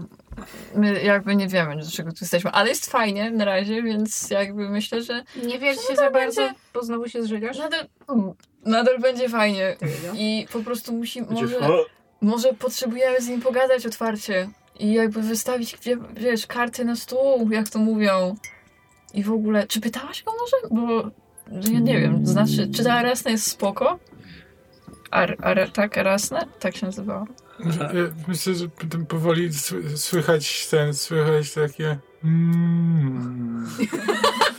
[0.74, 4.68] My jakby nie wiemy, do czego tu jesteśmy, ale jest fajnie na razie, więc jakby
[4.70, 7.58] myślę, że Nie wierz No się za bardzo, będzie- bo znowu się zżygasz.
[7.58, 7.86] nadal,
[8.66, 9.76] nadal będzie fajnie.
[10.14, 11.56] I po prostu musi, może,
[12.20, 14.48] może potrzebujemy z nim pogadać otwarcie
[14.78, 18.36] i jakby wystawić, wie- wiesz, karty na stół, jak to mówią.
[19.14, 20.56] I w ogóle, czy pytałaś go może?
[20.82, 21.10] Bo
[21.72, 23.98] ja nie wiem, znaczy, czy ta Arasna jest spoko?
[25.10, 26.44] Ar, ar, tak, Arasna?
[26.60, 27.24] Tak się nazywała.
[27.60, 27.88] Ja
[28.28, 31.98] Myślę, że potem powoli sły- słychać ten, słychać takie.
[32.24, 33.68] Mm.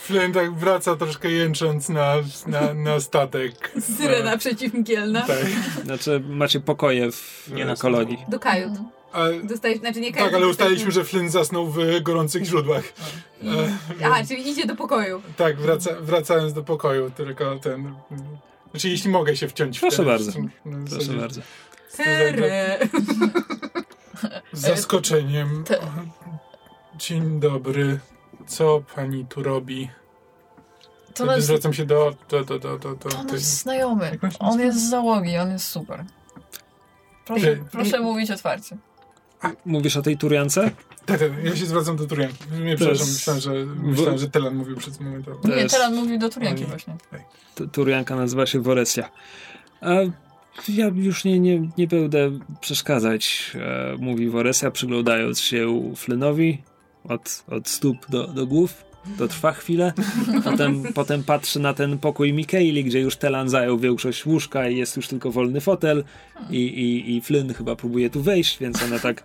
[0.00, 2.14] Flynn tak wraca troszkę jęcząc na,
[2.46, 3.72] na, na statek.
[3.96, 5.22] Syrena przeciwmgielna.
[5.26, 5.36] Tak.
[5.84, 8.18] Znaczy, macie pokoje w Nie e, na kolonii.
[8.28, 8.72] Do kajut.
[9.12, 10.26] A, Dostałeś, znaczy nie kajut.
[10.28, 12.84] tak, ale ustaliliśmy, że Flynn zasnął w gorących źródłach.
[13.42, 13.46] E,
[14.04, 15.22] Aha, czyli idzie do pokoju.
[15.36, 17.94] tak, wraca, wracając do pokoju, tylko ten.
[18.70, 20.32] Znaczy, jeśli mogę się wciąć w Proszę ten- bardzo.
[20.32, 21.40] w Proszę bardzo.
[21.96, 22.78] Tere.
[24.52, 25.64] Z zaskoczeniem.
[26.96, 27.98] Dzień dobry.
[28.46, 29.88] Co pani tu robi?
[31.06, 32.14] To Wtedy nas, zwracam się do.
[32.28, 34.18] do, do, do, do, do to tej- nasz znajomy.
[34.38, 36.04] On jest z załogi, on jest super.
[37.26, 38.76] Proszę, proszę mówić otwarcie.
[39.64, 40.70] Mówisz o tej Turiance?
[41.06, 42.44] Tak, tak, ja się zwracam do Turianki.
[42.64, 43.50] Nie, przepraszam, jest- myślałem, że,
[43.82, 45.26] myślałem, że Telan mówił przez moment.
[45.42, 46.68] To Nie, jest- Telan mówi do Turianki Oj.
[46.68, 46.96] właśnie.
[47.54, 49.08] Tu- Turianka nazywa się Woresia.
[49.80, 49.90] A
[50.68, 56.62] ja już nie, nie, nie będę przeszkadzać, e, mówi Woresia, przyglądając się Flynnowi
[57.08, 58.86] od, od stóp do, do głów.
[59.18, 59.92] To trwa chwilę.
[60.44, 64.96] Potem, potem patrzy na ten pokój Mikaeli, gdzie już Telan zajął większość łóżka i jest
[64.96, 66.04] już tylko wolny fotel.
[66.50, 69.22] I, i, I Flynn chyba próbuje tu wejść, więc ona tak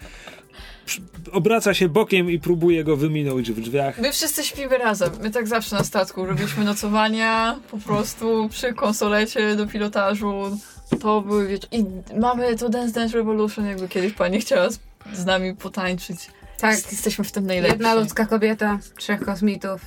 [1.31, 3.99] obraca się bokiem i próbuje go wyminąć w drzwiach.
[3.99, 5.09] My wszyscy śpimy razem.
[5.21, 10.57] My tak zawsze na statku robiliśmy nocowania po prostu przy konsolecie do pilotażu.
[11.01, 11.67] To były wiecz...
[11.71, 11.85] I
[12.19, 14.79] mamy to Dance Dance Revolution, jakby kiedyś pani chciała z,
[15.13, 16.17] z nami potańczyć.
[16.61, 16.71] Tak.
[16.75, 17.71] Jest- Jesteśmy w tym najlepsi.
[17.73, 19.81] Jedna ludzka kobieta, trzech kosmitów,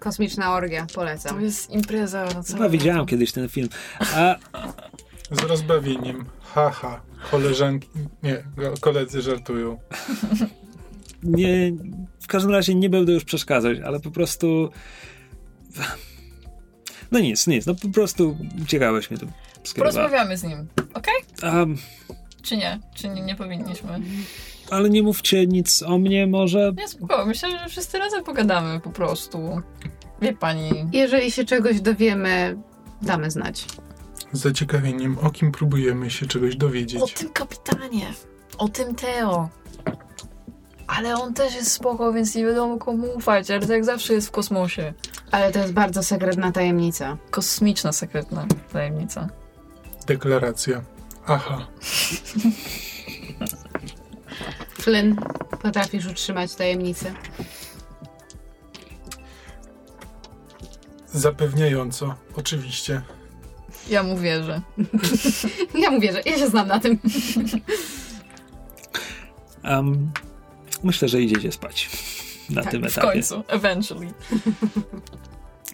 [0.00, 1.34] kosmiczna orgia, polecam.
[1.36, 3.68] To jest impreza na całe Chyba widziałem kiedyś ten film.
[4.00, 4.36] A
[5.30, 6.24] Z rozbawieniem.
[6.54, 7.00] Haha.
[7.30, 7.88] Koleżanki,
[8.22, 8.42] nie,
[8.80, 9.78] koledzy żartują.
[11.22, 11.72] nie,
[12.20, 14.70] w każdym razie nie będę już przeszkadzać, ale po prostu.
[17.10, 19.26] No nic, nic, no po prostu ciekawość mnie tu
[19.64, 19.92] skierowała.
[19.94, 21.14] Porozmawiamy z nim, okej?
[21.42, 21.66] A,
[22.42, 22.80] Czy nie?
[22.94, 24.00] Czy nie, nie powinniśmy?
[24.70, 26.72] Ale nie mówcie nic o mnie, może.
[26.76, 27.26] Nie, spoko.
[27.26, 29.62] Myślę, że wszyscy razem pogadamy po prostu.
[30.22, 30.70] Wie pani.
[30.92, 32.56] Jeżeli się czegoś dowiemy,
[33.02, 33.66] damy znać.
[34.32, 37.14] Z zaciekawieniem, o kim próbujemy się czegoś O dowiedzieć.
[37.14, 38.06] tym kapitanie.
[38.58, 39.48] O tym Teo.
[40.86, 44.28] Ale on też jest spoko, więc nie wiadomo komu ufać, ale tak jak zawsze jest
[44.28, 44.94] w kosmosie.
[45.30, 47.16] Ale to jest bardzo sekretna tajemnica.
[47.30, 49.28] Kosmiczna, sekretna tajemnica.
[50.06, 50.82] Deklaracja.
[51.26, 51.58] Aha.
[54.74, 55.16] Flynn,
[55.62, 57.12] potrafisz utrzymać tajemnicę?
[61.12, 63.02] Zapewniająco, oczywiście.
[63.90, 64.60] Ja mu wierzę.
[65.82, 66.98] Ja mówię, że ja się znam na tym.
[69.64, 70.10] Um,
[70.84, 71.90] myślę, że idziecie spać
[72.50, 73.08] na Tak, tym w etapie.
[73.08, 73.44] końcu.
[73.48, 74.12] Eventually.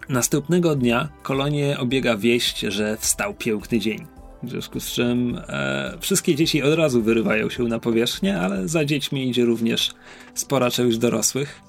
[0.09, 4.07] Następnego dnia kolonię obiega wieść, że wstał piękny dzień.
[4.43, 8.85] W związku z czym e, wszystkie dzieci od razu wyrywają się na powierzchnię, ale za
[8.85, 9.95] dziećmi idzie również
[10.35, 11.61] spora część dorosłych.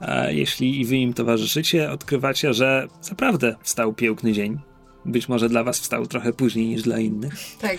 [0.00, 4.58] E, jeśli i wy im towarzyszycie, odkrywacie, że naprawdę wstał piękny dzień.
[5.04, 7.34] Być może dla was wstał trochę później niż dla innych.
[7.60, 7.78] Tak.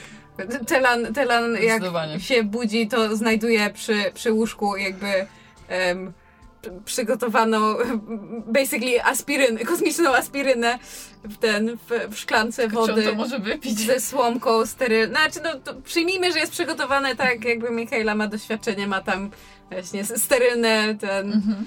[0.67, 1.83] Telan, Telan jak
[2.21, 5.07] się budzi, to znajduje przy, przy łóżku jakby
[5.67, 6.13] em,
[6.69, 7.75] p- przygotowaną
[8.47, 10.79] basically aspiryn, kosmiczną aspirynę
[11.23, 13.79] w ten, w, w szklance Czy on wody to może wypić?
[13.79, 15.13] ze słomką sterylną.
[15.19, 19.31] Znaczy, no, to przyjmijmy, że jest przygotowane tak, jakby Michaela ma doświadczenie, ma tam
[19.71, 21.65] właśnie sterylne ten, Mhm.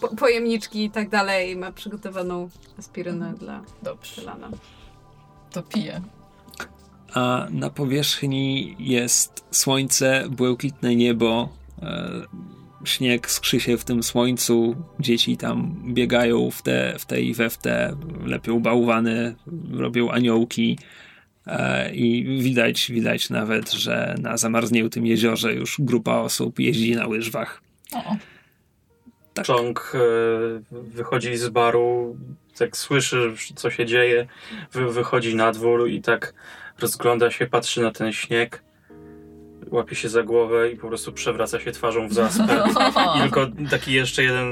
[0.00, 4.20] po, pojemniczki i tak dalej, ma przygotowaną aspirynę dla Dobrze.
[4.22, 4.48] Telana.
[5.50, 6.00] To piję.
[7.14, 11.48] a na powierzchni jest słońce, błękitne niebo,
[11.82, 12.10] e,
[12.84, 17.50] śnieg skrzy się w tym słońcu, dzieci tam biegają w te, w te i we
[17.50, 19.34] w te, lepią bałwany,
[19.72, 20.78] robią aniołki
[21.46, 27.62] e, i widać, widać nawet, że na zamarzniętym jeziorze już grupa osób jeździ na łyżwach.
[27.94, 28.16] O,
[29.34, 29.46] Tak.
[29.46, 29.98] Chong e,
[30.72, 32.16] wychodzi z baru,
[32.58, 34.26] tak słyszy, co się dzieje,
[34.72, 36.34] wy, wychodzi na dwór i tak
[36.78, 38.62] rozgląda się, patrzy na ten śnieg,
[39.70, 42.64] łapie się za głowę i po prostu przewraca się twarzą w zaspę.
[43.16, 44.48] I tylko taki jeszcze jeden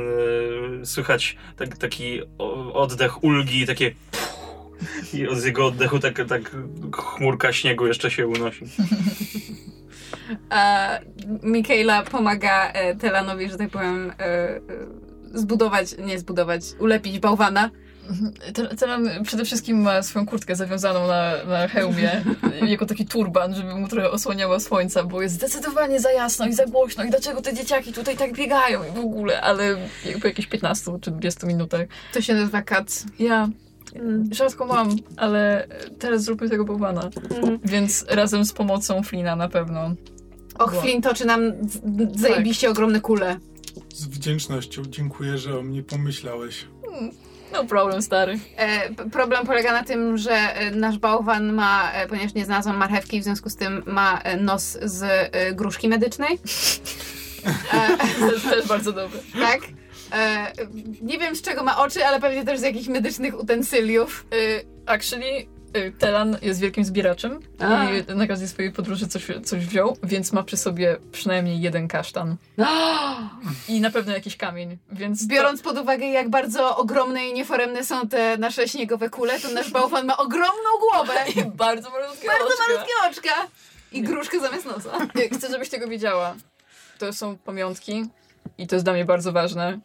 [0.83, 2.21] e, słychać tak, taki
[2.73, 3.95] oddech ulgi, takie
[5.13, 6.57] i z jego oddechu tak, tak
[6.97, 8.65] chmurka śniegu jeszcze się unosi.
[10.51, 10.91] A
[11.43, 14.61] Michaela pomaga e, Telanowi, że tak powiem, e,
[15.35, 17.71] zbudować, nie zbudować, ulepić bałwana.
[18.55, 22.25] Te- Telan przede wszystkim ma swoją kurtkę zawiązaną na, na hełmie,
[22.73, 26.67] jako taki turban, żeby mu trochę osłaniała słońca, bo jest zdecydowanie za jasno i za
[26.67, 29.77] głośno i dlaczego te dzieciaki tutaj tak biegają i w ogóle, ale
[30.23, 31.87] po jakichś 15 czy 20 minutach.
[32.15, 33.05] To się nazywa kac.
[33.19, 33.49] Ja
[34.33, 35.67] rzadko mam, ale
[35.99, 37.11] teraz zróbmy tego bałwana.
[37.65, 39.95] Więc razem z pomocą Flina na pewno.
[40.59, 40.83] Och, Wow.
[40.83, 41.41] Flynn toczy nam
[42.15, 43.39] zajebiście ogromne kule.
[43.95, 46.65] Z wdzięcznością dziękuję, że o mnie pomyślałeś.
[47.53, 48.39] No problem, stary.
[48.57, 53.21] E, problem polega na tym, że e, nasz bałwan ma, e, ponieważ nie znalazłam marchewki,
[53.21, 55.07] w związku z tym ma nos z
[55.57, 56.39] gruszki medycznej.
[57.73, 57.97] E,
[58.51, 59.19] Też, bardzo dobre.
[59.41, 59.61] tak.
[61.03, 64.27] Nie wiem z czego ma oczy, ale pewnie też z jakichś medycznych utensyliów.
[64.87, 65.47] Actually,
[65.99, 67.85] Telan jest wielkim zbieraczem A.
[67.91, 72.37] i na każdej swojej podróży coś, coś wziął, więc ma przy sobie przynajmniej jeden kasztan.
[73.69, 75.27] I na pewno jakiś kamień, więc...
[75.27, 79.71] Biorąc pod uwagę, jak bardzo ogromne i nieforemne są te nasze śniegowe kule, to nasz
[79.71, 81.41] bałwan ma ogromną głowę, To...
[81.41, 82.63] I bardzo malutkie bardzo oczka.
[82.69, 83.47] malutkie oczka
[83.93, 84.91] i gruszkę zamiast nosa.
[85.19, 86.35] Y, Chcę, żebyś tego wiedziała.
[86.99, 88.05] To są pamiątki
[88.59, 89.79] i to jest dla mnie bardzo ważne,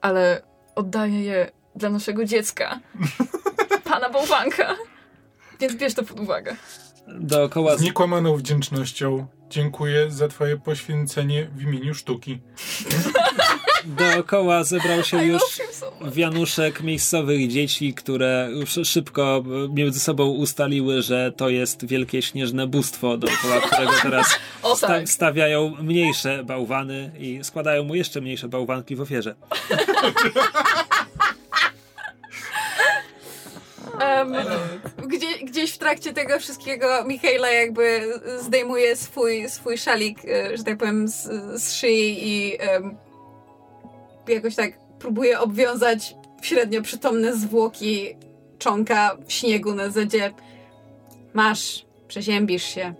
[0.00, 0.42] ale
[0.74, 2.80] oddaję je dla naszego dziecka,
[3.90, 4.76] pana bałwanka.
[5.60, 6.56] Więc bierz to pod uwagę.
[7.08, 12.38] Dookoła Z niekłamaną wdzięcznością dziękuję za twoje poświęcenie w imieniu sztuki.
[13.98, 15.42] Dookoła zebrał się już
[16.12, 19.44] wianuszek miejscowych dzieci, które już szybko
[19.74, 24.26] między sobą ustaliły, że to jest wielkie śnieżne bóstwo, dookoła którego teraz
[24.76, 25.08] sta- tak.
[25.08, 29.34] stawiają mniejsze bałwany i składają mu jeszcze mniejsze bałwanki w ofierze.
[34.00, 34.34] Em,
[35.06, 40.78] gdzie, gdzieś w trakcie tego wszystkiego Michaela jakby zdejmuje swój, swój szalik, e, że tak
[40.78, 41.28] powiem, z,
[41.62, 42.96] z szyi i em,
[44.28, 48.16] jakoś tak próbuje obwiązać średnio przytomne zwłoki
[48.58, 50.34] czonka w śniegu na zadzie.
[51.34, 52.94] Masz, przeziębisz się.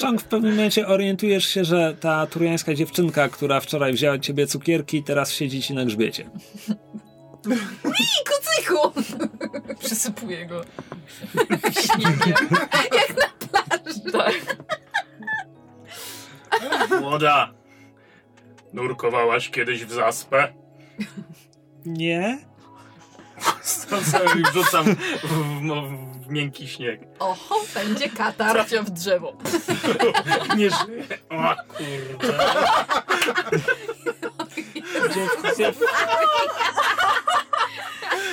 [0.00, 5.02] Chang, w pewnym momencie orientujesz się, że ta turiańska dziewczynka, która wczoraj wzięła ciebie cukierki,
[5.02, 6.30] teraz siedzi ci na grzbiecie.
[7.84, 9.02] I kucyku!
[9.78, 10.64] Przysypuję go.
[12.92, 14.00] Jak na plaży.
[14.12, 14.56] Tak.
[17.00, 17.52] Młoda,
[18.72, 20.52] nurkowałaś kiedyś w zaspę?
[21.86, 22.38] Nie?
[24.38, 27.00] I wrzucam w, w, w miękki śnieg.
[27.18, 28.52] Oho, będzie katar.
[28.52, 29.32] Trafia w drzewo.
[30.56, 31.04] Nie żyję.
[31.30, 32.38] O kurde.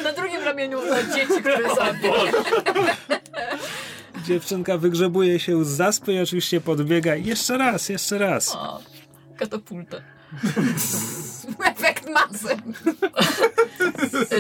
[0.03, 0.79] Na drugim ramieniu
[1.15, 2.11] dzieci, które zabił.
[4.25, 7.15] dziewczynka wygrzebuje się z zaspy i oczywiście podbiega.
[7.15, 8.55] Jeszcze raz, jeszcze raz.
[8.55, 8.79] O,
[9.37, 9.97] katapulta.
[11.71, 12.55] Efekt masy.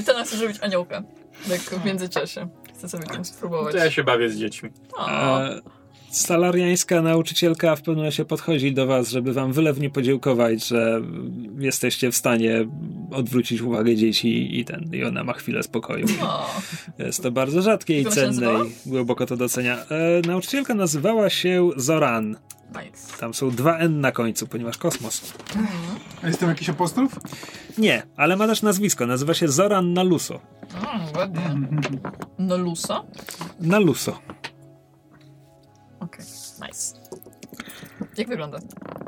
[0.05, 1.03] Ten chce zrobić aniołka.
[1.49, 2.47] Tak w międzyczasie.
[2.77, 3.71] Chcę sobie tam spróbować.
[3.71, 4.69] To ja się bawię z dziećmi.
[4.97, 5.39] O,
[6.13, 11.01] Salariańska nauczycielka w pewnym momencie podchodzi do was, żeby wam wylewnie podziękować, że
[11.59, 12.67] jesteście w stanie
[13.11, 16.05] odwrócić uwagę dzieci i ten, i ona ma chwilę spokoju.
[16.21, 16.61] o.
[16.99, 19.77] Jest to bardzo rzadkie i cenne i głęboko to docenia.
[19.85, 22.37] E, nauczycielka nazywała się Zoran.
[22.85, 23.17] Nice.
[23.19, 25.33] Tam są dwa N na końcu, ponieważ kosmos.
[26.23, 27.11] A jest tam jakiś apostrof?
[27.77, 29.05] Nie, ale ma też nazwisko.
[29.07, 30.39] Nazywa się Zoran Naluso.
[30.73, 32.57] Mm, ładnie.
[32.57, 33.03] Lusa?
[33.59, 34.19] Naluso.
[35.99, 36.25] Okej,
[36.67, 36.97] nice.
[38.17, 38.59] Jak wygląda?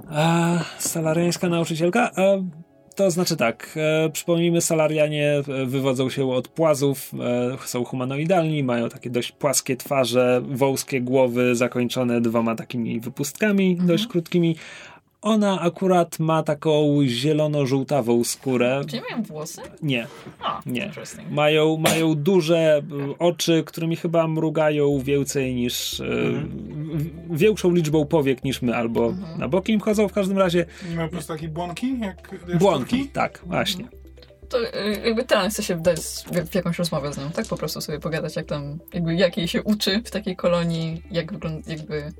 [0.10, 2.11] A salariańska nauczycielka?
[2.18, 2.50] E,
[2.95, 7.11] to znaczy tak, e, przypomnijmy, salarianie e, wywodzą się od płazów,
[7.64, 14.07] e, są humanoidalni, mają takie dość płaskie twarze, wąskie głowy zakończone dwoma takimi wypustkami dość
[14.07, 14.56] krótkimi.
[15.25, 18.81] Ona akurat ma taką zielono-żółtawą skórę.
[18.87, 19.61] Czy nie mają włosy?
[19.81, 20.07] Nie,
[20.43, 20.91] A, Nie.
[21.31, 22.81] mają, mają duże
[23.11, 25.99] y, oczy, którymi chyba mrugają więcej niż.
[25.99, 26.03] y,
[27.29, 30.65] w- większą liczbą powiek niż my, albo na boki im chodzą w każdym razie.
[30.89, 31.99] Nie ma po prostu takie błonki?
[31.99, 33.85] Jak, Błonki, tak, właśnie.
[34.56, 35.98] To y, jakby ten chce się wdać
[36.51, 37.48] w, jakąś rozmowę z nią, tak?
[37.48, 41.34] Po prostu sobie pogadać, jak tam, jakby jak jej się uczy w takiej kolonii, jak
[41.34, 42.14] wygląda, jakby,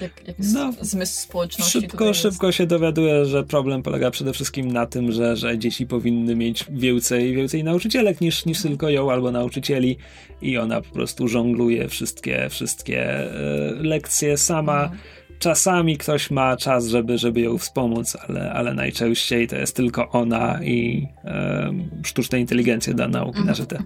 [0.00, 4.86] jak, jak No, zmysł społeczności Szybko, szybko się dowiaduję, że problem polega przede wszystkim na
[4.86, 9.96] tym, że, że dzieci powinny mieć więcej, więcej nauczycielek niż, niż tylko ją albo nauczycieli
[10.42, 13.30] i ona po prostu żongluje wszystkie, wszystkie e,
[13.74, 14.82] lekcje sama.
[14.82, 15.00] Mhm.
[15.42, 20.64] Czasami ktoś ma czas, żeby, żeby ją wspomóc, ale, ale najczęściej to jest tylko ona
[20.64, 21.72] i e,
[22.04, 23.82] sztuczne inteligencje dla nauki, Mhm, znaczy te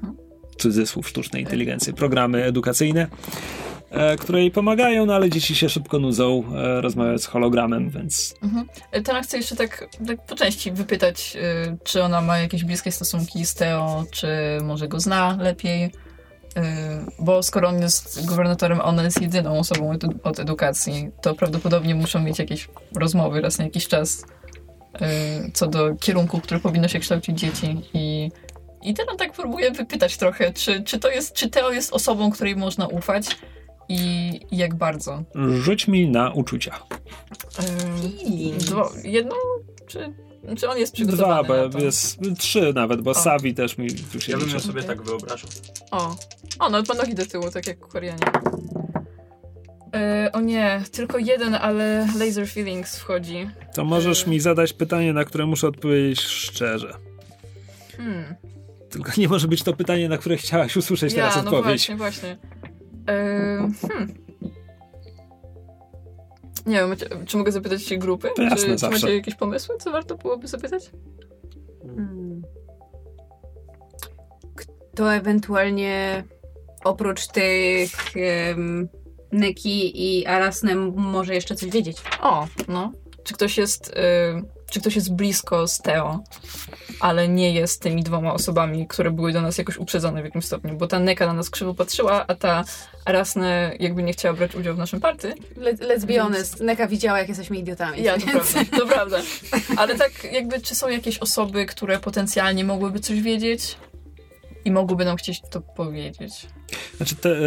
[0.58, 3.06] cudzysłów sztucznej inteligencji, programy edukacyjne,
[3.90, 8.34] e, które jej pomagają, no ale dzieci się szybko nudzą, e, rozmawiając z hologramem, więc
[8.42, 8.66] Mhm.
[9.04, 13.46] Tana chce jeszcze tak, tak po części wypytać, y, czy ona ma jakieś bliskie stosunki
[13.46, 14.28] z Teo, czy
[14.64, 15.90] może go zna lepiej.
[16.56, 16.60] Y,
[17.18, 21.94] bo skoro on jest gubernatorem, a ona jest jedyną osobą od, od edukacji, to prawdopodobnie
[21.94, 26.98] muszą mieć jakieś rozmowy raz na jakiś czas y, co do kierunku, który powinno się
[26.98, 27.82] kształcić dzieci.
[27.94, 28.30] I,
[28.82, 32.56] i Tana tak próbuje wypytać trochę, czy, czy to jest, czy Teo jest osobą, której
[32.56, 33.26] można ufać
[33.88, 35.22] i, i jak bardzo.
[35.50, 36.74] rzuć mi na uczucia.
[37.60, 39.34] Y, Dwa, jedną,
[39.86, 40.12] czy,
[40.58, 41.84] czy on jest Dwa, przygotowany na bo to?
[41.84, 43.14] jest trzy nawet, bo O.
[43.14, 44.96] Savi też mi tu się Ja bym sobie Okej.
[44.96, 45.50] tak wyobrażał.
[45.90, 46.16] O,
[46.58, 48.20] o no nogi do tyłu, tak jak Koreanie.
[49.94, 53.50] E, o nie, tylko jeden, ale Laser Feelings wchodzi.
[53.74, 56.94] To możesz mi zadać pytanie, na które muszę odpowiedzieć szczerze.
[57.96, 58.34] Hmm.
[58.90, 61.64] Tylko nie może być to pytanie, na które chciałaś usłyszeć Ja, teraz no odpowiedź.
[61.64, 62.38] właśnie, właśnie.
[63.08, 64.25] E, hmm.
[66.66, 66.96] Nie wiem,
[67.26, 68.28] czy mogę zapytać się grupy?
[68.36, 69.00] To jasne, czy, czy zawsze.
[69.00, 70.90] macie jakieś pomysły, co warto byłoby zapytać?
[71.82, 72.42] Hmm.
[74.92, 76.24] Kto ewentualnie
[76.84, 78.88] oprócz tych em,
[79.32, 81.96] Neki i Arasne może jeszcze coś wiedzieć.
[82.20, 82.92] O, no.
[83.24, 83.92] Czy ktoś jest, y,
[84.70, 86.24] czy ktoś jest blisko z Teo,
[87.00, 90.76] ale nie jest tymi dwoma osobami, które były do nas jakoś uprzedzone w jakimś stopniu,
[90.76, 92.64] bo ta Neka na nas krzywo patrzyła, a ta
[93.04, 95.34] Arasne jakby nie chciała brać udziału w naszym party.
[95.56, 98.02] Le, let's be honest, Neka widziała, jak jesteśmy idiotami.
[98.02, 99.20] Ja, to więc- prawda, to prawda.
[99.76, 103.76] Ale tak jakby, czy są jakieś osoby, które potencjalnie mogłyby coś wiedzieć
[104.64, 106.46] i mogłyby nam chcieć to powiedzieć?
[106.96, 107.42] Znaczy, te, e,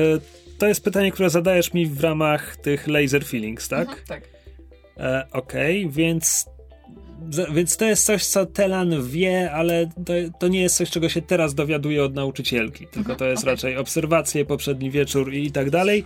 [0.58, 3.88] to jest pytanie, które zadajesz mi w ramach tych laser feelings, tak?
[3.90, 4.24] Mhm, tak.
[4.98, 6.52] E, Okej, więc, za-
[7.54, 11.22] więc to jest coś, co Telan wie, ale to, to nie jest coś, czego się
[11.22, 13.54] teraz dowiaduje od nauczycielki, tylko to jest okej.
[13.54, 16.06] raczej obserwacje, poprzedni wieczór i tak dalej.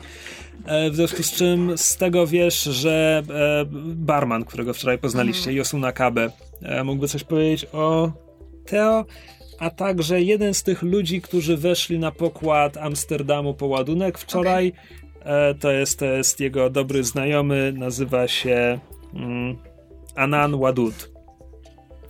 [0.66, 5.92] E, w związku z czym z tego wiesz, że e, barman, którego wczoraj poznaliście, Yosuna
[5.92, 6.30] Kabe,
[6.62, 8.12] e, mógłby coś powiedzieć o
[8.66, 9.06] Teo,
[9.60, 14.74] a także jeden z tych ludzi, którzy weszli na pokład Amsterdamu po ładunek wczoraj.
[15.26, 18.80] E, to, jest, to jest jego dobry znajomy, nazywa się
[19.14, 19.58] mm,
[20.16, 21.12] Anan Wadud.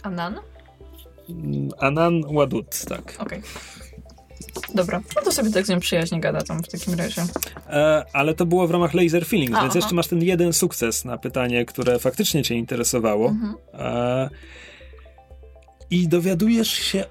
[0.04, 0.40] Anan?
[1.30, 3.16] Mm, Anan Wadud, tak.
[3.20, 3.42] Okej.
[4.76, 7.22] Dobra, no to sobie tak z nią przyjaźnie gada tam w takim razie.
[7.70, 9.80] E, ale to było w ramach Laser Feelings, A, więc aha.
[9.80, 13.28] jeszcze masz ten jeden sukces na pytanie, które faktycznie cię interesowało.
[13.30, 13.56] Mhm.
[13.74, 14.30] E,
[15.90, 17.06] I dowiadujesz się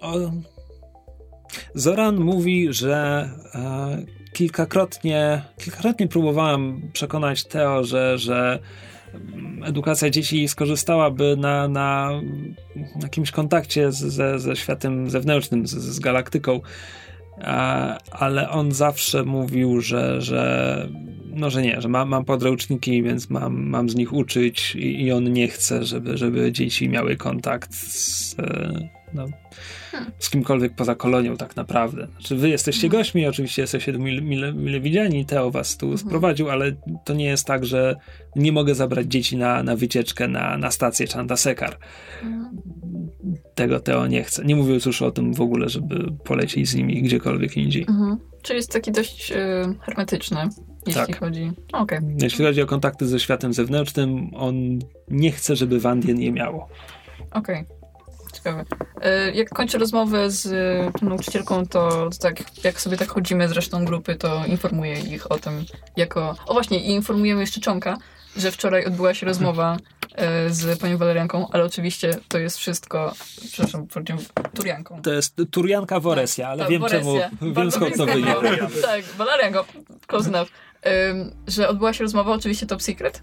[0.00, 0.14] o...
[1.74, 8.58] Zoran mówi, że e, kilkakrotnie, kilkakrotnie próbowałam przekonać Teo, że, że
[9.64, 12.10] edukacja dzieci skorzystałaby na, na,
[13.02, 16.60] jakimś kontakcie z, ze, ze światem zewnętrznym, z, z galaktyką.
[17.38, 17.44] E,
[18.10, 20.88] ale on zawsze mówił, że, że
[21.34, 25.12] no, że nie, że mam, mam podręczniki, więc mam, mam z nich uczyć i, i
[25.12, 28.36] on nie chce, żeby, żeby dzieci miały kontakt z,
[29.14, 29.26] no,
[30.18, 32.06] z kimkolwiek poza kolonią tak naprawdę.
[32.06, 36.72] Znaczy wy jesteście gośćmi, oczywiście jesteście mile, mile, mile widziani, Teo was tu sprowadził, ale
[37.04, 37.96] to nie jest tak, że
[38.36, 41.78] nie mogę zabrać dzieci na, na wycieczkę na, na stację Chandasekar.
[43.54, 44.44] Tego Teo nie chce.
[44.44, 47.82] Nie mówiąc już o tym w ogóle, żeby polecieć z nimi gdziekolwiek indziej.
[47.88, 48.18] Mhm.
[48.42, 49.36] Czyli jest taki dość y,
[49.80, 50.48] hermetyczny,
[50.86, 51.18] jeśli Tak.
[51.18, 51.50] chodzi.
[51.72, 51.98] Okej.
[52.22, 56.68] Jeśli chodzi o kontakty ze światem zewnętrznym, on nie chce, żeby Wandien je miało.
[57.30, 57.64] Okej.
[58.44, 58.64] Ciekawe.
[59.28, 63.48] Y, Jak kończę rozmowę z y, tą nauczycielką, to, to tak, jak sobie tak chodzimy
[63.48, 65.64] z resztą grupy, to informuję ich o tym
[65.96, 66.36] jako...
[66.46, 67.98] O właśnie, i informujemy jeszcze Czonka,
[68.36, 69.76] że wczoraj odbyła się rozmowa
[70.46, 73.12] y, z panią Walerianką, ale oczywiście to jest wszystko,
[73.52, 75.02] przepraszam, powiedziałem Turianką.
[75.02, 77.30] To jest Turianka Woresja, ale Tak, wiem Woresja.
[77.38, 78.34] czemu, wiem skąd to wynika.
[78.82, 79.64] Tak, Walerianko,
[80.06, 80.48] close enough.
[81.10, 83.22] Ym, że odbyła się rozmowa, oczywiście top secret,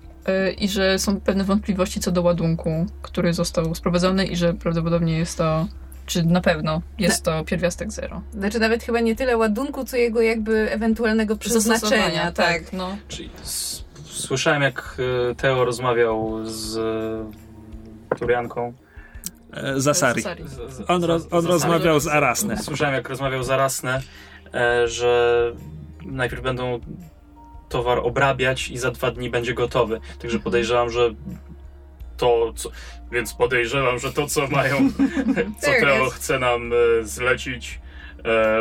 [0.60, 5.38] i że są pewne wątpliwości co do ładunku, który został sprowadzony i że prawdopodobnie jest
[5.38, 5.68] to,
[6.06, 8.22] czy na pewno jest to pierwiastek zero.
[8.34, 11.80] Znaczy nawet chyba nie tyle ładunku, co jego jakby ewentualnego przeznaczenia.
[11.80, 12.74] Zastosowania, Tak.
[12.74, 12.98] no.
[13.08, 14.98] Czyli s- słyszałem, jak
[15.32, 16.78] e, Teo rozmawiał z
[18.12, 18.74] e, Turianką.
[19.54, 20.24] E, Zasari.
[20.88, 22.58] On, roz, on rozmawiał z Arasne.
[22.58, 24.02] Słyszałem, jak rozmawiał z Arasne,
[24.54, 25.42] e, że
[26.06, 26.80] najpierw będą
[27.70, 29.96] towar obrabiać i za dwa dni będzie gotowy.
[29.96, 30.20] Mhm.
[30.20, 31.14] Także podejrzewam, że
[32.18, 32.70] to, co,
[33.12, 34.76] więc podejrzewam, że to, co mają,
[35.62, 37.80] co Teo chce nam e, zlecić,
[38.26, 38.58] e,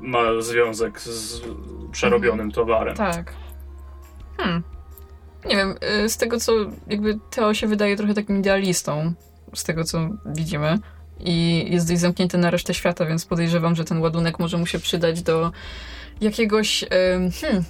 [0.00, 1.42] ma związek z
[1.92, 2.96] przerobionym towarem.
[2.96, 3.32] Tak.
[4.36, 4.62] Hmm.
[5.44, 5.74] Nie wiem,
[6.04, 6.52] y, z tego co
[6.86, 9.12] jakby Teo się wydaje trochę takim idealistą,
[9.54, 10.78] z tego co widzimy.
[11.20, 14.78] I jest dość zamknięty na resztę świata, więc podejrzewam, że ten ładunek może mu się
[14.78, 15.52] przydać do
[16.20, 16.84] jakiegoś
[17.40, 17.64] hmm,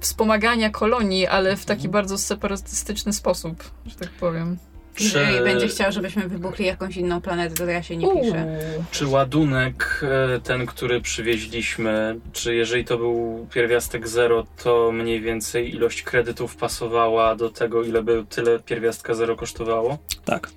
[0.00, 4.58] wspomagania kolonii, ale w taki bardzo separatystyczny sposób, że tak powiem.
[5.00, 8.44] Jeżeli Czy- będzie chciał, żebyśmy wybuchli jakąś inną planetę, to ja się nie piszę.
[8.76, 8.84] Uuu.
[8.90, 10.00] Czy ładunek,
[10.36, 16.56] e, ten, który przywieźliśmy, czy jeżeli to był pierwiastek zero, to mniej więcej ilość kredytów
[16.56, 19.98] pasowała do tego, ile by tyle pierwiastka zero kosztowało?
[20.24, 20.50] Tak.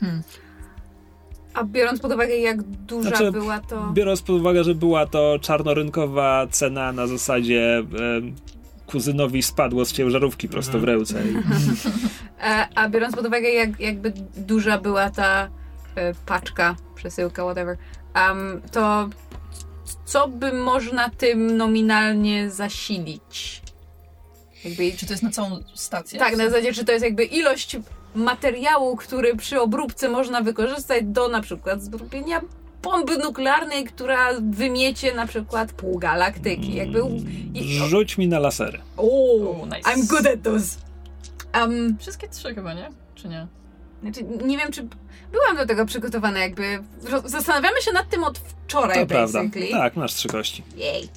[0.00, 0.22] Hmm.
[1.54, 3.90] A biorąc pod uwagę, jak duża Znaczy, była to...
[3.92, 7.84] Biorąc pod uwagę, że była to czarnorynkowa cena na zasadzie
[8.86, 11.22] kuzynowi spadło z ciężarówki prosto w ręce.
[11.28, 11.36] I,
[12.40, 15.48] A, a biorąc pod uwagę, jak jakby duża była ta
[15.94, 17.76] e, paczka, przesyłka, whatever,
[18.14, 19.08] um, to
[20.04, 23.62] co by można tym nominalnie zasilić?
[24.64, 26.18] Jakby, Czy to jest na całą stację?
[26.18, 27.76] tak, na zasadzie, czy to jest jakby ilość
[28.14, 32.40] materiału, który przy obróbce można wykorzystać do na przykład zrobienia
[32.82, 36.74] bomby nuklearnej, która wymiecie na przykład pół galaktyki.
[36.74, 37.00] Jakby...
[37.60, 38.78] Rzuć mi na lasery.
[38.96, 39.06] oh,
[39.62, 39.90] O, nice.
[39.90, 40.76] I'm good at those.
[41.60, 42.88] Um, Wszystkie trzy chyba, nie?
[43.14, 43.46] Czy nie?
[44.02, 44.88] Znaczy, nie wiem, czy
[45.32, 46.82] byłam do tego przygotowana, jakby.
[47.24, 49.38] Zastanawiamy się nad tym od wczoraj, To prawda.
[49.42, 49.70] basically.
[49.70, 50.62] Tak, masz trzy kości.
[50.76, 51.08] Jej.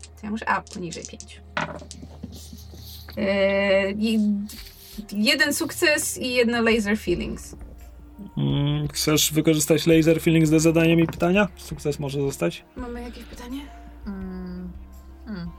[0.00, 0.48] To ja muszę.
[0.48, 1.40] A, poniżej 5.
[3.16, 4.18] Eee,
[5.12, 7.56] jeden sukces i jedno laser feelings.
[8.36, 11.48] Mm, Chcesz wykorzystać laser feelings do zadania mi pytania?
[11.56, 12.64] Sukces może zostać?
[12.76, 13.60] Mamy jakieś pytanie?
[14.06, 14.72] Mm,
[15.26, 15.50] hmm.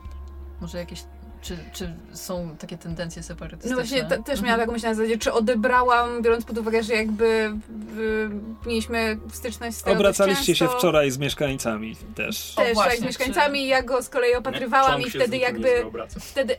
[0.62, 1.04] Może jakieś.
[1.42, 3.76] Czy, czy są takie tendencje separatystyczne?
[3.76, 4.46] No właśnie, te, też Mhm.
[4.46, 7.26] miałam taką myśl na zasadzie, czy odebrałam, biorąc pod uwagę, że jakby
[7.98, 8.30] y,
[8.66, 12.54] mieliśmy styczność z tym Obracaliście się wczoraj z mieszkańcami też.
[12.56, 15.44] O, Też właśnie, jak z mieszkańcami, ja go z kolei opatrywałam Czonk i wtedy nie
[15.44, 15.70] jakby,
[16.20, 16.56] wtedy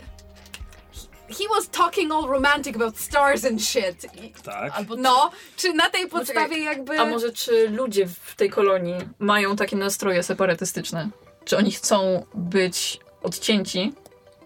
[1.28, 4.06] he was talking all romantic about stars and shit.
[4.44, 4.72] Tak.
[4.74, 7.00] Albo no, czy na tej podstawie jakby...
[7.00, 11.08] A może czy ludzie w tej kolonii mają takie nastroje separatystyczne?
[11.44, 13.92] Czy oni chcą być odcięci?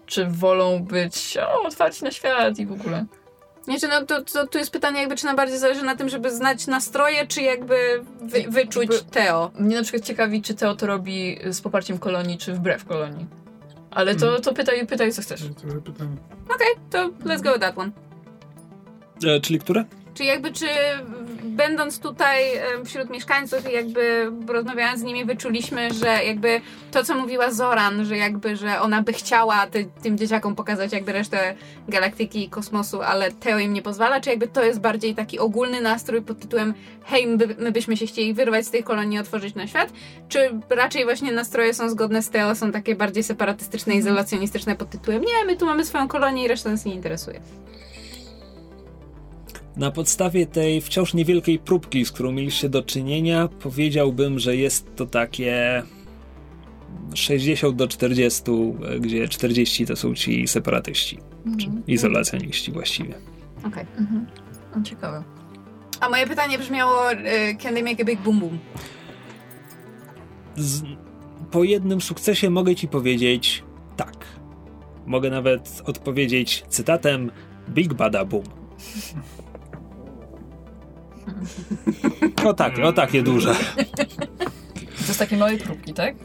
[0.05, 3.05] Czy wolą być o, otwarci na świat i w ogóle?
[3.67, 6.09] Nie, czy no to, to tu jest pytanie jakby, czy nam bardziej zależy na tym,
[6.09, 9.51] żeby znać nastroje, czy jakby wy, wyczuć Jakby- Teo.
[9.59, 13.25] Mnie na przykład ciekawi, czy Teo to robi z poparciem kolonii, czy wbrew kolonii.
[13.95, 15.41] Ale to, to pytaj, pytaj, co chcesz.
[15.41, 16.17] To pytanie.
[16.89, 17.91] To let's go with that one.
[19.25, 19.85] E, czyli które?
[20.13, 20.65] Czy jakby, czy
[21.43, 22.43] będąc tutaj
[22.85, 26.61] wśród mieszkańców i jakby rozmawiając z nimi, wyczuliśmy, że jakby
[26.91, 31.11] to, co mówiła Zoran, że jakby, że ona by chciała ty, tym dzieciakom pokazać jakby
[31.11, 31.55] resztę
[31.87, 35.81] galaktyki i kosmosu, ale Teo im nie pozwala, czy jakby to jest bardziej taki ogólny
[35.81, 36.73] nastrój pod tytułem
[37.05, 39.93] hej, my, my byśmy się chcieli wyrwać z tej kolonii i otworzyć na świat,
[40.29, 45.21] czy raczej właśnie nastroje są zgodne z Teo, są takie bardziej separatystyczne, izolacjonistyczne pod tytułem
[45.21, 47.41] nie, my tu mamy swoją kolonię i reszta nas nie interesuje.
[49.77, 55.05] Na podstawie tej wciąż niewielkiej próbki, z którą mieliście do czynienia, powiedziałbym, że jest to
[55.05, 55.83] takie
[57.13, 61.17] 60 do 40, e, gdzie 40 to są ci separatyści,
[61.59, 61.83] czy Mhm.
[61.87, 63.13] izolacjoniści właściwie.
[63.67, 63.85] Okej.
[63.99, 64.25] Mhm.
[64.75, 65.23] No, ciekawe.
[65.99, 67.15] A moje pytanie brzmiało, y,
[67.59, 68.59] can they make a big boom boom?
[70.55, 70.83] Z,
[71.51, 73.63] po jednym sukcesie mogę ci powiedzieć
[73.97, 74.13] tak.
[75.05, 77.31] Mogę nawet odpowiedzieć cytatem
[77.69, 78.43] Big Bada Boom.
[82.45, 83.55] O tak, o takie duże.
[85.07, 86.15] To z takiej małej próbki, tak?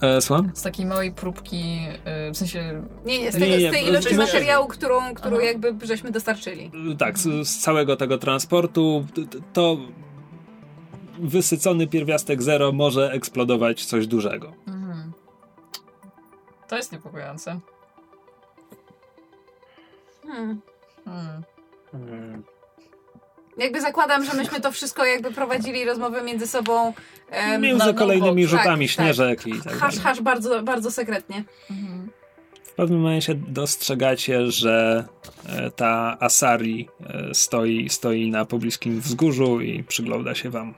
[0.00, 0.50] E, słucham?
[0.54, 1.78] Z takiej małej próbki,
[2.28, 2.82] y, w sensie...
[3.04, 5.46] Nie, nie, z, Nie, tego, nie, z tej nie, ilości materiału, którą, którą Aha.
[5.46, 6.70] jakby żeśmy dostarczyli.
[6.98, 9.06] Tak, z, z całego tego transportu
[9.52, 9.76] to
[11.18, 14.52] wysycony pierwiastek zero może eksplodować coś dużego.
[14.66, 15.12] Mhm.
[16.68, 17.60] To jest niepokojące.
[20.26, 20.60] Hmm.
[21.04, 21.42] Hmm.
[21.94, 22.42] Mm.
[23.58, 26.92] Jakby zakładam, że myśmy to wszystko jakby prowadzili rozmowy między sobą.
[27.30, 29.98] em, Między na kolejnymi nowo, rzutami tak, śnieżek i tak hasz, dalej.
[30.04, 31.44] hasz bardzo, bardzo sekretnie.
[31.70, 32.10] Mhm.
[32.64, 35.04] W pewnym momencie dostrzegacie, że
[35.48, 40.74] e, ta Asari e, stoi, stoi na pobliskim wzgórzu i przygląda się wam.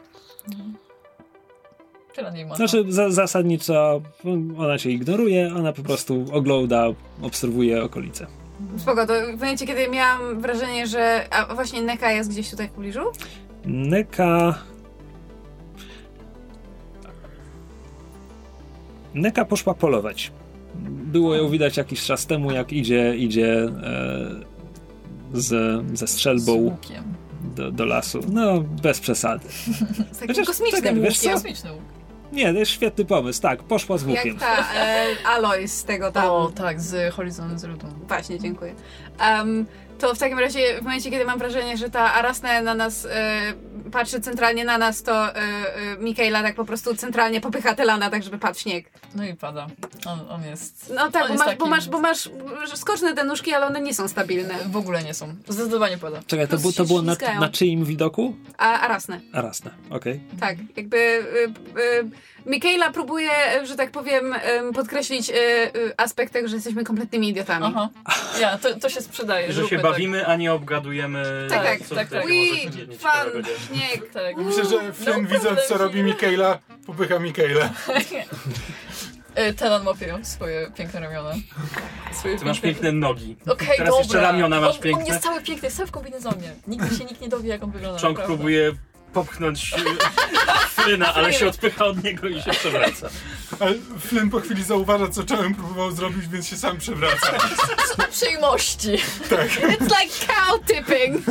[2.14, 2.54] Tyle nie ma.
[2.56, 4.02] Znaczy za, zasadniczo
[4.58, 6.86] ona cię ignoruje, ona po prostu ogląda,
[7.22, 8.26] obserwuje okolice.
[8.78, 11.26] Spoko, to w momencie, kiedy miałam wrażenie, że.
[11.30, 13.00] A właśnie Neka jest gdzieś tutaj w pobliżu?
[13.64, 14.58] Neka.
[19.14, 20.32] Neka poszła polować.
[20.88, 23.70] Było ją widać jakiś czas temu, jak idzie, idzie e,
[25.32, 27.04] z, ze strzelbą łukiem.
[27.56, 28.20] do, do lasu.
[28.32, 29.48] No, bez przesady.
[30.12, 31.32] Z takim Chociaż, kosmicznym czekaj, wiesz łukiem.
[31.32, 31.82] Kosmiczny łuk.
[32.36, 33.42] Nie, to jest świetny pomysł.
[33.42, 34.26] Tak, poszła z łukiem.
[34.26, 36.30] Jak ta e, Aloy z tego tam.
[36.30, 37.94] O, tak, z Horizon Zero Dawn.
[38.08, 38.74] Właśnie, dziękuję.
[39.18, 39.66] Em,
[39.98, 43.52] to w takim razie, w momencie, kiedy mam wrażenie, że ta Arasne na nas e,
[43.92, 48.22] patrzy centralnie na nas, to e, e, Mikaela tak po prostu centralnie popycha Telana, tak
[48.22, 48.90] żeby padł śnieg.
[49.14, 49.66] No i pada.
[50.06, 50.92] On, on jest...
[50.96, 52.28] No tak, bo jest masz, bo masz, bo masz
[52.74, 54.54] skoczne te nóżki, ale one nie są stabilne.
[54.70, 55.34] W ogóle nie są.
[55.48, 56.20] Zdecydowanie pada.
[56.26, 58.36] Czekaj, to, bu- to było na, na czyim widoku?
[58.58, 60.20] A Arasne, Arasne, okej.
[60.40, 60.56] tak.
[60.76, 61.24] Jakby
[62.46, 67.28] Mikaela próbuje, e, że tak powiem, em, podkreślić y, y, aspekt tego, że jesteśmy kompletnymi
[67.28, 67.66] idiotami.
[67.66, 67.88] Aha.
[68.40, 69.52] Ja, to, to się sprzedaje.
[69.52, 69.82] Że się tak.
[69.82, 71.46] bawimy, a nie obgadujemy.
[71.48, 72.28] Tak, tak, co tak, tak.
[72.28, 73.28] nie fan,
[73.66, 74.10] śnieg.
[74.16, 74.36] Tak.
[74.36, 77.70] Myślę, że Flynn No widząc co robi Mikaela, popycha Mikaela.
[79.34, 81.34] E, Telan łapie swoje piękne ramiona.
[82.12, 83.36] Swoje Ty masz piękne nogi.
[83.46, 83.98] Okej, Teraz dobra.
[83.98, 85.04] jeszcze ramiona masz on, piękne.
[85.04, 86.52] On jest cały piękny, jest cały w kombinezonie.
[86.66, 88.02] Nigdy się nikt nie dowie, jak on wygląda.
[88.02, 88.24] Naprawdę.
[88.24, 88.72] próbuje
[89.16, 89.76] popchnąć e,
[90.68, 93.08] Flyna, ale się odpycha od niego i się przewraca.
[93.60, 97.38] Ale Flynn po chwili zauważa, co czołem próbował zrobić, więc się sam przewraca.
[97.86, 98.90] Z uprzejmości.
[98.90, 101.24] It's like cow tipping.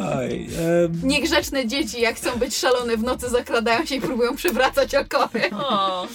[0.00, 0.48] Oj,
[0.84, 5.50] em, Niegrzeczne dzieci, jak chcą być szalone w nocy, zakradają się i próbują przewracać okory.
[5.50, 6.06] O,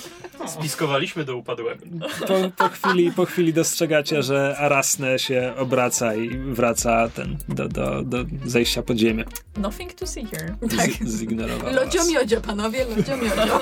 [0.48, 1.86] Spiskowaliśmy do upadłego.
[2.28, 8.04] Po, po, chwili, po chwili dostrzegacie, że Arasne się obraca i wraca ten, do, do,
[8.04, 9.26] do zejścia pod ziemię.
[9.58, 10.56] Nothing to see here.
[10.78, 10.90] Tak.
[10.90, 11.76] Z, zignorowała was.
[11.76, 13.60] Lodziomiodzio, panowie, lodziomiodzio.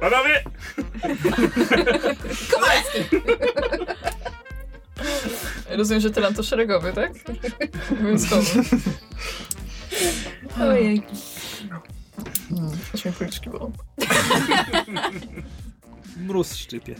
[0.00, 0.44] Panowie!
[2.50, 2.98] Kowalski!
[5.68, 7.12] Rozumiem, że tyran to szeregowy, tak?
[7.92, 8.62] Obowiązkowy.
[10.60, 11.02] Ojej.
[12.48, 13.72] Hmm, aż mi policzki bolą.
[16.16, 16.94] Mróz szczypie.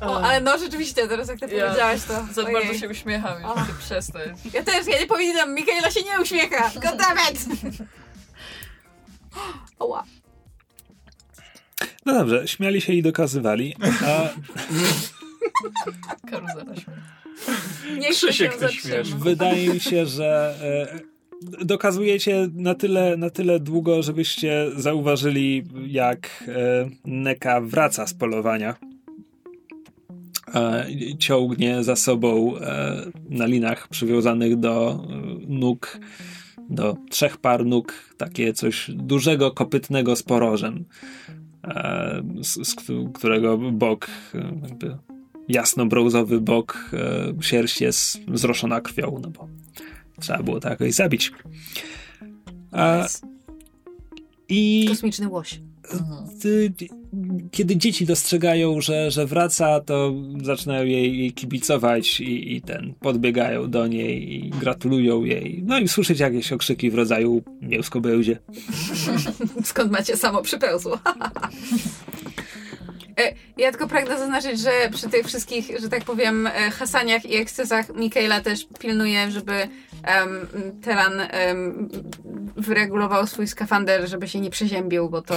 [0.00, 2.26] O, ale no rzeczywiście, teraz jak ty Ja powiedziałaś to...
[2.34, 2.54] Za ojej.
[2.54, 4.22] bardzo się uśmiecham, już przestań.
[4.52, 6.70] Ja też, ja nie powinnam, Mikaela się nie uśmiecha.
[6.74, 7.46] Goddammit!
[9.78, 10.04] Oła.
[12.06, 13.74] No dobrze, śmiali się i dokazywali.
[14.06, 14.28] A
[16.30, 16.72] Karuzela.
[17.98, 19.14] Niech Krzysiek, się śmiesz.
[19.14, 26.88] wydaje mi się, że e, dokazujecie na tyle, na tyle długo, żebyście zauważyli, jak e,
[27.04, 28.76] Neka wraca z polowania.
[30.54, 30.86] E,
[31.18, 32.96] ciągnie za sobą e,
[33.30, 35.16] na linach przywiązanych do e,
[35.48, 35.98] nóg,
[36.70, 40.84] do trzech par nóg, takie coś dużego, kopytnego z porożem,
[42.42, 44.96] z, z któ- którego bok e, jakby
[45.48, 49.48] jasno-brązowy bok e, sierść jest zroszona krwią, no bo
[50.20, 51.32] trzeba było to jakoś zabić.
[52.72, 53.06] A,
[54.48, 55.60] I Kosmiczny łoś.
[56.40, 56.72] Ty,
[57.50, 63.86] kiedy dzieci dostrzegają, że, że wraca, to zaczynają jej, kibicować i, i ten, podbiegają do
[63.86, 65.62] niej i gratulują jej.
[65.66, 68.38] No i słyszeć jakieś okrzyki w rodzaju mięsko bełzie.
[69.64, 70.98] Skąd macie samo przypełzło?
[73.18, 77.36] E, Ja tylko pragnę zaznaczyć, że przy tych wszystkich, że tak powiem, e, hasaniach i
[77.36, 79.68] ekscesach Mikaela też pilnuje, żeby
[80.02, 80.46] em,
[80.82, 81.88] Teran em,
[82.56, 85.34] wyregulował swój skafander, żeby się nie przeziębił, bo to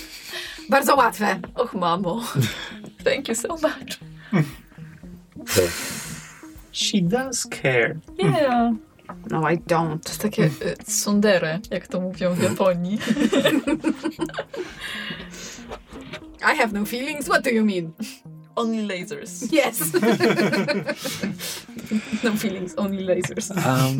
[0.70, 1.40] bardzo łatwe.
[1.54, 2.22] Och, mamo.
[3.04, 3.98] Thank you so much.
[6.72, 7.96] She does care.
[8.18, 8.72] Yeah.
[9.30, 10.08] No, I To don't.
[10.08, 12.98] jest takie y, tsundere, jak to mówią w Japonii.
[16.42, 17.28] I have no feelings.
[17.28, 17.92] What do you mean?
[18.56, 19.52] Only lasers.
[19.52, 19.92] Yes.
[22.24, 23.50] No feelings, only lasers.
[23.50, 23.98] Um,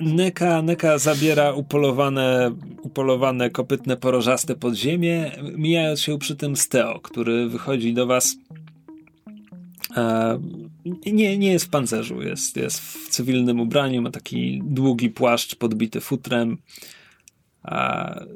[0.00, 7.48] Neka, Neka zabiera upolowane, upolowane kopytne porożaste podziemie, mijając się przy tym z Teo, który
[7.48, 8.36] wychodzi do was.
[9.96, 10.38] E,
[11.06, 16.00] nie, nie jest w pancerzu, jest, jest w cywilnym ubraniu, ma taki długi płaszcz podbity
[16.00, 16.58] futrem.
[17.64, 18.26] E,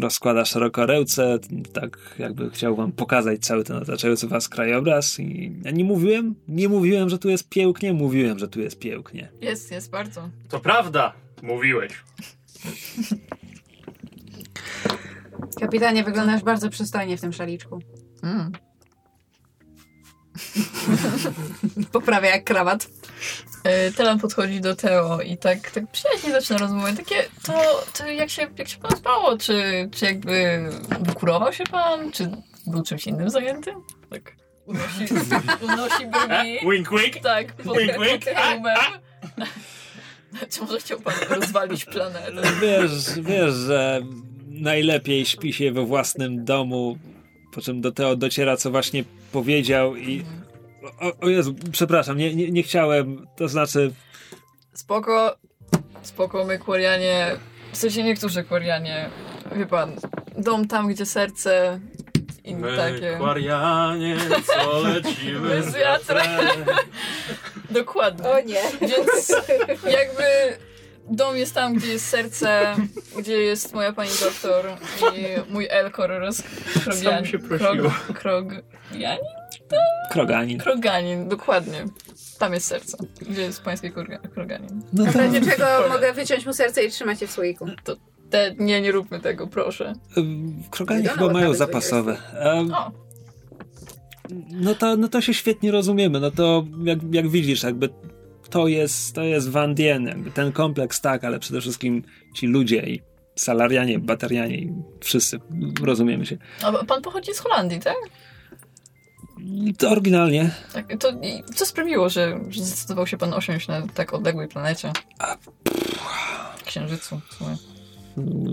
[0.00, 1.38] rozkłada szeroko ręce,
[1.72, 6.68] tak jakby chciał wam pokazać cały ten otaczający was krajobraz i ja nie mówiłem, nie
[6.68, 9.28] mówiłem, że tu jest pięknie, mówiłem, że tu jest pięknie.
[9.40, 10.28] Jest, jest bardzo.
[10.48, 11.12] To prawda,
[11.42, 11.92] mówiłeś.
[15.60, 17.82] Kapitanie, wyglądasz bardzo przystojnie w tym szaliczku.
[18.22, 18.52] Mm.
[21.92, 22.97] Poprawia jak krawat.
[23.88, 26.92] Y, Telan podchodzi do Teo i tak, tak przyjaźnie zaczyna rozmowę.
[26.96, 29.38] Takie, to, to jak, się, jak się pan spało?
[29.38, 30.68] Czy, czy jakby
[31.00, 32.12] wykurował się pan?
[32.12, 32.30] Czy
[32.66, 33.74] był czymś innym zajęty?
[34.10, 35.14] Tak unosi,
[35.64, 36.70] unosi brwi.
[36.70, 37.22] Wink, wink.
[37.22, 38.24] Tak, pod, Wink, wink.
[38.24, 38.76] pod hełmem.
[40.50, 42.42] Czy może chciał pan rozwalić planetę?
[42.62, 44.00] Wiesz, wiesz, że
[44.46, 46.98] najlepiej śpi się we własnym domu,
[47.54, 50.24] po czym do Teo dociera, co właśnie powiedział i...
[51.00, 53.92] O, o Jezu, przepraszam, nie, nie, nie chciałem, to znaczy...
[54.72, 55.36] Spoko,
[56.02, 57.36] spoko, my Kwarianie,
[57.72, 59.10] w sensie niektórzy Kwarianie,
[59.56, 59.92] wie pan,
[60.38, 61.80] dom tam, gdzie serce
[62.44, 63.16] i My, takie.
[63.16, 66.64] Kwarianie, co lecimy Z wiatrem.
[67.70, 68.28] Dokładnie.
[68.28, 68.62] O nie.
[68.80, 69.36] Więc
[69.84, 70.58] jakby
[71.10, 72.76] dom jest tam, gdzie jest serce,
[73.18, 74.64] gdzie jest moja pani doktor
[75.16, 76.42] i mój Elkor oraz
[76.84, 77.26] Krogianin.
[77.26, 77.90] się prosiło.
[78.14, 79.37] Krogianin?
[80.10, 80.58] Kroganin.
[80.58, 81.84] Kroganin, dokładnie.
[82.38, 82.96] Tam jest serce,
[83.30, 84.82] gdzie jest pański kroga- Kroganin.
[84.92, 85.18] No W to...
[85.18, 85.64] razie czego
[85.94, 87.66] mogę wyciąć mu serce i trzymać je w słoiku.
[88.30, 89.92] Te, nie, nie róbmy tego, proszę.
[90.70, 92.16] Kroganie chyba mają zapasowe.
[92.44, 92.72] Um,
[94.50, 96.20] no, to, no to się świetnie rozumiemy.
[96.20, 97.88] No to jak, jak widzisz, jakby
[98.50, 102.02] to jest, to jest Van Dien, jakby ten kompleks tak, ale przede wszystkim
[102.34, 103.00] ci ludzie i
[103.36, 105.38] salarianie, baterianie i wszyscy
[105.82, 106.36] rozumiemy się.
[106.62, 107.96] a pan pochodzi z Holandii, tak?
[109.78, 111.12] To oryginalnie tak to,
[111.54, 114.92] co sprawiło, że, że zdecydował się pan osiąść na tak odległej planecie?
[116.64, 117.20] Księżycu.
[117.30, 117.56] w sumie.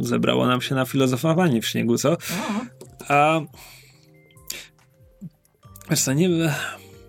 [0.04, 2.12] zebrało nam się na filozofowanie w śniegu, co?
[2.12, 2.18] O,
[3.08, 3.42] A
[5.90, 6.30] wiesz co, nie,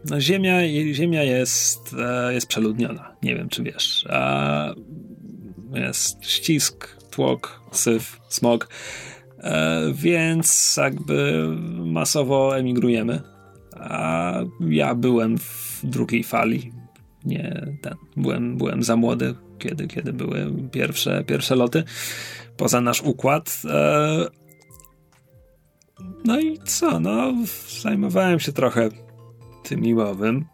[0.04, 0.58] no ziemia,
[0.92, 3.16] ziemia jest, e, jest przeludniona.
[3.22, 4.06] Nie wiem, czy wiesz.
[4.10, 4.74] A
[5.74, 8.68] jest ścisk, tłok, syf, smog,
[9.38, 13.35] e, więc jakby masowo emigrujemy.
[13.80, 16.72] A ja byłem w drugiej fali.
[17.24, 21.84] Nie, ten, byłem, byłem za młody, kiedy, kiedy były pierwsze, pierwsze loty
[22.56, 23.62] poza nasz układ.
[23.70, 24.26] E,
[26.24, 27.00] no i co?
[27.00, 27.34] No,
[27.82, 28.88] zajmowałem się trochę
[29.62, 30.44] tym miłowym.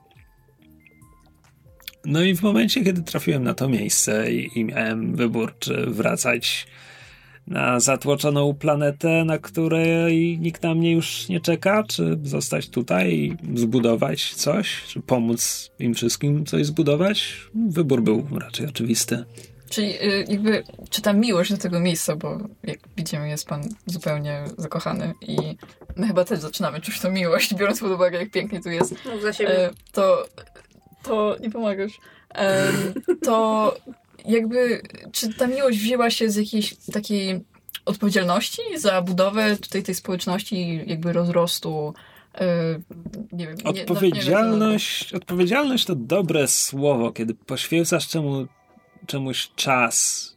[2.04, 6.66] No i w momencie, kiedy trafiłem na to miejsce i, i miałem wybór, czy wracać
[7.46, 13.36] na zatłoczoną planetę, na której nikt na mnie już nie czeka, czy zostać tutaj i
[13.58, 19.24] zbudować coś, czy pomóc im wszystkim coś zbudować, wybór był raczej oczywisty.
[19.70, 24.44] Czyli y, jakby, czy ta miłość do tego miejsca, bo jak widzimy, jest pan zupełnie
[24.58, 25.36] zakochany i
[25.96, 29.22] my chyba też zaczynamy czuć tą miłość, biorąc pod uwagę, jak pięknie tu jest, Mów
[29.22, 29.64] za siebie.
[29.66, 30.24] e, to,
[31.02, 31.92] to nie pomagasz.
[33.22, 33.74] To
[34.24, 37.40] jakby, czy ta miłość wzięła się z jakiejś takiej
[37.84, 41.94] odpowiedzialności za budowę tutaj tej społeczności, jakby rozrostu,
[42.34, 42.46] e,
[43.32, 43.56] nie wiem.
[43.56, 48.46] nie- no, Odpowiedzialność, odpowiedzialność to dobre słowo, kiedy poświęcasz czemu,
[49.06, 50.28] czemuś czas,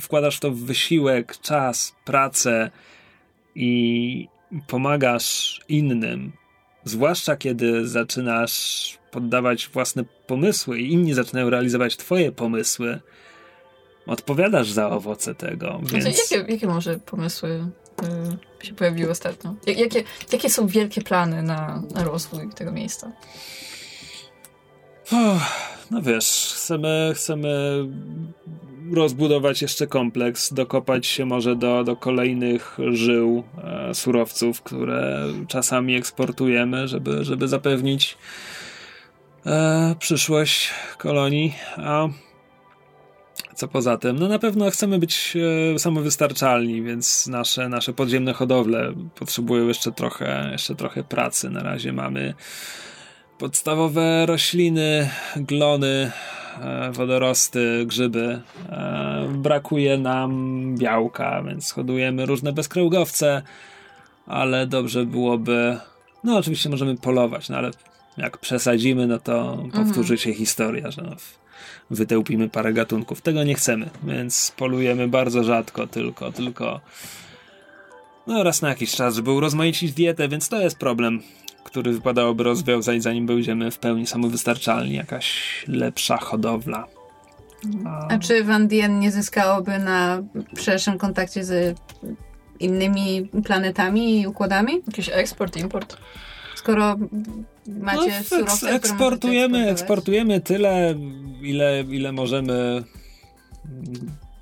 [0.00, 2.70] wkładasz w to wysiłek, czas, pracę
[3.54, 4.28] i
[4.66, 6.32] pomagasz innym.
[6.84, 13.00] Zwłaszcza kiedy zaczynasz poddawać własne pomysły i inni zaczynają realizować twoje pomysły,
[14.06, 15.80] odpowiadasz za owoce tego.
[15.82, 16.04] nie, Więc...
[16.04, 17.66] Znaczy, jakie, jakie może pomysły
[18.62, 19.54] y, się pojawiły ostatnio?
[19.66, 23.12] Jak, jakie, jakie są wielkie plany na, na rozwój tego miejsca?
[25.12, 25.42] Uff,
[25.90, 27.84] No wiesz, chcemy, chcemy
[28.92, 36.88] rozbudować jeszcze kompleks, dokopać się może do, do kolejnych żył e, surowców, które czasami eksportujemy,
[36.88, 38.18] żeby, żeby zapewnić
[39.46, 41.54] e, przyszłość kolonii.
[41.76, 42.08] A
[43.54, 44.18] co poza tym?
[44.18, 45.36] No na pewno chcemy być
[45.74, 51.50] e, samowystarczalni, więc nasze, nasze podziemne hodowle potrzebują jeszcze trochę, jeszcze trochę pracy.
[51.50, 52.34] Na razie mamy
[53.38, 56.10] podstawowe rośliny, glony,
[56.60, 58.40] e, wodorosty, grzyby.
[58.68, 63.42] E, Brakuje nam białka, więc hodujemy różne bezkręgowce,
[64.26, 65.78] ale dobrze byłoby.
[66.24, 67.70] No, oczywiście możemy polować, no ale
[68.16, 71.16] jak przesadzimy, no to powtórzy się historia, że no,
[71.90, 73.20] wytełpimy parę gatunków.
[73.20, 76.80] Tego nie chcemy, więc polujemy bardzo rzadko, tylko, tylko
[78.26, 81.22] no raz na jakiś czas, żeby urozmaicić dietę, więc to jest problem,
[81.64, 84.94] który wypadałoby rozwiązać, zanim będziemy w pełni samowystarczalni.
[84.94, 86.86] Jakaś lepsza hodowla.
[87.86, 90.22] A, A czy Van Dien nie zyskałoby na
[90.58, 91.78] szerszym kontakcie z
[92.60, 94.72] innymi planetami i układami?
[94.86, 95.96] Jakiś eksport, import?
[96.64, 96.96] Skoro
[97.66, 100.94] macie no, surowce, eks- eksportujemy, eksportujemy tyle,
[101.42, 102.84] ile, ile możemy.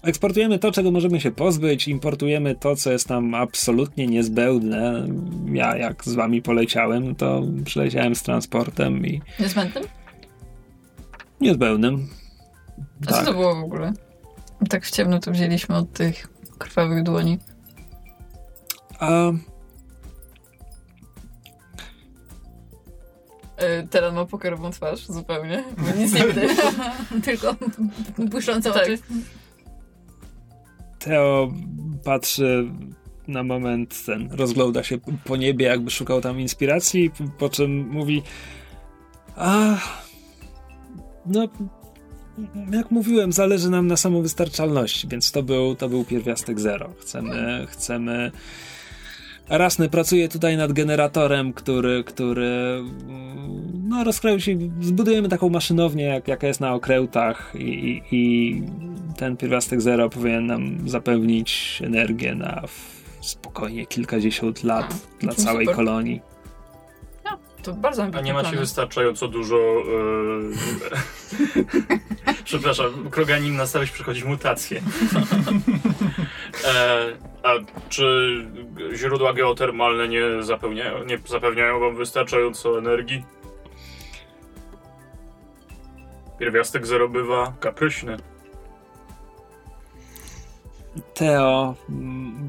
[0.03, 5.07] Eksportujemy to, czego możemy się pozbyć, importujemy to, co jest nam absolutnie niezbędne.
[5.53, 9.85] Ja, jak z wami poleciałem, to przyleciałem z transportem i Niezbędnym?
[11.41, 12.09] niezbędnym.
[13.03, 13.25] A co Tak.
[13.27, 13.93] to było w ogóle?
[14.69, 16.29] Tak w ciemno to wzięliśmy od tych
[16.59, 17.39] krwawych dłoni.
[18.99, 19.33] A
[23.91, 26.51] teraz ma pokerową twarz zupełnie, bo nic nie widać.
[27.25, 27.57] Tylko
[28.19, 28.83] błyszczące Tak.
[28.83, 28.99] oczy.
[30.99, 31.53] Teo
[32.05, 32.67] patrzy
[33.29, 38.23] na moment ten, rozgląda się po niebie, jakby szukał tam inspiracji, po czym mówi
[39.37, 39.77] a
[41.27, 41.49] no
[42.73, 46.93] jak mówiłem, zależy nam na samowystarczalności, więc to był, to był pierwiastek zero.
[47.01, 48.33] Chcemy, chcemy
[49.49, 54.57] Rasny pracuje tutaj nad generatorem, który, który mm, no, rozkroił się.
[54.81, 58.63] Zbudujemy taką maszynownię, jak, jaka jest na okrętach, i, i, i
[59.17, 62.63] ten pierwiastek zero powinien nam zapewnić energię na
[63.21, 65.77] spokojnie kilkadziesiąt lat dla całej super.
[65.77, 66.32] kolonii.
[67.63, 68.61] To bardzo A ambitny nie macie plan.
[68.61, 69.57] wystarczająco dużo.
[69.57, 70.53] Yy...
[72.45, 74.83] Przepraszam, Kroganin na starość przechodzi mutację.
[76.69, 77.07] e,
[77.43, 77.53] a
[77.89, 78.37] czy
[78.95, 83.25] źródła geotermalne nie zapewniają, nie zapewniają wam wystarczająco energii?
[86.39, 88.17] Pierwiastek zero bywa kapryśny.
[91.15, 92.49] Teo mm,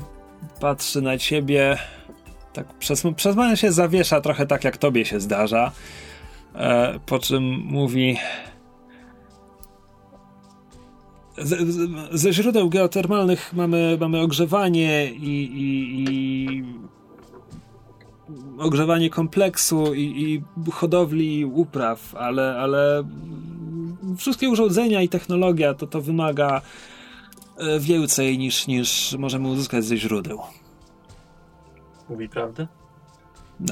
[0.59, 1.77] patrzy na ciebie.
[2.53, 5.71] Tak przez, przez moment się zawiesza trochę tak, jak tobie się zdarza.
[6.55, 8.17] E, po czym mówi.
[12.11, 16.63] Ze źródeł geotermalnych mamy, mamy ogrzewanie i, i, i
[18.59, 23.03] ogrzewanie kompleksu i, i hodowli i upraw, ale, ale
[24.17, 26.61] wszystkie urządzenia i technologia to, to wymaga
[27.57, 30.39] e, więcej niż, niż możemy uzyskać ze źródeł.
[32.09, 32.67] Mówi prawdę?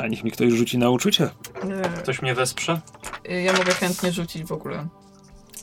[0.03, 1.29] A niech mi ktoś rzuci na uczucie.
[1.97, 2.81] Ktoś mnie wesprze?
[3.29, 4.87] Y, Ja mogę chętnie rzucić w ogóle.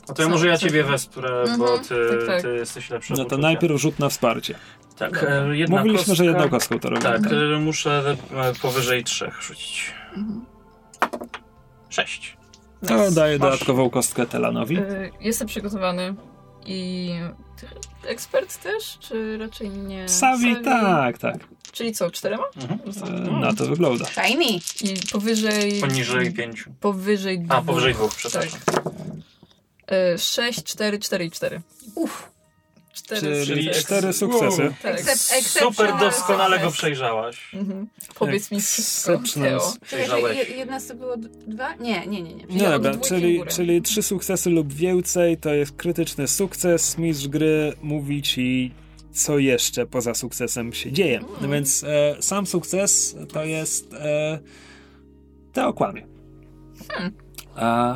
[0.07, 2.41] No to ja może ja ciebie wesprę, bo Mhm, ty, tak, tak.
[2.41, 3.11] ty jesteś lepszy.
[3.13, 3.41] No to uczucia.
[3.41, 4.55] najpierw rzut na wsparcie.
[4.97, 7.19] Tak, e, jedna Mówiliśmy, kostka, że jedną kostką to robimy.
[7.19, 9.93] Tak, e, muszę e, powyżej trzech rzucić.
[10.15, 10.45] Mhm.
[11.89, 12.37] Sześć.
[12.87, 14.77] To daję Masz- dodatkową kostkę Telanowi.
[14.79, 16.15] Y, Jestem przygotowany
[16.65, 17.11] i...
[18.09, 20.09] Ekspert też, czy raczej nie?
[20.09, 21.37] Savi, tak, tak.
[21.71, 22.43] Czyli co, czterema?
[22.61, 22.79] Mhm.
[23.27, 24.05] E, Na to wygląda.
[24.05, 24.45] Shiny.
[24.81, 25.81] I powyżej...
[25.81, 26.71] Poniżej pięciu.
[26.79, 27.65] Powyżej A, dwóch.
[27.65, 28.59] powyżej dwóch, przepraszam.
[28.65, 28.83] Tak.
[30.15, 31.61] Y, Sześć, cztery, cztery i cztery.
[31.95, 32.29] Uff.
[33.03, 34.61] Cztery, Czyli cztery sukcesy.
[34.61, 34.73] Wow.
[34.81, 35.01] Tak.
[35.41, 37.49] Super doskonale go przejrzałaś.
[37.53, 37.87] Mhm.
[38.15, 39.21] Powiedz mi wszystko.
[39.89, 41.75] Czekaj, jedna z to było dwa?
[41.75, 42.67] Nie, nie, nie, nie.
[42.75, 46.97] Od dobra, czyli, czyli trzy sukcesy lub więcej to jest krytyczny sukces.
[46.97, 48.71] Mistrz gry mówi ci,
[49.11, 51.19] co jeszcze poza sukcesem się dzieje.
[51.21, 51.51] No Mm.
[51.51, 54.39] więc e, sam sukces to jest e,
[55.53, 56.07] Teo kłamie.
[56.89, 57.13] Hmm.
[57.55, 57.95] A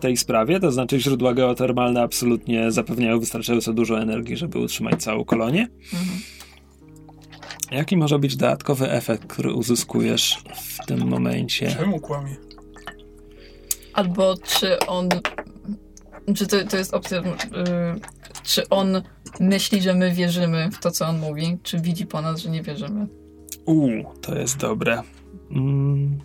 [0.00, 5.68] tej sprawie, to znaczy źródła geotermalne absolutnie zapewniają wystarczająco dużo energii, żeby utrzymać całą kolonię.
[5.92, 6.20] Mhm.
[7.70, 11.76] Jaki może być dodatkowy efekt, który uzyskujesz w tym momencie?
[11.78, 12.36] Czemu kłamie?
[13.92, 15.08] Albo czy on.
[16.34, 17.18] Czy to, to jest opcja.
[17.18, 17.24] y,
[18.42, 19.02] czy on
[19.40, 22.62] myśli, że my wierzymy w to, co on mówi, czy widzi po nas, że nie
[22.62, 23.06] wierzymy?
[23.66, 25.02] Uuu, to jest dobre.
[25.50, 26.18] Mm,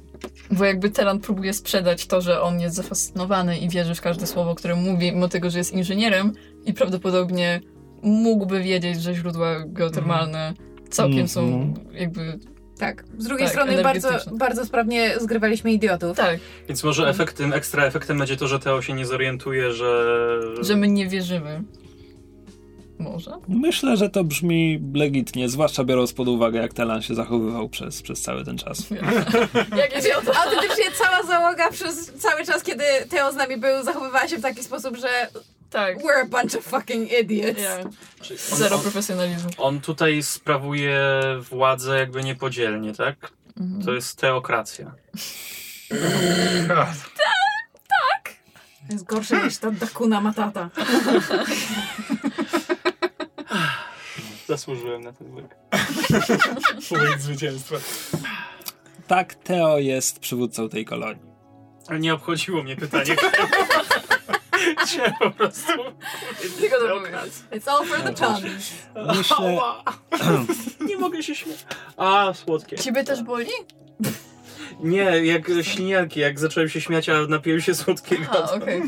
[0.51, 4.55] Bo jakby Telan próbuje sprzedać to, że on jest zafascynowany i wierzy w każde słowo,
[4.55, 6.33] które mówi, mimo tego, że jest inżynierem
[6.65, 7.61] i prawdopodobnie
[8.03, 10.53] mógłby wiedzieć, że źródła geotermalne
[10.89, 11.73] całkiem są Mhm.
[11.95, 12.39] jakby.
[12.79, 13.03] Tak.
[13.17, 16.17] Z drugiej Tak, strony bardzo, bardzo sprawnie zgrywaliśmy idiotów.
[16.17, 20.39] Tak, Więc może efektem, ekstra efektem będzie to, że Teo się nie zorientuje, że...
[20.61, 21.63] że my nie wierzymy.
[22.99, 23.31] Może?
[23.47, 28.21] Myślę, że to brzmi legitnie, zwłaszcza biorąc pod uwagę, jak Telan się zachowywał przez, przez
[28.21, 28.89] cały ten czas.
[29.81, 30.43] Jak idiota!
[30.43, 34.63] Autentycznie cała załoga przez cały czas, kiedy Teo z nami był, zachowywała się w taki
[34.63, 35.07] sposób, że
[35.69, 35.97] Tak.
[35.97, 37.59] we're a bunch of fucking idiots.
[37.59, 37.85] Yeah.
[38.51, 39.49] On, Zero on, profesjonalizmu.
[39.57, 40.99] on tutaj sprawuje
[41.51, 43.31] władzę jakby niepodzielnie, tak?
[43.59, 43.81] Mhm.
[43.85, 44.91] To jest teokracja.
[48.87, 50.69] To jest gorsze niż ta Dakuna Matata.
[54.47, 55.55] Zasłużyłem na ten łyk.
[56.91, 57.75] Łyk zwycięstwa.
[59.07, 61.35] Tak, Teo jest przywódcą tej kolonii.
[61.87, 63.15] Ale nie obchodziło mnie pytanie.
[64.85, 65.71] Chciałem po prostu...
[66.59, 66.75] Tylko.
[67.51, 68.49] It's all for the tongue.
[69.17, 69.59] Myślę.
[70.89, 71.65] Nie mogę się śmiać.
[71.97, 72.77] A, słodkie.
[72.77, 73.49] Ciebie też boli?
[74.79, 78.31] Nie, jak ślinianki, jak zacząłem się śmiać, a napiłem się słodkiego.
[78.31, 78.81] A, okej.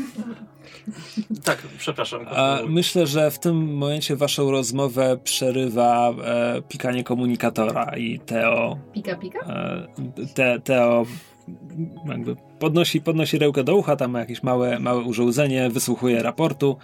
[1.44, 2.20] Tak, przepraszam.
[2.30, 9.16] a, myślę, że w tym momencie waszą rozmowę przerywa e, pikanie komunikatora i Teo, Pika,
[9.16, 9.38] pika?
[9.38, 9.86] e,
[10.34, 11.06] te, Teo
[12.08, 16.76] jakby podnosi, podnosi rękę do ucha, tam ma jakieś małe, małe urządzenie, wysłuchuje raportu.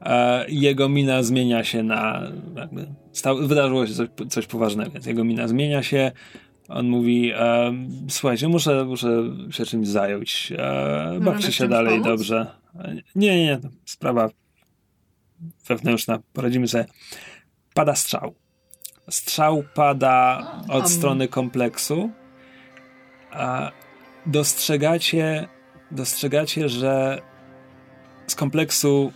[0.00, 2.22] E, jego mina zmienia się na.
[2.56, 6.12] Jakby sta, wydarzyło się coś, coś poważnego, więc jego mina zmienia się.
[6.68, 7.72] On mówi: e,
[8.08, 10.52] Słuchajcie, muszę, muszę się czymś zająć.
[10.58, 12.06] E, bawcie się dalej, pomóc?
[12.06, 12.61] dobrze.
[12.74, 14.28] Nie, nie, nie, sprawa
[15.68, 16.84] wewnętrzna, poradzimy sobie.
[17.74, 18.34] Pada strzał.
[19.10, 22.10] Strzał pada od strony kompleksu.
[23.30, 23.70] A
[24.26, 25.48] dostrzegacie,
[25.90, 27.22] dostrzegacie, że
[28.26, 29.12] z kompleksu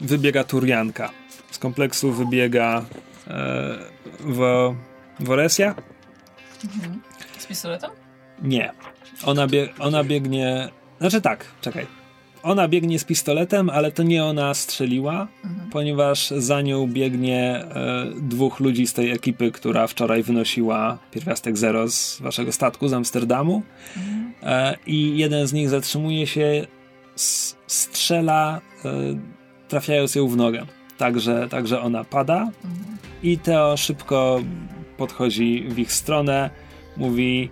[0.00, 1.10] wybiega Turianka.
[1.50, 2.84] Z kompleksu wybiega
[3.26, 3.78] e,
[4.20, 4.76] Wo,
[5.20, 5.74] Woresja?
[6.64, 7.02] Mhm.
[7.38, 7.90] Z pistoletem?
[8.42, 8.72] Nie.
[9.24, 10.68] Ona, bie, ona biegnie.
[11.00, 11.97] Znaczy tak, czekaj.
[12.42, 15.70] Ona biegnie z pistoletem, ale to nie ona strzeliła, Mhm.
[15.70, 21.88] ponieważ za nią biegnie e, dwóch ludzi z tej ekipy, która wczoraj wynosiła pierwiastek zero
[21.88, 23.62] z waszego statku z Amsterdamu.
[23.96, 24.32] Mhm.
[24.42, 26.66] E, I jeden z nich zatrzymuje się,
[27.16, 28.90] s- strzela, e,
[29.68, 30.66] trafiając ją w nogę.
[30.98, 32.40] Także, także ona pada.
[32.40, 32.98] Mhm.
[33.22, 34.40] I Teo szybko
[34.96, 36.50] podchodzi w ich stronę,
[36.96, 37.50] mówi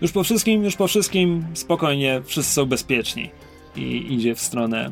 [0.00, 3.30] już po wszystkim, już po wszystkim, spokojnie, wszyscy są bezpieczni.
[3.76, 4.90] I idzie w stronę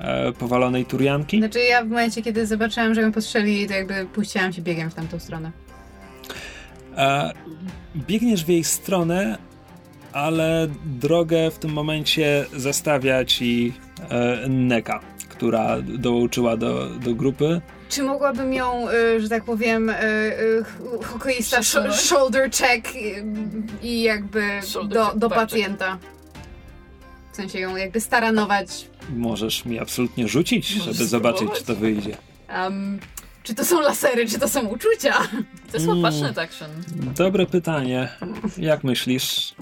[0.00, 1.38] e, powalonej Turianki.
[1.38, 4.94] Znaczy ja w momencie, kiedy zobaczyłam, że ją postrzeli, to jakby puściłam się biegiem w
[4.94, 5.50] tamtą stronę.
[6.96, 7.32] E,
[7.96, 9.38] biegniesz w jej stronę,
[10.12, 13.72] ale drogę w tym momencie zastawia ci
[14.10, 17.60] e, Neka, która dołączyła do, do grupy.
[17.88, 22.94] Czy mogłabym ją, y, że tak powiem, y, y, ch- hokeista sh- shoulder check
[23.82, 25.50] i jakby Shoulder do, check, do back check.
[25.50, 25.98] pacjenta
[27.36, 28.68] W sensie ją jakby staranować.
[29.16, 31.60] Możesz mi absolutnie rzucić, Możesz żeby zobaczyć, spróbować.
[31.60, 32.16] czy to wyjdzie.
[32.62, 32.98] Um,
[33.42, 35.12] czy to są lasery, czy to są uczucia?
[35.72, 36.04] To jest Mm.
[36.38, 36.70] action.
[37.16, 38.08] Dobre pytanie.
[38.58, 39.54] Jak myślisz?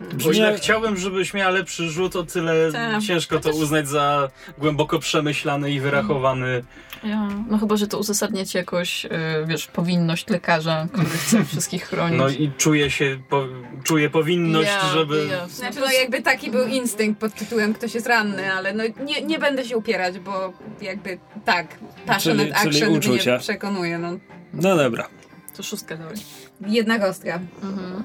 [0.00, 0.14] Ile
[0.52, 3.02] Brzmi- chciałbym, żebyś miała lepszy rzut, o tyle Tak.
[3.02, 4.28] ciężko to uznać za
[4.58, 6.64] głęboko przemyślany i wyrachowany.
[7.04, 9.10] Ja, no chyba, że to uzasadniać jakoś, y,
[9.46, 12.18] wiesz, powinność lekarza, który chce wszystkich chronić.
[12.18, 13.44] No i czuję się, po,
[13.84, 15.26] czuję powinność, Ja, żeby...
[15.30, 15.48] ja.
[15.48, 19.38] Znaczy, no jakby taki był instynkt pod tytułem ktoś jest ranny, ale no nie, nie
[19.38, 20.52] będę się upierać, bo
[20.82, 21.66] jakby tak,
[22.06, 23.30] passionate Czyli- czyli action uczucia.
[23.30, 23.98] mnie przekonuje.
[23.98, 24.18] No.
[24.52, 25.08] No dobra.
[25.56, 26.20] To szóstkę dałeś.
[26.66, 27.40] Jedna kostka.
[27.62, 28.04] Mhm.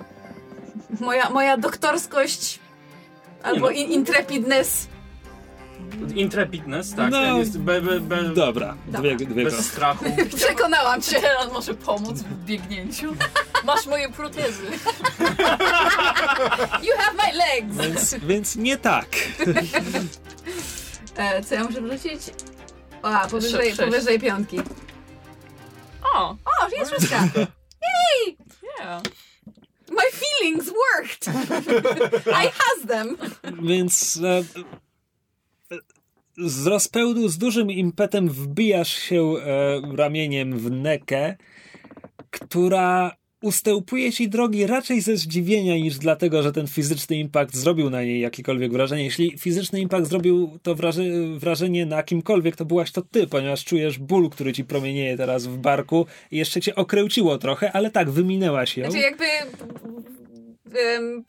[1.00, 2.60] Moja, moja doktorskość
[3.44, 3.70] albo no.
[3.70, 4.88] in, intrepidness.
[6.16, 8.76] Intrepidness, tak, No, jest be, be, be, Dobra.
[8.88, 9.72] Dwie, dwie bez kostki.
[9.72, 10.06] strachu.
[10.38, 11.22] Przekonałam cię.
[11.22, 13.16] Teraz może pomóc w biegnięciu.
[13.66, 14.64] Masz moje protezy.
[16.86, 17.78] You have my legs!
[17.78, 19.06] Więc, więc nie tak.
[21.18, 22.22] E, co ja muszę wrzucić?
[23.04, 23.78] O, a, powyżej, Sześć.
[23.82, 24.60] powyżej piątki.
[26.16, 27.28] O, O, jest szóstka.
[28.80, 29.02] yeah.
[29.92, 31.28] My feelings worked!
[32.44, 33.18] I has them!
[33.62, 34.44] Więc e,
[36.46, 41.36] z rozpełdu, z dużym impetem wbijasz się e, ramieniem w nekę,
[42.30, 48.04] która ustępuje ci drogi raczej ze zdziwienia niż dlatego, że ten fizyczny impact zrobił na
[48.04, 49.04] niej jakiekolwiek wrażenie.
[49.04, 54.00] Jeśli fizyczny impact zrobił to wraże- wrażenie na kimkolwiek, to byłaś to ty, ponieważ czujesz
[54.00, 58.78] ból, który ci promienieje teraz w barku i jeszcze cię okręciło trochę, ale tak, wyminęłaś
[58.78, 58.92] ją.
[58.92, 59.26] Znaczy jakby
[60.98, 61.24] um,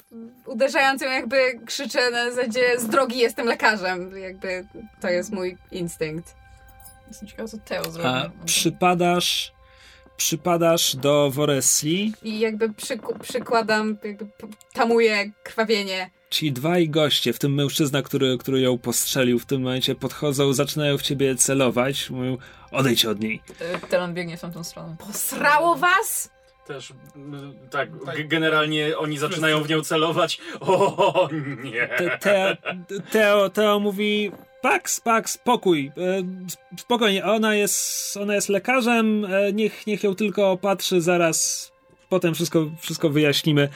[0.47, 4.17] uderzając ją jakby krzyczę na zasadzie z drogi jestem lekarzem.
[4.19, 4.67] Jakby
[5.01, 6.35] to jest mój instynkt.
[7.09, 8.31] Jestem ciekawa, co Teo A zrobił.
[8.45, 9.53] przypadasz,
[10.17, 14.27] przypadasz do Woresli, I jakby przyku- przykładam, jakby
[14.73, 16.11] tamuję krwawienie.
[16.31, 20.99] ci dwaj goście, w tym mężczyzna, który, który ją postrzelił, w tym momencie podchodzą, zaczynają
[20.99, 22.37] w ciebie celować, mówią,
[22.71, 23.43] odejdź od niej.
[23.89, 24.97] Telan biegnie w tamtą stronę.
[24.99, 26.31] Posrało was?
[26.71, 30.41] Też, mm, tak, g- generalnie oni zaczynają w nią celować.
[30.61, 31.29] O
[31.65, 31.89] nie!
[31.89, 32.57] Te, te,
[33.11, 34.33] Teo, Teo mówi,
[34.63, 36.23] Pax, Pax, spokój, e,
[36.79, 41.71] spokojnie, ona jest, ona jest lekarzem, e, niech, niech ją tylko opatrzy, zaraz
[42.09, 43.69] potem wszystko, wszystko wyjaśnimy.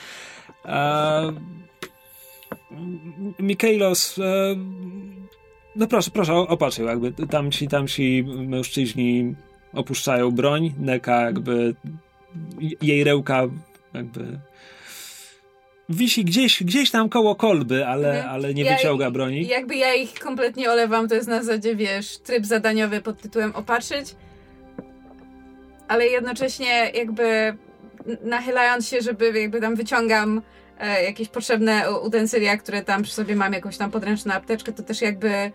[0.65, 1.33] E,
[3.39, 4.23] Mikailos, e,
[5.77, 9.35] no proszę, proszę, opatrz ją, jakby tamci, tamci mężczyźni
[9.73, 11.75] opuszczają broń, Neka jakby,
[12.83, 13.43] jej rełka
[13.95, 14.39] jakby
[15.89, 18.35] wisi gdzieś, gdzieś tam koło kolby, ale, Mhm.
[18.35, 19.47] ale nie Ja- wyciąga broni.
[19.47, 24.15] Jakby ja ich kompletnie olewam, to jest na zasadzie, wiesz, tryb zadaniowy pod tytułem opatrzyć,
[25.89, 27.57] ale jednocześnie jakby
[28.23, 30.43] nachylając się, żeby jakby tam wyciągam
[30.79, 35.03] e, jakieś potrzebne utensylia, które tam przy sobie mam, jakąś tam podręczną apteczkę, to też
[35.03, 35.53] jakby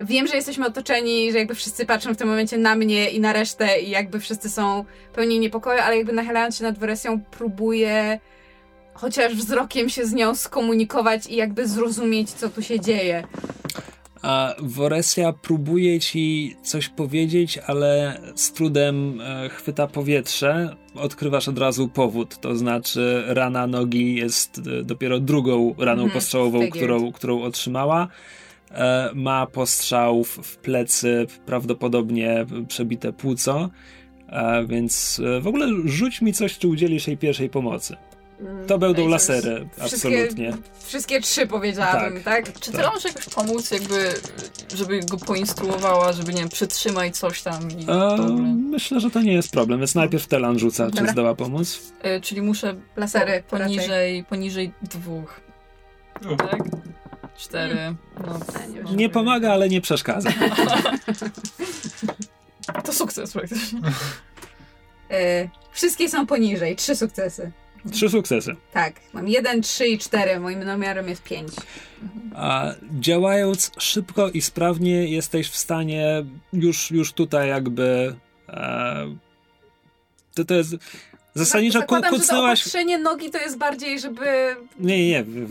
[0.00, 3.32] wiem, że jesteśmy otoczeni, że jakby wszyscy patrzą w tym momencie na mnie i na
[3.32, 8.20] resztę i jakby wszyscy są pełni niepokoju, ale jakby nachylając się nad wersją próbuję
[8.94, 13.24] chociaż wzrokiem się z nią skomunikować i jakby zrozumieć, co tu się dzieje.
[14.22, 20.76] A Woresja próbuje ci coś powiedzieć, ale z trudem e, chwyta powietrze.
[20.94, 26.70] Odkrywasz od razu powód, to znaczy rana nogi jest e, dopiero drugą raną Mhm, postrzałową,
[26.70, 28.08] którą, którą otrzymała.
[28.70, 33.70] E, Ma postrzał w, plecy, prawdopodobnie przebite płuco.
[34.28, 37.96] E, Więc e, w ogóle rzuć mi coś, czy udzielisz jej pierwszej pomocy.
[38.66, 40.52] To będą Ej, to lasery, absolutnie.
[40.84, 42.52] Wszystkie trzy powiedziałabym, tak?
[42.60, 42.80] Czy Tak.
[42.80, 44.14] Teo może jakoś pomóc, jakby,
[44.74, 48.16] żeby go poinstruowała, żeby, nie wiem, przytrzymaj coś tam i E,
[48.70, 51.12] myślę, że to nie jest problem, więc najpierw Telan rzuca, czy Dobra.
[51.12, 51.92] zdoła pomóc.
[52.16, 55.40] Y, Czyli muszę Lasery po, poniżej, poniżej dwóch,
[56.32, 56.58] O, tak?
[57.40, 57.94] Cztery.
[58.26, 58.40] No,
[58.90, 58.96] nie.
[58.96, 60.30] Nie pomaga, ale nie przeszkadza.
[62.84, 63.80] to sukces praktycznie.
[65.10, 67.52] E, wszystkie są poniżej, trzy sukcesy.
[67.92, 68.56] Trzy sukcesy.
[68.72, 71.52] Tak, mam jeden, trzy i cztery, moim namiarem jest pięć.
[72.34, 78.16] A działając szybko i sprawnie, jesteś w stanie już, już tutaj jakby.
[78.48, 79.16] E,
[80.34, 80.76] to, to jest.
[81.34, 82.60] Zasadniczo ku, że to kucnęłaś.
[82.60, 84.56] opatrzenie nogi to jest bardziej, żeby...
[84.80, 85.46] Nie, nie, nie.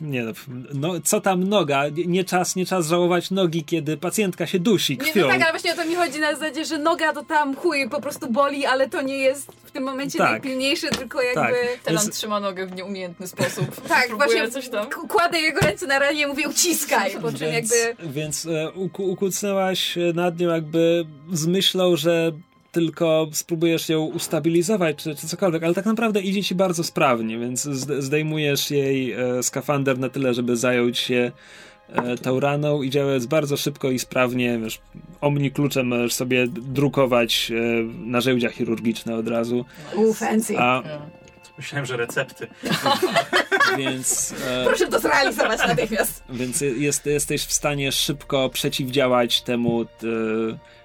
[0.00, 0.32] nie no,
[0.74, 1.88] no, co tam noga?
[1.88, 5.22] Nie- Nie czas, nie czas żałować nogi, kiedy pacjentka się dusi Nie, krwią.
[5.26, 7.88] no tak, ale właśnie o to mi chodzi na zasadzie, że noga to tam chuj
[7.88, 10.30] po prostu boli, ale to nie jest w tym momencie Tak.
[10.30, 11.40] najpilniejsze, tylko jakby...
[11.40, 11.54] Tak.
[11.84, 13.66] Telan Więc- trzyma nogę w nieumiejętny sposób.
[13.88, 14.86] Tak, właśnie coś tam.
[15.08, 18.08] kładę jego ręce na ranie i mówię uciskaj, po czym Więc, jakby...
[18.12, 22.32] więc e, uku, ukucnęłaś nad nią jakby z myślą, że
[22.72, 27.62] tylko spróbujesz ją ustabilizować, czy, czy cokolwiek, ale tak naprawdę idzie ci bardzo sprawnie, więc
[27.98, 31.32] zdejmujesz jej e, skafander na tyle, żeby zająć się
[31.92, 34.80] e, tauraną i działając bardzo szybko i sprawnie, wiesz,
[35.20, 39.64] omni kluczem możesz sobie drukować e, narzędzia chirurgiczne od razu.
[39.96, 40.58] Uuu, fancy.
[40.58, 40.82] A,
[41.58, 42.46] Myślałem, że recepty.
[43.78, 46.22] więc, e, Proszę to zrealizować natychmiast.
[46.30, 49.86] więc jest, jesteś w stanie szybko przeciwdziałać temu, e,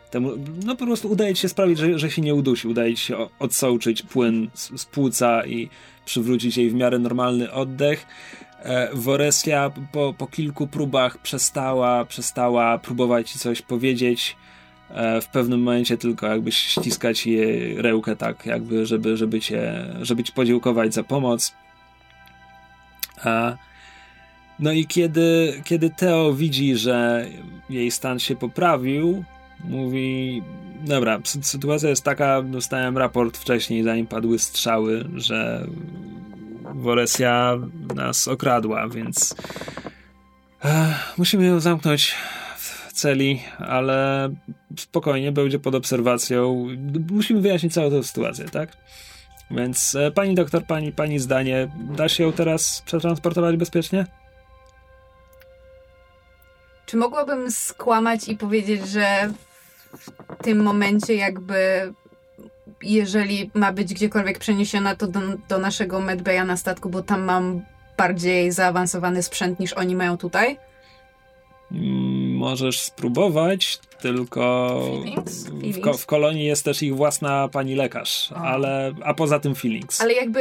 [0.10, 0.32] temu
[0.66, 3.18] no po prostu udaje ci się sprawić, że, że się nie udusi, udaje ci się
[3.18, 5.70] o- odsączyć płyn z, z płuca i
[6.06, 8.06] przywrócić jej w miarę normalny oddech.
[8.60, 14.36] E, Woresia po, po kilku próbach przestała, przestała próbować ci coś powiedzieć.
[14.90, 20.24] E, w pewnym momencie tylko jakby ściskać jej rełkę tak, jakby, żeby, żeby cię, żeby
[20.24, 21.54] ci podziękować za pomoc.
[23.24, 23.58] A,
[24.60, 27.28] no i kiedy, kiedy Teo widzi, że
[27.70, 29.24] jej stan się poprawił,
[29.64, 30.44] mówi:
[30.82, 35.68] Dobra, sy- sytuacja jest taka, dostałem raport wcześniej, zanim padły strzały, że
[36.76, 37.58] Woresia
[37.96, 39.36] nas okradła, więc
[40.64, 42.16] Ech, musimy ją zamknąć
[42.58, 44.30] w celi, ale
[44.80, 46.68] spokojnie, będzie pod obserwacją.
[47.12, 48.70] Musimy wyjaśnić całą tę sytuację, tak?
[49.52, 54.06] Więc e, pani doktor, pani, pani zdanie, da się ją teraz przetransportować bezpiecznie?
[56.86, 59.34] Czy mogłabym skłamać i powiedzieć, że
[60.00, 61.94] w tym momencie jakby
[62.82, 65.20] jeżeli ma być gdziekolwiek przeniesiona, to do,
[65.50, 67.62] do naszego medbaya na statku, bo tam mam
[67.98, 70.58] bardziej zaawansowany sprzęt niż oni mają tutaj?
[71.72, 75.44] Mm, Możesz spróbować, tylko Feelings?
[75.48, 78.42] w, ko- w kolonii jest też ich własna pani lekarz, A.
[78.44, 80.02] ale a poza tym feelings.
[80.02, 80.40] Ale jakby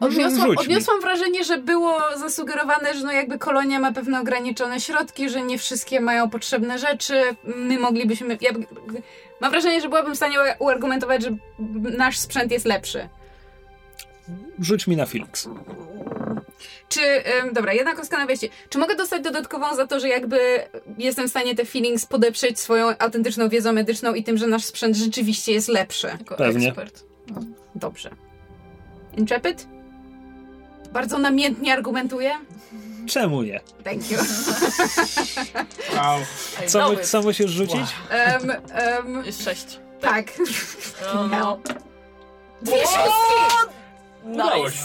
[0.00, 5.42] odniosłam, odniosłam wrażenie, że było zasugerowane, że no jakby kolonia ma pewne ograniczone środki, że
[5.42, 7.22] nie wszystkie mają potrzebne rzeczy.
[7.44, 8.38] My moglibyśmy...
[8.40, 8.50] Ja,
[9.40, 11.30] mam wrażenie, że byłabym w stanie uargumentować, że
[11.96, 13.08] nasz sprzęt jest lepszy.
[14.60, 15.48] Rzuć mi na feelings.
[16.88, 17.00] Czy,
[17.42, 18.48] ym, dobra, jedna kostka na wejście.
[18.68, 20.38] Czy mogę dostać dodatkową za to, że jakby
[20.98, 24.96] jestem w stanie te feelings podeprzeć swoją autentyczną wiedzą medyczną i tym, że nasz sprzęt
[24.96, 26.06] rzeczywiście jest lepszy?
[26.06, 26.68] Jako Pewnie.
[26.68, 27.04] ekspert.
[27.74, 28.10] Dobrze.
[29.16, 29.66] Intrepid?
[30.92, 32.32] Bardzo namiętnie argumentuje.
[33.08, 33.60] Czemu nie?
[33.84, 34.18] Thank you.
[35.96, 36.18] Wow.
[36.66, 37.80] Co, mu- co musisz rzucić?
[38.40, 38.52] Um,
[39.14, 39.78] um, Jest sześć.
[40.00, 40.26] tak.
[41.14, 41.58] No, no.
[42.62, 43.70] Dwie szóstki!
[44.24, 44.78] Udało się.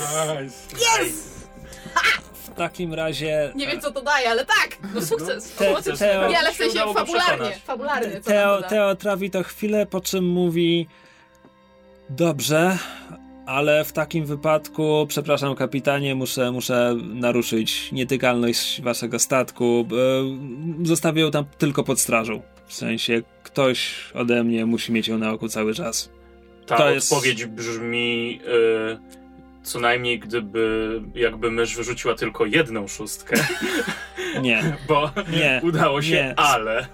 [0.73, 1.13] Nice.
[2.33, 4.77] W takim razie Nie wiem, co to daje, ale tak!
[4.93, 5.51] No sukces.
[5.51, 7.31] Te- Chociaż- Teo- Nie, ale w sensie udało go fabularnie.
[7.37, 7.61] przekonać.
[7.63, 8.69] Fabularnie, co Teo, nam to da?
[8.69, 10.87] Teo trawi to chwilę, po czym mówi
[12.09, 12.77] dobrze,
[13.45, 19.87] ale w takim wypadku, przepraszam kapitanie, muszę, muszę naruszyć nietykalność waszego statku.
[20.81, 22.41] E, Zostawię ją tam tylko pod strażą.
[22.67, 26.09] W sensie ktoś ode mnie musi mieć ją na oku cały czas.
[26.65, 28.39] Ta To jest- odpowiedź brzmi
[28.93, 33.35] y, co najmniej gdyby jakby mysz wyrzuciła tylko jedną szóstkę,
[34.41, 35.61] Nie, bo nie.
[35.63, 36.39] udało się, nie.
[36.39, 36.87] ale.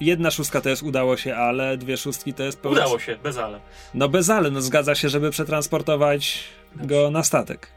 [0.00, 2.66] Jedna szóstka to jest udało się, ale dwie szóstki to jest.
[2.66, 3.60] Udało się, bez ale.
[3.94, 6.44] No bez ale, no zgadza się, żeby przetransportować
[6.76, 7.70] go na statek.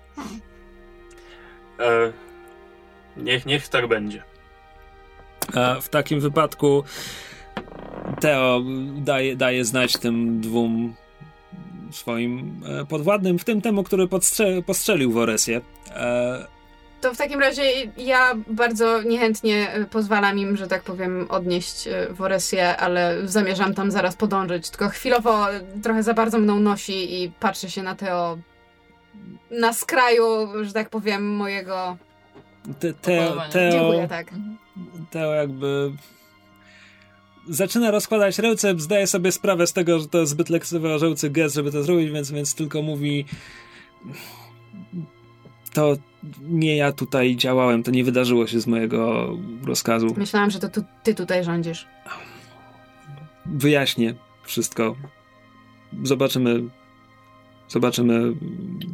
[1.80, 2.12] E,
[3.18, 4.24] niech, niech tak będzie.
[5.56, 6.84] A w takim wypadku
[8.20, 8.62] Teo
[8.96, 10.96] daje, daje znać tym dwóm
[11.92, 15.62] swoim e, podwładnym, w tym temu, który podstrze- postrzelił Woresję.
[15.90, 16.46] E,
[17.02, 17.64] To w takim razie
[17.98, 23.92] ja bardzo niechętnie y, pozwalam im, że tak powiem, odnieść y, Woresję, ale zamierzam tam
[23.92, 24.70] zaraz podążyć.
[24.70, 28.38] Tylko chwilowo y, trochę za bardzo mną nosi i patrzę się na Teo
[29.52, 31.98] na skraju, że tak powiem, mojego...
[32.80, 33.42] te, Teo.
[33.52, 34.28] Teo, Dziękuję, tak.
[35.12, 35.92] Teo jakby
[37.50, 41.84] zaczyna rozkładać ręce, zdaje sobie sprawę z tego, że to zbyt lekceważący gest, żeby to
[41.84, 43.26] zrobić, więc, więc tylko mówi
[45.74, 45.96] to
[46.42, 49.30] nie ja tutaj działałem, to nie wydarzyło się z mojego
[49.66, 50.14] rozkazu.
[50.18, 51.88] Myślałam, że to tu, ty tutaj rządzisz.
[53.46, 54.96] wyjaśnię wszystko.
[56.04, 56.64] Zobaczymy,
[57.68, 58.34] zobaczymy,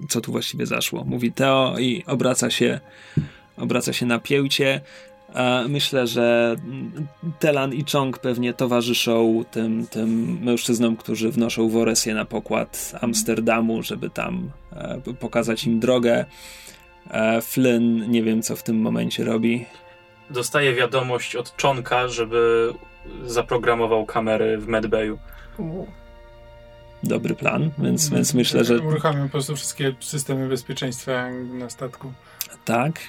[0.09, 1.03] co tu właściwie zaszło.
[1.03, 2.79] Mówi Teo i obraca się,
[3.57, 4.81] obraca się na piełcie.
[5.33, 6.55] E, Myślę, że
[7.39, 14.09] Telan i Chong pewnie towarzyszą tym, tym mężczyznom, którzy wnoszą Woresję na pokład Amsterdamu, żeby
[14.09, 16.25] tam e, pokazać im drogę.
[17.11, 19.65] E, Flynn nie wiem, co w tym momencie robi.
[20.29, 22.73] Dostaję wiadomość od czonka, żeby
[23.25, 25.19] zaprogramował kamery w medbayu.
[27.03, 32.13] Dobry plan, więc, więc myślę, że Uruchamiam po prostu wszystkie systemy bezpieczeństwa na statku.
[32.65, 32.99] Tak.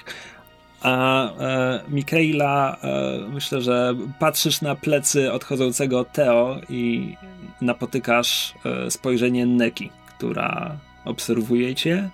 [0.81, 7.15] A e, Mikaela, e, myślę, że patrzysz na plecy odchodzącego Teo i
[7.61, 12.09] napotykasz e, spojrzenie Neki, która obserwuje cię,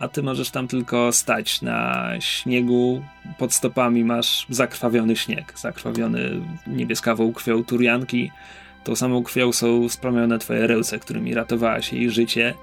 [0.00, 3.02] a ty możesz tam tylko stać na śniegu.
[3.38, 8.30] Pod stopami masz zakrwawiony śnieg, zakrwawiony niebieskawą krwią turianki.
[8.84, 12.54] Tą samą krwią są splamione twoje ręce, którymi ratowałaś jej życie.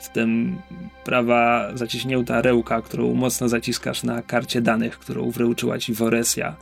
[0.00, 0.58] W tym
[1.04, 6.56] prawa zaciśnięta rełka, którą mocno zaciskasz na karcie danych, którą wręczyła ci Woresja.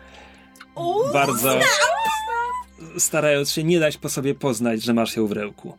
[1.12, 1.58] Bardzo
[2.99, 5.76] starając się nie dać po sobie poznać, że masz ją w rełku.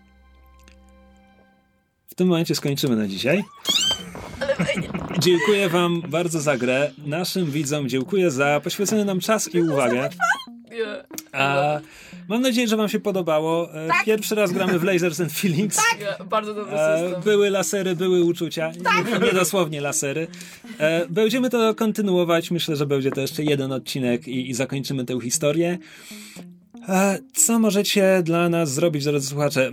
[2.08, 3.44] W tym momencie skończymy na dzisiaj.
[5.20, 6.92] Dziękuję Wam bardzo za grę.
[7.06, 10.10] Naszym widzom dziękuję za poświęcony nam czas i uwagę.
[11.32, 11.80] A
[12.30, 13.74] mam nadzieję, że Wam się podobało.
[13.76, 15.80] E, Pierwszy raz gramy w Lasers and Feelings.
[16.00, 17.22] Nie, bardzo dobry E, system.
[17.22, 18.72] były lasery, były uczucia.
[18.72, 20.28] Nie, nie dosłownie lasery.
[20.80, 22.52] E, będziemy to kontynuować.
[22.52, 25.78] Myślę, że będzie to jeszcze jeden odcinek i, i zakończymy tę historię.
[27.34, 29.72] Co możecie dla nas zrobić, drodzy słuchacze?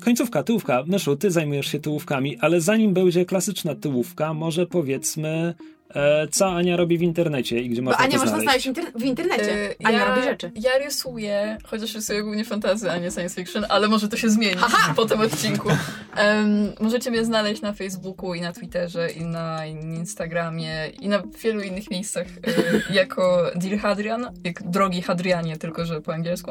[0.00, 0.84] Końcówka, tyłówka.
[0.86, 5.54] Myszu, ty zajmujesz się tyłówkami, ale zanim będzie klasyczna tyłówka, może powiedzmy,
[5.94, 8.44] e, co Ania robi w internecie i gdzie Bo można Ania można znaleźć.
[8.64, 9.70] znaleźć inter- w internecie.
[9.70, 10.52] Y, Ania robi rzeczy.
[10.54, 14.56] Ja rysuję, chociaż rysuję głównie fantazy, a nie science fiction, ale może to się zmieni
[14.96, 15.68] po tym odcinku.
[16.16, 21.60] Em, możecie mnie znaleźć na Facebooku i na Twitterze i na Instagramie i na wielu
[21.60, 26.50] innych miejscach y, jako Dear Hadrian, jak drogi Hadrianie, tylko że po angielsku.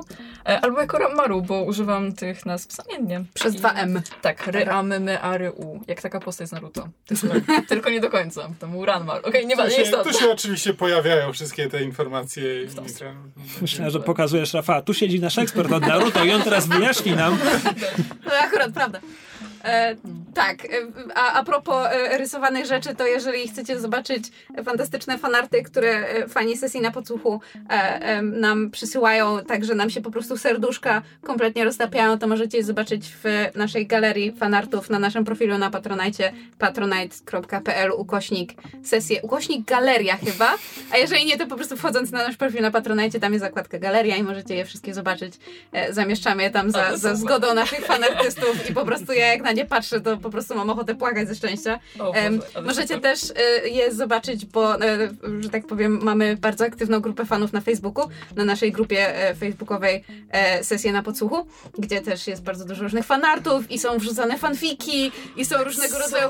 [0.49, 3.23] E, albo jako Ramaru, bo używam tych nazw zamiennie.
[3.33, 4.01] Przez I- dwa M.
[4.21, 5.79] Tak, ry, a, my, my, a, ry, u.
[5.87, 6.87] Jak taka postać z Naruto.
[7.05, 7.27] Tylko,
[7.69, 8.49] tylko nie do końca.
[8.59, 9.21] To był Ranmar.
[9.25, 10.11] Okej, nie Tu ma, nie się, istotne.
[10.13, 12.63] tu się oczywiście pojawiają wszystkie te informacje.
[12.63, 12.67] i-
[13.61, 14.81] Myślę, że pokazujesz Rafa.
[14.81, 17.37] Tu siedzi nasz ekspert od Naruto i on teraz wyjaśni nam.
[18.25, 18.99] To akurat prawda.
[19.65, 19.95] E,
[20.33, 20.69] tak, e,
[21.15, 24.23] a, a propos e, rysowanych rzeczy, to jeżeli chcecie zobaczyć
[24.65, 30.11] fantastyczne fanarty, które fani sesji na podsłuchu e, nam przysyłają, tak że nam się po
[30.11, 35.57] prostu serduszka kompletnie roztapiają, to możecie je zobaczyć w naszej galerii fanartów na naszym profilu
[35.57, 38.53] na Patronite, patronite.pl ukośnik
[38.83, 40.53] sesję, ukośnik galeria chyba,
[40.91, 43.79] a jeżeli nie, to po prostu wchodząc na nasz profil na Patronite, tam jest zakładka
[43.79, 45.33] galeria i możecie je wszystkie zobaczyć.
[45.71, 49.54] E, zamieszczamy je tam za, za zgodą naszych fanartystów i po prostu ja jak na
[49.55, 51.79] nie patrzę, to po prostu mam ochotę płakać ze szczęścia.
[51.99, 53.01] O Boże, możecie super.
[53.01, 55.09] też e, je zobaczyć, bo, e,
[55.39, 60.03] że tak powiem, mamy bardzo aktywną grupę fanów na Facebooku, na naszej grupie e, facebookowej
[60.31, 61.45] e, Sesje na Podsłuchu,
[61.77, 66.29] gdzie też jest bardzo dużo różnych fanartów i są wrzucane fanfiki i są różnego rodzaju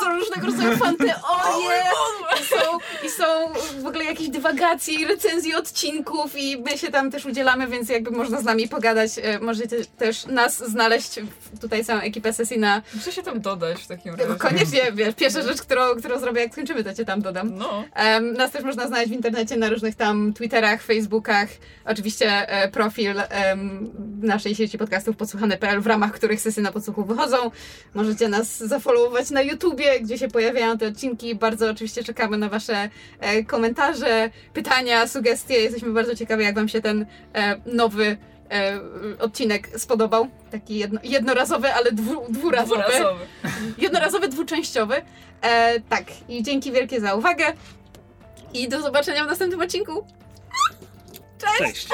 [0.00, 1.82] są różnego rodzaju fanteorie
[2.40, 3.24] i są, i są
[3.82, 8.10] w ogóle jakieś dywagacje i recenzje odcinków i my się tam też udzielamy, więc jakby
[8.10, 9.10] można z nami pogadać.
[9.40, 11.20] Możecie też nas znaleźć,
[11.60, 14.34] tutaj całą ekipę sesji na Muszę się tam dodać w takim razie.
[14.34, 17.54] Koniecznie, wiesz, pierwsza rzecz, którą, którą zrobię, jak skończymy, to cię tam dodam.
[17.54, 17.84] No.
[17.94, 21.48] Em, nas też można znaleźć w internecie na różnych tam Twitterach, Facebookach.
[21.84, 23.90] Oczywiście e, profil em,
[24.22, 27.36] naszej sieci podcastów podsłuchane.pl, w ramach których sesje na podsłuchu wychodzą.
[27.94, 31.34] Możecie nas zafollowować na YouTubie, gdzie się pojawiają te odcinki.
[31.34, 32.88] Bardzo oczywiście czekamy na wasze
[33.20, 35.54] e, komentarze, pytania, sugestie.
[35.54, 38.16] Jesteśmy bardzo ciekawi, jak wam się ten e, nowy
[39.20, 40.28] odcinek spodobał.
[40.50, 42.82] Taki jedno, jednorazowy, ale dwu, dwurazowy.
[42.82, 43.26] Dwurazowy.
[43.78, 45.02] Jednorazowy, dwuczęściowy.
[45.42, 47.44] E, tak, i dzięki wielkie za uwagę.
[48.52, 50.06] I do zobaczenia w następnym odcinku.
[51.38, 51.86] Cześć.
[51.86, 51.88] Cześć!